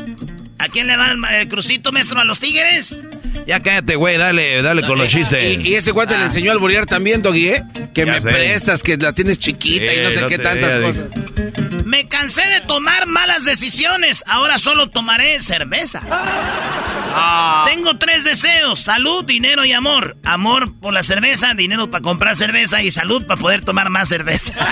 ¿A 0.60 0.68
quién 0.68 0.88
le 0.88 0.98
va 0.98 1.12
el, 1.12 1.20
el 1.40 1.48
crucito, 1.48 1.92
maestro? 1.94 2.20
¿A 2.20 2.26
los 2.26 2.40
tigres? 2.40 3.02
Ya 3.48 3.62
cállate, 3.62 3.96
güey, 3.96 4.18
dale, 4.18 4.62
dale 4.62 4.82
con 4.84 4.98
los 4.98 5.08
chistes. 5.12 5.58
Y, 5.60 5.70
y 5.70 5.76
ese 5.76 5.92
guante 5.92 6.18
le 6.18 6.26
enseñó 6.26 6.52
al 6.52 6.60
borear 6.60 6.86
también, 6.86 7.22
Doggy, 7.22 7.48
¿eh? 7.50 7.64
Que 7.94 8.06
Ya 8.06 8.14
me 8.14 8.22
sé. 8.22 8.30
prestas, 8.32 8.82
que 8.84 8.98
la 8.98 9.14
tienes 9.14 9.40
chiquita 9.40 9.94
y 9.94 10.02
no 10.02 10.10
sé 10.12 10.22
no 10.22 10.28
qué 10.28 10.38
tantas 10.40 10.76
diga, 10.76 10.88
cosas. 10.88 11.86
Me 11.86 12.08
cansé 12.08 12.42
de 12.48 12.62
tomar 12.62 13.06
malas 13.08 13.46
decisiones. 13.46 14.24
Ahora 14.28 14.58
solo 14.58 14.90
tomaré 14.90 15.42
cerveza. 15.42 16.02
Tengo 17.66 17.98
tres 17.98 18.24
deseos: 18.24 18.80
salud, 18.82 19.24
dinero 19.24 19.64
y 19.66 19.74
amor. 19.74 20.18
Amor 20.26 20.74
por 20.80 20.94
la 20.94 21.04
cerveza, 21.04 21.54
dinero 21.54 21.90
para 21.92 22.02
comprar 22.02 22.36
cerveza 22.36 22.82
y 22.82 22.90
salud 22.92 23.26
para 23.26 23.40
poder 23.40 23.64
tomar 23.64 23.90
más 23.90 24.10
cerveza. 24.10 24.54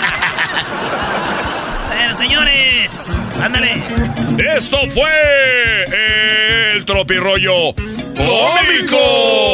Bueno, 1.95 2.15
señores, 2.15 3.15
ándale. 3.41 3.81
Esto 4.37 4.77
fue 4.89 5.83
el 6.73 6.85
tropirollo 6.85 7.73
cómico. 8.15 9.53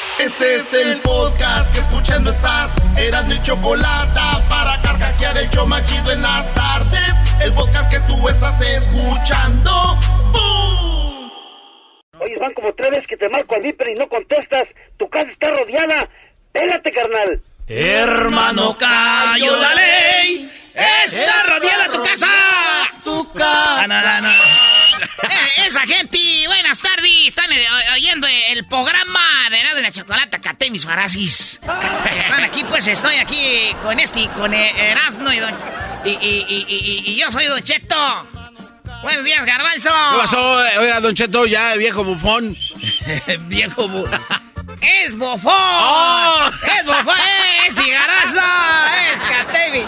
Este 0.21 0.55
es 0.57 0.73
el 0.75 1.01
podcast 1.01 1.73
que 1.73 1.79
escuchando 1.79 2.29
estás. 2.29 2.75
Eran 2.95 3.27
mi 3.27 3.41
chocolate 3.41 4.19
para 4.49 4.79
carcajear 4.83 5.35
el 5.35 5.49
yo 5.49 5.65
machido 5.65 6.11
en 6.11 6.21
las 6.21 6.53
tardes. 6.53 7.15
El 7.43 7.51
podcast 7.53 7.89
que 7.89 7.99
tú 8.01 8.29
estás 8.29 8.61
escuchando. 8.61 9.97
¡Bum! 10.31 11.31
Oye, 12.19 12.37
van 12.39 12.53
como 12.53 12.71
tres 12.73 12.91
veces 12.91 13.07
que 13.07 13.17
te 13.17 13.29
marco 13.29 13.55
al 13.55 13.63
viper 13.63 13.89
y 13.89 13.95
no 13.95 14.07
contestas. 14.07 14.67
Tu 14.97 15.09
casa 15.09 15.27
está 15.31 15.49
rodeada. 15.49 16.07
Pélate, 16.51 16.91
carnal. 16.91 17.41
Hermano, 17.67 18.77
cayó 18.77 19.55
la 19.55 19.73
ley. 19.73 20.51
Está 20.75 21.43
rodeada 21.49 21.91
tu 21.91 22.03
casa. 22.03 22.27
Tu 23.03 23.33
casa. 23.33 23.85
Ah, 23.89 24.70
eh, 25.01 25.65
esa 25.65 25.81
gente, 25.81 26.19
buenas 26.47 26.79
tardes. 26.79 27.27
Están 27.27 27.51
eh, 27.51 27.65
oyendo 27.93 28.27
el 28.27 28.65
programa 28.65 29.49
de 29.49 29.63
la 29.63 29.75
de 29.75 29.81
la 29.81 29.91
chocolata 29.91 30.39
Caté 30.39 30.69
mis 30.69 30.85
farasis. 30.85 31.59
Están 32.19 32.43
aquí, 32.43 32.63
pues 32.63 32.87
estoy 32.87 33.15
aquí 33.15 33.73
con 33.81 33.99
este, 33.99 34.27
con 34.29 34.53
eh, 34.53 34.91
Erasmo 34.91 35.31
y, 35.31 35.39
don, 35.39 35.53
y, 36.05 36.09
y, 36.09 36.65
y, 36.67 37.03
y, 37.11 37.19
yo 37.19 37.31
soy 37.31 37.45
Don 37.45 37.61
Cheto. 37.61 38.27
Buenos 39.03 39.23
días, 39.23 39.45
Garbanzo. 39.45 39.89
¿Qué 39.89 40.17
pasó? 40.17 40.57
Oiga, 40.79 40.99
Don 40.99 41.15
Cheto, 41.15 41.45
ya, 41.45 41.75
viejo 41.75 42.03
bufón. 42.03 42.55
viejo 43.47 43.87
bufón. 43.87 44.19
¡Es 44.81 45.15
bofón! 45.15 45.53
Oh. 45.53 46.49
¡Es 46.75 46.85
bofón! 46.85 47.15
¡Es 47.67 47.75
cigarazo! 47.75 48.41
¡Es 49.05 49.29
Catevi! 49.29 49.85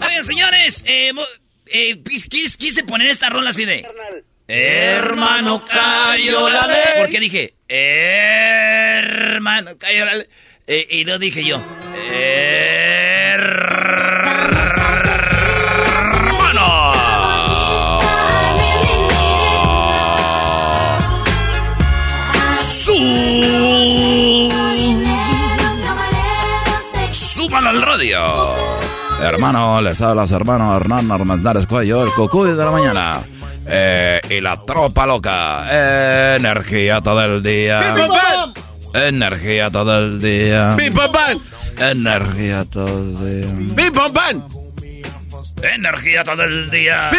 Oigan, 0.00 0.24
señores, 0.24 0.82
eh, 0.86 1.12
eh, 1.66 2.02
quise, 2.28 2.58
quise, 2.58 2.84
poner 2.84 3.08
esta 3.08 3.28
rola 3.28 3.50
así 3.50 3.64
de... 3.64 3.86
Hermano, 4.48 5.64
cayó 5.64 6.48
la 6.48 6.66
ley. 6.66 6.76
Porque 7.00 7.18
dije, 7.18 7.54
hermano, 8.88 9.76
cayó 9.76 10.04
la 10.04 10.14
ley. 10.16 10.26
Eh, 10.68 10.86
y 10.90 11.04
lo 11.04 11.18
dije 11.18 11.44
yo. 11.44 11.60
Hermano. 12.12 13.66
Su. 22.60 22.94
Súbalo 27.10 27.68
al 27.70 27.82
radio. 27.82 28.55
Hermano, 29.20 29.80
les 29.82 30.00
habla 30.00 30.26
su 30.26 30.36
hermano 30.36 30.76
Hernán 30.76 31.10
Armendáriz 31.10 31.66
Cuello, 31.66 32.04
el 32.04 32.10
cucuy 32.12 32.50
de 32.50 32.64
la 32.64 32.70
mañana. 32.70 33.20
Eh, 33.68 34.20
y 34.30 34.40
la 34.40 34.56
tropa 34.64 35.06
loca. 35.06 36.36
energía 36.36 37.00
todo 37.00 37.22
el 37.24 37.42
día. 37.42 37.94
Energía 38.94 39.70
todo 39.70 39.98
el 39.98 40.20
día. 40.20 40.76
Energía 41.80 42.64
todo 42.64 42.86
el 42.86 43.18
día. 43.18 43.90
Energía 45.62 46.24
todo 46.24 46.42
el 46.44 46.70
día. 46.70 47.10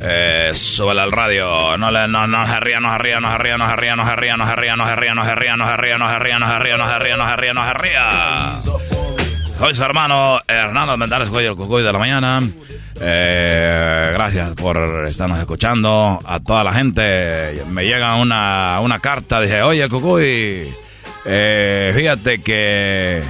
Eh, 0.00 0.50
súbele 0.52 1.00
al 1.00 1.12
radio. 1.12 1.78
No 1.78 1.90
le, 1.90 2.06
no, 2.08 2.26
no 2.26 2.46
se 2.46 2.60
ría, 2.60 2.80
no 2.80 2.92
se 2.92 2.98
ría, 2.98 3.20
no 3.20 3.32
se 3.32 3.38
ría, 3.38 3.56
no 3.56 3.70
se 3.70 3.76
ría, 3.76 3.96
no 3.96 4.06
se 4.06 4.16
ría, 4.16 4.36
no 4.36 4.46
se 4.46 4.56
ría, 4.56 4.76
no 4.76 4.84
se 4.84 4.96
ría, 4.96 5.16
no 5.16 5.24
se 5.24 5.34
ría, 5.36 5.56
no 5.56 5.66
se 5.68 5.76
ría, 5.76 5.98
no 5.98 6.08
se 6.08 6.18
ría, 6.18 6.38
no 6.38 6.48
se 6.48 6.58
ría, 6.58 6.76
no 6.76 6.88
se 6.88 6.98
ría, 6.98 7.16
no 7.16 7.26
se 7.28 7.36
ría, 7.36 7.54
no 7.54 7.64
se 7.66 7.74
ría. 7.74 8.93
Soy 9.58 9.74
su 9.74 9.82
hermano 9.82 10.40
Hernando 10.48 10.96
Mentales 10.96 11.30
Cuello, 11.30 11.50
el 11.50 11.56
cucuy 11.56 11.82
de 11.82 11.92
la 11.92 11.98
mañana. 11.98 12.42
Eh, 13.00 14.10
gracias 14.12 14.54
por 14.54 15.06
estarnos 15.06 15.38
escuchando. 15.38 16.20
A 16.24 16.40
toda 16.40 16.64
la 16.64 16.72
gente 16.74 17.62
me 17.70 17.84
llega 17.84 18.16
una, 18.16 18.80
una 18.80 18.98
carta. 18.98 19.40
Dije, 19.40 19.62
oye, 19.62 19.88
Cucuy, 19.88 20.74
eh, 21.24 21.92
fíjate 21.96 22.40
que 22.40 23.22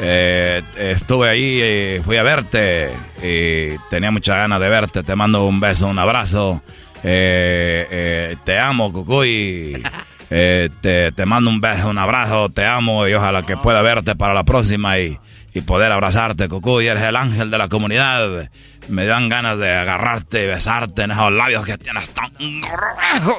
eh, 0.00 0.62
estuve 0.76 1.28
ahí 1.30 1.62
y 1.62 2.02
fui 2.02 2.16
a 2.16 2.24
verte 2.24 2.90
y 3.22 3.78
tenía 3.88 4.10
mucha 4.10 4.36
ganas 4.36 4.60
de 4.60 4.68
verte. 4.68 5.02
Te 5.04 5.14
mando 5.14 5.46
un 5.46 5.60
beso, 5.60 5.86
un 5.86 5.98
abrazo. 5.98 6.62
te 7.02 8.58
amo, 8.60 8.92
Cucuy. 8.92 9.82
te, 10.28 10.68
te 11.12 11.26
mando 11.26 11.48
un 11.48 11.60
beso, 11.60 11.88
un 11.88 11.98
abrazo. 11.98 12.48
Te 12.48 12.66
amo 12.66 13.06
y 13.06 13.14
ojalá 13.14 13.42
que 13.44 13.56
pueda 13.56 13.82
verte 13.82 14.16
para 14.16 14.34
la 14.34 14.44
próxima 14.44 14.98
y 14.98 15.18
y 15.52 15.60
poder 15.62 15.90
abrazarte, 15.92 16.48
Cucuy, 16.48 16.86
eres 16.86 17.02
el 17.04 17.16
ángel 17.16 17.50
de 17.50 17.58
la 17.58 17.68
comunidad. 17.68 18.50
Me 18.88 19.06
dan 19.06 19.28
ganas 19.28 19.58
de 19.58 19.74
agarrarte 19.74 20.44
y 20.44 20.46
besarte 20.46 21.02
en 21.02 21.10
esos 21.10 21.32
labios 21.32 21.66
que 21.66 21.78
tienes 21.78 22.10
tan. 22.10 22.30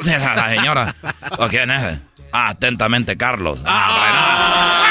La 0.06 0.56
señora, 0.56 0.96
¿o 1.38 1.48
quién 1.48 1.72
es? 1.72 2.00
Ah, 2.32 2.50
atentamente, 2.50 3.18
Carlos. 3.18 3.62
Ah, 3.66 4.86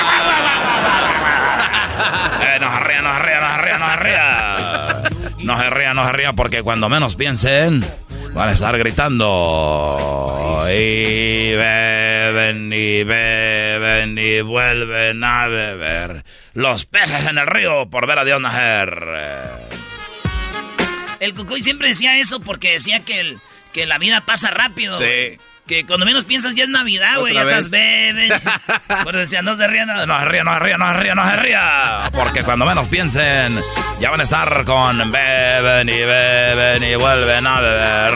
eh, 2.42 2.59
no 2.60 2.72
se 2.72 2.80
ría, 2.80 3.02
no 3.02 3.16
se 3.16 3.22
ría, 3.22 3.40
no 3.40 3.48
se 3.48 3.62
ría, 3.62 3.78
no 3.78 3.88
se 3.88 3.97
ría. 3.97 5.02
No 5.44 5.59
se 5.59 5.70
ría, 5.70 5.94
no 5.94 6.06
se 6.06 6.12
ría, 6.12 6.32
porque 6.34 6.62
cuando 6.62 6.88
menos 6.88 7.16
piensen, 7.16 7.84
van 8.32 8.48
a 8.48 8.52
estar 8.52 8.77
gritando. 8.78 10.66
Y 10.73 11.52
beben, 11.55 12.73
y 12.73 13.02
beben, 13.05 14.19
y 14.19 14.40
vuelven 14.40 15.24
a 15.24 15.48
beber 15.48 16.24
los 16.55 16.86
peces 16.86 17.27
en 17.27 17.39
el 17.39 17.47
río 17.47 17.89
por 17.90 18.07
ver 18.07 18.19
a 18.19 18.24
Dios 18.24 18.40
nacer. 18.40 18.90
El 21.20 21.35
Cucuy 21.35 21.61
siempre 21.61 21.89
decía 21.89 22.19
eso 22.19 22.40
porque 22.40 22.73
decía 22.73 23.05
que, 23.05 23.20
el, 23.20 23.39
que 23.73 23.86
la 23.86 23.98
vida 23.98 24.23
pasa 24.23 24.51
rápido. 24.51 24.98
Sí. 24.98 25.39
Que 25.70 25.86
cuando 25.86 26.05
menos 26.05 26.24
piensas 26.24 26.56
ya 26.56 26.64
es 26.64 26.68
Navidad, 26.68 27.20
güey. 27.20 27.32
Ya 27.32 27.42
estás 27.42 27.70
beben. 27.70 28.32
Pues 29.05 29.16
decía, 29.16 29.40
no 29.40 29.55
se 29.55 29.68
ría, 29.68 29.86
no, 29.86 30.05
no 30.05 30.18
se 30.18 30.24
ría, 30.24 30.42
no 30.42 30.52
se 30.55 30.59
ría, 30.59 30.76
no 30.76 30.92
se 30.92 30.98
ría, 31.01 31.14
no 31.14 31.30
se 31.30 31.36
ría. 31.36 32.10
Porque 32.12 32.42
cuando 32.42 32.66
menos 32.66 32.88
piensen, 32.88 33.60
ya 34.01 34.10
van 34.10 34.20
a 34.20 34.24
estar 34.24 34.64
con 34.64 35.12
beben 35.12 35.88
y 35.88 36.01
beben 36.01 36.82
y 36.82 36.97
vuelven 36.97 37.47
a 37.47 37.60
beber. 37.60 38.12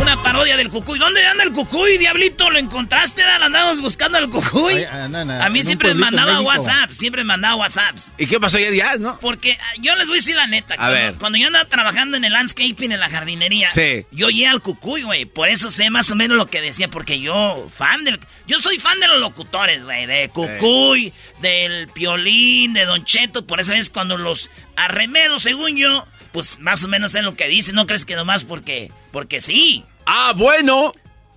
Una 0.00 0.16
parodia 0.22 0.56
del 0.56 0.70
Cucuy. 0.70 0.98
¿Dónde 0.98 1.24
anda 1.26 1.44
el 1.44 1.52
Cucuy, 1.52 1.98
Diablito? 1.98 2.48
¿Lo 2.50 2.58
encontraste? 2.58 3.22
Andamos 3.22 3.80
buscando 3.82 4.16
al 4.16 4.30
Cucuy. 4.30 4.82
a 4.84 5.48
mí 5.50 5.62
siempre 5.62 5.88
me 5.88 6.00
mandaba 6.00 6.40
WhatsApp, 6.40 6.90
siempre 6.90 7.22
me 7.22 7.28
mandaba 7.28 7.56
WhatsApps. 7.56 8.14
¿Y 8.16 8.26
qué 8.26 8.40
pasó 8.40 8.58
ya, 8.58 8.96
no? 8.96 9.18
Porque 9.20 9.58
ah, 9.60 9.72
yo 9.80 9.94
les 9.96 10.06
voy 10.06 10.16
a 10.16 10.20
decir 10.20 10.36
la 10.36 10.46
neta. 10.46 10.74
A 10.74 10.76
cuando, 10.76 10.94
ver. 10.94 11.14
Cuando 11.14 11.38
yo 11.38 11.48
andaba 11.48 11.66
trabajando 11.66 12.16
en 12.16 12.24
el 12.24 12.32
landscaping, 12.32 12.92
en 12.92 13.00
la 13.00 13.10
jardinería, 13.10 13.70
sí. 13.72 14.06
yo 14.10 14.28
oía 14.28 14.50
al 14.50 14.62
Cucuy, 14.62 15.02
güey. 15.02 15.26
Por 15.26 15.48
eso 15.48 15.70
sé 15.70 15.90
más 15.90 16.10
o 16.10 16.16
menos 16.16 16.36
lo 16.36 16.46
que 16.46 16.60
decía, 16.62 16.88
porque 16.88 17.20
yo, 17.20 17.68
fan 17.74 18.04
del... 18.04 18.20
Yo 18.46 18.58
soy 18.58 18.78
fan 18.78 18.98
de 19.00 19.08
los 19.08 19.20
locutores, 19.20 19.84
güey. 19.84 20.06
De 20.06 20.30
Cucuy, 20.30 21.12
del 21.42 21.88
Piolín, 21.88 22.72
de 22.72 22.86
Don 22.86 23.04
Cheto. 23.04 23.46
Por 23.46 23.60
eso 23.60 23.74
es 23.74 23.90
cuando 23.90 24.16
los 24.16 24.50
arremedo, 24.76 25.38
según 25.38 25.76
yo, 25.76 26.06
pues 26.32 26.58
más 26.58 26.84
o 26.84 26.88
menos 26.88 27.12
sé 27.12 27.22
lo 27.22 27.36
que 27.36 27.48
dicen. 27.48 27.74
No 27.74 27.86
crees 27.86 28.04
que 28.04 28.16
nomás 28.16 28.44
porque... 28.44 28.90
Porque 29.12 29.40
sí. 29.40 29.84
Ah, 30.06 30.32
bueno. 30.36 30.92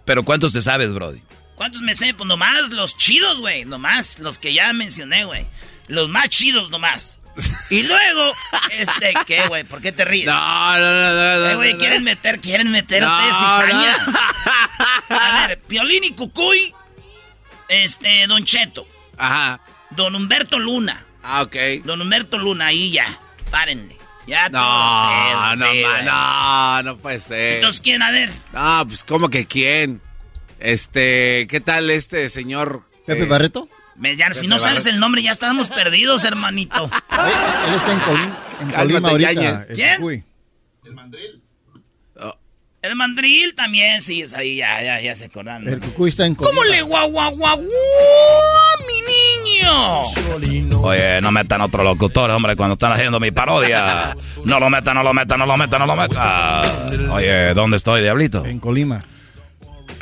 Pero 0.05 0.23
¿cuántos 0.23 0.53
te 0.53 0.61
sabes, 0.61 0.93
Brody? 0.93 1.21
¿Cuántos 1.55 1.81
me 1.81 1.95
sé? 1.95 2.13
Pues 2.13 2.27
nomás 2.27 2.69
los 2.71 2.97
chidos, 2.97 3.39
güey. 3.39 3.65
Nomás 3.65 4.19
los 4.19 4.39
que 4.39 4.53
ya 4.53 4.71
mencioné, 4.73 5.25
güey. 5.25 5.45
Los 5.87 6.09
más 6.09 6.29
chidos 6.29 6.69
nomás. 6.69 7.19
Y 7.69 7.83
luego, 7.83 8.33
este, 8.71 9.13
¿qué, 9.25 9.47
güey? 9.47 9.63
¿Por 9.63 9.81
qué 9.81 9.91
te 9.91 10.05
ríes? 10.05 10.25
No, 10.25 10.77
no, 10.77 10.79
no, 10.79 11.39
no. 11.39 11.49
Eh, 11.49 11.55
güey, 11.55 11.77
quieren 11.77 12.03
meter, 12.03 12.39
quieren 12.39 12.71
meter 12.71 13.03
ustedes 13.03 13.35
cizaña. 13.35 13.97
A 15.09 15.47
ver, 15.47 15.59
Piolín 15.61 16.03
y 16.03 16.11
Cucuy, 16.11 16.73
este, 17.69 18.27
Don 18.27 18.45
Cheto. 18.45 18.87
Ajá. 19.17 19.61
Don 19.91 20.15
Humberto 20.15 20.59
Luna. 20.59 21.05
Ah, 21.23 21.41
ok. 21.43 21.55
Don 21.83 22.01
Humberto 22.01 22.37
Luna, 22.37 22.67
ahí 22.67 22.91
ya. 22.91 23.19
Párenle. 23.51 23.97
Ya 24.25 24.49
no, 24.49 25.55
no, 25.55 25.71
sí, 25.71 25.83
no, 26.05 26.83
no 26.83 26.97
puede 26.97 27.19
ser. 27.19 27.55
Entonces, 27.55 27.81
¿quién? 27.81 28.01
A 28.01 28.11
ver. 28.11 28.29
Ah, 28.53 28.83
pues, 28.87 29.03
¿cómo 29.03 29.29
que 29.29 29.45
quién? 29.45 30.01
Este, 30.59 31.45
¿qué 31.49 31.59
tal 31.59 31.89
este 31.89 32.29
señor? 32.29 32.83
¿Pepe 33.05 33.23
eh, 33.23 33.27
Barreto? 33.27 33.67
Me, 33.95 34.15
ya, 34.15 34.33
si 34.33 34.47
no 34.47 34.59
sabes 34.59 34.85
el 34.85 34.99
nombre, 34.99 35.21
ya 35.21 35.31
estábamos 35.31 35.69
perdidos, 35.69 36.23
hermanito. 36.23 36.85
Él 37.67 37.73
está 37.75 37.93
en, 37.93 37.99
Colima, 37.99 38.39
en 38.61 38.71
Colima 38.71 39.09
ahorita. 39.09 39.67
¿Quién? 39.67 40.25
El 40.85 40.93
mandril. 40.93 41.42
El 42.84 42.97
mandril 42.97 43.55
también, 43.55 44.01
sí, 44.01 44.23
es 44.23 44.34
ahí, 44.34 44.57
ya, 44.57 44.84
ya, 44.84 44.99
ya 44.99 45.15
se 45.15 45.23
acordan. 45.23 45.65
El 45.65 45.80
cucuy 45.80 46.10
está 46.10 46.26
en 46.26 46.35
Colima. 46.35 46.53
¿Cómo 46.53 46.69
le 46.69 46.81
guau, 46.81 47.10
guau, 47.11 47.34
guau, 47.34 47.61
mi 47.61 48.99
niño? 49.61 50.81
Oye, 50.81 51.22
no 51.22 51.31
metan 51.31 51.61
otro 51.61 51.81
locutor, 51.81 52.30
hombre, 52.31 52.57
cuando 52.57 52.73
están 52.73 52.91
haciendo 52.91 53.22
mi 53.22 53.31
parodia. 53.31 54.18
No 54.43 54.60
lo 54.60 54.69
metan, 54.69 54.95
no 54.95 55.03
lo 55.03 55.14
metan, 55.14 55.39
no 55.39 55.45
lo 55.45 55.55
metan, 55.55 55.80
no 55.80 55.85
lo 55.85 55.95
metan. 55.95 57.10
Oye, 57.10 57.53
¿dónde 57.53 57.77
estoy, 57.77 58.01
diablito? 58.01 58.45
En 58.45 58.60
Colima. 58.60 59.01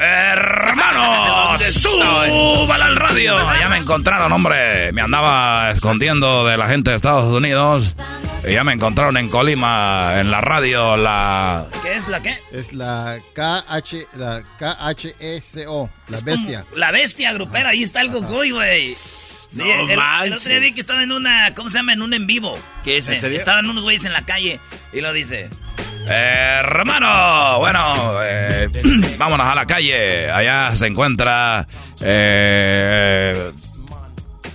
Hermano, 0.04 1.60
súbala 1.72 2.86
al 2.86 2.96
radio. 2.96 3.38
Ya 3.60 3.70
me 3.70 3.78
encontraron, 3.78 4.32
hombre. 4.32 4.92
Me 4.94 5.02
andaba 5.04 5.70
escondiendo 5.72 6.44
de 6.48 6.58
la 6.58 6.68
gente 6.68 6.90
de 6.90 6.96
Estados 6.96 7.32
Unidos. 7.32 7.96
ya 8.44 8.64
me 8.64 8.74
encontraron 8.74 9.16
en 9.18 9.30
Colima, 9.30 10.20
en 10.20 10.32
la 10.32 10.42
radio, 10.42 10.98
la... 10.98 11.68
¿Qué 11.84 11.96
es 11.96 12.08
la 12.08 12.20
qué? 12.24 12.36
Es 12.52 12.74
la 12.74 13.20
KH, 13.36 14.08
la 14.16 14.42
KHSO, 14.58 15.90
la 16.08 16.22
bestia. 16.22 16.66
La 16.74 16.90
bestia 16.90 17.34
grupera, 17.34 17.70
ahí 17.70 17.84
está 17.84 18.02
el 18.02 18.10
Gokuy, 18.10 18.50
güey. 18.50 18.96
Sí, 19.52 19.62
el, 19.62 19.92
el, 19.92 20.34
otro 20.34 20.50
día 20.50 20.60
vi 20.60 20.74
que 20.74 20.80
estaba 20.80 21.04
en 21.04 21.12
una, 21.12 21.54
¿cómo 21.54 21.70
se 21.70 21.78
llama? 21.78 21.94
En 21.94 22.02
un 22.02 22.14
en 22.16 22.26
vivo. 22.26 22.58
Que 22.84 22.98
es, 22.98 23.08
estaban 23.08 23.70
unos 23.70 23.84
güeyes 23.84 24.06
en 24.06 24.14
la 24.14 24.26
calle 24.26 24.60
y 24.94 25.02
lo 25.02 25.14
dice. 25.14 25.50
Hermano, 26.08 27.60
bueno, 27.60 28.22
eh, 28.24 28.70
vámonos 29.18 29.48
a 29.48 29.56
la 29.56 29.66
calle. 29.66 30.30
Allá 30.32 30.76
se 30.76 30.88
encuentra 30.88 31.68
eh, 32.02 33.52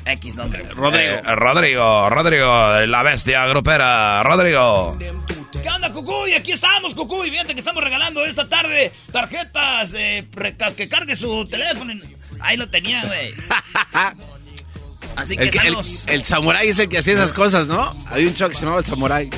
X 0.04 0.36
nombre. 0.36 0.62
Rodrigo. 0.74 1.14
Eh, 1.14 1.34
Rodrigo, 1.34 2.10
Rodrigo, 2.10 2.80
la 2.86 3.02
bestia 3.02 3.46
grupera. 3.46 4.22
Rodrigo. 4.22 4.96
¿Qué 5.62 5.68
onda, 5.68 5.92
Cucuy? 5.92 6.32
Aquí 6.34 6.52
estamos, 6.52 6.94
Cucuy. 6.94 7.30
Fíjate 7.30 7.54
que 7.54 7.60
estamos 7.60 7.82
regalando 7.82 8.24
esta 8.24 8.48
tarde 8.48 8.92
tarjetas 9.12 9.92
de 9.92 10.26
que 10.76 10.88
cargue 10.88 11.16
su 11.16 11.46
teléfono. 11.46 11.92
Ahí 12.40 12.56
lo 12.56 12.68
tenía, 12.68 13.04
güey. 13.04 13.32
Así 15.16 15.36
que 15.36 15.44
el, 15.44 15.58
el, 15.66 15.76
el, 16.08 16.24
samurái 16.24 16.68
es 16.68 16.78
el 16.78 16.90
que 16.90 16.98
hacía 16.98 17.14
esas 17.14 17.32
cosas, 17.32 17.68
¿no? 17.68 17.96
Había 18.10 18.28
un 18.28 18.34
show 18.34 18.50
que 18.50 18.54
se 18.54 18.60
llamaba 18.60 18.80
el 18.80 18.84
samurái. 18.84 19.30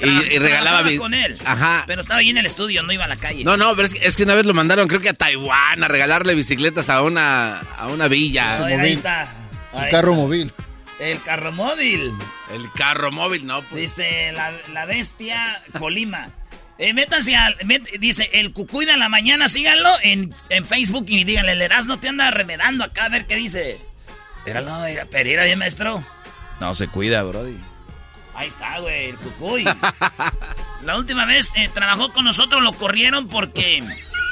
Y, 0.00 0.38
regalaba 0.38 0.88
con 0.98 1.14
él. 1.14 1.36
Ajá. 1.44 1.84
Pero 1.86 2.00
estaba 2.00 2.20
ahí 2.20 2.30
en 2.30 2.38
el 2.38 2.46
estudio, 2.46 2.82
no 2.82 2.92
iba 2.92 3.04
a 3.04 3.08
la 3.08 3.16
calle. 3.16 3.44
No, 3.44 3.56
no, 3.56 3.74
pero 3.74 3.88
es 3.88 4.16
que, 4.16 4.22
una 4.22 4.34
vez 4.34 4.46
lo 4.46 4.54
mandaron, 4.54 4.88
creo 4.88 5.00
que 5.00 5.08
a 5.08 5.14
Taiwán, 5.14 5.82
a 5.82 5.88
regalarle 5.88 6.34
bicicletas 6.34 6.88
a 6.90 7.02
una, 7.02 7.60
a 7.60 7.88
una 7.88 8.08
villa. 8.08 8.64
ahí 8.64 8.92
está. 8.92 9.32
El 9.74 9.90
carro 9.90 10.14
móvil. 10.14 10.52
El 10.98 11.22
carro 11.22 11.52
móvil. 11.52 12.12
El 12.52 12.70
carro 12.72 13.12
móvil, 13.12 13.46
no. 13.46 13.62
Pues. 13.62 13.96
Dice 13.96 14.32
la, 14.32 14.86
bestia 14.86 15.62
Colima. 15.78 16.28
Eh, 16.78 16.92
métanse 16.92 17.34
al. 17.34 17.56
dice 17.98 18.28
el 18.34 18.52
cucuy 18.52 18.84
de 18.84 18.98
la 18.98 19.08
mañana, 19.08 19.48
síganlo 19.48 19.88
en, 20.02 20.34
en 20.50 20.66
Facebook 20.66 21.06
y 21.08 21.24
díganle, 21.24 21.52
el 21.52 21.62
Erasmo 21.62 21.96
te 21.96 22.10
anda 22.10 22.30
remedando 22.30 22.84
acá 22.84 23.06
a 23.06 23.08
ver 23.08 23.24
qué 23.24 23.34
dice. 23.36 23.80
Era 24.44 24.60
no, 24.60 24.84
era 24.84 25.06
Pereira 25.06 25.44
bien 25.44 25.58
maestro. 25.58 26.04
No 26.60 26.74
se 26.74 26.86
cuida, 26.88 27.22
Brody. 27.22 27.56
Ahí 28.36 28.48
está, 28.48 28.78
güey, 28.80 29.06
el 29.06 29.16
cucuy. 29.16 29.64
la 30.82 30.98
última 30.98 31.24
vez 31.24 31.52
eh, 31.56 31.70
trabajó 31.72 32.12
con 32.12 32.26
nosotros, 32.26 32.62
lo 32.62 32.74
corrieron 32.74 33.28
porque. 33.28 33.82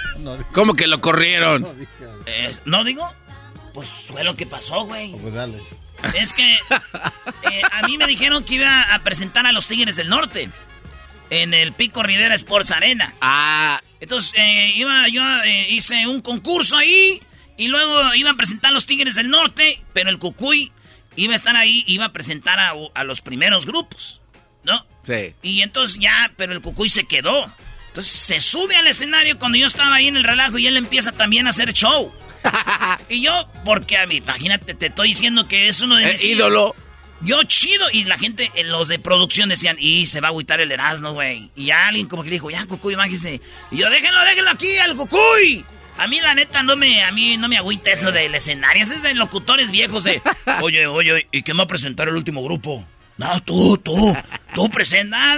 ¿Cómo 0.53 0.75
que 0.75 0.87
lo 0.87 1.01
corrieron? 1.01 1.67
Eh, 2.27 2.55
¿No 2.67 2.85
digo? 2.85 3.11
Pues 3.73 3.89
fue 3.89 4.23
lo 4.23 4.37
que 4.37 4.45
pasó, 4.45 4.85
güey. 4.85 5.13
Pues 5.13 5.33
dale. 5.33 5.63
Es 6.15 6.35
que 6.35 6.53
eh, 6.55 7.63
a 7.73 7.87
mí 7.87 7.97
me 7.97 8.07
dijeron 8.07 8.45
que 8.45 8.57
iba 8.57 8.95
a 8.95 9.03
presentar 9.03 9.47
a 9.47 9.53
los 9.53 9.69
Tigres 9.69 9.97
del 9.97 10.11
Norte 10.11 10.51
en 11.31 11.55
el 11.55 11.73
Pico 11.73 12.03
Rivera 12.03 12.35
Sports 12.35 12.73
Arena. 12.73 13.15
Ah. 13.23 13.81
Entonces, 14.01 14.39
iba, 14.75 15.09
yo 15.09 15.23
hice 15.71 16.07
un 16.07 16.21
concurso 16.21 16.77
ahí 16.77 17.23
y 17.57 17.69
luego 17.69 18.15
iban 18.17 18.35
a 18.35 18.37
presentar 18.37 18.71
a 18.71 18.75
los 18.75 18.85
Tigres 18.85 19.15
del 19.15 19.31
Norte, 19.31 19.83
pero 19.95 20.11
el 20.11 20.19
Cucuy 20.19 20.73
iba 21.17 21.33
a 21.33 21.37
estar 21.37 21.57
ahí, 21.57 21.85
iba 21.87 22.07
a 22.07 22.13
presentar 22.13 22.59
a, 22.59 23.05
los 23.05 23.21
primeros 23.21 23.67
grupos, 23.67 24.21
¿no? 24.65 24.85
Sí. 25.03 25.35
Y 25.43 25.63
entonces 25.63 25.99
ya, 26.01 26.33
pero 26.37 26.53
el 26.53 26.61
Cucuy 26.61 26.89
se 26.89 27.05
quedó. 27.05 27.53
Entonces 27.89 28.13
se 28.13 28.41
sube 28.41 28.75
al 28.77 28.87
escenario 28.87 29.39
cuando 29.39 29.59
yo 29.59 29.67
estaba 29.67 29.95
ahí 29.95 30.09
en 30.09 30.17
el 30.17 30.25
relajo 30.25 30.59
y 30.59 30.67
él 30.67 30.77
empieza 30.77 31.13
también 31.13 31.47
a 31.47 31.51
hacer 31.51 31.73
show. 31.73 32.13
y 33.09 33.23
yo, 33.23 33.49
porque 33.65 33.99
a 33.99 34.07
mí, 34.07 34.17
imagínate, 34.17 34.75
te 34.75 34.87
estoy 34.87 35.09
diciendo 35.09 35.47
que 35.47 35.69
es 35.69 35.81
uno 35.81 35.97
de 35.97 36.13
mis... 36.13 36.25
ídolo. 36.25 36.75
Yo 37.21 37.43
chido. 37.45 37.87
Y 37.93 38.05
la 38.05 38.19
gente, 38.19 38.51
los 38.65 38.89
de 38.89 38.99
producción 38.99 39.49
decían, 39.49 39.77
y 39.79 40.07
se 40.07 40.21
va 40.21 40.29
a 40.29 40.31
agüitar 40.31 40.61
el 40.61 40.73
Erasmo, 40.73 41.13
güey. 41.13 41.51
Y 41.57 41.71
alguien 41.71 42.07
como 42.07 42.23
que 42.23 42.31
le 42.31 42.37
dijo, 42.37 42.51
ya, 42.51 42.67
Cucuy, 42.67 42.95
imagínese. 42.95 43.41
Y 43.71 43.77
yo, 43.77 43.89
déjenlo, 43.91 44.21
déjenlo 44.25 44.51
aquí, 44.51 44.77
al 44.79 44.97
Cucuy. 44.97 45.65
A 45.97 46.07
mí 46.09 46.21
la 46.21 46.35
neta 46.35 46.63
no 46.63 46.77
me, 46.77 47.03
a 47.03 47.13
mí 47.13 47.37
no 47.37 47.49
me 47.49 47.57
agüita 47.57 47.93
eso 47.93 48.13
del 48.13 48.35
escenario, 48.35 48.83
es 48.83 49.03
de 49.03 49.15
locutores 49.15 49.71
viejos 49.71 50.05
de, 50.05 50.21
oye, 50.61 50.87
oye, 50.87 51.29
¿y 51.31 51.43
quién 51.43 51.59
va 51.59 51.63
a 51.65 51.69
presentar 51.69 52.09
el 52.09 52.17
último 52.17 52.43
grupo? 52.43 52.85
No, 53.17 53.41
tú, 53.45 53.79
tú, 53.79 54.17
tú 54.55 54.71
presenta, 54.71 55.35
a, 55.35 55.37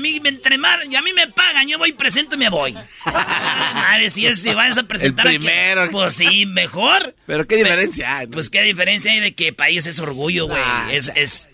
mí 0.00 0.20
me 0.20 0.30
entremar, 0.30 0.80
y 0.90 0.96
a 0.96 1.02
mí 1.02 1.12
me 1.12 1.26
pagan, 1.26 1.68
yo 1.68 1.76
voy 1.76 1.92
presento 1.92 2.36
y 2.36 2.38
me 2.38 2.48
voy. 2.48 2.72
Madre, 3.04 4.08
si, 4.08 4.26
es, 4.26 4.40
si 4.40 4.54
vas 4.54 4.78
a 4.78 4.84
presentar 4.84 5.26
el 5.26 5.38
primero. 5.38 5.90
pues 5.90 6.14
sí, 6.14 6.46
mejor. 6.46 7.14
Pero 7.26 7.46
qué 7.46 7.56
diferencia 7.56 8.18
hay. 8.18 8.26
Pues 8.28 8.48
qué 8.48 8.62
diferencia 8.62 9.12
hay 9.12 9.20
de 9.20 9.34
que 9.34 9.52
para 9.52 9.68
ellos 9.68 9.84
es 9.84 9.98
orgullo, 9.98 10.46
güey. 10.46 10.62
es, 10.90 11.12
es, 11.14 11.47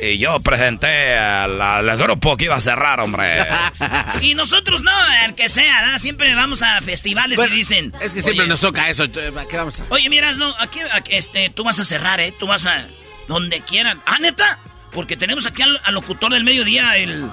y 0.00 0.18
yo 0.18 0.40
presenté 0.40 1.16
al, 1.16 1.96
grupo 1.98 2.36
que 2.36 2.46
iba 2.46 2.56
a 2.56 2.60
cerrar, 2.60 3.00
hombre. 3.00 3.46
y 4.22 4.34
nosotros 4.34 4.82
no, 4.82 4.90
el 5.24 5.34
que 5.34 5.48
sea, 5.48 5.86
¿no? 5.86 5.98
siempre 5.98 6.34
vamos 6.34 6.62
a 6.62 6.80
festivales 6.80 7.38
y 7.38 7.54
dicen. 7.54 7.92
Es 8.00 8.14
que 8.14 8.22
siempre 8.22 8.46
nos 8.46 8.60
toca 8.60 8.88
eso. 8.88 9.10
¿Qué 9.10 9.56
vamos 9.56 9.80
a... 9.80 9.84
Oye, 9.90 10.08
miras, 10.08 10.36
no, 10.36 10.54
aquí, 10.58 10.80
este, 11.08 11.50
tú 11.50 11.64
vas 11.64 11.78
a 11.80 11.84
cerrar, 11.84 12.20
¿eh? 12.20 12.32
Tú 12.38 12.46
vas 12.46 12.66
a. 12.66 12.86
Donde 13.28 13.60
quieran. 13.60 14.00
Ah, 14.06 14.18
neta. 14.18 14.58
Porque 14.92 15.16
tenemos 15.16 15.46
aquí 15.46 15.62
al, 15.62 15.78
locutor 15.94 16.32
del 16.32 16.44
mediodía, 16.44 16.96
el. 16.96 17.30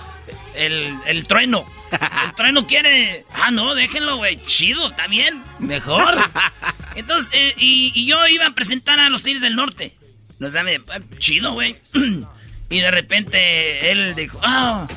El, 0.56 0.96
el 1.06 1.28
trueno. 1.28 1.66
El 1.92 2.36
trueno 2.36 2.68
quiere. 2.68 3.26
Ah, 3.34 3.52
no, 3.52 3.76
déjenlo, 3.76 4.18
güey. 4.18 4.38
Chido, 4.46 4.90
está 4.90 5.08
bien. 5.08 5.42
Mejor. 5.60 6.18
Entonces, 6.96 7.32
eh, 7.34 7.54
y, 7.58 7.92
y, 7.96 8.08
yo 8.08 8.28
iba 8.28 8.48
a 8.48 8.56
presentar 8.56 9.00
a 9.00 9.10
los 9.10 9.24
Tigres 9.24 9.42
del 9.42 9.56
Norte. 9.56 9.96
No 10.40 10.52
sabe, 10.52 10.82
chido, 11.20 11.54
güey. 11.54 11.76
Y 12.70 12.80
de 12.80 12.92
repente 12.92 13.92
él 13.92 14.16
dijo, 14.16 14.40
ah, 14.44 14.88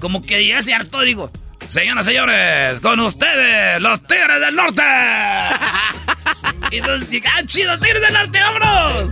como 0.00 0.22
que 0.22 0.46
ya 0.46 0.62
se 0.62 0.74
hartó, 0.74 1.00
digo, 1.02 1.30
señoras 1.68 2.06
y 2.06 2.10
señores, 2.10 2.80
con 2.80 3.00
ustedes, 3.00 3.80
los 3.80 4.02
Tigres 4.02 4.40
del 4.40 4.54
Norte. 4.54 4.82
y 6.70 6.78
entonces 6.78 7.10
dije, 7.10 7.28
ah, 7.28 7.42
chido, 7.44 7.78
Tigres 7.78 8.02
del 8.02 8.12
Norte, 8.12 8.40
vámonos. 8.40 9.10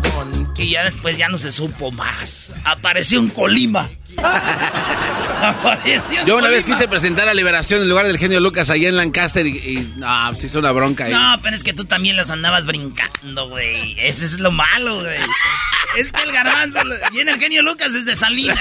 Y 0.58 0.70
ya 0.70 0.84
después 0.84 1.16
ya 1.16 1.28
no 1.28 1.38
se 1.38 1.50
supo 1.50 1.90
más. 1.90 2.52
Apareció 2.64 3.18
un 3.18 3.30
Colima. 3.30 3.88
Yo 6.26 6.36
una 6.36 6.48
vez 6.48 6.66
quise 6.66 6.86
presentar 6.86 7.28
a 7.28 7.34
Liberación 7.34 7.80
en 7.80 7.88
lugar 7.88 8.06
del 8.06 8.18
genio 8.18 8.40
Lucas 8.40 8.68
allá 8.68 8.88
en 8.88 8.96
Lancaster 8.96 9.46
y, 9.46 9.94
no, 9.96 10.34
se 10.34 10.46
hizo 10.46 10.58
una 10.58 10.72
bronca 10.72 11.04
ahí. 11.04 11.12
No, 11.12 11.36
pero 11.42 11.56
es 11.56 11.64
que 11.64 11.72
tú 11.72 11.86
también 11.86 12.16
los 12.16 12.28
andabas 12.28 12.66
brincando, 12.66 13.48
güey. 13.48 13.98
Eso 13.98 14.24
es 14.24 14.38
lo 14.38 14.50
malo, 14.50 15.00
güey. 15.00 15.16
es 15.96 16.12
que 16.12 16.22
el 16.22 16.32
garbanzo 16.32 16.80
viene 17.12 17.32
el 17.32 17.40
genio 17.40 17.62
Lucas 17.62 17.92
desde 17.92 18.16
Salinas. 18.16 18.58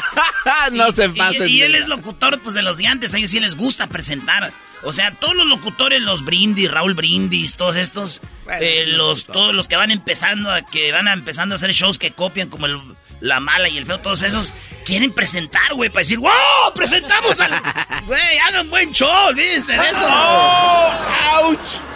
no 0.72 0.92
se 0.92 1.08
pasen. 1.10 1.48
Y, 1.48 1.62
él 1.62 1.74
es 1.74 1.88
locutor 1.88 2.38
pues 2.40 2.54
de 2.54 2.62
los 2.62 2.76
de 2.76 2.86
antes, 2.86 3.14
a 3.14 3.18
ellos 3.18 3.30
sí 3.30 3.40
les 3.40 3.56
gusta 3.56 3.88
presentar. 3.88 4.52
O 4.84 4.92
sea, 4.92 5.14
todos 5.14 5.34
los 5.36 5.46
locutores, 5.46 6.02
los 6.02 6.24
Brindis, 6.24 6.70
Raúl 6.70 6.94
Brindis, 6.94 7.56
todos 7.56 7.76
estos, 7.76 8.20
eh, 8.60 8.84
los, 8.88 9.26
todos 9.26 9.54
los 9.54 9.68
que 9.68 9.76
van 9.76 9.92
empezando 9.92 10.50
a 10.50 10.62
que 10.62 10.90
van 10.90 11.06
empezando 11.06 11.54
a 11.54 11.56
hacer 11.56 11.72
shows 11.72 11.98
que 11.98 12.10
copian 12.10 12.48
como 12.48 12.66
el 12.66 12.78
la 13.22 13.40
mala 13.40 13.68
y 13.68 13.78
el 13.78 13.86
feo, 13.86 14.00
todos 14.00 14.22
esos 14.22 14.52
quieren 14.84 15.12
presentar, 15.12 15.74
güey, 15.74 15.88
para 15.88 16.00
decir, 16.00 16.18
¡wow! 16.18 16.30
¡Presentamos 16.74 17.40
al. 17.40 17.52
Güey, 18.06 18.38
hagan 18.48 18.68
buen 18.68 18.90
show, 18.90 19.32
dicen 19.32 19.80
eso. 19.80 20.00
¡Oh! 20.02 20.90
¡Auch! 21.34 21.91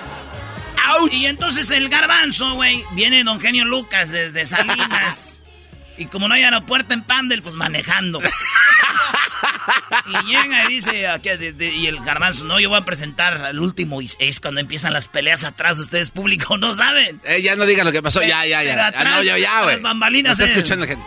¡Auch! 0.86 1.12
Y 1.12 1.26
entonces 1.26 1.70
el 1.70 1.88
garbanzo, 1.88 2.54
güey, 2.54 2.84
viene 2.92 3.24
don 3.24 3.40
Genio 3.40 3.64
Lucas 3.64 4.10
desde 4.10 4.46
Salinas. 4.46 5.40
y 5.98 6.06
como 6.06 6.28
no 6.28 6.34
hay 6.34 6.42
aeropuerto 6.42 6.94
en 6.94 7.02
Pandel, 7.02 7.42
pues 7.42 7.54
manejando. 7.54 8.20
y 10.06 10.26
llega 10.26 10.64
y 10.64 10.68
dice, 10.68 11.08
y 11.58 11.86
el 11.86 12.00
garbanzo, 12.04 12.44
no, 12.44 12.60
yo 12.60 12.68
voy 12.68 12.78
a 12.78 12.84
presentar 12.84 13.34
al 13.44 13.58
último. 13.58 14.00
Y 14.02 14.10
es 14.18 14.40
cuando 14.40 14.60
empiezan 14.60 14.92
las 14.92 15.08
peleas 15.08 15.44
atrás, 15.44 15.78
ustedes 15.78 16.10
público 16.10 16.56
no 16.58 16.74
saben. 16.74 17.20
Eh, 17.24 17.42
ya 17.42 17.56
no 17.56 17.66
digan 17.66 17.86
lo 17.86 17.92
que 17.92 18.02
pasó, 18.02 18.22
ya, 18.22 18.46
ya, 18.46 18.62
ya. 18.62 18.92
Ah, 18.94 19.04
no, 19.04 19.22
ya, 19.22 19.38
ya, 19.38 19.62
güey. 19.62 19.74
Las 19.74 19.82
bambalinas. 19.82 20.38
Está 20.38 20.44
escuchando 20.52 20.86
gente. 20.86 21.04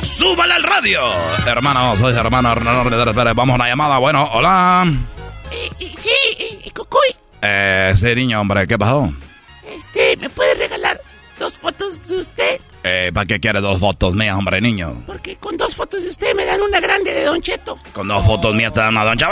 ¡Súbale 0.00 0.54
al 0.54 0.62
radio! 0.62 1.12
Hermano, 1.46 1.96
soy 1.96 2.14
hermano 2.14 2.54
Vamos 2.54 3.52
a 3.52 3.54
una 3.54 3.68
llamada. 3.68 3.98
Bueno, 3.98 4.28
hola. 4.32 4.86
Eh, 5.50 5.70
eh, 5.80 5.92
sí, 5.98 6.70
Cucuy. 6.74 7.17
Eh, 7.42 7.94
sí, 7.96 8.14
niño, 8.14 8.40
hombre, 8.40 8.66
¿qué 8.66 8.78
pasó? 8.78 9.12
Este, 9.68 10.16
¿me 10.16 10.30
puede 10.30 10.54
regalar 10.54 11.00
dos 11.38 11.56
fotos 11.56 12.06
de 12.08 12.16
usted? 12.18 12.60
Eh, 12.84 13.10
¿para 13.12 13.26
qué 13.26 13.40
quiere 13.40 13.60
dos 13.60 13.80
fotos 13.80 14.14
mías, 14.14 14.36
hombre, 14.36 14.60
niño? 14.60 15.02
Porque 15.06 15.36
con 15.36 15.56
dos 15.56 15.74
fotos 15.74 16.02
de 16.02 16.10
usted 16.10 16.34
me 16.34 16.44
dan 16.44 16.60
una 16.62 16.80
grande 16.80 17.12
de 17.12 17.24
Don 17.24 17.40
Cheto. 17.42 17.78
Con 17.92 18.08
dos 18.08 18.24
fotos 18.24 18.54
mías 18.54 18.72
te 18.72 18.80
dan 18.80 18.90
una 18.90 19.04
Don 19.04 19.18
Cheto. 19.18 19.30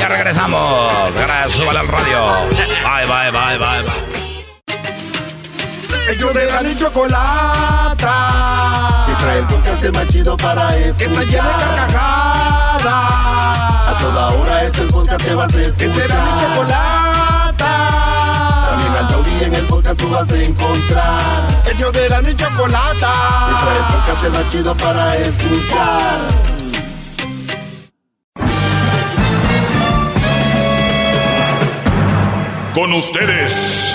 Ya 0.00 0.08
regresamos. 0.08 1.14
Gracias, 1.14 1.52
súbale 1.52 1.80
al 1.80 1.88
radio. 1.88 2.24
Bye, 2.48 3.06
bye, 3.06 3.30
bye, 3.30 3.58
bye, 3.58 3.82
bye. 3.82 4.10
Ellos 6.12 6.34
de 6.34 6.44
la 6.46 6.76
chocolata. 6.76 8.20
Que 9.20 9.26
trae 9.26 9.38
el 9.40 9.46
podcast 9.46 9.84
más 9.94 10.06
chido 10.06 10.36
para 10.36 10.76
escuchar. 10.78 10.96
Que 10.96 11.04
está 11.04 11.20
llena 11.24 11.48
de 11.48 11.64
carcajadas. 11.76 12.84
A 13.86 13.96
toda 13.98 14.28
hora 14.28 14.64
es 14.64 14.78
el 14.78 14.88
podcast 14.88 15.22
que 15.22 15.34
vas 15.34 15.54
a 15.54 15.60
escuchar. 15.60 15.76
Que 15.76 15.92
será 15.92 16.14
mi 16.24 16.30
chocolata. 16.40 17.72
También 18.70 18.92
al 18.96 19.08
Doggy, 19.08 19.44
en 19.44 19.54
el 19.54 19.66
podcast 19.66 20.00
tú 20.00 20.08
vas 20.08 20.30
a 20.30 20.36
encontrar. 20.42 21.42
El 21.66 21.76
show 21.76 21.92
de 21.92 22.08
la 22.08 22.22
y 22.30 22.34
chocolata. 22.34 23.12
Y 23.50 23.54
trae 23.62 23.76
el 23.76 23.84
podcast 23.92 24.22
más 24.38 24.50
chido 24.50 24.74
para 24.74 25.16
escuchar. 25.18 26.20
Con 32.72 32.92
ustedes. 32.94 33.94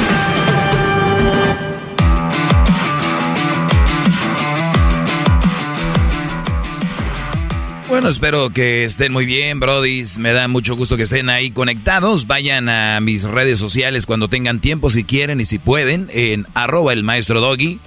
Bueno, 7.91 8.07
espero 8.07 8.51
que 8.51 8.85
estén 8.85 9.11
muy 9.11 9.25
bien, 9.25 9.59
brodis. 9.59 10.17
Me 10.17 10.31
da 10.31 10.47
mucho 10.47 10.77
gusto 10.77 10.95
que 10.95 11.03
estén 11.03 11.29
ahí 11.29 11.51
conectados. 11.51 12.25
Vayan 12.25 12.69
a 12.69 13.01
mis 13.01 13.25
redes 13.25 13.59
sociales 13.59 14.05
cuando 14.05 14.29
tengan 14.29 14.61
tiempo, 14.61 14.89
si 14.89 15.03
quieren 15.03 15.41
y 15.41 15.45
si 15.45 15.59
pueden, 15.59 16.07
en 16.13 16.47
arroba 16.53 16.93
el 16.93 17.03
maestro 17.03 17.41
doggy. 17.41 17.79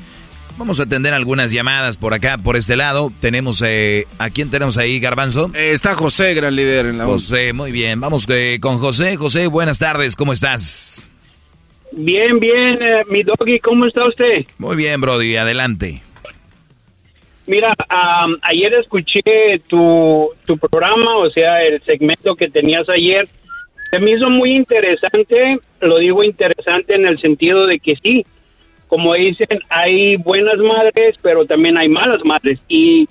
Vamos 0.58 0.78
a 0.78 0.82
atender 0.82 1.14
algunas 1.14 1.52
llamadas 1.52 1.96
por 1.96 2.12
acá, 2.12 2.36
por 2.36 2.56
este 2.56 2.76
lado. 2.76 3.14
Tenemos, 3.20 3.62
eh, 3.64 4.06
¿a 4.18 4.28
quién 4.28 4.50
tenemos 4.50 4.76
ahí, 4.76 5.00
Garbanzo? 5.00 5.50
Eh, 5.54 5.70
está 5.72 5.94
José, 5.94 6.34
gran 6.34 6.54
líder 6.54 6.84
en 6.84 6.98
la 6.98 7.06
José, 7.06 7.54
muy 7.54 7.72
bien. 7.72 7.98
Vamos 7.98 8.28
eh, 8.28 8.58
con 8.60 8.76
José. 8.76 9.16
José, 9.16 9.46
buenas 9.46 9.78
tardes, 9.78 10.16
¿cómo 10.16 10.34
estás? 10.34 11.08
Bien, 11.92 12.38
bien, 12.38 12.78
mi 13.08 13.22
doggy, 13.22 13.58
¿cómo 13.58 13.86
está 13.86 14.06
usted? 14.06 14.44
Muy 14.58 14.76
bien, 14.76 15.00
Brody, 15.00 15.38
adelante. 15.38 16.02
Mira, 17.46 17.74
ayer 18.42 18.72
escuché 18.74 19.22
tu, 19.66 20.30
tu 20.46 20.56
programa, 20.56 21.18
o 21.18 21.30
sea, 21.30 21.62
el 21.62 21.82
segmento 21.82 22.34
que 22.36 22.48
tenías 22.48 22.88
ayer. 22.88 23.28
Se 23.90 23.98
me 24.00 24.12
hizo 24.12 24.30
muy 24.30 24.52
interesante, 24.52 25.58
lo 25.80 25.98
digo 25.98 26.24
interesante 26.24 26.94
en 26.94 27.06
el 27.06 27.20
sentido 27.20 27.66
de 27.66 27.78
que 27.78 27.96
sí, 28.02 28.24
como 28.88 29.14
dicen, 29.14 29.60
hay 29.68 30.16
buenas 30.16 30.56
madres, 30.56 31.16
pero 31.20 31.44
también 31.44 31.76
hay 31.76 31.88
malas 31.88 32.24
madres. 32.24 32.58
Y, 32.66 33.08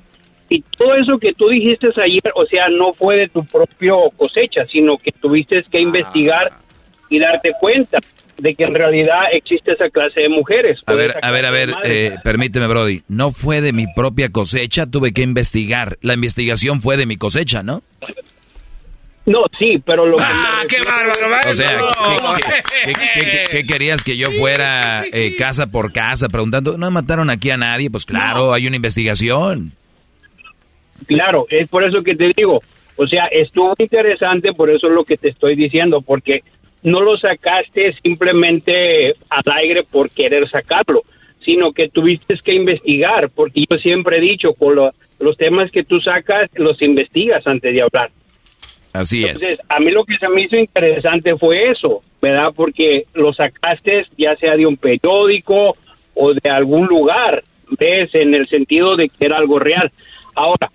y 0.50 0.62
todo 0.78 0.96
eso 0.96 1.20
que 1.20 1.34
tú 1.34 1.50
dijiste 1.50 1.90
ayer, 2.02 2.32
o 2.34 2.46
sea, 2.48 2.70
no 2.70 2.94
fue 2.94 3.18
de 3.18 3.28
tu 3.30 3.46
propio 3.46 4.10
cosecha, 4.18 4.66
sino 4.72 4.98
que 4.98 5.12
tuviste 5.12 5.64
que 5.72 5.80
investigar 5.80 6.52
y 7.10 7.20
darte 7.20 7.54
cuenta 7.60 8.00
de 8.44 8.56
que 8.56 8.66
en 8.66 8.76
realidad 8.76 9.28
existe 9.32 9.72
esa 9.72 9.90
clase 9.90 10.20
de 10.20 10.28
mujeres. 10.28 10.82
A 10.86 10.94
ver, 10.94 11.14
a 11.22 11.32
ver, 11.32 11.46
a 11.46 11.50
ver, 11.50 11.74
eh, 11.86 12.18
permíteme, 12.26 12.68
Brody. 12.68 13.02
No 13.08 13.32
fue 13.32 13.62
de 13.62 13.72
mi 13.72 13.88
propia 13.88 14.34
cosecha, 14.34 14.86
tuve 14.86 15.14
que 15.14 15.22
investigar. 15.22 15.98
La 16.02 16.14
investigación 16.14 16.82
fue 16.82 16.98
de 16.98 17.06
mi 17.06 17.16
cosecha, 17.16 17.64
¿no? 17.64 17.84
No, 19.26 19.46
sí, 19.58 19.82
pero 19.86 20.06
lo 20.06 20.18
¡Ah, 20.20 20.64
qué 20.68 20.76
bárbaro! 20.82 21.52
O 21.52 21.54
sea, 21.54 21.80
¿qué, 23.50 23.66
querías 23.66 24.04
que 24.04 24.18
yo 24.18 24.30
fuera 24.32 25.06
eh, 25.06 25.38
casa 25.38 25.68
por 25.68 25.94
casa 25.94 26.28
preguntando? 26.28 26.78
¿No 26.78 26.92
mataron 26.92 27.30
aquí 27.30 27.50
a 27.50 27.56
nadie? 27.56 27.90
Pues 27.90 28.06
claro, 28.06 28.52
hay 28.52 28.68
una 28.68 28.76
investigación. 28.76 29.72
Claro, 31.08 31.46
es 31.50 31.70
por 31.70 31.86
eso 31.86 32.04
que 32.04 32.14
te 32.14 32.34
digo. 32.36 32.62
O 32.98 33.08
sea, 33.08 33.28
estuvo 33.28 33.74
interesante, 33.78 34.52
por 34.52 34.70
eso 34.70 34.88
es 34.88 34.94
lo 34.94 35.06
que 35.06 35.16
te 35.16 35.30
estoy 35.30 35.56
diciendo, 35.56 36.02
porque 36.02 36.44
no 36.84 37.02
lo 37.02 37.18
sacaste 37.18 37.96
simplemente 38.04 39.14
al 39.30 39.44
aire 39.56 39.84
por 39.84 40.10
querer 40.10 40.50
sacarlo, 40.50 41.04
sino 41.44 41.72
que 41.72 41.90
tuviste 41.90 42.38
que 42.44 42.54
investigar, 42.54 43.30
porque 43.30 43.66
yo 43.70 43.78
siempre 43.78 44.18
he 44.18 44.22
dicho, 44.22 44.54
con 44.54 44.76
los 45.20 45.38
temas 45.38 45.72
que 45.72 45.84
tú 45.84 46.00
sacas, 46.00 46.50
los 46.56 46.82
investigas 46.82 47.46
antes 47.48 47.74
de 47.74 47.82
hablar. 47.82 48.12
Así 48.94 49.26
Entonces, 49.26 49.58
a 49.70 49.80
mí 49.80 49.90
lo 49.90 50.06
que 50.06 50.18
se 50.18 50.30
me 50.30 50.42
hizo 50.42 50.56
interesante 50.56 51.36
fue 51.36 51.72
eso, 51.72 52.02
¿verdad? 52.22 52.54
Porque 52.56 53.08
lo 53.16 53.34
sacaste 53.34 54.06
ya 54.18 54.36
sea 54.36 54.56
de 54.56 54.68
un 54.68 54.78
periódico 54.78 55.76
o 56.14 56.34
de 56.34 56.50
algún 56.50 56.86
lugar, 56.86 57.44
¿ves? 57.80 58.14
En 58.14 58.36
el 58.36 58.48
sentido 58.48 58.96
de 58.96 59.10
que 59.10 59.26
era 59.26 59.38
algo 59.38 59.58
real. 59.58 59.92
Ahora, 60.36 60.72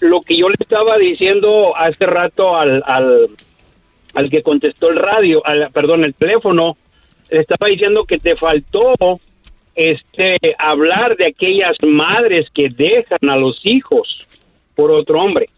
lo 0.00 0.20
que 0.20 0.36
yo 0.36 0.48
le 0.48 0.56
estaba 0.58 0.98
diciendo 0.98 1.76
hace 1.76 2.06
rato 2.06 2.56
al, 2.56 2.82
al, 2.86 3.28
al 4.14 4.30
que 4.30 4.42
contestó 4.42 4.90
el 4.90 4.96
radio, 4.96 5.44
al, 5.46 5.70
perdón, 5.72 6.04
el 6.04 6.14
teléfono, 6.14 6.76
estaba 7.28 7.68
diciendo 7.68 8.04
que 8.04 8.18
te 8.18 8.36
faltó 8.36 8.94
este 9.74 10.38
hablar 10.58 11.16
de 11.16 11.26
aquellas 11.26 11.76
madres 11.86 12.46
que 12.54 12.68
dejan 12.68 13.28
a 13.28 13.36
los 13.36 13.60
hijos 13.64 14.26
por 14.74 14.90
otro 14.90 15.20
hombre. 15.20 15.48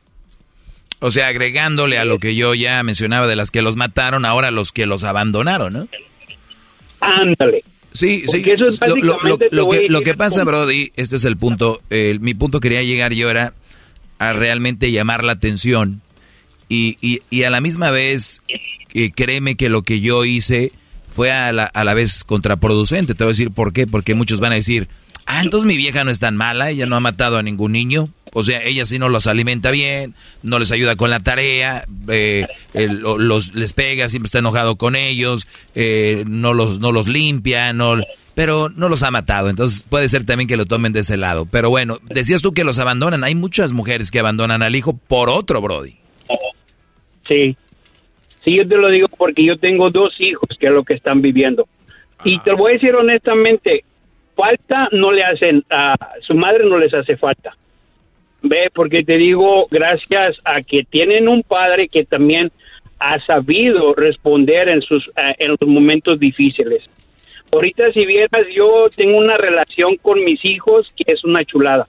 O 1.01 1.11
sea, 1.11 1.29
agregándole 1.29 1.99
a 1.99 2.07
lo 2.07 2.19
que 2.19 2.35
yo 2.35 2.55
ya 2.55 2.83
mencionaba 2.83 3.27
de 3.27 3.37
las 3.37 3.51
que 3.51 3.61
los 3.61 3.77
mataron, 3.77 4.25
ahora 4.25 4.51
los 4.51 4.73
que 4.73 4.87
los 4.87 5.05
abandonaron, 5.05 5.73
¿no? 5.73 5.89
Ándale. 7.01 7.63
Sí, 7.93 8.25
sí. 8.27 8.43
Eso 8.47 8.67
es 8.67 8.81
lo, 8.81 9.19
lo, 9.23 9.69
que, 9.69 9.89
lo 9.89 10.01
que 10.01 10.15
pasa, 10.15 10.45
Brody, 10.45 10.93
este 10.97 11.17
es 11.17 11.25
el 11.25 11.37
punto. 11.37 11.81
mi 11.91 12.35
punto 12.35 12.61
quería 12.61 12.83
llegar 12.83 13.13
yo 13.13 13.31
era 13.31 13.53
a 14.19 14.33
realmente 14.33 14.91
llamar 14.91 15.25
la 15.25 15.33
atención 15.33 16.01
y, 16.69 16.97
y, 17.01 17.21
y 17.31 17.43
a 17.45 17.51
la 17.51 17.61
misma 17.61 17.91
vez, 17.91 18.43
eh, 18.95 19.11
créeme 19.15 19.57
que 19.57 19.69
lo 19.69 19.83
que 19.83 20.01
yo 20.01 20.25
hice 20.25 20.73
fue 21.11 21.33
a 21.33 21.53
la, 21.53 21.65
a 21.65 21.85
la 21.85 21.95
vez 21.95 22.25
contraproducente. 22.25 23.15
Te 23.15 23.25
voy 23.25 23.31
a 23.31 23.35
decir 23.35 23.51
por 23.51 23.73
qué. 23.73 23.87
Porque 23.87 24.15
muchos 24.15 24.41
van 24.41 24.53
a 24.53 24.57
decir, 24.57 24.89
ah, 25.27 25.41
entonces 25.43 25.67
mi 25.67 25.77
vieja 25.77 26.05
no 26.05 26.11
es 26.11 26.19
tan 26.19 26.37
mala, 26.37 26.71
ella 26.71 26.87
no 26.87 26.97
ha 26.97 27.01
matado 27.01 27.39
a 27.39 27.43
ningún 27.43 27.73
niño. 27.73 28.09
O 28.33 28.43
sea, 28.43 28.63
ella 28.63 28.85
sí 28.85 28.99
no 28.99 29.09
los 29.09 29.27
alimenta 29.27 29.71
bien, 29.71 30.15
no 30.43 30.59
les 30.59 30.71
ayuda 30.71 30.97
con 30.97 31.09
la 31.09 31.21
tarea, 31.21 31.87
eh, 32.09 32.47
los, 32.75 33.55
les 33.55 33.73
pega, 33.73 34.11
siempre 34.11 34.27
está 34.27 34.41
enojado 34.41 34.77
con 34.77 34.95
ellos, 34.95 35.47
eh, 35.75 36.25
no, 36.27 36.53
los, 36.53 36.79
no 36.79 36.93
los 36.93 37.09
limpia, 37.09 37.73
no, 37.73 37.97
pero 38.35 38.69
no 38.69 38.91
los 38.91 39.03
ha 39.05 39.11
matado. 39.11 39.49
Entonces 39.49 39.87
puede 39.89 40.11
ser 40.11 40.25
también 40.25 40.49
que 40.49 40.59
lo 40.59 40.67
tomen 40.67 40.93
de 40.93 41.01
ese 41.01 41.17
lado. 41.17 41.47
Pero 41.47 41.71
bueno, 41.71 41.99
decías 42.11 42.43
tú 42.43 42.53
que 42.53 42.65
los 42.65 42.79
abandonan. 42.79 43.25
Hay 43.25 43.35
muchas 43.35 43.73
mujeres 43.73 44.11
que 44.11 44.19
abandonan 44.19 44.63
al 44.63 44.77
hijo 44.77 44.95
por 44.95 45.31
otro, 45.31 45.63
Brody. 45.63 45.95
Sí. 47.29 47.57
Sí, 48.45 48.57
yo 48.57 48.69
te 48.69 48.77
lo 48.77 48.89
digo 48.89 49.09
porque 49.09 49.45
yo 49.45 49.59
tengo 49.59 49.91
dos 49.91 50.15
hijos 50.21 50.49
que 50.59 50.67
es 50.67 50.73
lo 50.73 50.85
que 50.85 50.95
están 50.95 51.21
viviendo. 51.21 51.67
Y 52.25 52.39
te 52.41 52.51
lo 52.51 52.59
voy 52.59 52.73
a 52.73 52.75
decir 52.75 52.95
honestamente, 52.95 53.85
falta 54.35 54.89
no 54.93 55.11
le 55.13 55.25
hacen, 55.25 55.65
a 55.71 55.97
su 56.21 56.35
madre 56.35 56.65
no 56.65 56.79
les 56.79 56.95
hace 56.95 57.17
falta. 57.17 57.57
Ve, 58.43 58.71
porque 58.73 59.03
te 59.03 59.17
digo, 59.17 59.67
gracias 59.71 60.37
a 60.45 60.63
que 60.63 60.85
tienen 60.85 61.29
un 61.29 61.43
padre 61.43 61.89
que 61.89 62.05
también 62.05 62.53
ha 62.99 63.19
sabido 63.27 63.95
responder 63.95 64.69
en 64.69 64.83
sus 64.83 65.07
eh, 65.17 65.35
en 65.39 65.57
los 65.59 65.69
momentos 65.69 66.19
difíciles. 66.21 66.85
Ahorita 67.53 67.93
si 67.93 68.07
vieras, 68.07 68.47
yo 68.55 68.89
tengo 68.95 69.19
una 69.19 69.37
relación 69.37 69.97
con 69.97 70.23
mis 70.25 70.45
hijos 70.45 70.93
que 70.97 71.13
es 71.13 71.25
una 71.25 71.45
chulada. 71.45 71.87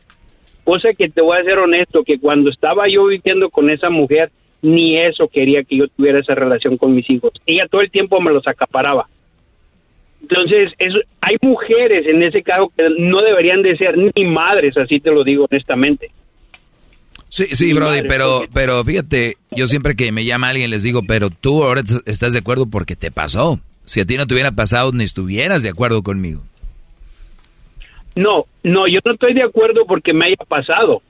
Cosa 0.64 0.94
que 0.94 1.10
te 1.10 1.22
voy 1.22 1.38
a 1.38 1.44
ser 1.44 1.60
honesto, 1.60 2.04
que 2.04 2.20
cuando 2.20 2.50
estaba 2.50 2.88
yo 2.88 3.06
viviendo 3.06 3.50
con 3.50 3.70
esa 3.70 3.90
mujer, 3.90 4.32
ni 4.62 4.98
eso 4.98 5.28
quería 5.28 5.64
que 5.64 5.78
yo 5.78 5.88
tuviera 5.88 6.20
esa 6.20 6.36
relación 6.36 6.78
con 6.78 6.96
mis 6.96 7.10
hijos. 7.10 7.32
Ella 7.46 7.68
todo 7.68 7.82
el 7.82 7.92
tiempo 7.92 8.20
me 8.20 8.32
los 8.32 8.48
acaparaba. 8.48 9.08
Entonces, 10.22 10.74
hay 11.22 11.38
mujeres 11.42 12.08
en 12.08 12.24
ese 12.24 12.42
caso 12.42 12.72
que 12.76 12.90
no 12.98 13.22
deberían 13.22 13.62
de 13.62 13.78
ser 13.78 13.96
ni 13.98 14.26
madres, 14.26 14.76
así 14.76 15.00
te 15.00 15.12
lo 15.12 15.24
digo 15.24 15.48
honestamente. 15.50 16.12
Sí, 17.30 17.46
sí, 17.48 17.74
Brody, 17.74 18.02
pero, 18.08 18.42
pero 18.54 18.84
fíjate, 18.84 19.38
yo 19.52 19.68
siempre 19.68 19.96
que 19.96 20.12
me 20.12 20.26
llama 20.26 20.50
alguien 20.50 20.70
les 20.70 20.84
digo, 20.84 21.04
pero 21.04 21.30
tú 21.30 21.64
ahora 21.64 21.84
estás 22.06 22.34
de 22.34 22.40
acuerdo 22.40 22.68
porque 22.68 22.96
te 22.96 23.12
pasó. 23.12 23.60
Si 23.86 24.02
a 24.02 24.06
ti 24.06 24.18
no 24.18 24.28
te 24.28 24.34
hubiera 24.34 24.52
pasado, 24.52 24.92
ni 24.92 25.04
estuvieras 25.04 25.64
de 25.64 25.70
acuerdo 25.70 26.04
conmigo. 26.04 26.42
No, 28.16 28.46
no, 28.64 28.88
yo 28.88 29.00
no 29.06 29.14
estoy 29.14 29.34
de 29.34 29.44
acuerdo 29.44 29.86
porque 29.86 30.14
me 30.14 30.26
haya 30.26 30.36
pasado 30.48 31.02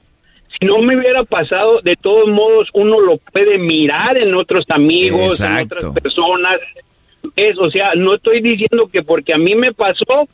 si 0.59 0.65
no 0.65 0.79
me 0.79 0.97
hubiera 0.97 1.23
pasado, 1.23 1.81
de 1.81 1.95
todos 1.95 2.27
modos 2.29 2.69
uno 2.73 2.99
lo 2.99 3.17
puede 3.17 3.57
mirar 3.57 4.17
en 4.17 4.33
otros 4.35 4.65
amigos, 4.69 5.39
en 5.39 5.57
otras 5.57 5.85
personas. 6.01 6.57
Es, 7.35 7.57
o 7.59 7.69
sea, 7.69 7.91
no 7.95 8.15
estoy 8.15 8.41
diciendo 8.41 8.89
que 8.91 9.03
porque 9.03 9.33
a 9.33 9.37
mí 9.37 9.55
me 9.55 9.73
pasó, 9.73 10.27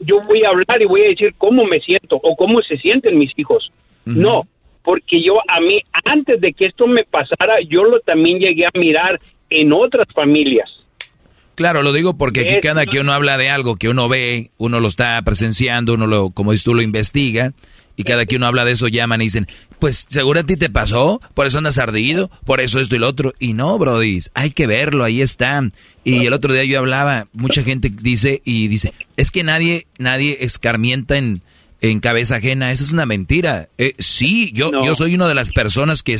yo 0.00 0.20
voy 0.26 0.44
a 0.44 0.50
hablar 0.50 0.80
y 0.82 0.86
voy 0.86 1.02
a 1.02 1.08
decir 1.08 1.34
cómo 1.38 1.64
me 1.64 1.80
siento 1.80 2.16
o 2.16 2.36
cómo 2.36 2.60
se 2.62 2.76
sienten 2.78 3.18
mis 3.18 3.32
hijos. 3.36 3.70
No, 4.04 4.46
porque 4.82 5.22
yo 5.22 5.38
a 5.46 5.60
mí, 5.60 5.80
antes 6.04 6.40
de 6.40 6.52
que 6.52 6.66
esto 6.66 6.86
me 6.86 7.04
pasara, 7.04 7.58
yo 7.68 7.84
lo 7.84 8.00
también 8.00 8.38
llegué 8.38 8.66
a 8.66 8.70
mirar 8.74 9.20
en 9.48 9.72
otras 9.72 10.06
familias. 10.14 10.68
Claro, 11.54 11.82
lo 11.82 11.92
digo 11.92 12.16
porque 12.16 12.40
aquí 12.40 12.60
cada 12.60 12.86
que 12.86 13.00
uno 13.00 13.12
habla 13.12 13.36
de 13.36 13.50
algo 13.50 13.76
que 13.76 13.88
uno 13.88 14.08
ve, 14.08 14.50
uno 14.56 14.80
lo 14.80 14.88
está 14.88 15.20
presenciando, 15.22 15.94
uno 15.94 16.06
lo, 16.06 16.30
como 16.30 16.52
dices 16.52 16.64
tú, 16.64 16.74
lo 16.74 16.82
investiga 16.82 17.52
y 17.96 18.04
cada 18.04 18.26
que 18.26 18.36
uno 18.36 18.46
habla 18.46 18.64
de 18.64 18.72
eso 18.72 18.88
llaman 18.88 19.20
y 19.20 19.24
dicen, 19.24 19.48
pues 19.78 20.06
seguro 20.08 20.40
a 20.40 20.44
ti 20.44 20.56
te 20.56 20.70
pasó, 20.70 21.20
por 21.34 21.46
eso 21.46 21.58
andas 21.58 21.78
ardido, 21.78 22.30
por 22.44 22.60
eso 22.60 22.80
esto 22.80 22.96
y 22.96 22.98
lo 22.98 23.08
otro. 23.08 23.34
Y 23.38 23.52
no, 23.52 23.78
Brody, 23.78 24.18
hay 24.34 24.50
que 24.50 24.66
verlo, 24.66 25.04
ahí 25.04 25.22
está. 25.22 25.62
Y 26.04 26.26
el 26.26 26.32
otro 26.32 26.52
día 26.52 26.64
yo 26.64 26.78
hablaba, 26.78 27.26
mucha 27.32 27.62
gente 27.62 27.90
dice 27.90 28.42
y 28.44 28.68
dice, 28.68 28.92
es 29.16 29.30
que 29.30 29.42
nadie, 29.42 29.86
nadie 29.98 30.38
escarmienta 30.40 31.18
en, 31.18 31.42
en 31.80 32.00
cabeza 32.00 32.36
ajena, 32.36 32.72
eso 32.72 32.84
es 32.84 32.92
una 32.92 33.06
mentira. 33.06 33.68
Eh, 33.78 33.94
sí, 33.98 34.50
yo, 34.54 34.70
yo 34.84 34.94
soy 34.94 35.14
una 35.14 35.28
de 35.28 35.34
las 35.34 35.50
personas 35.50 36.02
que, 36.02 36.16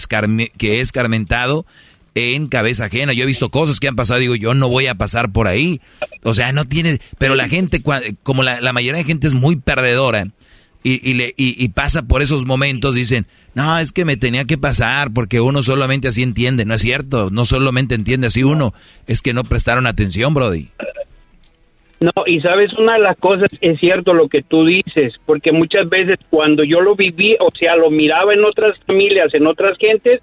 que 0.56 0.78
he 0.78 0.80
escarmentado 0.80 1.66
en 2.14 2.48
cabeza 2.48 2.86
ajena. 2.86 3.12
Yo 3.12 3.24
he 3.24 3.26
visto 3.26 3.50
cosas 3.50 3.80
que 3.80 3.88
han 3.88 3.96
pasado, 3.96 4.20
digo, 4.20 4.34
yo 4.34 4.54
no 4.54 4.68
voy 4.68 4.86
a 4.86 4.94
pasar 4.94 5.32
por 5.32 5.48
ahí. 5.48 5.80
O 6.22 6.34
sea, 6.34 6.52
no 6.52 6.64
tiene, 6.64 7.00
pero 7.18 7.34
la 7.34 7.48
gente, 7.48 7.82
como 8.22 8.42
la, 8.42 8.60
la 8.60 8.72
mayoría 8.72 8.98
de 8.98 9.04
gente 9.04 9.26
es 9.26 9.34
muy 9.34 9.56
perdedora, 9.56 10.28
y, 10.82 11.10
y, 11.10 11.14
le, 11.14 11.34
y, 11.36 11.68
pasa 11.68 12.02
por 12.02 12.22
esos 12.22 12.46
momentos, 12.46 12.94
dicen, 12.94 13.26
no, 13.54 13.78
es 13.78 13.92
que 13.92 14.04
me 14.04 14.16
tenía 14.16 14.44
que 14.44 14.56
pasar 14.56 15.12
porque 15.12 15.40
uno 15.40 15.62
solamente 15.62 16.08
así 16.08 16.22
entiende. 16.22 16.64
No 16.64 16.74
es 16.74 16.80
cierto, 16.80 17.28
no 17.30 17.44
solamente 17.44 17.94
entiende 17.94 18.28
así 18.28 18.42
uno, 18.44 18.72
es 19.06 19.20
que 19.20 19.34
no 19.34 19.44
prestaron 19.44 19.86
atención, 19.86 20.32
Brody. 20.32 20.68
No, 22.00 22.12
y 22.26 22.40
sabes, 22.40 22.72
una 22.78 22.94
de 22.94 23.00
las 23.00 23.18
cosas 23.18 23.48
es 23.60 23.78
cierto 23.78 24.14
lo 24.14 24.28
que 24.28 24.42
tú 24.42 24.64
dices, 24.64 25.12
porque 25.26 25.52
muchas 25.52 25.86
veces 25.90 26.16
cuando 26.30 26.64
yo 26.64 26.80
lo 26.80 26.96
viví, 26.96 27.36
o 27.40 27.50
sea, 27.54 27.76
lo 27.76 27.90
miraba 27.90 28.32
en 28.32 28.42
otras 28.42 28.78
familias, 28.86 29.34
en 29.34 29.46
otras 29.46 29.76
gentes, 29.76 30.22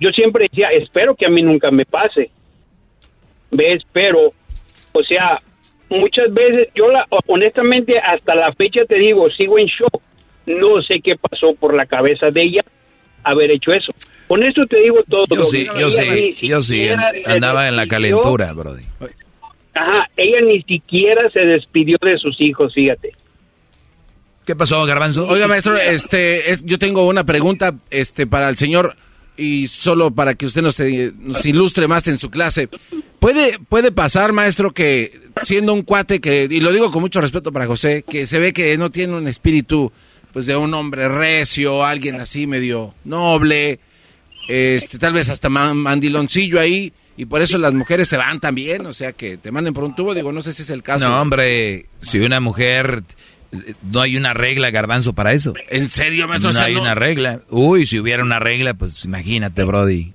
yo 0.00 0.10
siempre 0.10 0.48
decía, 0.50 0.68
espero 0.68 1.14
que 1.14 1.26
a 1.26 1.30
mí 1.30 1.40
nunca 1.40 1.70
me 1.70 1.84
pase. 1.84 2.30
¿Ves? 3.52 3.84
Pero, 3.92 4.32
o 4.92 5.02
sea, 5.04 5.40
muchas 5.90 6.32
veces, 6.32 6.68
yo 6.74 6.90
la, 6.90 7.06
honestamente 7.26 7.98
hasta 7.98 8.34
la 8.34 8.52
fecha 8.52 8.84
te 8.84 8.96
digo, 8.96 9.30
sigo 9.30 9.58
en 9.58 9.66
shock. 9.66 10.02
No 10.46 10.82
sé 10.82 11.00
qué 11.00 11.16
pasó 11.16 11.54
por 11.54 11.74
la 11.74 11.84
cabeza 11.84 12.30
de 12.30 12.42
ella 12.42 12.62
haber 13.22 13.50
hecho 13.50 13.72
eso. 13.72 13.92
Con 14.26 14.42
eso 14.42 14.62
te 14.66 14.80
digo 14.80 14.98
todo. 15.08 15.26
Yo 15.30 15.44
sí, 15.44 15.66
yo 15.78 15.90
sí, 15.90 16.36
yo 16.40 16.62
sí, 16.62 16.88
andaba 17.26 17.68
en 17.68 17.76
la 17.76 17.86
calentura, 17.86 18.52
Brody. 18.52 18.84
Ajá, 19.74 20.10
ella 20.16 20.40
ni 20.40 20.62
siquiera 20.62 21.30
se 21.30 21.46
despidió 21.46 21.98
de 22.00 22.18
sus 22.18 22.40
hijos, 22.40 22.74
fíjate. 22.74 23.12
¿Qué 24.44 24.56
pasó, 24.56 24.84
Garbanzo? 24.86 25.26
Oiga, 25.28 25.46
maestro, 25.46 25.76
este, 25.76 26.42
yo 26.64 26.78
tengo 26.78 27.06
una 27.06 27.24
pregunta, 27.24 27.74
este, 27.90 28.26
para 28.26 28.48
el 28.48 28.56
señor 28.56 28.94
y 29.36 29.68
solo 29.68 30.10
para 30.10 30.34
que 30.34 30.46
usted 30.46 30.62
nos, 30.62 30.80
nos 30.80 31.46
ilustre 31.46 31.86
más 31.86 32.08
en 32.08 32.18
su 32.18 32.30
clase. 32.30 32.68
¿Puede, 33.20 33.58
puede 33.68 33.90
pasar, 33.92 34.32
maestro, 34.32 34.72
que 34.72 35.12
siendo 35.42 35.74
un 35.74 35.82
cuate 35.82 36.20
que, 36.20 36.46
y 36.48 36.60
lo 36.60 36.72
digo 36.72 36.90
con 36.90 37.02
mucho 37.02 37.20
respeto 37.20 37.52
para 37.52 37.66
José, 37.66 38.04
que 38.08 38.26
se 38.26 38.38
ve 38.38 38.52
que 38.52 38.76
no 38.78 38.90
tiene 38.90 39.14
un 39.14 39.26
espíritu 39.26 39.92
pues 40.32 40.46
de 40.46 40.56
un 40.56 40.72
hombre 40.74 41.08
recio, 41.08 41.84
alguien 41.84 42.20
así 42.20 42.46
medio 42.46 42.94
noble, 43.04 43.80
este, 44.48 44.98
tal 44.98 45.14
vez 45.14 45.28
hasta 45.30 45.48
mandiloncillo 45.48 46.60
ahí, 46.60 46.92
y 47.16 47.24
por 47.24 47.42
eso 47.42 47.58
las 47.58 47.72
mujeres 47.72 48.08
se 48.08 48.16
van 48.16 48.38
también, 48.38 48.86
o 48.86 48.92
sea 48.92 49.12
que 49.12 49.36
te 49.36 49.50
manden 49.50 49.74
por 49.74 49.84
un 49.84 49.96
tubo, 49.96 50.14
digo, 50.14 50.32
no 50.32 50.42
sé 50.42 50.52
si 50.52 50.62
es 50.62 50.70
el 50.70 50.82
caso. 50.82 51.08
No, 51.08 51.20
hombre, 51.20 51.86
si 52.00 52.20
una 52.20 52.38
mujer 52.38 53.02
no 53.82 54.00
hay 54.00 54.16
una 54.16 54.34
regla, 54.34 54.70
garbanzo, 54.70 55.14
para 55.14 55.32
eso. 55.32 55.54
¿En 55.68 55.88
serio, 55.88 56.28
maestro? 56.28 56.52
No 56.52 56.60
hay 56.60 56.76
una 56.76 56.94
regla. 56.94 57.40
Uy, 57.48 57.86
si 57.86 57.98
hubiera 57.98 58.22
una 58.22 58.38
regla, 58.38 58.74
pues 58.74 59.04
imagínate, 59.04 59.64
Brody. 59.64 60.14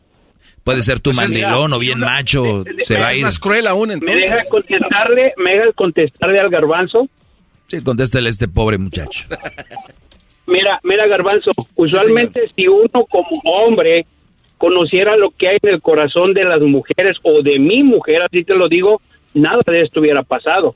Puede 0.64 0.82
ser 0.82 1.00
tu 1.00 1.12
pues 1.12 1.18
mandilón 1.18 1.74
o 1.74 1.80
bien 1.80 2.00
macho, 2.00 2.64
se 2.80 2.98
va 2.98 3.08
a 3.08 3.16
ir. 3.16 3.24
más 3.24 3.38
cruel 3.38 3.68
aún, 3.68 3.92
entonces. 3.92 4.16
¿Me 4.16 4.22
deja 4.22 4.46
contestarle, 4.50 5.34
me 5.38 5.58
deja 5.58 5.72
contestarle 5.74 6.40
al 6.40 6.50
garbanzo? 6.50 7.10
Sí, 7.68 7.82
contéstale 7.84 8.28
a 8.28 8.32
este 8.32 8.48
pobre 8.48 8.78
muchacho. 8.78 9.26
mira, 10.48 10.80
mira, 10.84 11.06
garbanzo, 11.08 11.52
usualmente 11.76 12.50
si 12.56 12.68
uno 12.68 13.06
como 13.10 13.42
hombre 13.44 14.06
conociera 14.58 15.18
lo 15.18 15.32
que 15.32 15.50
hay 15.50 15.58
en 15.62 15.74
el 15.74 15.82
corazón 15.82 16.34
de 16.34 16.46
las 16.46 16.62
mujeres 16.62 17.18
o 17.24 17.42
de 17.42 17.60
mi 17.60 17.84
mujer, 17.84 18.22
así 18.22 18.46
te 18.46 18.56
lo 18.56 18.70
digo, 18.70 19.02
nada 19.34 19.62
de 19.66 19.82
esto 19.82 20.00
hubiera 20.00 20.24
pasado. 20.24 20.76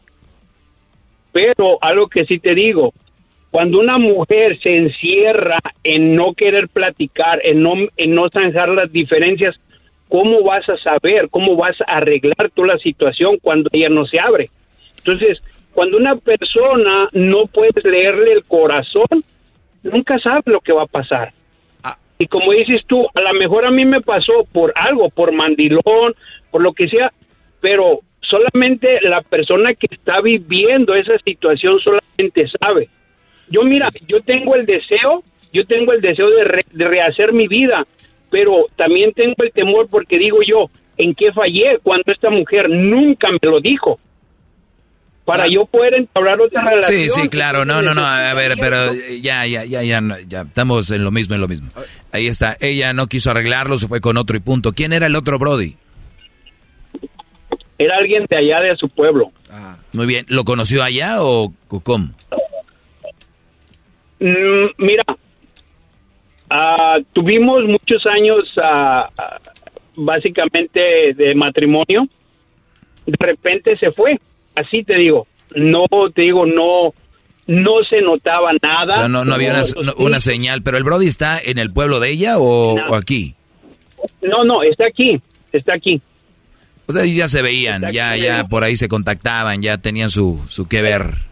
Pero 1.32 1.78
algo 1.82 2.08
que 2.08 2.26
sí 2.26 2.40
te 2.40 2.54
digo, 2.56 2.94
cuando 3.52 3.80
una 3.80 3.98
mujer 3.98 4.60
se 4.62 4.76
encierra 4.76 5.60
en 5.84 6.16
no 6.16 6.34
querer 6.34 6.68
platicar, 6.68 7.40
en 7.44 7.64
no, 7.64 7.76
en 7.96 8.14
no 8.14 8.28
zanjar 8.30 8.70
las 8.70 8.92
diferencias, 8.92 9.58
¿cómo 10.10 10.44
vas 10.44 10.68
a 10.70 10.78
saber, 10.78 11.30
cómo 11.30 11.56
vas 11.56 11.76
a 11.82 11.98
arreglar 11.98 12.50
toda 12.54 12.70
la 12.70 12.78
situación 12.80 13.38
cuando 13.42 13.70
ella 13.74 13.90
no 13.90 14.06
se 14.06 14.20
abre? 14.20 14.50
Entonces, 14.98 15.44
cuando 15.74 15.98
una 15.98 16.16
persona 16.16 17.10
no 17.12 17.46
puedes 17.46 17.84
leerle 17.84 18.34
el 18.34 18.44
corazón, 18.44 19.24
nunca 19.84 20.18
sabe 20.20 20.42
lo 20.46 20.60
que 20.62 20.74
va 20.74 20.84
a 20.84 20.88
pasar. 20.88 21.34
Ah. 21.84 21.98
Y 22.18 22.28
como 22.28 22.52
dices 22.52 22.82
tú, 22.88 23.08
a 23.14 23.22
lo 23.22 23.34
mejor 23.34 23.66
a 23.66 23.72
mí 23.72 23.86
me 23.86 24.02
pasó 24.02 24.46
por 24.52 24.74
algo, 24.76 25.10
por 25.10 25.32
mandilón, 25.32 26.16
por 26.52 26.62
lo 26.62 26.74
que 26.74 26.90
sea, 26.90 27.14
pero 27.62 28.02
solamente 28.22 29.00
la 29.02 29.22
persona 29.22 29.74
que 29.74 29.88
está 29.90 30.22
viviendo 30.22 30.94
esa 30.96 31.18
situación 31.20 31.80
solamente 31.80 32.48
sabe. 32.60 32.90
Yo 33.50 33.64
mira, 33.64 33.90
yo 34.08 34.22
tengo 34.22 34.56
el 34.56 34.66
deseo, 34.66 35.24
yo 35.54 35.66
tengo 35.66 35.94
el 35.94 36.02
deseo 36.02 36.30
de, 36.30 36.64
rehacer 36.74 37.34
mi 37.34 37.48
vida, 37.48 37.86
pero 38.30 38.66
también 38.76 39.14
tengo 39.14 39.36
el 39.40 39.52
temor 39.52 39.88
porque 39.90 40.18
digo 40.18 40.40
yo, 40.46 40.70
¿en 40.98 41.14
qué 41.14 41.32
fallé 41.32 41.80
cuando 41.84 42.12
esta 42.12 42.30
mujer 42.30 42.70
nunca 42.70 43.30
me 43.32 43.40
lo 43.50 43.60
dijo? 43.60 44.00
Para 45.26 45.48
yo 45.48 45.66
poder 45.66 45.96
entablar 45.96 46.40
otra 46.40 46.64
relación. 46.64 47.02
Sí, 47.02 47.10
sí, 47.10 47.28
claro, 47.28 47.66
no, 47.66 47.82
no, 47.82 47.94
no, 47.94 48.06
a 48.06 48.34
ver, 48.34 48.56
pero 48.62 48.94
ya, 49.22 49.46
ya, 49.46 49.66
ya, 49.66 49.84
ya, 49.84 50.02
ya, 50.26 50.42
estamos 50.42 50.90
en 50.92 51.04
lo 51.04 51.12
mismo, 51.12 51.36
en 51.36 51.42
lo 51.42 51.50
mismo. 51.50 51.70
Ahí 52.14 52.28
está, 52.28 52.56
ella 52.62 52.94
no 52.94 53.08
quiso 53.08 53.32
arreglarlo, 53.32 53.78
se 53.78 53.90
fue 53.90 54.00
con 54.00 54.16
otro 54.16 54.38
y 54.38 54.40
punto. 54.40 54.72
¿Quién 54.72 54.94
era 54.94 55.08
el 55.08 55.16
otro 55.16 55.38
Brody? 55.38 55.76
Era 57.78 57.98
alguien 57.98 58.26
de 58.30 58.38
allá 58.38 58.62
de 58.62 58.76
su 58.78 58.90
pueblo. 58.90 59.32
Ah. 59.52 59.78
Muy 59.94 60.06
bien. 60.06 60.26
¿Lo 60.30 60.46
conoció 60.46 60.84
allá 60.84 61.22
o 61.22 61.54
cómo? 61.84 62.10
Mm, 64.20 64.66
mira, 64.78 65.04
ah, 66.50 67.00
tuvimos 67.14 67.64
muchos 67.64 68.06
años 68.06 68.44
ah, 68.62 69.10
básicamente 69.96 71.14
de 71.14 71.36
matrimonio. 71.36 72.08
De 73.06 73.18
repente 73.20 73.78
se 73.78 73.92
fue. 73.92 74.20
Así 74.56 74.84
te 74.84 74.98
digo. 74.98 75.28
No, 75.56 75.86
te 76.14 76.24
digo, 76.24 76.46
no 76.46 76.94
no 77.48 77.76
se 77.90 78.02
notaba 78.02 78.52
nada. 78.62 79.08
no, 79.08 79.24
no 79.24 79.34
había 79.34 79.64
una, 79.98 80.20
señal, 80.20 80.62
pero 80.62 80.78
el 80.78 80.84
Brody 80.84 81.08
está 81.08 81.40
en 81.40 81.58
el 81.58 81.72
pueblo 81.72 82.00
de 82.00 82.10
ella 82.10 82.38
o, 82.38 82.76
o, 82.76 82.96
aquí. 82.96 83.36
No, 84.22 84.44
no, 84.44 84.64
está 84.64 84.86
aquí, 84.86 85.20
está 85.52 85.74
aquí. 85.74 86.02
O 86.86 86.94
sea, 86.94 87.06
ya 87.06 87.28
se 87.28 87.42
veían, 87.42 87.92
ya, 87.92 88.16
ya 88.16 88.46
por 88.48 88.64
ahí 88.64 88.76
se 88.76 88.88
contactaban, 88.88 89.62
ya 89.62 89.78
tenían 89.78 90.10
su, 90.10 90.42
su 90.48 90.68
que 90.68 90.82
ver. 90.82 91.27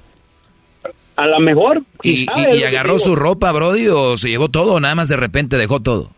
A 1.16 1.28
lo 1.28 1.40
mejor. 1.40 1.84
¿Y, 2.04 2.26
y, 2.26 2.64
agarró 2.64 3.00
su 3.00 3.16
ropa, 3.16 3.52
Brody, 3.52 3.88
o 3.88 4.18
se 4.18 4.30
llevó 4.30 4.50
todo 4.50 4.74
o 4.74 4.80
nada 4.80 4.96
más 4.96 5.08
de 5.08 5.16
repente 5.16 5.58
dejó 5.58 5.80
todo? 5.82 6.12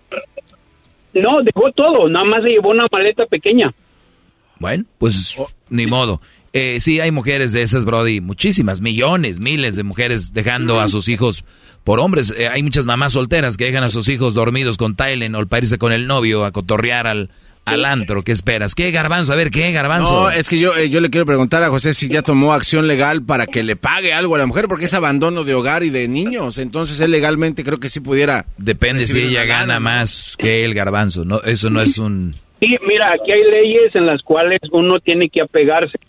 No, 1.14 1.42
dejó 1.42 1.72
todo, 1.72 2.10
nada 2.10 2.26
más 2.26 2.44
se 2.44 2.50
llevó 2.50 2.70
una 2.70 2.88
maleta 2.92 3.26
pequeña. 3.26 3.74
Bueno, 4.60 4.86
pues 4.98 5.38
ni 5.70 5.86
modo. 5.86 6.22
Eh, 6.54 6.80
sí, 6.80 7.00
hay 7.00 7.12
mujeres 7.12 7.54
de 7.54 7.62
esas, 7.62 7.86
Brody, 7.86 8.22
muchísimas, 8.22 8.82
millones, 8.82 9.40
miles 9.40 9.76
de 9.76 9.84
mujeres 9.84 10.34
dejando 10.34 10.80
a 10.80 10.88
sus 10.88 11.08
hijos 11.08 11.46
por 11.84 12.00
hombres. 12.00 12.34
Eh, 12.36 12.48
hay 12.48 12.64
muchas 12.64 12.86
mamás 12.86 13.14
solteras 13.14 13.58
que 13.58 13.66
dejan 13.66 13.84
a 13.84 13.90
sus 13.90 14.10
hijos 14.10 14.34
dormidos 14.34 14.78
con 14.78 14.96
Tylen 14.96 15.36
o 15.36 15.46
para 15.46 15.64
irse 15.64 15.78
con 15.78 15.92
el 15.92 16.08
novio 16.08 16.46
a 16.46 16.52
cotorrear 16.52 17.06
al, 17.06 17.30
al 17.68 17.86
antro. 17.86 18.24
¿Qué 18.24 18.32
esperas? 18.32 18.74
¿Qué 18.74 18.92
garbanzo? 18.92 19.34
A 19.34 19.36
ver, 19.36 19.52
¿qué 19.52 19.72
garbanzo? 19.72 20.24
No, 20.24 20.30
es 20.30 20.48
que 20.48 20.58
yo, 20.58 20.76
eh, 20.76 20.90
yo 20.90 21.02
le 21.02 21.10
quiero 21.10 21.26
preguntar 21.26 21.64
a 21.64 21.70
José 21.70 21.94
si 21.94 22.08
ya 22.08 22.22
tomó 22.22 22.54
acción 22.54 22.88
legal 22.88 23.24
para 23.24 23.46
que 23.46 23.62
le 23.62 23.76
pague 23.76 24.14
algo 24.14 24.36
a 24.36 24.38
la 24.38 24.46
mujer, 24.46 24.68
porque 24.68 24.86
es 24.86 24.94
abandono 24.94 25.44
de 25.44 25.54
hogar 25.54 25.84
y 25.84 25.90
de 25.90 26.08
niños. 26.08 26.58
Entonces 26.58 27.00
él 27.02 27.12
legalmente 27.12 27.64
creo 27.64 27.80
que 27.80 27.90
sí 27.90 28.00
pudiera. 28.00 28.46
Depende 28.58 29.06
si 29.06 29.22
ella 29.22 29.44
gana 29.44 29.80
más 29.80 30.36
que 30.38 30.64
el 30.64 30.74
garbanzo. 30.74 31.26
No, 31.26 31.42
eso 31.42 31.70
no 31.70 31.82
es 31.82 31.98
un. 31.98 32.34
Sí, 32.62 32.76
mira, 32.88 33.12
aquí 33.12 33.32
hay 33.32 33.44
leyes 33.44 33.94
en 33.94 34.06
las 34.06 34.24
cuales 34.24 34.60
uno 34.72 35.00
tiene 35.00 35.30
que 35.30 35.42
apegarse. 35.42 36.00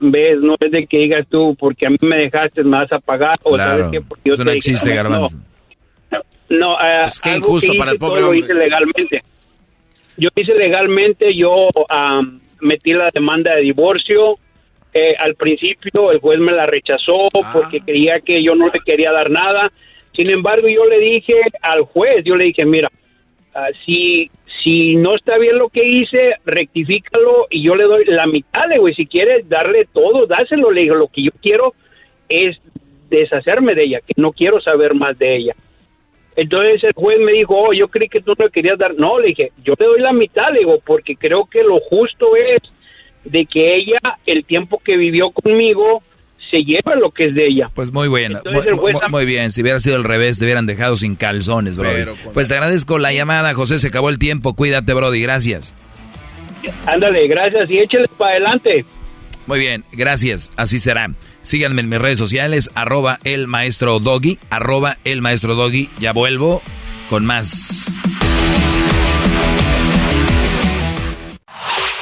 ¿Ves? 0.00 0.38
No 0.40 0.56
es 0.58 0.70
de 0.70 0.86
que 0.86 0.98
digas 0.98 1.26
tú, 1.30 1.56
porque 1.58 1.86
a 1.86 1.90
mí 1.90 1.98
me 2.00 2.16
dejaste, 2.16 2.64
me 2.64 2.78
vas 2.78 2.92
a 2.92 2.98
pagar. 2.98 3.38
O 3.44 3.52
claro, 3.54 3.90
eso 4.24 4.44
no 4.44 4.50
existe, 4.50 4.94
garbanzo. 4.94 5.36
No, 6.48 6.72
eh, 6.82 7.04
es 7.06 7.20
que 7.20 7.36
injusto 7.36 7.72
para 7.78 7.92
el 7.92 7.98
pobre 7.98 8.24
hombre. 8.24 8.40
Lo 8.40 8.44
hice 8.44 8.54
legalmente 8.54 9.22
yo 10.20 10.28
hice 10.36 10.54
legalmente, 10.54 11.34
yo 11.34 11.68
metí 12.60 12.92
la 12.92 13.10
demanda 13.10 13.56
de 13.56 13.62
divorcio. 13.62 14.38
Eh, 14.92 15.14
al 15.18 15.34
principio 15.34 16.10
el 16.10 16.18
juez 16.18 16.38
me 16.40 16.52
la 16.52 16.66
rechazó 16.66 17.28
ah. 17.32 17.50
porque 17.52 17.80
creía 17.80 18.20
que 18.20 18.42
yo 18.42 18.54
no 18.54 18.66
le 18.66 18.80
quería 18.84 19.12
dar 19.12 19.30
nada. 19.30 19.72
Sin 20.14 20.28
embargo, 20.28 20.68
yo 20.68 20.84
le 20.86 20.98
dije 20.98 21.34
al 21.62 21.82
juez, 21.82 22.22
yo 22.24 22.36
le 22.36 22.44
dije, 22.44 22.66
mira, 22.66 22.90
ah, 23.54 23.68
si, 23.86 24.30
si 24.62 24.96
no 24.96 25.16
está 25.16 25.38
bien 25.38 25.58
lo 25.58 25.68
que 25.68 25.84
hice, 25.84 26.34
rectifícalo 26.44 27.46
y 27.48 27.62
yo 27.62 27.74
le 27.74 27.84
doy 27.84 28.04
la 28.04 28.26
mitad, 28.26 28.68
güey, 28.78 28.94
si 28.94 29.06
quieres 29.06 29.48
darle 29.48 29.86
todo, 29.92 30.26
dáselo, 30.26 30.70
le 30.70 30.82
digo, 30.82 30.96
lo 30.96 31.08
que 31.08 31.22
yo 31.22 31.30
quiero 31.40 31.74
es 32.28 32.58
deshacerme 33.08 33.74
de 33.74 33.84
ella, 33.84 34.00
que 34.00 34.14
no 34.16 34.32
quiero 34.32 34.60
saber 34.60 34.94
más 34.94 35.18
de 35.18 35.36
ella. 35.36 35.56
Entonces 36.36 36.84
el 36.84 36.92
juez 36.94 37.18
me 37.20 37.32
dijo, 37.32 37.54
oh, 37.56 37.72
yo 37.72 37.88
creí 37.88 38.08
que 38.08 38.20
tú 38.20 38.34
no 38.38 38.44
le 38.44 38.50
querías 38.50 38.78
dar. 38.78 38.94
No, 38.96 39.18
le 39.18 39.28
dije, 39.28 39.52
yo 39.64 39.74
le 39.78 39.86
doy 39.86 40.00
la 40.00 40.12
mitad, 40.12 40.52
le 40.52 40.60
digo, 40.60 40.80
porque 40.84 41.16
creo 41.16 41.46
que 41.46 41.62
lo 41.62 41.80
justo 41.80 42.36
es 42.36 42.60
de 43.24 43.46
que 43.46 43.74
ella, 43.74 43.98
el 44.26 44.44
tiempo 44.44 44.80
que 44.82 44.96
vivió 44.96 45.30
conmigo, 45.30 46.02
se 46.50 46.64
lleva 46.64 46.96
lo 46.96 47.10
que 47.10 47.26
es 47.26 47.34
de 47.34 47.46
ella. 47.46 47.70
Pues 47.74 47.92
muy 47.92 48.08
bueno, 48.08 48.40
muy, 49.08 49.24
bien. 49.24 49.52
Si 49.52 49.62
hubiera 49.62 49.78
sido 49.80 49.96
al 49.96 50.04
revés, 50.04 50.38
te 50.38 50.44
hubieran 50.44 50.66
dejado 50.66 50.96
sin 50.96 51.14
calzones, 51.14 51.76
bro. 51.76 51.90
Pues 52.34 52.48
te 52.48 52.54
agradezco 52.54 52.98
la 52.98 53.12
llamada, 53.12 53.54
José. 53.54 53.78
Se 53.78 53.88
acabó 53.88 54.08
el 54.08 54.18
tiempo. 54.18 54.54
Cuídate, 54.54 54.92
Brody. 54.92 55.20
Gracias. 55.22 55.74
Ándale, 56.86 57.28
gracias. 57.28 57.70
Y 57.70 57.78
échale 57.78 58.08
para 58.18 58.32
adelante. 58.32 58.84
Muy 59.46 59.60
bien, 59.60 59.84
gracias. 59.92 60.52
Así 60.56 60.78
será. 60.78 61.08
Síganme 61.42 61.80
en 61.80 61.88
mis 61.88 61.98
redes 61.98 62.18
sociales, 62.18 62.70
arroba 62.74 63.18
el 63.24 63.46
maestro 63.46 63.98
Doggy, 63.98 64.38
arroba 64.50 64.98
el 65.04 65.22
maestro 65.22 65.54
Doggy. 65.54 65.90
Ya 65.98 66.12
vuelvo 66.12 66.62
con 67.08 67.24
más. 67.24 67.86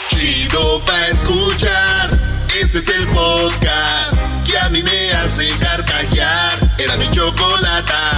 Chido 0.08 0.84
pa' 0.84 1.06
escuchar. 1.08 2.46
Este 2.60 2.78
es 2.78 2.88
el 2.88 3.06
podcast 3.08 4.16
que 4.44 4.58
a 4.58 4.68
mí 4.70 4.82
me 4.82 5.12
hace 5.12 5.48
carcajear. 5.60 6.74
Era 6.78 6.96
mi 6.96 7.10
chocolata. 7.10 8.17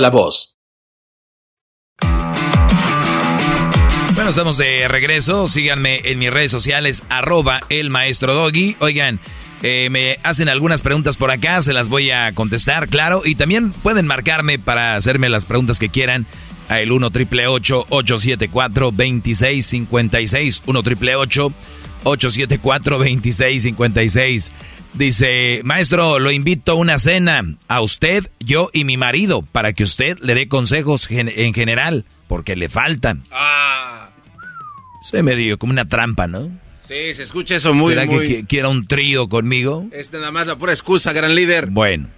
la 0.00 0.10
voz. 0.10 0.54
Bueno, 4.14 4.30
estamos 4.30 4.56
de 4.56 4.86
regreso. 4.88 5.48
Síganme 5.48 6.00
en 6.04 6.18
mis 6.18 6.30
redes 6.30 6.50
sociales, 6.50 7.04
arroba 7.08 7.60
el 7.68 7.90
maestro 7.90 8.32
Doggy. 8.32 8.76
Oigan, 8.78 9.20
eh, 9.62 9.88
me 9.90 10.18
hacen 10.22 10.48
algunas 10.48 10.82
preguntas 10.82 11.16
por 11.16 11.30
acá, 11.30 11.60
se 11.62 11.72
las 11.72 11.88
voy 11.88 12.10
a 12.10 12.32
contestar, 12.32 12.88
claro. 12.88 13.22
Y 13.24 13.34
también 13.34 13.72
pueden 13.72 14.06
marcarme 14.06 14.58
para 14.58 14.94
hacerme 14.94 15.28
las 15.28 15.46
preguntas 15.46 15.78
que 15.78 15.88
quieran 15.88 16.26
a 16.68 16.80
el 16.80 16.92
1 16.92 17.10
triple 17.10 17.46
874 17.48 18.92
2656 18.92 20.62
1 20.64 20.82
triple 20.82 21.16
874 21.16 22.98
2656 22.98 24.52
Dice, 24.94 25.60
maestro, 25.64 26.20
lo 26.20 26.30
invito 26.30 26.72
a 26.72 26.74
una 26.76 26.98
cena, 26.98 27.56
a 27.66 27.80
usted, 27.80 28.30
yo 28.38 28.70
y 28.72 28.84
mi 28.84 28.96
marido, 28.96 29.42
para 29.42 29.72
que 29.72 29.82
usted 29.82 30.18
le 30.20 30.34
dé 30.34 30.46
consejos 30.46 31.08
en 31.10 31.52
general, 31.52 32.04
porque 32.28 32.54
le 32.54 32.68
faltan. 32.68 33.24
Ah. 33.32 34.10
Soy 35.02 35.22
medio 35.22 35.58
como 35.58 35.72
una 35.72 35.88
trampa, 35.88 36.28
¿no? 36.28 36.48
Sí, 36.86 37.14
se 37.14 37.24
escucha 37.24 37.56
eso 37.56 37.74
muy, 37.74 37.94
¿Será 37.94 38.06
que 38.06 38.44
quiera 38.46 38.68
un 38.68 38.86
trío 38.86 39.28
conmigo? 39.28 39.86
Es 39.90 40.12
nada 40.12 40.30
más 40.30 40.46
la 40.46 40.56
pura 40.56 40.72
excusa, 40.72 41.12
gran 41.12 41.34
líder. 41.34 41.66
Bueno, 41.70 42.08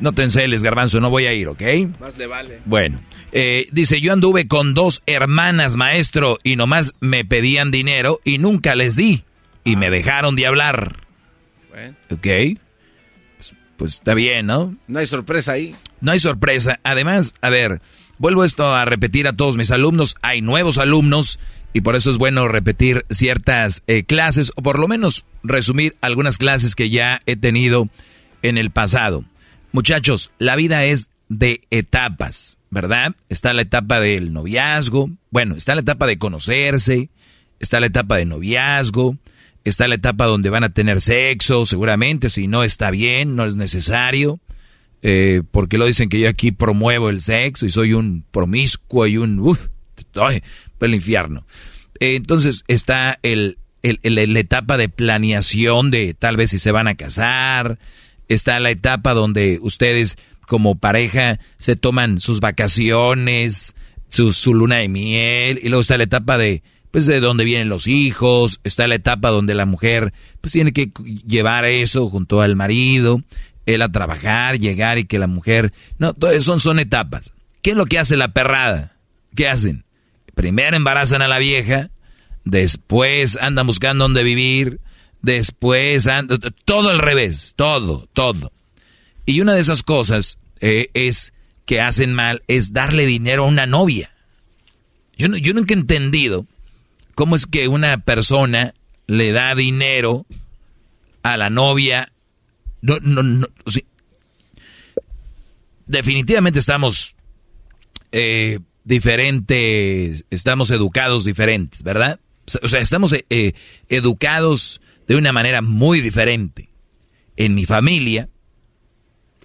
no 0.00 0.12
te 0.12 0.22
enceles, 0.22 0.62
garbanzo, 0.62 1.00
no 1.00 1.08
voy 1.08 1.26
a 1.26 1.32
ir, 1.32 1.48
¿ok? 1.48 1.62
Más 1.98 2.18
le 2.18 2.26
vale. 2.26 2.60
Bueno, 2.66 3.00
eh, 3.32 3.66
dice, 3.72 4.00
yo 4.00 4.12
anduve 4.12 4.48
con 4.48 4.74
dos 4.74 5.02
hermanas, 5.06 5.76
maestro, 5.76 6.38
y 6.42 6.56
nomás 6.56 6.92
me 7.00 7.24
pedían 7.24 7.70
dinero 7.70 8.20
y 8.22 8.38
nunca 8.38 8.74
les 8.74 8.96
di, 8.96 9.24
y 9.64 9.76
me 9.76 9.88
dejaron 9.88 10.36
de 10.36 10.46
hablar. 10.46 11.07
Ok. 12.10 12.26
Pues, 13.36 13.54
pues, 13.76 13.92
está 13.94 14.14
bien, 14.14 14.46
¿no? 14.46 14.76
No 14.86 14.98
hay 14.98 15.06
sorpresa 15.06 15.52
ahí. 15.52 15.74
No 16.00 16.12
hay 16.12 16.18
sorpresa. 16.18 16.80
Además, 16.82 17.34
a 17.40 17.48
ver, 17.48 17.80
vuelvo 18.18 18.44
esto 18.44 18.74
a 18.74 18.84
repetir 18.84 19.28
a 19.28 19.34
todos 19.34 19.56
mis 19.56 19.70
alumnos. 19.70 20.16
Hay 20.22 20.40
nuevos 20.40 20.78
alumnos 20.78 21.38
y 21.72 21.80
por 21.80 21.96
eso 21.96 22.10
es 22.10 22.18
bueno 22.18 22.48
repetir 22.48 23.04
ciertas 23.10 23.82
eh, 23.86 24.04
clases 24.04 24.52
o 24.56 24.62
por 24.62 24.78
lo 24.78 24.88
menos 24.88 25.24
resumir 25.42 25.96
algunas 26.00 26.38
clases 26.38 26.74
que 26.74 26.90
ya 26.90 27.20
he 27.26 27.36
tenido 27.36 27.88
en 28.42 28.58
el 28.58 28.70
pasado. 28.70 29.24
Muchachos, 29.72 30.32
la 30.38 30.56
vida 30.56 30.84
es 30.84 31.10
de 31.28 31.60
etapas, 31.70 32.58
¿verdad? 32.70 33.14
Está 33.28 33.52
la 33.52 33.62
etapa 33.62 34.00
del 34.00 34.32
noviazgo, 34.32 35.10
bueno, 35.30 35.56
está 35.56 35.74
la 35.74 35.82
etapa 35.82 36.06
de 36.06 36.18
conocerse, 36.18 37.10
está 37.60 37.80
la 37.80 37.86
etapa 37.86 38.16
de 38.16 38.24
noviazgo, 38.24 39.16
Está 39.68 39.88
la 39.88 39.94
etapa 39.96 40.26
donde 40.26 40.50
van 40.50 40.64
a 40.64 40.70
tener 40.70 41.00
sexo, 41.00 41.64
seguramente, 41.64 42.30
si 42.30 42.46
no 42.46 42.64
está 42.64 42.90
bien, 42.90 43.36
no 43.36 43.44
es 43.44 43.56
necesario. 43.56 44.40
Eh, 45.02 45.42
porque 45.52 45.78
lo 45.78 45.86
dicen 45.86 46.08
que 46.08 46.18
yo 46.18 46.28
aquí 46.28 46.50
promuevo 46.50 47.08
el 47.08 47.20
sexo 47.20 47.66
y 47.66 47.70
soy 47.70 47.92
un 47.92 48.24
promiscuo 48.30 49.06
y 49.06 49.16
un... 49.16 49.38
Uf, 49.38 49.68
el 50.80 50.94
infierno. 50.94 51.46
Eh, 52.00 52.16
entonces 52.16 52.64
está 52.68 53.18
el, 53.22 53.58
el, 53.82 54.00
la 54.02 54.40
etapa 54.40 54.76
de 54.76 54.88
planeación 54.88 55.90
de 55.90 56.14
tal 56.14 56.36
vez 56.36 56.50
si 56.50 56.58
se 56.58 56.72
van 56.72 56.88
a 56.88 56.94
casar. 56.94 57.78
Está 58.28 58.60
la 58.60 58.70
etapa 58.70 59.14
donde 59.14 59.58
ustedes 59.60 60.16
como 60.46 60.78
pareja 60.78 61.38
se 61.58 61.76
toman 61.76 62.20
sus 62.20 62.40
vacaciones, 62.40 63.74
su, 64.08 64.32
su 64.32 64.54
luna 64.54 64.76
de 64.76 64.88
miel. 64.88 65.60
Y 65.62 65.68
luego 65.68 65.80
está 65.80 65.96
la 65.98 66.04
etapa 66.04 66.38
de 66.38 66.62
pues 66.98 67.06
de 67.06 67.20
dónde 67.20 67.44
vienen 67.44 67.68
los 67.68 67.86
hijos, 67.86 68.58
está 68.64 68.88
la 68.88 68.96
etapa 68.96 69.30
donde 69.30 69.54
la 69.54 69.66
mujer 69.66 70.12
pues 70.40 70.52
tiene 70.52 70.72
que 70.72 70.90
llevar 71.28 71.64
eso 71.64 72.08
junto 72.08 72.40
al 72.40 72.56
marido, 72.56 73.22
él 73.66 73.82
a 73.82 73.92
trabajar, 73.92 74.58
llegar 74.58 74.98
y 74.98 75.04
que 75.04 75.20
la 75.20 75.28
mujer, 75.28 75.72
no, 76.00 76.16
son, 76.40 76.58
son 76.58 76.80
etapas. 76.80 77.32
¿Qué 77.62 77.70
es 77.70 77.76
lo 77.76 77.86
que 77.86 78.00
hace 78.00 78.16
la 78.16 78.32
perrada? 78.32 78.96
¿Qué 79.36 79.46
hacen? 79.46 79.84
Primero 80.34 80.76
embarazan 80.76 81.22
a 81.22 81.28
la 81.28 81.38
vieja, 81.38 81.90
después 82.44 83.38
andan 83.40 83.68
buscando 83.68 84.02
dónde 84.02 84.24
vivir, 84.24 84.80
después 85.22 86.08
andan, 86.08 86.40
todo 86.64 86.90
al 86.90 86.98
revés, 86.98 87.52
todo, 87.54 88.08
todo. 88.12 88.50
Y 89.24 89.40
una 89.40 89.54
de 89.54 89.60
esas 89.60 89.84
cosas 89.84 90.40
eh, 90.60 90.88
es 90.94 91.32
que 91.64 91.80
hacen 91.80 92.12
mal 92.12 92.42
es 92.48 92.72
darle 92.72 93.06
dinero 93.06 93.44
a 93.44 93.46
una 93.46 93.66
novia. 93.66 94.10
Yo, 95.16 95.28
yo 95.28 95.54
nunca 95.54 95.74
he 95.74 95.78
entendido 95.78 96.44
¿Cómo 97.18 97.34
es 97.34 97.46
que 97.46 97.66
una 97.66 97.98
persona 97.98 98.74
le 99.08 99.32
da 99.32 99.56
dinero 99.56 100.24
a 101.24 101.36
la 101.36 101.50
novia? 101.50 102.12
No, 102.80 102.98
no, 103.02 103.24
no. 103.24 103.48
Definitivamente 105.88 106.60
estamos 106.60 107.16
eh, 108.12 108.60
diferentes, 108.84 110.26
estamos 110.30 110.70
educados 110.70 111.24
diferentes, 111.24 111.82
¿verdad? 111.82 112.20
O 112.62 112.68
sea, 112.68 112.78
estamos 112.78 113.12
eh, 113.12 113.52
educados 113.88 114.80
de 115.08 115.16
una 115.16 115.32
manera 115.32 115.60
muy 115.60 116.00
diferente. 116.00 116.68
En 117.36 117.56
mi 117.56 117.64
familia, 117.64 118.28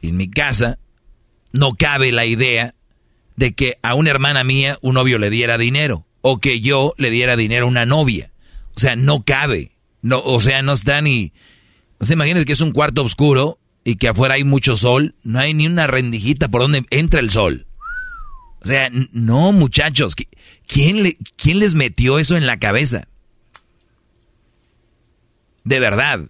en 0.03 0.15
mi 0.15 0.29
casa, 0.29 0.77
no 1.51 1.73
cabe 1.73 2.11
la 2.11 2.27
idea 2.27 2.75
de 3.35 3.53
que 3.53 3.79
a 3.81 3.95
una 3.95 4.11
hermana 4.11 4.43
mía 4.43 4.77
un 4.83 4.93
novio 4.93 5.17
le 5.17 5.31
diera 5.31 5.57
dinero 5.57 6.05
o 6.25 6.39
que 6.39 6.61
yo 6.61 6.95
le 6.97 7.11
diera 7.11 7.35
dinero 7.35 7.65
a 7.65 7.69
una 7.69 7.85
novia. 7.85 8.31
O 8.75 8.79
sea, 8.79 8.95
no 8.95 9.23
cabe. 9.23 9.73
No, 10.01 10.21
o 10.23 10.39
sea, 10.39 10.61
no 10.61 10.71
está 10.71 11.01
ni... 11.01 11.33
No 11.99 12.07
se 12.07 12.13
imagínense 12.13 12.45
que 12.45 12.53
es 12.53 12.61
un 12.61 12.71
cuarto 12.71 13.03
oscuro 13.03 13.59
y 13.83 13.97
que 13.97 14.07
afuera 14.07 14.35
hay 14.35 14.45
mucho 14.45 14.77
sol. 14.77 15.15
No 15.23 15.39
hay 15.39 15.53
ni 15.53 15.67
una 15.67 15.85
rendijita 15.85 16.47
por 16.47 16.61
donde 16.61 16.85
entra 16.91 17.19
el 17.19 17.29
sol. 17.29 17.67
O 18.61 18.65
sea, 18.65 18.89
no, 19.11 19.51
muchachos. 19.51 20.15
¿Quién, 20.65 21.03
le, 21.03 21.17
¿Quién 21.35 21.59
les 21.59 21.73
metió 21.73 22.17
eso 22.17 22.37
en 22.37 22.47
la 22.47 22.57
cabeza? 22.57 23.09
De 25.65 25.81
verdad. 25.81 26.29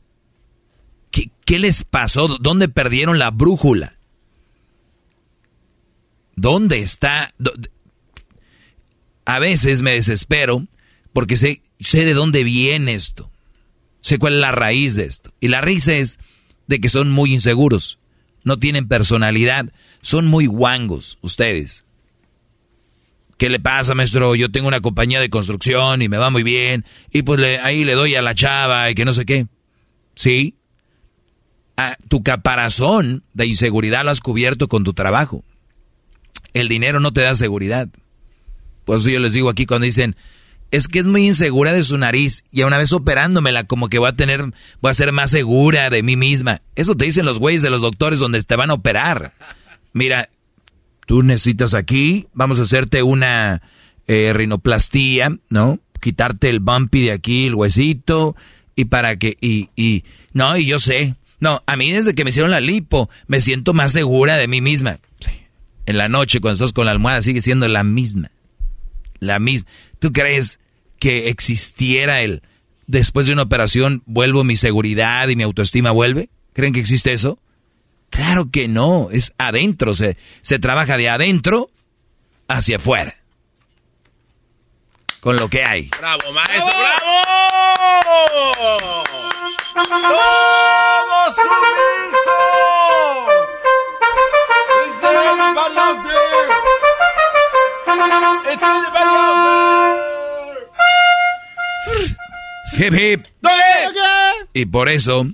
¿Qué, 1.11 1.29
qué 1.45 1.59
les 1.59 1.83
pasó? 1.83 2.39
¿Dónde 2.39 2.67
perdieron 2.67 3.19
la 3.19 3.29
brújula? 3.29 3.99
¿Dónde 6.35 6.81
está? 6.81 7.29
A 9.25 9.39
veces 9.39 9.81
me 9.81 9.91
desespero 9.91 10.67
porque 11.13 11.37
sé, 11.37 11.61
sé 11.79 12.05
de 12.05 12.13
dónde 12.13 12.43
viene 12.43 12.93
esto. 12.93 13.31
Sé 14.01 14.17
cuál 14.17 14.33
es 14.33 14.39
la 14.39 14.51
raíz 14.51 14.95
de 14.95 15.05
esto. 15.05 15.33
Y 15.39 15.47
la 15.47 15.61
raíz 15.61 15.87
es 15.87 16.19
de 16.67 16.81
que 16.81 16.89
son 16.89 17.11
muy 17.11 17.33
inseguros. 17.33 17.99
No 18.43 18.59
tienen 18.59 18.87
personalidad. 18.87 19.71
Son 20.01 20.27
muy 20.27 20.47
guangos 20.47 21.17
ustedes. 21.21 21.85
¿Qué 23.37 23.49
le 23.49 23.59
pasa, 23.59 23.95
maestro? 23.95 24.35
Yo 24.35 24.51
tengo 24.51 24.67
una 24.67 24.81
compañía 24.81 25.19
de 25.19 25.29
construcción 25.29 26.01
y 26.01 26.09
me 26.09 26.17
va 26.17 26.29
muy 26.29 26.43
bien. 26.43 26.85
Y 27.11 27.23
pues 27.23 27.39
ahí 27.61 27.83
le 27.85 27.93
doy 27.93 28.15
a 28.15 28.21
la 28.21 28.35
chava 28.35 28.89
y 28.89 28.95
que 28.95 29.05
no 29.05 29.13
sé 29.13 29.25
qué. 29.25 29.47
¿Sí? 30.15 30.55
Ah, 31.75 31.97
tu 32.07 32.23
caparazón 32.23 33.23
de 33.33 33.47
inseguridad 33.47 34.03
lo 34.03 34.11
has 34.11 34.19
cubierto 34.19 34.67
con 34.67 34.83
tu 34.83 34.93
trabajo. 34.93 35.43
El 36.53 36.67
dinero 36.67 36.99
no 36.99 37.13
te 37.13 37.21
da 37.21 37.33
seguridad. 37.35 37.89
Por 38.85 38.97
eso 38.97 39.09
yo 39.09 39.19
les 39.19 39.33
digo 39.33 39.49
aquí 39.49 39.65
cuando 39.65 39.85
dicen, 39.85 40.15
es 40.73 40.87
que 40.87 40.97
es 40.97 41.05
muy 41.05 41.27
insegura 41.27 41.71
de 41.71 41.83
su 41.83 41.99
nariz 41.99 42.43
y 42.51 42.61
a 42.61 42.65
una 42.65 42.79
vez 42.79 42.91
operándomela 42.93 43.63
como 43.65 43.89
que 43.89 43.99
voy 43.99 44.09
a 44.09 44.15
tener, 44.15 44.41
voy 44.81 44.89
a 44.89 44.95
ser 44.95 45.11
más 45.11 45.29
segura 45.29 45.91
de 45.91 46.01
mí 46.01 46.15
misma. 46.15 46.63
Eso 46.75 46.95
te 46.95 47.05
dicen 47.05 47.27
los 47.27 47.37
güeyes 47.37 47.61
de 47.61 47.69
los 47.69 47.83
doctores 47.83 48.17
donde 48.17 48.41
te 48.41 48.55
van 48.55 48.71
a 48.71 48.73
operar. 48.73 49.35
Mira, 49.93 50.29
tú 51.05 51.21
necesitas 51.21 51.75
aquí, 51.75 52.25
vamos 52.33 52.57
a 52.57 52.63
hacerte 52.63 53.03
una 53.03 53.61
eh, 54.07 54.33
rinoplastía, 54.33 55.37
¿no? 55.47 55.79
Quitarte 55.99 56.49
el 56.49 56.59
bumpy 56.59 57.03
de 57.03 57.11
aquí, 57.11 57.45
el 57.45 57.53
huesito, 57.53 58.35
y 58.75 58.85
para 58.85 59.15
que, 59.17 59.37
y, 59.39 59.69
y, 59.75 60.05
no, 60.33 60.57
y 60.57 60.65
yo 60.65 60.79
sé. 60.79 61.13
No, 61.39 61.61
a 61.67 61.75
mí 61.77 61.91
desde 61.91 62.15
que 62.15 62.23
me 62.23 62.31
hicieron 62.31 62.49
la 62.49 62.61
lipo, 62.61 63.11
me 63.27 63.41
siento 63.41 63.75
más 63.75 63.91
segura 63.91 64.37
de 64.37 64.47
mí 64.47 64.59
misma. 64.59 64.97
En 65.85 65.97
la 65.99 66.09
noche, 66.09 66.39
cuando 66.39 66.55
estás 66.55 66.73
con 66.73 66.85
la 66.85 66.91
almohada, 66.93 67.21
sigue 67.21 67.41
siendo 67.41 67.67
la 67.67 67.83
misma 67.83 68.31
la 69.27 69.39
misma. 69.39 69.67
¿Tú 69.99 70.11
crees 70.11 70.59
que 70.99 71.29
existiera 71.29 72.21
el 72.21 72.41
después 72.87 73.25
de 73.25 73.33
una 73.33 73.43
operación 73.43 74.03
vuelvo 74.05 74.43
mi 74.43 74.55
seguridad 74.55 75.27
y 75.27 75.35
mi 75.35 75.43
autoestima 75.43 75.91
vuelve? 75.91 76.29
¿Creen 76.53 76.73
que 76.73 76.79
existe 76.79 77.13
eso? 77.13 77.39
Claro 78.09 78.51
que 78.51 78.67
no, 78.67 79.09
es 79.11 79.33
adentro, 79.39 79.95
se, 79.95 80.17
se 80.41 80.59
trabaja 80.59 80.97
de 80.97 81.09
adentro 81.09 81.71
hacia 82.47 82.77
afuera. 82.77 83.15
Con 85.19 85.37
lo 85.37 85.49
que 85.49 85.63
hay. 85.63 85.89
¡Bravo, 85.99 86.31
maestro! 86.31 86.73
¡Bravo! 86.77 87.13
¡Todos 89.73 91.35
Y 104.53 104.65
por 104.65 104.89
eso, 104.89 105.27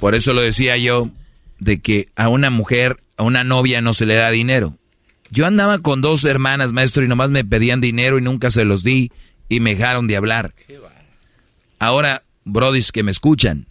por 0.00 0.14
eso 0.14 0.32
lo 0.32 0.40
decía 0.40 0.76
yo, 0.76 1.10
de 1.58 1.80
que 1.80 2.08
a 2.16 2.28
una 2.28 2.50
mujer, 2.50 3.02
a 3.16 3.22
una 3.22 3.44
novia 3.44 3.80
no 3.80 3.92
se 3.92 4.06
le 4.06 4.14
da 4.14 4.30
dinero. 4.30 4.76
Yo 5.30 5.46
andaba 5.46 5.78
con 5.78 6.00
dos 6.00 6.24
hermanas, 6.24 6.72
maestro, 6.72 7.04
y 7.04 7.08
nomás 7.08 7.30
me 7.30 7.44
pedían 7.44 7.80
dinero 7.80 8.18
y 8.18 8.22
nunca 8.22 8.50
se 8.50 8.64
los 8.64 8.82
di 8.82 9.10
y 9.48 9.60
me 9.60 9.74
dejaron 9.74 10.06
de 10.06 10.16
hablar. 10.16 10.54
Ahora, 11.78 12.22
brodis 12.44 12.92
que 12.92 13.02
me 13.02 13.10
escuchan, 13.10 13.66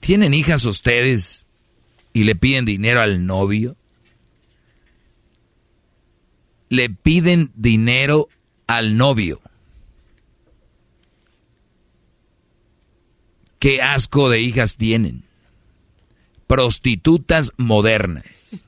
¿tienen 0.00 0.34
hijas 0.34 0.64
ustedes 0.64 1.46
y 2.12 2.24
le 2.24 2.34
piden 2.34 2.64
dinero 2.64 3.00
al 3.00 3.26
novio? 3.26 3.76
Le 6.76 6.90
piden 6.90 7.50
dinero 7.54 8.28
al 8.66 8.96
novio. 8.96 9.40
Qué 13.58 13.80
asco 13.80 14.28
de 14.28 14.40
hijas 14.40 14.76
tienen. 14.76 15.24
Prostitutas 16.46 17.52
modernas. 17.56 18.64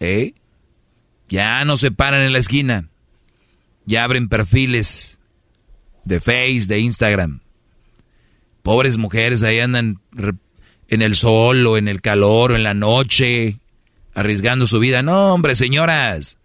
¿Eh? 0.00 0.34
Ya 1.28 1.64
no 1.64 1.76
se 1.76 1.90
paran 1.90 2.22
en 2.22 2.32
la 2.32 2.38
esquina. 2.38 2.88
Ya 3.84 4.02
abren 4.02 4.28
perfiles 4.28 5.20
de 6.04 6.20
Face, 6.20 6.66
de 6.66 6.80
Instagram. 6.80 7.40
Pobres 8.62 8.96
mujeres 8.96 9.44
ahí 9.44 9.60
andan 9.60 10.00
en 10.88 11.02
el 11.02 11.14
sol 11.14 11.64
o 11.66 11.76
en 11.76 11.86
el 11.86 12.00
calor 12.00 12.52
o 12.52 12.56
en 12.56 12.64
la 12.64 12.74
noche 12.74 13.60
arriesgando 14.16 14.66
su 14.66 14.80
vida. 14.80 15.02
No, 15.02 15.34
hombre, 15.34 15.54
señoras, 15.54 16.38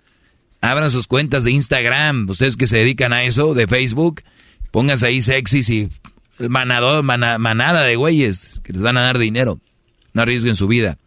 abran 0.60 0.92
sus 0.92 1.08
cuentas 1.08 1.46
de 1.46 1.52
Instagram, 1.52 2.30
ustedes 2.30 2.58
que 2.58 2.68
se 2.68 2.78
dedican 2.78 3.14
a 3.14 3.24
eso, 3.24 3.56
de 3.56 3.66
Facebook, 3.66 4.22
pónganse 4.70 5.08
ahí 5.08 5.22
sexys 5.22 5.70
y 5.70 5.90
manada 6.38 7.82
de 7.84 7.96
güeyes 7.96 8.62
que 8.64 8.74
les 8.74 8.82
van 8.84 8.98
a 8.98 9.04
dar 9.04 9.18
dinero. 9.18 9.60
No 10.14 10.22
arriesguen 10.22 10.56
su 10.56 10.68
vida. 10.68 10.98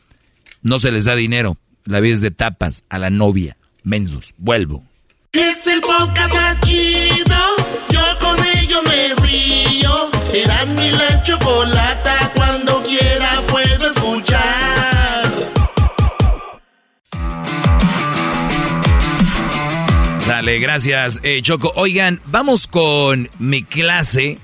No 0.63 0.79
se 0.79 0.91
les 0.91 1.05
da 1.05 1.15
dinero. 1.15 1.59
La 1.85 2.01
vida 2.01 2.15
es 2.15 2.23
de 2.23 2.31
tapas 2.31 2.85
a 2.89 2.99
la 2.99 3.11
novia. 3.11 3.59
Mensos. 3.83 4.33
Vuelvo. 4.39 4.83
Es 5.33 5.67
el 5.67 5.83
podcast 5.83 6.65
chido. 6.65 7.37
Yo 7.91 8.01
con 8.21 8.39
ello 8.43 8.83
me 8.85 9.15
río. 9.27 10.11
Mi 10.75 10.91
la 10.93 11.23
chocolata. 11.23 12.33
Cuando 12.35 12.83
quiera 12.85 13.43
puedo 13.49 13.94
Sale, 20.25 20.59
gracias, 20.59 21.21
eh, 21.23 21.43
Choco. 21.43 21.71
Oigan, 21.77 22.19
vamos 22.25 22.67
con 22.67 23.29
mi 23.39 23.63
clase 23.63 24.39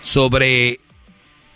sobre 0.00 0.80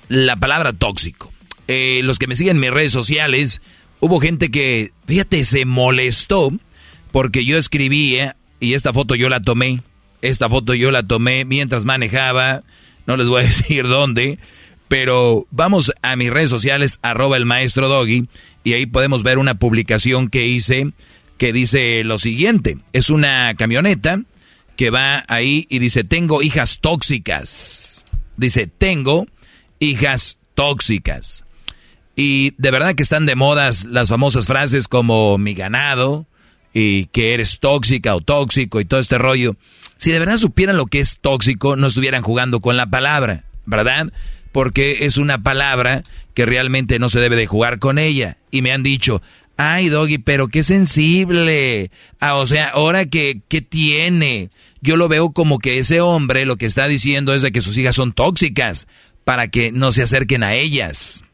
la 0.07 0.37
palabra 0.37 0.73
tóxico. 0.73 1.33
Eh, 1.67 2.01
los 2.05 2.21
que 2.21 2.29
me 2.29 2.37
siguen 2.37 2.59
en 2.59 2.61
mis 2.61 2.71
redes 2.71 2.93
sociales, 2.93 3.61
hubo 3.99 4.21
gente 4.21 4.53
que, 4.53 4.93
fíjate, 5.09 5.43
se 5.43 5.65
molestó 5.65 6.53
porque 7.11 7.45
yo 7.45 7.59
escribía 7.59 8.37
y 8.61 8.75
esta 8.75 8.93
foto 8.93 9.17
yo 9.17 9.29
la 9.29 9.43
tomé. 9.43 9.83
Esta 10.23 10.49
foto 10.49 10.73
yo 10.75 10.93
la 10.93 11.03
tomé 11.03 11.45
mientras 11.45 11.85
manejaba. 11.85 12.63
No 13.05 13.17
les 13.17 13.29
voy 13.29 13.43
a 13.43 13.47
decir 13.49 13.89
dónde. 13.89 14.39
Pero 14.87 15.49
vamos 15.51 15.93
a 16.03 16.15
mis 16.15 16.31
redes 16.31 16.51
sociales, 16.51 17.01
arroba 17.03 17.37
el 17.37 17.47
maestro 17.47 17.89
Doggy, 17.89 18.29
y 18.63 18.75
ahí 18.75 18.87
podemos 18.87 19.25
ver 19.25 19.39
una 19.39 19.59
publicación 19.59 20.29
que 20.29 20.47
hice 20.47 20.93
que 21.39 21.53
dice 21.53 22.03
lo 22.05 22.19
siguiente. 22.19 22.79
Es 22.93 23.11
una 23.11 23.55
camioneta 23.57 24.21
que 24.77 24.91
va 24.91 25.25
ahí 25.29 25.67
y 25.71 25.79
dice, 25.79 26.05
tengo 26.05 26.43
hijas 26.43 26.79
tóxicas. 26.81 28.05
Dice, 28.37 28.67
tengo 28.67 29.27
hijas 29.79 30.39
tóxicas. 30.55 31.45
Y 32.15 32.55
de 32.57 32.71
verdad 32.71 32.95
que 32.95 33.03
están 33.03 33.27
de 33.27 33.35
modas 33.35 33.85
las 33.85 34.09
famosas 34.09 34.47
frases 34.47 34.89
como 34.89 35.37
mi 35.39 35.55
ganado 35.55 36.27
y 36.73 37.07
que 37.07 37.35
eres 37.35 37.59
tóxica 37.59 38.15
o 38.15 38.21
tóxico 38.21 38.81
y 38.81 38.85
todo 38.85 39.01
este 39.01 39.19
rollo. 39.19 39.57
Si 39.99 40.11
de 40.11 40.19
verdad 40.19 40.37
supieran 40.37 40.77
lo 40.77 40.87
que 40.87 41.01
es 41.01 41.19
tóxico, 41.21 41.77
no 41.77 41.87
estuvieran 41.87 42.23
jugando 42.23 42.61
con 42.61 42.77
la 42.77 42.87
palabra, 42.87 43.45
¿verdad? 43.65 44.13
Porque 44.53 45.05
es 45.07 45.19
una 45.19 45.43
palabra 45.43 46.05
que 46.35 46.47
realmente 46.47 46.99
no 46.99 47.09
se 47.09 47.21
debe 47.21 47.37
de 47.37 47.47
jugar 47.47 47.79
con 47.79 47.99
ella. 47.99 48.37
Y 48.51 48.63
me 48.63 48.73
han 48.73 48.83
dicho, 48.83 49.23
Ay, 49.57 49.89
Doggy, 49.89 50.19
pero 50.19 50.49
qué 50.49 50.63
sensible. 50.63 51.91
Ah, 52.21 52.35
o 52.35 52.47
sea, 52.47 52.69
ahora 52.69 53.07
que, 53.07 53.41
¿qué 53.49 53.63
tiene? 53.63 54.51
Yo 54.83 54.97
lo 54.97 55.09
veo 55.09 55.31
como 55.31 55.59
que 55.59 55.79
ese 55.79 56.01
hombre 56.01 56.45
lo 56.45 56.57
que 56.57 56.67
está 56.67 56.89
diciendo 56.89 57.35
es 57.35 57.43
de 57.43 57.53
que 57.53 57.63
sus 57.63 57.77
hijas 57.77 57.97
son 57.97 58.13
tóxicas 58.13 58.87
para 59.25 59.49
que 59.49 59.73
no 59.73 59.93
se 59.93 60.03
acerquen 60.03 60.43
a 60.43 60.55
ellas. 60.55 61.25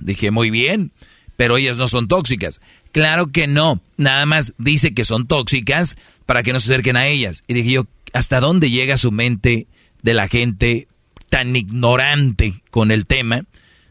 Dije, 0.00 0.30
muy 0.30 0.50
bien, 0.50 0.92
pero 1.36 1.56
ellas 1.56 1.76
no 1.76 1.86
son 1.86 2.08
tóxicas. 2.08 2.60
Claro 2.92 3.28
que 3.28 3.46
no, 3.46 3.80
nada 3.96 4.26
más 4.26 4.52
dice 4.58 4.92
que 4.92 5.04
son 5.04 5.26
tóxicas 5.26 5.96
para 6.26 6.42
que 6.42 6.52
no 6.52 6.60
se 6.60 6.72
acerquen 6.72 6.96
a 6.96 7.06
ellas. 7.06 7.44
Y 7.46 7.54
dije 7.54 7.70
yo, 7.70 7.86
¿hasta 8.12 8.40
dónde 8.40 8.70
llega 8.70 8.96
su 8.98 9.12
mente 9.12 9.68
de 10.02 10.14
la 10.14 10.28
gente 10.28 10.88
tan 11.28 11.54
ignorante 11.54 12.62
con 12.70 12.90
el 12.90 13.06
tema? 13.06 13.44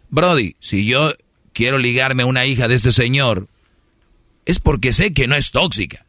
Brody, 0.10 0.56
si 0.60 0.86
yo 0.86 1.14
quiero 1.54 1.78
ligarme 1.78 2.24
a 2.24 2.28
una 2.28 2.46
hija 2.46 2.68
de 2.68 2.76
este 2.76 2.92
señor, 2.92 3.48
es 4.46 4.60
porque 4.60 4.94
sé 4.94 5.14
que 5.14 5.28
no 5.28 5.36
es 5.36 5.52
tóxica. 5.52 6.06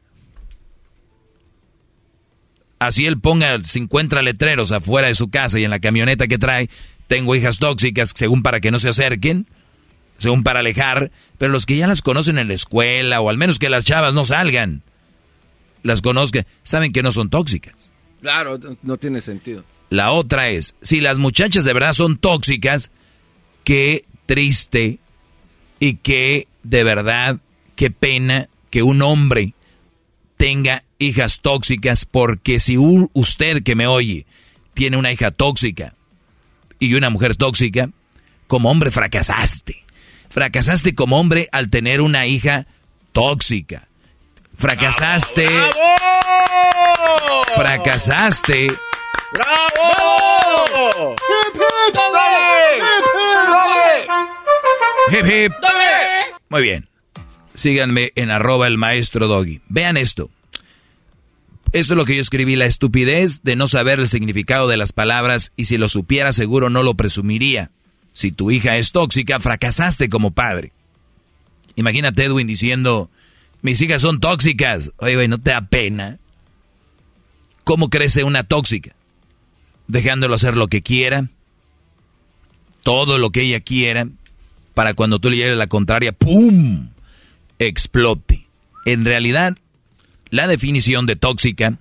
Así 2.78 3.06
él 3.06 3.18
ponga 3.18 3.62
50 3.62 4.20
letreros 4.22 4.72
afuera 4.72 5.08
de 5.08 5.14
su 5.14 5.30
casa 5.30 5.58
y 5.58 5.64
en 5.64 5.70
la 5.70 5.80
camioneta 5.80 6.26
que 6.26 6.38
trae, 6.38 6.68
tengo 7.06 7.34
hijas 7.34 7.58
tóxicas, 7.58 8.12
según 8.14 8.42
para 8.42 8.60
que 8.60 8.70
no 8.70 8.78
se 8.78 8.88
acerquen, 8.88 9.46
según 10.18 10.42
para 10.42 10.60
alejar, 10.60 11.10
pero 11.38 11.52
los 11.52 11.66
que 11.66 11.76
ya 11.76 11.86
las 11.86 12.02
conocen 12.02 12.38
en 12.38 12.48
la 12.48 12.54
escuela, 12.54 13.20
o 13.20 13.30
al 13.30 13.38
menos 13.38 13.58
que 13.58 13.70
las 13.70 13.84
chavas 13.84 14.14
no 14.14 14.24
salgan, 14.24 14.82
las 15.82 16.02
conozcan, 16.02 16.46
saben 16.62 16.92
que 16.92 17.02
no 17.02 17.12
son 17.12 17.30
tóxicas. 17.30 17.92
Claro, 18.20 18.58
no 18.82 18.96
tiene 18.96 19.20
sentido. 19.20 19.64
La 19.90 20.12
otra 20.12 20.48
es, 20.48 20.74
si 20.82 21.00
las 21.00 21.18
muchachas 21.18 21.64
de 21.64 21.72
verdad 21.72 21.92
son 21.92 22.16
tóxicas, 22.16 22.90
qué 23.64 24.04
triste 24.26 24.98
y 25.78 25.96
qué 25.96 26.48
de 26.62 26.84
verdad, 26.84 27.38
qué 27.76 27.90
pena 27.90 28.48
que 28.70 28.82
un 28.82 29.02
hombre 29.02 29.54
tenga 30.36 30.84
hijas 30.98 31.40
tóxicas, 31.40 32.06
porque 32.06 32.60
si 32.60 32.76
usted 32.78 33.62
que 33.62 33.74
me 33.74 33.86
oye 33.86 34.26
tiene 34.74 34.96
una 34.96 35.12
hija 35.12 35.30
tóxica 35.30 35.94
y 36.78 36.94
una 36.94 37.08
mujer 37.08 37.36
tóxica, 37.36 37.90
como 38.46 38.70
hombre 38.70 38.90
fracasaste. 38.90 39.84
Fracasaste 40.28 40.94
como 40.94 41.18
hombre 41.18 41.48
al 41.52 41.70
tener 41.70 42.00
una 42.00 42.26
hija 42.26 42.66
tóxica. 43.12 43.88
Fracasaste. 44.58 45.48
Fracasaste. 47.54 48.66
¡Bravo! 49.32 51.14
Hip, 55.10 55.26
hip. 55.26 55.52
Muy 56.48 56.62
bien. 56.62 56.88
Síganme 57.54 58.12
en 58.16 58.30
arroba 58.30 58.66
el 58.66 58.78
maestro 58.78 59.28
Doggy. 59.28 59.60
Vean 59.68 59.96
esto. 59.96 60.30
Esto 61.72 61.94
es 61.94 61.96
lo 61.96 62.04
que 62.04 62.14
yo 62.14 62.20
escribí, 62.20 62.54
la 62.54 62.66
estupidez 62.66 63.42
de 63.42 63.56
no 63.56 63.66
saber 63.66 63.98
el 63.98 64.08
significado 64.08 64.68
de 64.68 64.76
las 64.76 64.92
palabras 64.92 65.52
y 65.56 65.64
si 65.64 65.76
lo 65.76 65.88
supiera 65.88 66.32
seguro 66.32 66.70
no 66.70 66.82
lo 66.82 66.94
presumiría. 66.94 67.70
Si 68.12 68.30
tu 68.30 68.52
hija 68.52 68.76
es 68.76 68.92
tóxica, 68.92 69.40
fracasaste 69.40 70.08
como 70.08 70.30
padre. 70.30 70.72
Imagínate 71.74 72.24
Edwin 72.24 72.46
diciendo, 72.46 73.10
mis 73.60 73.80
hijas 73.80 74.02
son 74.02 74.20
tóxicas. 74.20 74.92
Oye, 74.98 75.16
güey, 75.16 75.26
¿no 75.26 75.38
te 75.38 75.50
da 75.50 75.62
pena? 75.62 76.18
¿Cómo 77.64 77.90
crece 77.90 78.22
una 78.22 78.44
tóxica? 78.44 78.94
Dejándolo 79.88 80.36
hacer 80.36 80.56
lo 80.56 80.68
que 80.68 80.82
quiera, 80.82 81.28
todo 82.84 83.18
lo 83.18 83.30
que 83.30 83.42
ella 83.42 83.60
quiera, 83.60 84.06
para 84.74 84.94
cuando 84.94 85.18
tú 85.18 85.28
le 85.28 85.38
llegues 85.38 85.56
la 85.56 85.66
contraria, 85.66 86.12
¡pum! 86.12 86.90
Explote. 87.66 88.46
En 88.84 89.04
realidad, 89.04 89.56
la 90.30 90.46
definición 90.46 91.06
de 91.06 91.16
tóxica 91.16 91.78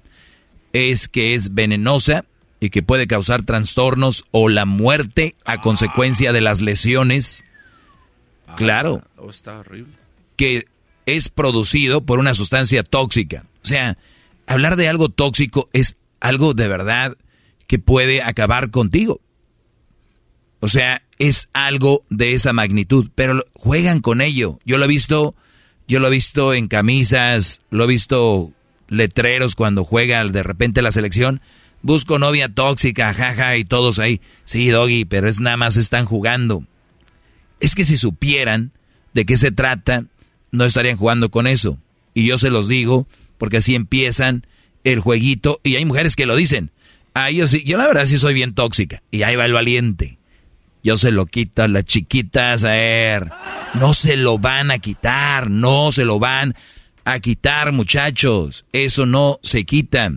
es 0.73 1.07
que 1.07 1.35
es 1.35 1.53
venenosa 1.53 2.25
y 2.59 2.69
que 2.69 2.81
puede 2.81 3.07
causar 3.07 3.43
trastornos 3.43 4.25
o 4.31 4.49
la 4.49 4.65
muerte 4.65 5.35
a 5.45 5.61
consecuencia 5.61 6.31
de 6.33 6.41
las 6.41 6.61
lesiones. 6.61 7.43
claro. 8.55 9.01
Ah, 9.03 9.21
oh, 9.21 9.29
está 9.29 9.59
horrible. 9.59 9.93
Que 10.37 10.65
es 11.05 11.29
producido 11.29 12.05
por 12.05 12.19
una 12.19 12.33
sustancia 12.33 12.83
tóxica. 12.83 13.45
O 13.63 13.67
sea, 13.67 13.97
hablar 14.47 14.75
de 14.75 14.87
algo 14.87 15.09
tóxico 15.09 15.69
es 15.73 15.97
algo 16.19 16.53
de 16.53 16.67
verdad 16.67 17.17
que 17.67 17.79
puede 17.79 18.21
acabar 18.21 18.71
contigo. 18.71 19.19
O 20.59 20.69
sea, 20.69 21.03
es 21.19 21.49
algo 21.51 22.05
de 22.09 22.33
esa 22.33 22.53
magnitud, 22.53 23.09
pero 23.15 23.43
juegan 23.53 23.99
con 23.99 24.21
ello. 24.21 24.59
Yo 24.63 24.77
lo 24.77 24.85
he 24.85 24.87
visto, 24.87 25.35
yo 25.87 25.99
lo 25.99 26.07
he 26.07 26.11
visto 26.11 26.53
en 26.53 26.67
camisas, 26.67 27.61
lo 27.69 27.83
he 27.83 27.87
visto 27.87 28.51
letreros 28.87 29.55
cuando 29.55 29.83
juega 29.83 30.23
de 30.23 30.43
repente 30.43 30.81
la 30.81 30.91
selección. 30.91 31.41
Busco 31.81 32.17
novia 32.17 32.47
tóxica, 32.47 33.13
jaja, 33.13 33.57
y 33.57 33.65
todos 33.65 33.99
ahí. 33.99 34.21
Sí, 34.45 34.69
doggy, 34.69 35.03
pero 35.05 35.27
es 35.27 35.39
nada 35.41 35.57
más 35.57 35.75
están 35.75 36.05
jugando. 36.05 36.63
Es 37.59 37.75
que 37.75 37.83
si 37.83 37.97
supieran 37.97 38.71
de 39.13 39.25
qué 39.25 39.37
se 39.37 39.51
trata, 39.51 40.05
no 40.51 40.63
estarían 40.63 40.97
jugando 40.97 41.29
con 41.29 41.47
eso. 41.47 41.77
Y 42.13 42.27
yo 42.27 42.37
se 42.37 42.49
los 42.49 42.67
digo, 42.67 43.07
porque 43.37 43.57
así 43.57 43.75
empiezan 43.75 44.47
el 44.85 44.99
jueguito. 44.99 45.59
Y 45.63 45.75
hay 45.75 45.83
mujeres 45.83 46.15
que 46.15 46.25
lo 46.25 46.35
dicen. 46.35 46.71
Ah, 47.13 47.29
yo 47.31 47.47
sí, 47.47 47.63
yo 47.65 47.77
la 47.77 47.87
verdad 47.87 48.05
sí 48.05 48.17
soy 48.17 48.33
bien 48.33 48.53
tóxica. 48.53 49.03
Y 49.11 49.23
ahí 49.23 49.35
va 49.35 49.45
el 49.45 49.53
valiente. 49.53 50.17
Yo 50.83 50.97
se 50.97 51.11
lo 51.11 51.25
quito 51.25 51.63
a 51.63 51.67
las 51.69 51.85
chiquitas, 51.85 52.65
a 52.65 52.71
ver. 52.71 53.31
No 53.73 53.93
se 53.93 54.17
lo 54.17 54.37
van 54.37 54.69
a 54.69 54.79
quitar, 54.79 55.49
no 55.49 55.93
se 55.93 56.03
lo 56.03 56.19
van 56.19 56.55
a 57.05 57.19
quitar, 57.19 57.71
muchachos. 57.71 58.65
Eso 58.73 59.05
no 59.05 59.39
se 59.43 59.63
quita. 59.63 60.11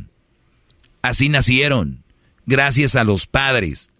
Así 1.03 1.29
nacieron, 1.29 2.03
gracias 2.47 2.97
a 2.97 3.05
los 3.05 3.27
padres. 3.27 3.93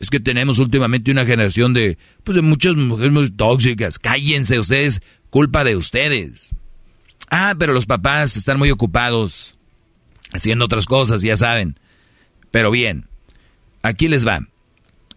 Es 0.00 0.10
que 0.10 0.18
tenemos 0.18 0.58
últimamente 0.58 1.12
una 1.12 1.24
generación 1.24 1.74
de, 1.74 1.96
pues 2.24 2.34
de 2.34 2.42
muchas 2.42 2.74
mujeres 2.74 3.12
muy 3.12 3.30
tóxicas. 3.30 4.00
Cállense 4.00 4.58
ustedes, 4.58 5.00
culpa 5.30 5.62
de 5.62 5.76
ustedes. 5.76 6.50
Ah, 7.30 7.54
pero 7.56 7.72
los 7.72 7.86
papás 7.86 8.36
están 8.36 8.58
muy 8.58 8.70
ocupados 8.70 9.58
haciendo 10.32 10.64
otras 10.64 10.86
cosas, 10.86 11.22
ya 11.22 11.36
saben. 11.36 11.78
Pero 12.50 12.72
bien, 12.72 13.08
aquí 13.82 14.08
les 14.08 14.26
va. 14.26 14.40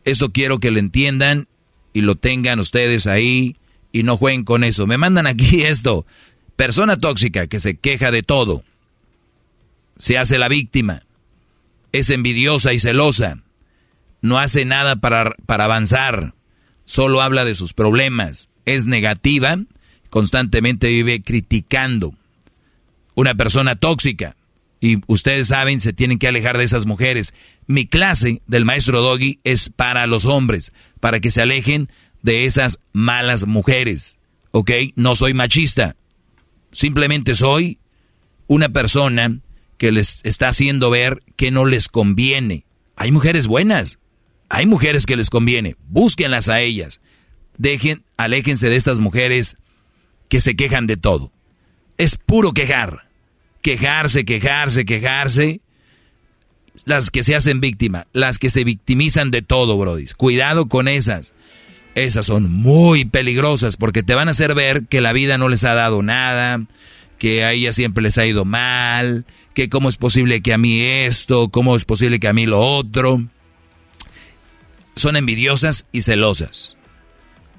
Eso 0.05 0.31
quiero 0.31 0.59
que 0.59 0.71
lo 0.71 0.79
entiendan 0.79 1.47
y 1.93 2.01
lo 2.01 2.15
tengan 2.15 2.59
ustedes 2.59 3.07
ahí 3.07 3.57
y 3.91 4.03
no 4.03 4.17
jueguen 4.17 4.43
con 4.43 4.63
eso. 4.63 4.87
Me 4.87 4.97
mandan 4.97 5.27
aquí 5.27 5.61
esto. 5.65 6.05
Persona 6.55 6.97
tóxica 6.97 7.47
que 7.47 7.59
se 7.59 7.75
queja 7.77 8.11
de 8.11 8.23
todo. 8.23 8.63
Se 9.97 10.17
hace 10.17 10.37
la 10.37 10.47
víctima. 10.47 11.01
Es 11.91 12.09
envidiosa 12.09 12.73
y 12.73 12.79
celosa. 12.79 13.39
No 14.21 14.39
hace 14.39 14.65
nada 14.65 14.95
para, 14.95 15.33
para 15.45 15.65
avanzar. 15.65 16.33
Solo 16.85 17.21
habla 17.21 17.45
de 17.45 17.55
sus 17.55 17.73
problemas. 17.73 18.49
Es 18.65 18.85
negativa. 18.85 19.57
Constantemente 20.09 20.89
vive 20.89 21.21
criticando. 21.21 22.13
Una 23.15 23.35
persona 23.35 23.75
tóxica 23.75 24.35
y 24.83 24.97
ustedes 25.05 25.47
saben, 25.47 25.79
se 25.79 25.93
tienen 25.93 26.17
que 26.17 26.27
alejar 26.27 26.57
de 26.57 26.63
esas 26.63 26.87
mujeres. 26.87 27.35
Mi 27.67 27.85
clase 27.85 28.41
del 28.47 28.65
maestro 28.65 29.01
Doggy 29.01 29.39
es 29.43 29.69
para 29.69 30.07
los 30.07 30.25
hombres, 30.25 30.73
para 30.99 31.19
que 31.19 31.29
se 31.29 31.39
alejen 31.39 31.89
de 32.23 32.45
esas 32.45 32.79
malas 32.91 33.45
mujeres. 33.45 34.17
¿Ok? 34.49 34.71
No 34.95 35.13
soy 35.13 35.35
machista. 35.35 35.95
Simplemente 36.71 37.35
soy 37.35 37.77
una 38.47 38.69
persona 38.69 39.39
que 39.77 39.91
les 39.91 40.21
está 40.23 40.49
haciendo 40.49 40.89
ver 40.89 41.21
que 41.35 41.51
no 41.51 41.65
les 41.65 41.87
conviene. 41.87 42.65
Hay 42.95 43.11
mujeres 43.11 43.45
buenas. 43.45 43.99
Hay 44.49 44.65
mujeres 44.65 45.05
que 45.05 45.15
les 45.15 45.29
conviene. 45.29 45.75
Búsquenlas 45.87 46.49
a 46.49 46.59
ellas. 46.59 47.01
Dejen, 47.59 48.03
aléjense 48.17 48.67
de 48.67 48.77
estas 48.77 48.97
mujeres 48.97 49.57
que 50.27 50.41
se 50.41 50.55
quejan 50.55 50.87
de 50.87 50.97
todo. 50.97 51.31
Es 51.99 52.17
puro 52.17 52.51
quejar 52.53 53.10
quejarse, 53.61 54.25
quejarse, 54.25 54.85
quejarse. 54.85 55.61
Las 56.85 57.11
que 57.11 57.23
se 57.23 57.35
hacen 57.35 57.59
víctima, 57.59 58.07
las 58.13 58.39
que 58.39 58.49
se 58.49 58.63
victimizan 58.63 59.29
de 59.29 59.41
todo, 59.41 59.77
Brody. 59.77 60.07
Cuidado 60.17 60.67
con 60.67 60.88
esas. 60.88 61.33
Esas 61.95 62.25
son 62.25 62.49
muy 62.49 63.05
peligrosas 63.05 63.75
porque 63.75 64.03
te 64.03 64.15
van 64.15 64.29
a 64.29 64.31
hacer 64.31 64.55
ver 64.55 64.85
que 64.88 65.01
la 65.01 65.11
vida 65.11 65.38
no 65.38 65.49
les 65.49 65.65
ha 65.65 65.73
dado 65.73 66.01
nada, 66.01 66.61
que 67.17 67.43
a 67.43 67.51
ella 67.51 67.73
siempre 67.73 68.01
les 68.01 68.17
ha 68.17 68.25
ido 68.25 68.45
mal, 68.45 69.25
que 69.53 69.69
cómo 69.69 69.89
es 69.89 69.97
posible 69.97 70.41
que 70.41 70.53
a 70.53 70.57
mí 70.57 70.81
esto, 70.81 71.49
cómo 71.49 71.75
es 71.75 71.83
posible 71.83 72.19
que 72.19 72.29
a 72.29 72.33
mí 72.33 72.45
lo 72.45 72.61
otro. 72.61 73.21
Son 74.95 75.17
envidiosas 75.17 75.85
y 75.91 76.01
celosas. 76.01 76.77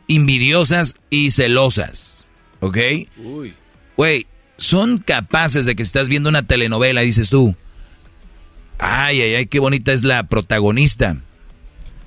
Envidiosas 0.09 0.95
y 1.11 1.31
celosas. 1.31 2.31
¿Ok? 2.61 2.79
Uy. 3.19 3.55
Güey, 3.97 4.27
son 4.63 4.99
capaces 4.99 5.67
de 5.67 5.75
que 5.75 5.83
estás 5.83 6.09
viendo 6.09 6.29
una 6.29 6.47
telenovela, 6.47 7.01
dices 7.01 7.31
tú, 7.31 7.57
ay, 8.79 9.21
ay, 9.21 9.35
ay, 9.35 9.47
qué 9.47 9.59
bonita 9.59 9.93
es 9.93 10.05
la 10.05 10.23
protagonista. 10.25 11.17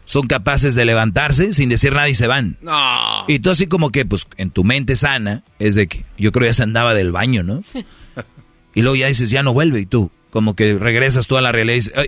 Son 0.06 0.28
capaces 0.28 0.76
de 0.76 0.86
levantarse 0.86 1.52
sin 1.52 1.68
decir 1.68 1.94
nada 1.94 2.08
y 2.08 2.14
se 2.14 2.28
van. 2.28 2.58
No. 2.62 3.26
Y 3.28 3.40
tú 3.40 3.50
así 3.50 3.68
como 3.68 3.92
que, 3.92 4.06
pues, 4.06 4.28
en 4.38 4.52
tu 4.52 4.64
mente 4.64 4.96
sana, 4.96 5.44
es 5.60 5.76
de 5.76 5.88
que 5.88 6.06
yo 6.18 6.32
creo 6.32 6.48
ya 6.48 6.54
se 6.54 6.64
andaba 6.64 6.94
del 6.94 7.12
baño, 7.12 7.44
¿no? 7.44 7.64
y 8.76 8.82
luego 8.82 8.96
ya 8.96 9.08
dices, 9.08 9.32
ya 9.32 9.44
no 9.44 9.52
vuelve. 9.52 9.82
Y 9.82 9.86
tú, 9.86 10.12
como 10.30 10.56
que 10.56 10.76
regresas 10.76 11.28
tú 11.28 11.38
a 11.38 11.42
la 11.42 11.52
realidad 11.52 11.74
y 11.74 11.80
dices, 11.80 11.94
ay, 11.98 12.08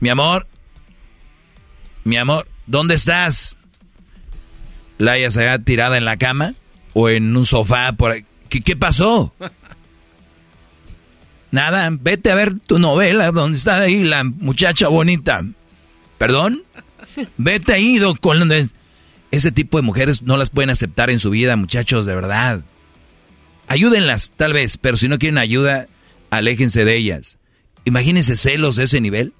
mi 0.00 0.10
amor, 0.10 0.46
mi 2.04 2.18
amor, 2.18 2.46
¿dónde 2.66 2.94
estás? 2.94 3.56
La 4.98 5.12
hayas 5.12 5.36
allá 5.38 5.58
tirada 5.58 5.96
en 5.96 6.04
la 6.04 6.18
cama 6.18 6.54
o 6.92 7.08
en 7.08 7.36
un 7.36 7.44
sofá 7.44 7.92
por 7.92 8.12
ahí. 8.12 8.26
¿Qué, 8.60 8.76
pasó? 8.76 9.32
Nada, 11.50 11.88
vete 11.92 12.30
a 12.30 12.34
ver 12.34 12.58
tu 12.58 12.78
novela 12.78 13.30
donde 13.30 13.58
está 13.58 13.78
ahí 13.78 14.04
la 14.04 14.24
muchacha 14.24 14.88
bonita. 14.88 15.44
¿Perdón? 16.18 16.62
Vete 17.36 17.72
ahí 17.72 18.00
con 18.20 18.50
ese 19.30 19.50
tipo 19.52 19.78
de 19.78 19.82
mujeres 19.82 20.22
no 20.22 20.36
las 20.36 20.50
pueden 20.50 20.70
aceptar 20.70 21.10
en 21.10 21.18
su 21.18 21.30
vida, 21.30 21.56
muchachos, 21.56 22.06
de 22.06 22.14
verdad. 22.14 22.64
Ayúdenlas, 23.66 24.32
tal 24.36 24.52
vez, 24.52 24.78
pero 24.78 24.96
si 24.96 25.08
no 25.08 25.18
quieren 25.18 25.38
ayuda, 25.38 25.88
aléjense 26.30 26.84
de 26.84 26.96
ellas. 26.96 27.38
Imagínense 27.84 28.36
celos 28.36 28.76
de 28.76 28.84
ese 28.84 29.00
nivel. 29.00 29.32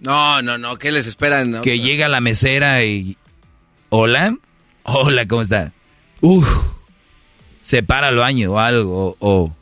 No, 0.00 0.42
no, 0.42 0.58
no, 0.58 0.78
¿qué 0.78 0.92
les 0.92 1.06
esperan? 1.06 1.62
Que 1.62 1.80
llega 1.80 2.08
la 2.08 2.20
mesera 2.20 2.84
y... 2.84 3.16
Hola, 3.88 4.36
hola, 4.82 5.26
¿cómo 5.26 5.42
está? 5.42 5.72
Uf, 6.20 6.46
se 7.68 7.82
para 7.82 8.08
al 8.08 8.16
baño 8.16 8.52
o 8.52 8.58
algo, 8.58 9.14
o, 9.18 9.54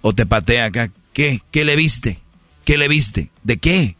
o 0.00 0.12
te 0.12 0.26
patea 0.26 0.64
acá. 0.64 0.90
¿Qué? 1.12 1.42
¿Qué 1.52 1.64
le 1.64 1.76
viste? 1.76 2.18
¿Qué 2.64 2.76
le 2.76 2.88
viste? 2.88 3.30
¿De 3.44 3.58
qué? 3.58 3.94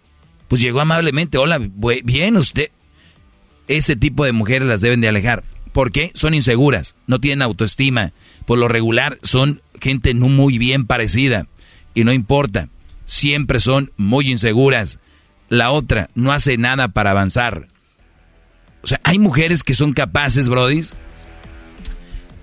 Pues 0.48 0.60
llegó 0.60 0.80
amablemente, 0.80 1.38
hola, 1.38 1.60
bien 2.02 2.36
usted. 2.36 2.72
Ese 3.68 3.94
tipo 3.94 4.24
de 4.24 4.32
mujeres 4.32 4.66
las 4.66 4.80
deben 4.80 5.00
de 5.00 5.06
alejar. 5.06 5.44
¿Por 5.72 5.92
qué? 5.92 6.10
Son 6.12 6.34
inseguras, 6.34 6.96
no 7.06 7.20
tienen 7.20 7.40
autoestima. 7.40 8.12
Por 8.46 8.58
lo 8.58 8.66
regular 8.66 9.16
son 9.22 9.62
gente 9.80 10.12
no 10.12 10.26
muy 10.28 10.58
bien 10.58 10.84
parecida. 10.84 11.46
Y 11.94 12.02
no 12.02 12.12
importa, 12.12 12.68
siempre 13.04 13.60
son 13.60 13.92
muy 13.96 14.28
inseguras. 14.28 14.98
La 15.48 15.70
otra 15.70 16.10
no 16.16 16.32
hace 16.32 16.56
nada 16.56 16.88
para 16.88 17.12
avanzar. 17.12 17.68
O 18.82 18.88
sea, 18.88 19.00
hay 19.04 19.20
mujeres 19.20 19.62
que 19.62 19.76
son 19.76 19.92
capaces, 19.92 20.48
Brody, 20.48 20.82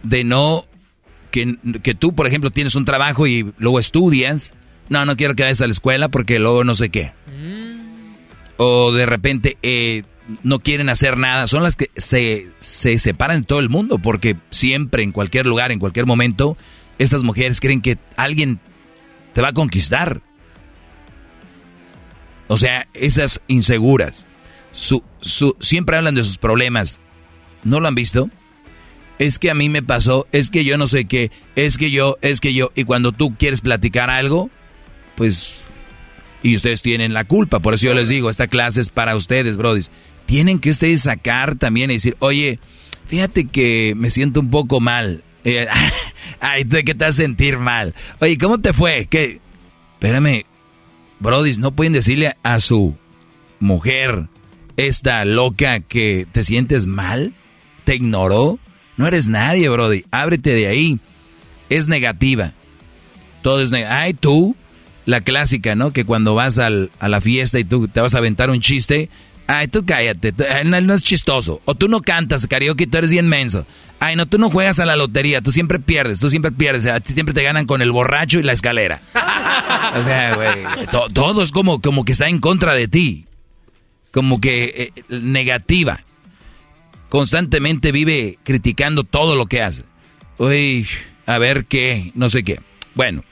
de 0.04 0.24
no... 0.24 0.64
Que, 1.32 1.56
que 1.84 1.94
tú, 1.94 2.14
por 2.16 2.28
ejemplo, 2.28 2.50
tienes 2.50 2.76
un 2.76 2.86
trabajo 2.86 3.28
y 3.28 3.54
luego 3.58 3.80
estudias. 3.80 4.54
No, 4.90 5.06
no 5.06 5.16
quiero 5.16 5.36
que 5.36 5.44
vayas 5.44 5.62
a 5.62 5.68
la 5.68 5.72
escuela 5.72 6.10
porque 6.10 6.40
luego 6.40 6.64
no 6.64 6.76
sé 6.76 6.90
qué. 6.90 7.12
O 8.58 8.92
de 8.92 9.06
repente 9.06 9.58
eh, 9.62 10.04
no 10.44 10.60
quieren 10.60 10.90
hacer 10.90 11.18
nada. 11.18 11.48
Son 11.48 11.64
las 11.64 11.76
que 11.76 11.92
se, 11.96 12.48
se 12.58 12.98
separan 12.98 13.38
en 13.38 13.44
todo 13.44 13.60
el 13.60 13.70
mundo 13.70 14.00
porque 14.00 14.36
siempre, 14.50 15.04
en 15.04 15.12
cualquier 15.12 15.46
lugar, 15.46 15.72
en 15.72 15.80
cualquier 15.80 16.06
momento, 16.06 16.58
estas 16.98 17.24
mujeres 17.24 17.60
creen 17.60 17.82
que 17.82 17.98
alguien 18.18 18.60
te 19.34 19.42
va 19.42 19.50
a 19.50 19.54
conquistar. 19.54 20.22
O 22.48 22.58
sea, 22.58 22.88
esas 22.94 23.42
inseguras. 23.48 24.26
Su, 24.72 25.04
su, 25.22 25.56
siempre 25.60 25.98
hablan 25.98 26.16
de 26.16 26.24
sus 26.24 26.38
problemas. 26.38 27.00
¿No 27.64 27.80
lo 27.80 27.88
han 27.88 27.96
visto? 27.96 28.30
Es 29.20 29.38
que 29.38 29.52
a 29.52 29.54
mí 29.54 29.70
me 29.70 29.84
pasó, 29.84 30.28
es 30.32 30.50
que 30.50 30.64
yo 30.64 30.78
no 30.78 30.88
sé 30.88 31.06
qué, 31.06 31.32
es 31.56 31.78
que 31.78 31.92
yo, 31.92 32.18
es 32.22 32.40
que 32.40 32.54
yo. 32.54 32.70
Y 32.76 32.86
cuando 32.86 33.12
tú 33.12 33.36
quieres 33.38 33.62
platicar 33.62 34.10
algo, 34.10 34.50
pues... 35.16 35.66
Y 36.42 36.56
ustedes 36.56 36.82
tienen 36.82 37.14
la 37.14 37.26
culpa. 37.26 37.60
Por 37.60 37.74
eso 37.74 37.88
yo 37.88 37.94
les 37.94 38.08
digo, 38.08 38.30
esta 38.30 38.48
clase 38.48 38.80
es 38.80 38.90
para 38.90 39.18
ustedes, 39.18 39.58
brodis. 39.58 39.92
Tienen 40.26 40.60
que 40.60 40.70
ustedes 40.70 41.02
sacar 41.02 41.56
también 41.56 41.92
y 41.92 41.96
decir, 41.96 42.16
oye, 42.20 42.60
fíjate 43.08 43.46
que 43.46 43.94
me 43.98 44.10
siento 44.10 44.40
un 44.40 44.50
poco 44.50 44.80
mal. 44.80 45.24
Ay, 46.40 46.64
¿de 46.64 46.84
qué 46.86 46.96
te 46.96 47.06
vas 47.06 47.16
sentir 47.16 47.58
mal? 47.58 47.94
Oye, 48.22 48.38
¿cómo 48.38 48.60
te 48.60 48.72
fue? 48.72 49.08
¿Qué? 49.10 49.42
Espérame, 49.96 50.46
brodis, 51.20 51.58
no 51.58 51.76
pueden 51.76 51.92
decirle 51.92 52.38
a 52.44 52.62
su 52.62 52.96
mujer, 53.60 54.28
esta 54.78 55.26
loca 55.26 55.82
que 55.82 56.26
te 56.32 56.44
sientes 56.44 56.86
mal, 56.86 57.34
te 57.84 57.96
ignoró. 57.96 58.60
No 59.00 59.08
eres 59.08 59.30
nadie, 59.30 59.70
Brody. 59.70 60.04
Ábrete 60.12 60.54
de 60.54 60.68
ahí. 60.68 61.00
Es 61.70 61.88
negativa. 61.88 62.52
Todo 63.42 63.62
es 63.62 63.72
negativa. 63.72 64.02
Ay, 64.02 64.14
tú, 64.14 64.58
la 65.06 65.22
clásica, 65.22 65.74
¿no? 65.74 65.94
Que 65.94 66.04
cuando 66.04 66.36
vas 66.36 66.60
al, 66.60 66.92
a 67.00 67.08
la 67.08 67.22
fiesta 67.22 67.60
y 67.60 67.64
tú 67.64 67.88
te 67.88 68.02
vas 68.02 68.14
a 68.14 68.18
aventar 68.18 68.50
un 68.50 68.60
chiste. 68.60 69.10
Ay, 69.48 69.70
tú 69.70 69.86
cállate, 69.86 70.34
no, 70.66 70.94
es 70.94 71.02
chistoso. 71.02 71.62
O 71.64 71.76
tú 71.76 71.88
no 71.88 72.02
cantas 72.02 72.46
karaoke, 72.46 72.88
tú 72.88 72.98
eres 72.98 73.12
bien 73.12 73.30
menso. 73.30 73.66
Ay, 74.02 74.18
no, 74.18 74.26
tú 74.26 74.38
no 74.38 74.50
juegas 74.50 74.80
a 74.80 74.86
la 74.86 74.98
lotería, 74.98 75.40
tú 75.40 75.54
siempre 75.54 75.80
pierdes, 75.80 76.20
tú 76.20 76.30
siempre 76.30 76.52
pierdes. 76.52 76.86
A 76.86 77.00
ti 77.00 77.14
siempre 77.14 77.34
te 77.34 77.42
ganan 77.42 77.68
con 77.68 77.82
el 77.82 77.94
borracho 77.94 78.38
y 78.38 78.44
la 78.44 78.52
escalera. 78.52 79.02
o 79.96 80.04
sea, 80.04 80.36
güey, 80.36 80.88
todo 81.14 81.42
es 81.42 81.52
como, 81.54 81.80
como 81.82 82.04
que 82.04 82.12
está 82.12 82.28
en 82.28 82.40
contra 82.40 82.76
de 82.76 82.90
ti 82.90 83.30
como 84.12 84.42
que 84.42 84.94
eh, 84.98 85.04
negativa. 85.10 86.04
Constantemente 87.10 87.92
vive 87.92 88.38
criticando 88.44 89.04
todo 89.04 89.36
lo 89.36 89.48
que 89.48 89.62
hace. 89.62 89.84
Uy, 90.38 90.88
a 91.26 91.38
ver 91.38 91.66
qué, 91.66 92.12
no 92.16 92.30
sé 92.30 92.44
qué. 92.44 92.60
Bueno. 92.96 93.24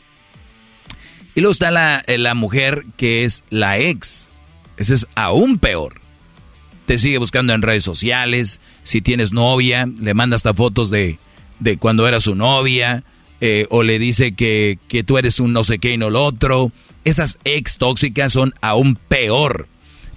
Y 1.35 1.41
luego 1.41 1.51
está 1.51 1.69
la, 1.69 2.03
eh, 2.07 2.17
la 2.17 2.33
mujer 2.33 2.85
que 2.97 3.23
es 3.23 3.43
la 3.51 3.77
ex. 3.77 4.29
Ese 4.77 4.95
es 4.95 5.07
aún 5.13 5.59
peor. 5.59 6.01
Te 6.87 6.97
sigue 6.97 7.19
buscando 7.19 7.53
en 7.53 7.61
redes 7.61 7.83
sociales. 7.83 8.59
Si 8.83 9.01
tienes 9.01 9.31
novia, 9.33 9.87
le 9.99 10.13
manda 10.15 10.35
hasta 10.35 10.55
fotos 10.55 10.89
de, 10.89 11.19
de 11.59 11.77
cuando 11.77 12.07
era 12.07 12.19
su 12.19 12.33
novia. 12.33 13.03
Eh, 13.39 13.67
o 13.69 13.83
le 13.83 13.99
dice 13.99 14.31
que, 14.31 14.79
que 14.87 15.03
tú 15.03 15.19
eres 15.19 15.39
un 15.39 15.53
no 15.53 15.63
sé 15.63 15.77
qué 15.77 15.91
y 15.91 15.97
no 15.97 16.09
lo 16.09 16.25
otro. 16.25 16.71
Esas 17.03 17.37
ex 17.43 17.77
tóxicas 17.77 18.33
son 18.33 18.55
aún 18.61 18.95
peor. 18.95 19.67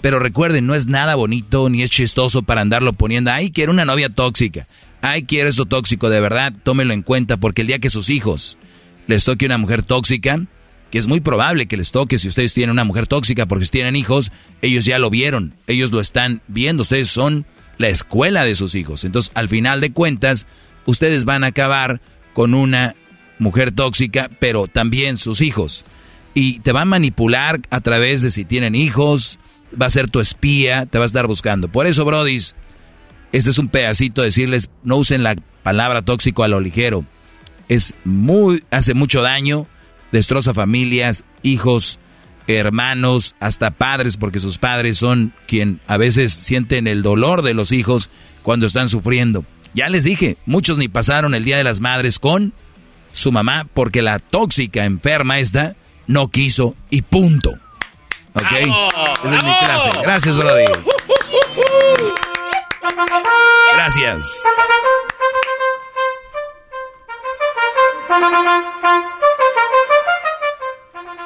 Pero 0.01 0.19
recuerden, 0.19 0.67
no 0.67 0.75
es 0.75 0.87
nada 0.87 1.15
bonito 1.15 1.69
ni 1.69 1.83
es 1.83 1.91
chistoso 1.91 2.43
para 2.43 2.63
andarlo 2.63 2.93
poniendo. 2.93 3.31
Ay, 3.31 3.51
quiero 3.51 3.73
una 3.73 3.85
novia 3.85 4.09
tóxica. 4.09 4.67
Ay, 5.03 5.25
quiero 5.25 5.49
eso 5.49 5.67
tóxico. 5.67 6.09
De 6.09 6.21
verdad, 6.21 6.53
tómelo 6.63 6.93
en 6.93 7.03
cuenta 7.03 7.37
porque 7.37 7.63
el 7.63 7.69
día 7.69 7.79
que 7.79 7.91
sus 7.91 8.11
hijos 8.11 8.59
les 9.07 9.25
toque 9.25 9.47
una 9.47 9.59
mujer 9.59 9.83
tóxica, 9.83 10.41
que 10.91 10.99
es 10.99 11.07
muy 11.07 11.21
probable 11.21 11.67
que 11.67 11.77
les 11.77 11.93
toque 11.93 12.19
si 12.19 12.29
ustedes 12.29 12.55
tienen 12.55 12.73
una 12.73 12.85
mujer 12.85 13.07
tóxica 13.07 13.47
porque 13.47 13.65
si 13.65 13.71
tienen 13.71 13.97
hijos, 13.97 14.33
ellos 14.63 14.85
ya 14.85 14.99
lo 14.99 15.11
vieron, 15.11 15.55
ellos 15.67 15.93
lo 15.93 16.01
están 16.01 16.43
viendo, 16.49 16.83
ustedes 16.83 17.09
son 17.09 17.47
la 17.79 17.89
escuela 17.89 18.45
de 18.45 18.55
sus 18.55 18.75
hijos. 18.75 19.05
Entonces, 19.05 19.33
al 19.35 19.49
final 19.49 19.81
de 19.81 19.93
cuentas, 19.93 20.47
ustedes 20.87 21.25
van 21.25 21.45
a 21.45 21.49
acabar 21.49 22.01
con 22.35 22.55
una 22.55 22.95
mujer 23.39 23.73
tóxica, 23.73 24.31
pero 24.39 24.67
también 24.67 25.17
sus 25.19 25.41
hijos. 25.41 25.85
Y 26.35 26.61
te 26.61 26.73
van 26.73 26.83
a 26.83 26.85
manipular 26.97 27.61
a 27.71 27.81
través 27.81 28.23
de 28.23 28.31
si 28.31 28.45
tienen 28.45 28.75
hijos, 28.75 29.39
va 29.81 29.87
a 29.87 29.91
ser 29.91 30.11
tu 30.11 30.21
espía, 30.21 30.87
te 30.87 30.99
va 30.99 31.05
a 31.05 31.07
estar 31.07 31.27
buscando. 31.27 31.69
Por 31.69 31.87
eso, 31.87 32.05
Brodis, 32.05 32.55
este 33.33 33.51
es 33.51 33.59
un 33.59 33.69
pedacito 33.69 34.23
de 34.23 34.29
decirles, 34.29 34.71
no 34.83 34.97
usen 34.97 35.23
la 35.23 35.37
palabra 35.63 36.03
tóxico 36.03 36.43
a 36.43 36.49
lo 36.49 36.61
ligero. 36.61 37.05
Es 37.69 37.95
muy, 38.05 38.65
hace 38.71 38.95
mucho 38.95 39.23
daño, 39.23 39.67
destroza 40.13 40.55
familias, 40.55 41.25
hijos, 41.43 41.99
hermanos, 42.47 43.35
hasta 43.39 43.71
padres, 43.71 44.17
porque 44.17 44.41
sus 44.41 44.59
padres 44.59 44.99
son 44.99 45.33
quien 45.47 45.81
a 45.87 45.97
veces 45.97 46.33
sienten 46.33 46.87
el 46.87 47.03
dolor 47.03 47.43
de 47.43 47.55
los 47.55 47.71
hijos 47.71 48.11
cuando 48.43 48.67
están 48.67 48.89
sufriendo. 48.89 49.45
Ya 49.75 49.89
les 49.89 50.05
dije, 50.05 50.37
muchos 50.47 50.79
ni 50.79 50.89
pasaron 50.89 51.35
el 51.35 51.45
Día 51.45 51.57
de 51.57 51.65
las 51.65 51.81
Madres 51.81 52.19
con 52.19 52.53
su 53.13 53.31
mamá 53.31 53.67
porque 53.73 54.03
la 54.03 54.19
tóxica 54.19 54.85
enferma 54.85 55.39
esta 55.39 55.77
no 56.07 56.29
quiso 56.29 56.75
y 56.91 57.03
punto. 57.03 57.53
¿Ok? 58.35 58.53
Esa 58.53 59.37
es 59.37 59.45
mi 59.45 59.59
clase. 59.59 59.91
Gracias, 60.03 60.37
Brody. 60.37 60.65
Gracias. 63.73 64.43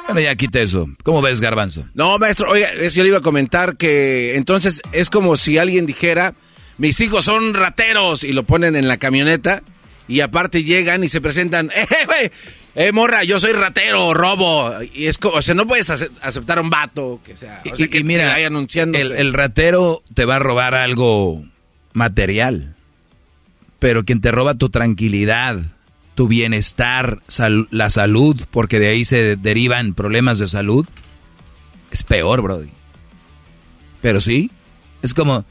Bueno, 0.05 0.21
ya 0.21 0.35
quite 0.35 0.61
eso. 0.61 0.87
¿Cómo 1.03 1.21
ves, 1.21 1.41
Garbanzo? 1.41 1.85
No, 1.93 2.17
maestro, 2.19 2.49
oiga, 2.51 2.69
yo 2.73 3.03
le 3.03 3.09
iba 3.09 3.17
a 3.17 3.21
comentar 3.21 3.75
que 3.75 4.35
entonces 4.35 4.81
es 4.91 5.09
como 5.09 5.35
si 5.35 5.57
alguien 5.57 5.85
dijera, 5.85 6.35
mis 6.77 7.01
hijos 7.01 7.25
son 7.25 7.53
rateros 7.53 8.23
y 8.23 8.31
lo 8.31 8.43
ponen 8.43 8.75
en 8.75 8.87
la 8.87 8.97
camioneta 8.97 9.63
y 10.07 10.21
aparte 10.21 10.63
llegan 10.63 11.03
y 11.03 11.09
se 11.09 11.21
presentan, 11.21 11.71
¡eh, 11.75 11.87
güey! 12.05 12.31
Eh, 12.75 12.91
morra, 12.91 13.23
yo 13.23 13.39
soy 13.39 13.53
ratero, 13.53 14.13
robo. 14.13 14.73
Y 14.93 15.05
es 15.05 15.17
como, 15.17 15.35
o 15.35 15.41
sea, 15.41 15.55
no 15.55 15.65
puedes 15.65 15.89
aceptar 15.89 16.57
a 16.57 16.61
un 16.61 16.69
vato 16.69 17.21
que 17.23 17.37
sea, 17.37 17.61
o 17.71 17.75
sea, 17.75 17.87
que, 17.87 18.03
mira, 18.03 18.37
El, 18.39 19.33
ratero 19.33 20.03
te 20.13 20.25
va 20.25 20.35
a 20.35 20.39
robar 20.39 20.75
algo 20.75 21.45
material, 21.93 22.75
pero 23.79 24.03
quien 24.03 24.19
te 24.19 24.31
roba 24.31 24.55
tu 24.55 24.69
tranquilidad, 24.69 25.61
tu 26.15 26.27
bienestar, 26.27 27.21
la 27.71 27.89
salud, 27.89 28.41
porque 28.51 28.79
de 28.79 28.89
ahí 28.89 29.05
se 29.05 29.37
derivan 29.37 29.93
problemas 29.93 30.39
de 30.39 30.47
salud, 30.47 30.85
es 31.91 32.03
peor, 32.03 32.41
Brody. 32.41 32.69
Pero 34.01 34.19
sí, 34.19 34.51
es 35.01 35.13
como, 35.13 35.45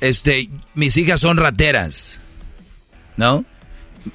este, 0.00 0.48
mis 0.74 0.96
hijas 0.96 1.20
son 1.20 1.36
rateras, 1.36 2.20
¿no? 3.16 3.44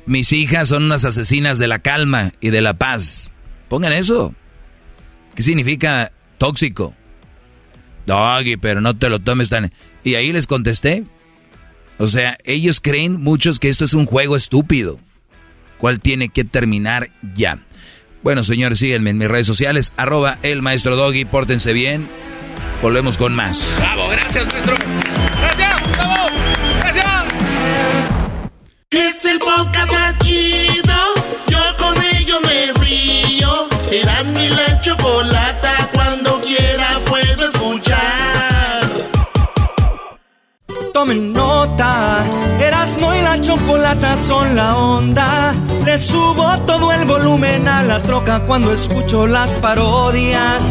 Mis 0.05 0.31
hijas 0.31 0.69
son 0.69 0.83
unas 0.83 1.05
asesinas 1.05 1.57
de 1.57 1.67
la 1.67 1.79
calma 1.79 2.31
y 2.41 2.49
de 2.49 2.61
la 2.61 2.73
paz. 2.73 3.31
Pongan 3.69 3.93
eso. 3.93 4.33
¿Qué 5.35 5.43
significa 5.43 6.11
tóxico? 6.37 6.93
Doggy, 8.05 8.57
pero 8.57 8.81
no 8.81 8.95
te 8.95 9.09
lo 9.09 9.19
tomes 9.19 9.49
tan... 9.49 9.71
Y 10.03 10.15
ahí 10.15 10.31
les 10.31 10.47
contesté. 10.47 11.03
O 11.97 12.07
sea, 12.07 12.37
ellos 12.43 12.79
creen 12.81 13.21
muchos 13.21 13.59
que 13.59 13.69
esto 13.69 13.85
es 13.85 13.93
un 13.93 14.05
juego 14.05 14.35
estúpido. 14.35 14.99
¿Cuál 15.79 15.99
tiene 15.99 16.29
que 16.29 16.43
terminar 16.43 17.07
ya? 17.35 17.59
Bueno, 18.21 18.43
señores, 18.43 18.79
síguenme 18.79 19.09
en 19.09 19.17
mis 19.17 19.27
redes 19.27 19.47
sociales. 19.47 19.93
Arroba 19.97 20.37
el 20.43 20.61
maestro 20.61 20.95
Doggy. 20.95 21.25
Pórtense 21.25 21.73
bien. 21.73 22.07
Volvemos 22.81 23.17
con 23.17 23.33
más. 23.33 23.75
Bravo, 23.79 24.09
gracias, 24.09 24.45
maestro. 24.47 24.75
Es 28.91 29.25
el 29.25 29.39
podcast 29.39 29.91
más 29.91 30.19
chido. 30.19 30.93
Yo 31.47 31.59
con 31.77 31.95
ello 32.03 32.39
me 32.41 32.71
río. 32.83 33.67
Eras 33.91 34.25
mi 34.27 34.47
la 34.49 34.79
chocolata. 34.81 35.89
Cuando 35.93 36.39
quiera 36.41 36.99
puedo 37.05 37.49
escuchar. 37.49 38.89
Tomen 40.93 41.33
nota. 41.33 42.23
Erasmo 42.59 43.13
y 43.15 43.21
la 43.21 43.41
chocolata 43.41 44.17
son 44.17 44.55
la 44.55 44.77
onda. 44.77 45.53
Le 45.83 45.97
subo 45.97 46.57
todo 46.65 46.91
el 46.91 47.05
volumen 47.05 47.67
a 47.67 47.83
la 47.83 48.01
troca 48.01 48.41
cuando 48.45 48.71
escucho 48.71 49.27
las 49.27 49.57
parodias. 49.59 50.63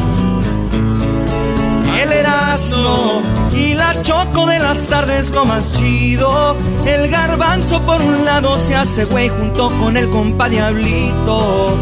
El 2.54 2.60
Erasmo 2.60 3.22
y 3.52 3.74
la 3.74 4.00
choco 4.02 4.46
de 4.46 4.60
las 4.60 4.86
tardes 4.86 5.30
lo 5.30 5.44
más 5.44 5.72
chido. 5.72 6.56
El 6.86 7.08
garbanzo 7.08 7.82
por 7.82 8.00
un 8.00 8.24
lado 8.24 8.60
se 8.60 8.76
hace 8.76 9.06
güey 9.06 9.28
junto 9.28 9.70
con 9.80 9.96
el 9.96 10.08
compa 10.08 10.48
Diablito. 10.48 11.76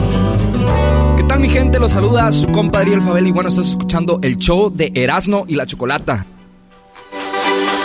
¿Qué 1.18 1.24
tal 1.24 1.40
mi 1.40 1.50
gente? 1.50 1.78
Los 1.78 1.92
saluda 1.92 2.32
su 2.32 2.46
compa 2.46 2.78
Ariel 2.78 3.02
Fabel 3.02 3.26
y 3.26 3.32
bueno, 3.32 3.50
estás 3.50 3.66
escuchando 3.66 4.18
el 4.22 4.38
show 4.38 4.72
de 4.74 4.90
Erasmo 4.94 5.44
y 5.46 5.56
la 5.56 5.66
Chocolata. 5.66 6.24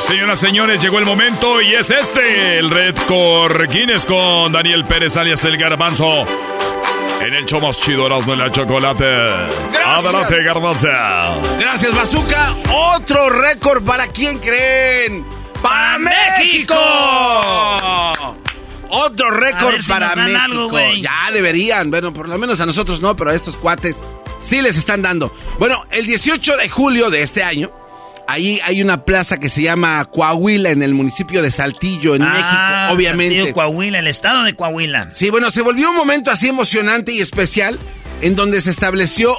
Señoras, 0.04 0.40
señores, 0.40 0.82
llegó 0.82 1.00
el 1.00 1.06
momento 1.06 1.62
y 1.62 1.74
es 1.74 1.90
este, 1.90 2.58
el 2.58 2.70
Red 2.70 2.96
Core 3.06 3.68
Guinness 3.68 4.06
con 4.06 4.54
Daniel 4.54 4.86
Pérez 4.86 5.18
alias 5.18 5.44
El 5.44 5.58
Garbanzo. 5.58 6.26
En 7.20 7.34
el 7.34 7.46
show 7.46 7.60
más 7.60 7.82
chido 7.82 8.06
Erasmo 8.06 8.34
y 8.34 8.38
la 8.38 8.52
Chocolate. 8.52 9.04
Gracias. 9.72 10.06
Adelante, 10.06 10.44
Garbanzo. 10.44 10.88
Gracias, 11.60 11.96
Bazooka. 11.96 12.56
Otro 12.96 13.30
récord 13.30 13.84
para 13.84 14.08
quién 14.08 14.38
creen. 14.40 15.26
¡Para 15.62 15.98
México! 15.98 16.76
Otro 18.90 19.32
récord 19.32 19.82
si 19.82 19.90
para 19.90 20.16
México. 20.16 20.40
algo, 20.44 20.94
ya 20.94 21.32
deberían. 21.34 21.90
Bueno, 21.90 22.14
por 22.14 22.30
lo 22.30 22.38
menos 22.38 22.62
a 22.62 22.66
nosotros 22.66 23.02
no, 23.02 23.16
pero 23.16 23.32
a 23.32 23.34
estos 23.34 23.58
cuates 23.58 24.04
sí 24.40 24.62
les 24.62 24.78
están 24.78 25.02
dando. 25.02 25.34
Bueno, 25.60 25.84
el 25.92 26.06
18 26.06 26.58
de 26.58 26.70
julio 26.70 27.10
de 27.10 27.24
este 27.24 27.44
año, 27.44 27.72
ahí 28.28 28.60
hay 28.64 28.82
una 28.82 29.04
plaza 29.06 29.38
que 29.40 29.50
se 29.50 29.62
llama 29.62 30.04
Coahuila 30.06 30.72
en 30.72 30.82
el 30.84 30.94
municipio 30.94 31.42
de 31.42 31.52
Saltillo, 31.52 32.16
en 32.16 32.22
Ah, 32.24 32.32
México, 32.34 32.96
obviamente. 32.96 33.36
Saltillo, 33.36 33.54
Coahuila, 33.54 34.00
el 34.00 34.08
estado 34.08 34.44
de 34.44 34.56
Coahuila. 34.56 35.10
Sí, 35.14 35.30
bueno, 35.30 35.50
se 35.52 35.62
volvió 35.62 35.90
un 35.90 35.96
momento 35.98 36.32
así 36.32 36.48
emocionante 36.48 37.12
y 37.14 37.20
especial 37.22 37.80
en 38.22 38.36
donde 38.36 38.62
se 38.62 38.70
estableció 38.72 39.34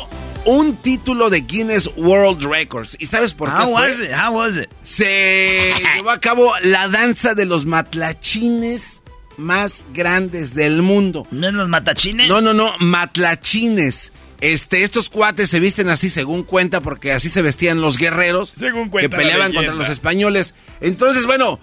un 0.45 0.77
título 0.77 1.29
de 1.31 1.41
Guinness 1.43 1.91
World 1.97 2.43
Records. 2.45 2.97
¿Y 2.99 3.07
sabes 3.07 3.35
por 3.35 3.51
qué 3.55 3.61
How 3.63 3.73
fue? 3.73 3.89
was 3.91 4.01
it? 4.01 4.11
How 4.13 4.33
was 4.35 4.57
it? 4.57 4.69
Se 4.85 5.75
llevó 5.97 6.11
a 6.11 6.21
cabo 6.21 6.51
la 6.63 6.89
danza 6.89 7.35
de 7.35 7.45
los 7.45 7.67
matlachines 7.67 9.03
más 9.37 9.85
grandes 9.93 10.55
del 10.55 10.83
mundo. 10.83 11.27
¿No 11.31 11.51
los 11.53 11.69
matachines? 11.69 12.29
No, 12.29 12.41
no, 12.41 12.55
no, 12.55 12.73
matlachines. 12.81 14.13
Este, 14.41 14.85
estos 14.85 15.09
cuates 15.09 15.51
se 15.51 15.59
visten 15.61 15.89
así 15.89 16.11
según 16.11 16.45
cuenta, 16.45 16.81
porque 16.81 17.13
así 17.13 17.29
se 17.29 17.43
vestían 17.43 17.81
los 17.81 17.99
guerreros 17.99 18.53
Según 18.57 18.91
que 18.91 19.09
peleaban 19.09 19.53
contra 19.53 19.75
los 19.75 19.89
españoles. 19.89 20.55
Entonces, 20.81 21.27
bueno, 21.27 21.59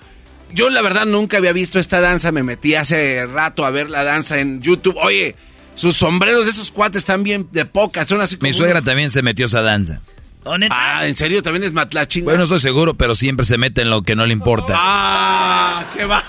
yo 0.53 0.69
la 0.69 0.81
verdad 0.81 1.06
nunca 1.06 1.38
había 1.38 1.53
visto 1.53 1.80
esta 1.80 2.02
danza, 2.02 2.31
me 2.34 2.43
metí 2.43 2.76
hace 2.76 3.26
rato 3.27 3.65
a 3.65 3.69
ver 3.72 3.89
la 3.89 4.03
danza 4.03 4.39
en 4.39 4.61
YouTube. 4.61 4.97
Oye, 4.97 5.35
sus 5.76 5.95
sombreros 5.95 6.45
de 6.45 6.52
esos 6.52 6.72
cuates 6.72 6.99
están 6.99 7.23
bien 7.23 7.47
de 7.52 7.65
poca, 7.65 8.06
son 8.06 8.19
así 8.22 8.35
como 8.35 8.49
Mi 8.49 8.53
suegra 8.53 8.80
unos- 8.80 8.85
también 8.85 9.10
se 9.10 9.22
metió 9.22 9.45
a 9.45 9.47
esa 9.47 9.61
danza. 9.61 10.02
Ah, 10.69 11.07
¿en 11.07 11.15
serio? 11.15 11.41
¿También 11.41 11.64
es 11.64 11.73
matlachín? 11.73 12.23
Bueno, 12.23 12.38
no 12.38 12.43
estoy 12.43 12.60
seguro, 12.60 12.93
pero 12.93 13.15
siempre 13.15 13.45
se 13.47 13.57
mete 13.57 13.81
en 13.81 13.89
lo 13.89 14.03
que 14.03 14.15
no 14.15 14.27
le 14.27 14.34
importa. 14.34 14.73
Ah, 14.77 15.85
qué 15.95 16.06
va. 16.06 16.23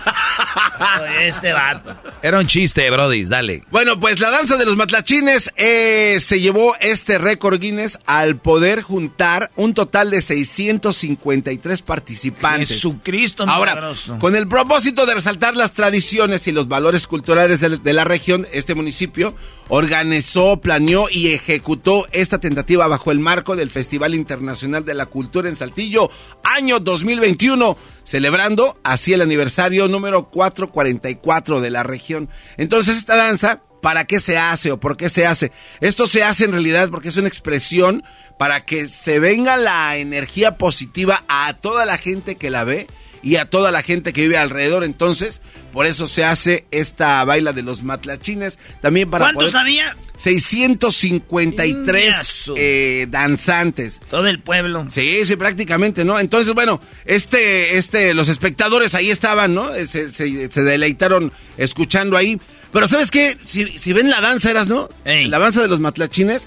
Este 1.21 1.53
vato. 1.53 1.95
Era 2.23 2.39
un 2.39 2.47
chiste, 2.47 2.89
Brody, 2.91 3.25
dale. 3.25 3.63
Bueno, 3.71 3.99
pues 3.99 4.19
la 4.21 4.31
danza 4.31 4.57
de 4.57 4.65
los 4.67 4.77
matlachines 4.77 5.51
eh, 5.57 6.19
se 6.21 6.41
llevó 6.41 6.75
este 6.81 7.19
récord 7.19 7.61
Guinness 7.61 7.99
al 8.07 8.37
poder 8.37 8.83
juntar 8.83 9.51
un 9.57 9.75
total 9.75 10.11
de 10.11 10.23
653 10.23 11.83
participantes. 11.83 12.69
Jesucristo 12.69 13.45
Ahora, 13.47 13.73
milagroso. 13.75 14.19
con 14.19 14.37
el 14.37 14.49
propósito 14.49 15.07
de 15.07 15.15
resaltar 15.15 15.57
las 15.57 15.73
tradiciones 15.73 16.47
y 16.47 16.53
los 16.53 16.69
valores 16.69 17.07
culturales 17.07 17.61
de, 17.61 17.79
de 17.79 17.93
la 17.93 18.05
región, 18.05 18.47
este 18.53 18.75
municipio 18.75 19.35
organizó, 19.69 20.61
planeó 20.61 21.07
y 21.11 21.29
ejecutó 21.33 22.07
esta 22.13 22.39
tentativa 22.39 22.87
bajo 22.87 23.11
el 23.11 23.19
marco 23.19 23.57
del 23.57 23.71
Festival 23.71 24.15
Internacional 24.15 24.85
de 24.85 24.95
la 24.95 25.07
Cultura 25.07 25.49
en 25.49 25.57
Saltillo, 25.57 26.11
año 26.43 26.79
2021, 26.81 27.77
celebrando 28.07 28.79
así 28.85 29.13
el 29.13 29.21
aniversario 29.21 29.89
número 29.89 30.31
444 30.31 31.61
de 31.61 31.71
la 31.71 31.83
región. 31.83 32.31
Entonces, 32.57 32.97
esta 32.97 33.17
danza, 33.17 33.63
¿para 33.83 34.05
qué 34.05 34.21
se 34.21 34.39
hace 34.39 34.71
o 34.71 34.81
por 34.81 34.97
qué 34.97 35.11
se 35.11 35.27
hace? 35.27 35.53
Esto 35.81 36.07
se 36.07 36.23
hace 36.23 36.45
en 36.45 36.53
realidad 36.53 36.89
porque 36.89 37.09
es 37.09 37.17
una 37.17 37.29
expresión 37.29 38.03
para 38.39 38.65
que 38.65 38.87
se 38.87 39.19
venga 39.19 39.57
la 39.57 39.97
energía 39.97 40.57
positiva 40.57 41.25
a 41.29 41.55
toda 41.55 41.85
la 41.85 41.99
gente 41.99 42.37
que 42.37 42.51
la 42.51 42.65
ve 42.65 42.87
y 43.27 43.37
a 43.37 43.51
toda 43.51 43.73
la 43.73 43.83
gente 43.83 44.13
que 44.13 44.23
vive 44.23 44.37
alrededor. 44.39 44.85
Entonces, 44.85 45.41
por 45.73 45.85
eso 45.87 46.07
se 46.07 46.25
hace 46.25 46.65
esta 46.71 47.25
baila 47.25 47.53
de 47.53 47.63
los 47.63 47.83
matlachines. 47.83 48.59
También 48.81 49.11
para 49.11 49.25
¿Cuántos 49.25 49.51
poder- 49.51 49.61
había? 49.63 49.97
653 50.17 51.69
Ingazo. 52.07 52.55
eh, 52.57 53.07
danzantes. 53.11 54.01
Todo 54.11 54.27
el 54.27 54.41
pueblo. 54.41 54.87
Sí, 54.91 55.25
sí, 55.27 55.37
prácticamente, 55.37 56.05
¿no? 56.05 56.19
Entonces, 56.19 56.55
bueno, 56.55 56.81
este, 57.05 57.77
este, 57.79 58.15
los 58.15 58.29
espectadores 58.29 58.95
ahí 58.95 59.11
estaban, 59.11 59.55
¿no? 59.55 59.75
Eh, 59.75 59.87
Se, 59.87 60.13
se- 60.13 60.51
se 60.51 60.63
deleitaron 60.63 61.33
escuchando 61.59 62.17
ahí. 62.17 62.41
Pero 62.73 62.87
¿sabes 62.89 63.11
qué? 63.11 63.37
Si, 63.45 63.79
si 63.79 63.93
ven 63.93 64.11
la 64.11 64.21
danza, 64.21 64.51
eras, 64.51 64.69
¿no? 64.69 64.89
La 65.05 65.39
danza 65.39 65.63
de 65.63 65.69
los 65.69 65.81
matlachines. 65.81 66.47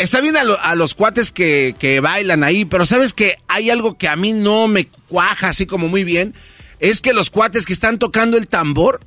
Está 0.00 0.22
bien 0.22 0.34
a, 0.38 0.44
lo- 0.44 0.58
a 0.58 0.74
los 0.76 0.94
cuates 0.94 1.30
que, 1.30 2.00
bailan 2.02 2.42
ahí, 2.42 2.64
pero 2.64 2.86
¿sabes 2.86 3.12
que 3.12 3.36
Hay 3.48 3.68
algo 3.68 3.98
que 3.98 4.08
a 4.08 4.16
mí 4.16 4.32
no 4.32 4.66
me 4.66 4.86
cuaja 5.08 5.48
así 5.48 5.66
como 5.66 5.88
muy 5.88 6.04
bien. 6.04 6.32
Es 6.78 7.02
que 7.02 7.12
los 7.12 7.28
cuates 7.28 7.66
que 7.66 7.74
están 7.74 7.98
tocando 7.98 8.38
el 8.38 8.48
tambor 8.48 9.00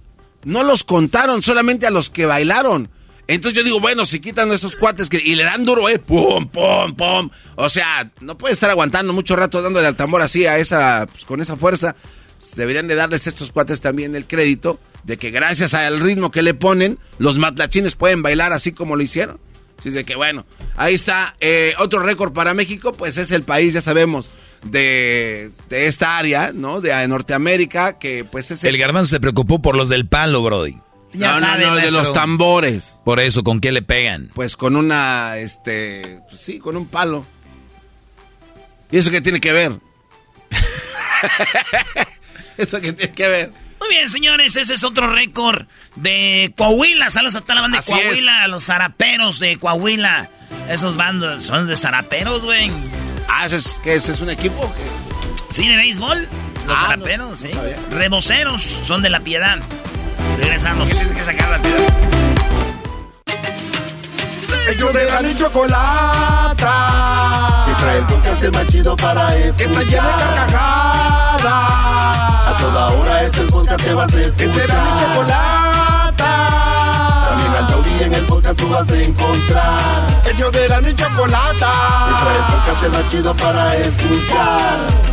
no 0.45 0.61
los 0.63 0.83
contaron, 0.83 1.41
solamente 1.41 1.87
a 1.87 1.89
los 1.89 2.11
que 2.11 2.27
bailaron. 2.27 2.89
Entonces 3.25 3.57
yo 3.57 3.63
digo, 3.63 3.79
bueno, 3.79 4.05
si 4.05 4.19
quitan 4.19 4.51
a 4.51 4.53
esos 4.53 4.75
cuates 4.75 5.09
que, 5.09 5.17
y 5.17 5.33
le 5.33 5.45
dan 5.45 5.65
duro, 5.65 5.89
eh, 5.89 5.97
pum, 5.97 6.47
pum, 6.49 6.93
pum. 6.95 7.29
O 7.55 7.69
sea, 7.69 8.11
no 8.21 8.37
puede 8.37 8.53
estar 8.53 8.69
aguantando 8.69 9.13
mucho 9.13 9.35
rato 9.35 9.61
dándole 9.63 9.87
al 9.87 9.95
tambor 9.95 10.21
así 10.21 10.45
a 10.45 10.59
esa, 10.59 11.07
pues, 11.11 11.25
con 11.25 11.41
esa 11.41 11.55
fuerza. 11.55 11.95
Deberían 12.55 12.87
de 12.87 12.93
darles 12.93 13.25
a 13.25 13.29
estos 13.31 13.51
cuates 13.51 13.81
también 13.81 14.15
el 14.15 14.27
crédito 14.27 14.79
de 15.05 15.17
que 15.17 15.31
gracias 15.31 15.73
al 15.73 16.01
ritmo 16.01 16.29
que 16.29 16.43
le 16.43 16.53
ponen, 16.53 16.99
los 17.17 17.39
matlachines 17.39 17.95
pueden 17.95 18.21
bailar 18.21 18.53
así 18.53 18.73
como 18.73 18.95
lo 18.95 19.01
hicieron. 19.01 19.39
Así 19.83 19.89
de 19.89 20.05
que 20.05 20.15
bueno, 20.15 20.45
ahí 20.77 20.93
está. 20.93 21.35
Eh, 21.41 21.73
otro 21.77 21.99
récord 22.01 22.31
para 22.31 22.53
México, 22.53 22.93
pues 22.93 23.17
es 23.17 23.31
el 23.31 23.43
país, 23.43 23.73
ya 23.73 23.81
sabemos, 23.81 24.31
de, 24.63 25.51
de 25.67 25.87
esta 25.87 26.17
área, 26.17 26.51
¿no? 26.53 26.79
De 26.79 26.91
eh, 26.91 27.05
Norteamérica, 27.09 27.99
que 27.99 28.23
pues 28.23 28.49
es 28.51 28.63
El 28.63 28.77
garbanzo 28.77 29.09
se 29.09 29.19
preocupó 29.19 29.61
por 29.61 29.75
los 29.75 29.89
del 29.89 30.07
palo, 30.07 30.41
Brody. 30.41 30.77
Ya 31.11 31.33
No, 31.33 31.39
no, 31.41 31.47
sabe, 31.47 31.65
no, 31.65 31.69
de 31.71 31.75
maestro. 31.81 31.97
los 31.99 32.13
tambores. 32.13 32.95
Por 33.03 33.19
eso, 33.19 33.43
¿con 33.43 33.59
qué 33.59 33.73
le 33.73 33.81
pegan? 33.81 34.31
Pues 34.33 34.55
con 34.55 34.77
una, 34.77 35.35
este, 35.37 36.21
pues 36.29 36.39
sí, 36.39 36.59
con 36.59 36.77
un 36.77 36.87
palo. 36.87 37.25
¿Y 38.89 38.97
eso 38.99 39.11
qué 39.11 39.19
tiene 39.19 39.41
que 39.41 39.51
ver? 39.51 39.73
¿Eso 42.57 42.79
qué 42.79 42.93
tiene 42.93 43.13
que 43.13 43.27
ver? 43.27 43.51
Bien, 43.93 44.09
señores, 44.09 44.55
ese 44.55 44.73
es 44.73 44.83
otro 44.83 45.05
récord 45.05 45.67
de 45.95 46.51
Coahuila. 46.57 47.11
Saludos 47.11 47.35
a 47.35 47.41
toda 47.41 47.53
la 47.53 47.61
banda 47.61 47.77
de 47.79 47.83
Coahuila, 47.85 48.41
a 48.41 48.47
los 48.47 48.63
zaraperos 48.63 49.37
de 49.39 49.57
Coahuila. 49.57 50.29
Esos 50.67 50.95
bandos 50.97 51.43
son 51.45 51.67
de 51.67 51.77
zaraperos, 51.77 52.41
güey. 52.43 52.71
Ah, 53.29 53.45
¿ese 53.45 53.57
es, 53.57 53.79
¿qué 53.83 53.93
es? 53.93 54.09
¿Es 54.09 54.19
un 54.19 54.31
equipo? 54.31 54.73
qué? 54.75 55.53
Sí, 55.53 55.67
de 55.67 55.75
béisbol. 55.77 56.27
Los 56.65 56.75
Ah, 56.79 56.81
zaraperos, 56.87 57.29
no, 57.29 57.35
sí. 57.37 57.49
sabía. 57.49 57.75
Reboceros 57.91 58.63
son 58.63 59.03
de 59.03 59.11
la 59.11 59.19
piedad. 59.19 59.59
Regresamos. 60.39 60.89
que 60.89 61.23
sacar 61.23 61.49
la 61.51 61.61
piedad? 61.61 61.77
Ellos 64.67 64.93
de 64.93 65.05
la 65.05 65.21
y 65.21 65.35
chocolata. 65.35 66.75
Que 67.65 67.73
trae 67.75 67.97
el 67.97 68.05
podcast 68.05 68.55
más 68.55 68.67
chido 68.67 68.95
para 68.95 69.35
escuchar. 69.35 69.55
Que 69.57 69.63
está 69.65 69.81
lleno 69.83 70.07
de 70.07 70.23
carcajadas. 70.23 71.43
A 72.47 72.55
toda 72.57 72.87
hora 72.87 73.23
es 73.23 73.37
el 73.37 73.47
podcast 73.47 73.83
que 73.83 73.93
vas 73.93 74.13
a 74.13 74.21
escuchar. 74.21 74.37
Que 74.37 74.49
será 74.53 74.83
mi 74.83 74.99
chocolata. 75.01 76.31
También 77.29 77.51
al 77.55 77.67
taurí 77.67 78.03
en 78.03 78.13
el 78.13 78.25
podcast 78.25 78.59
tú 78.59 78.69
vas 78.69 78.89
a 78.89 78.95
encontrar. 78.95 79.81
Ellos 80.31 80.51
de 80.51 80.69
la 80.69 80.81
y 80.81 80.95
chocolata. 80.95 81.71
Que 82.07 82.13
trae 82.23 82.37
el 82.37 82.43
podcast 82.53 82.87
más 82.95 83.11
chido 83.11 83.33
para 83.35 83.75
escuchar. 83.75 85.12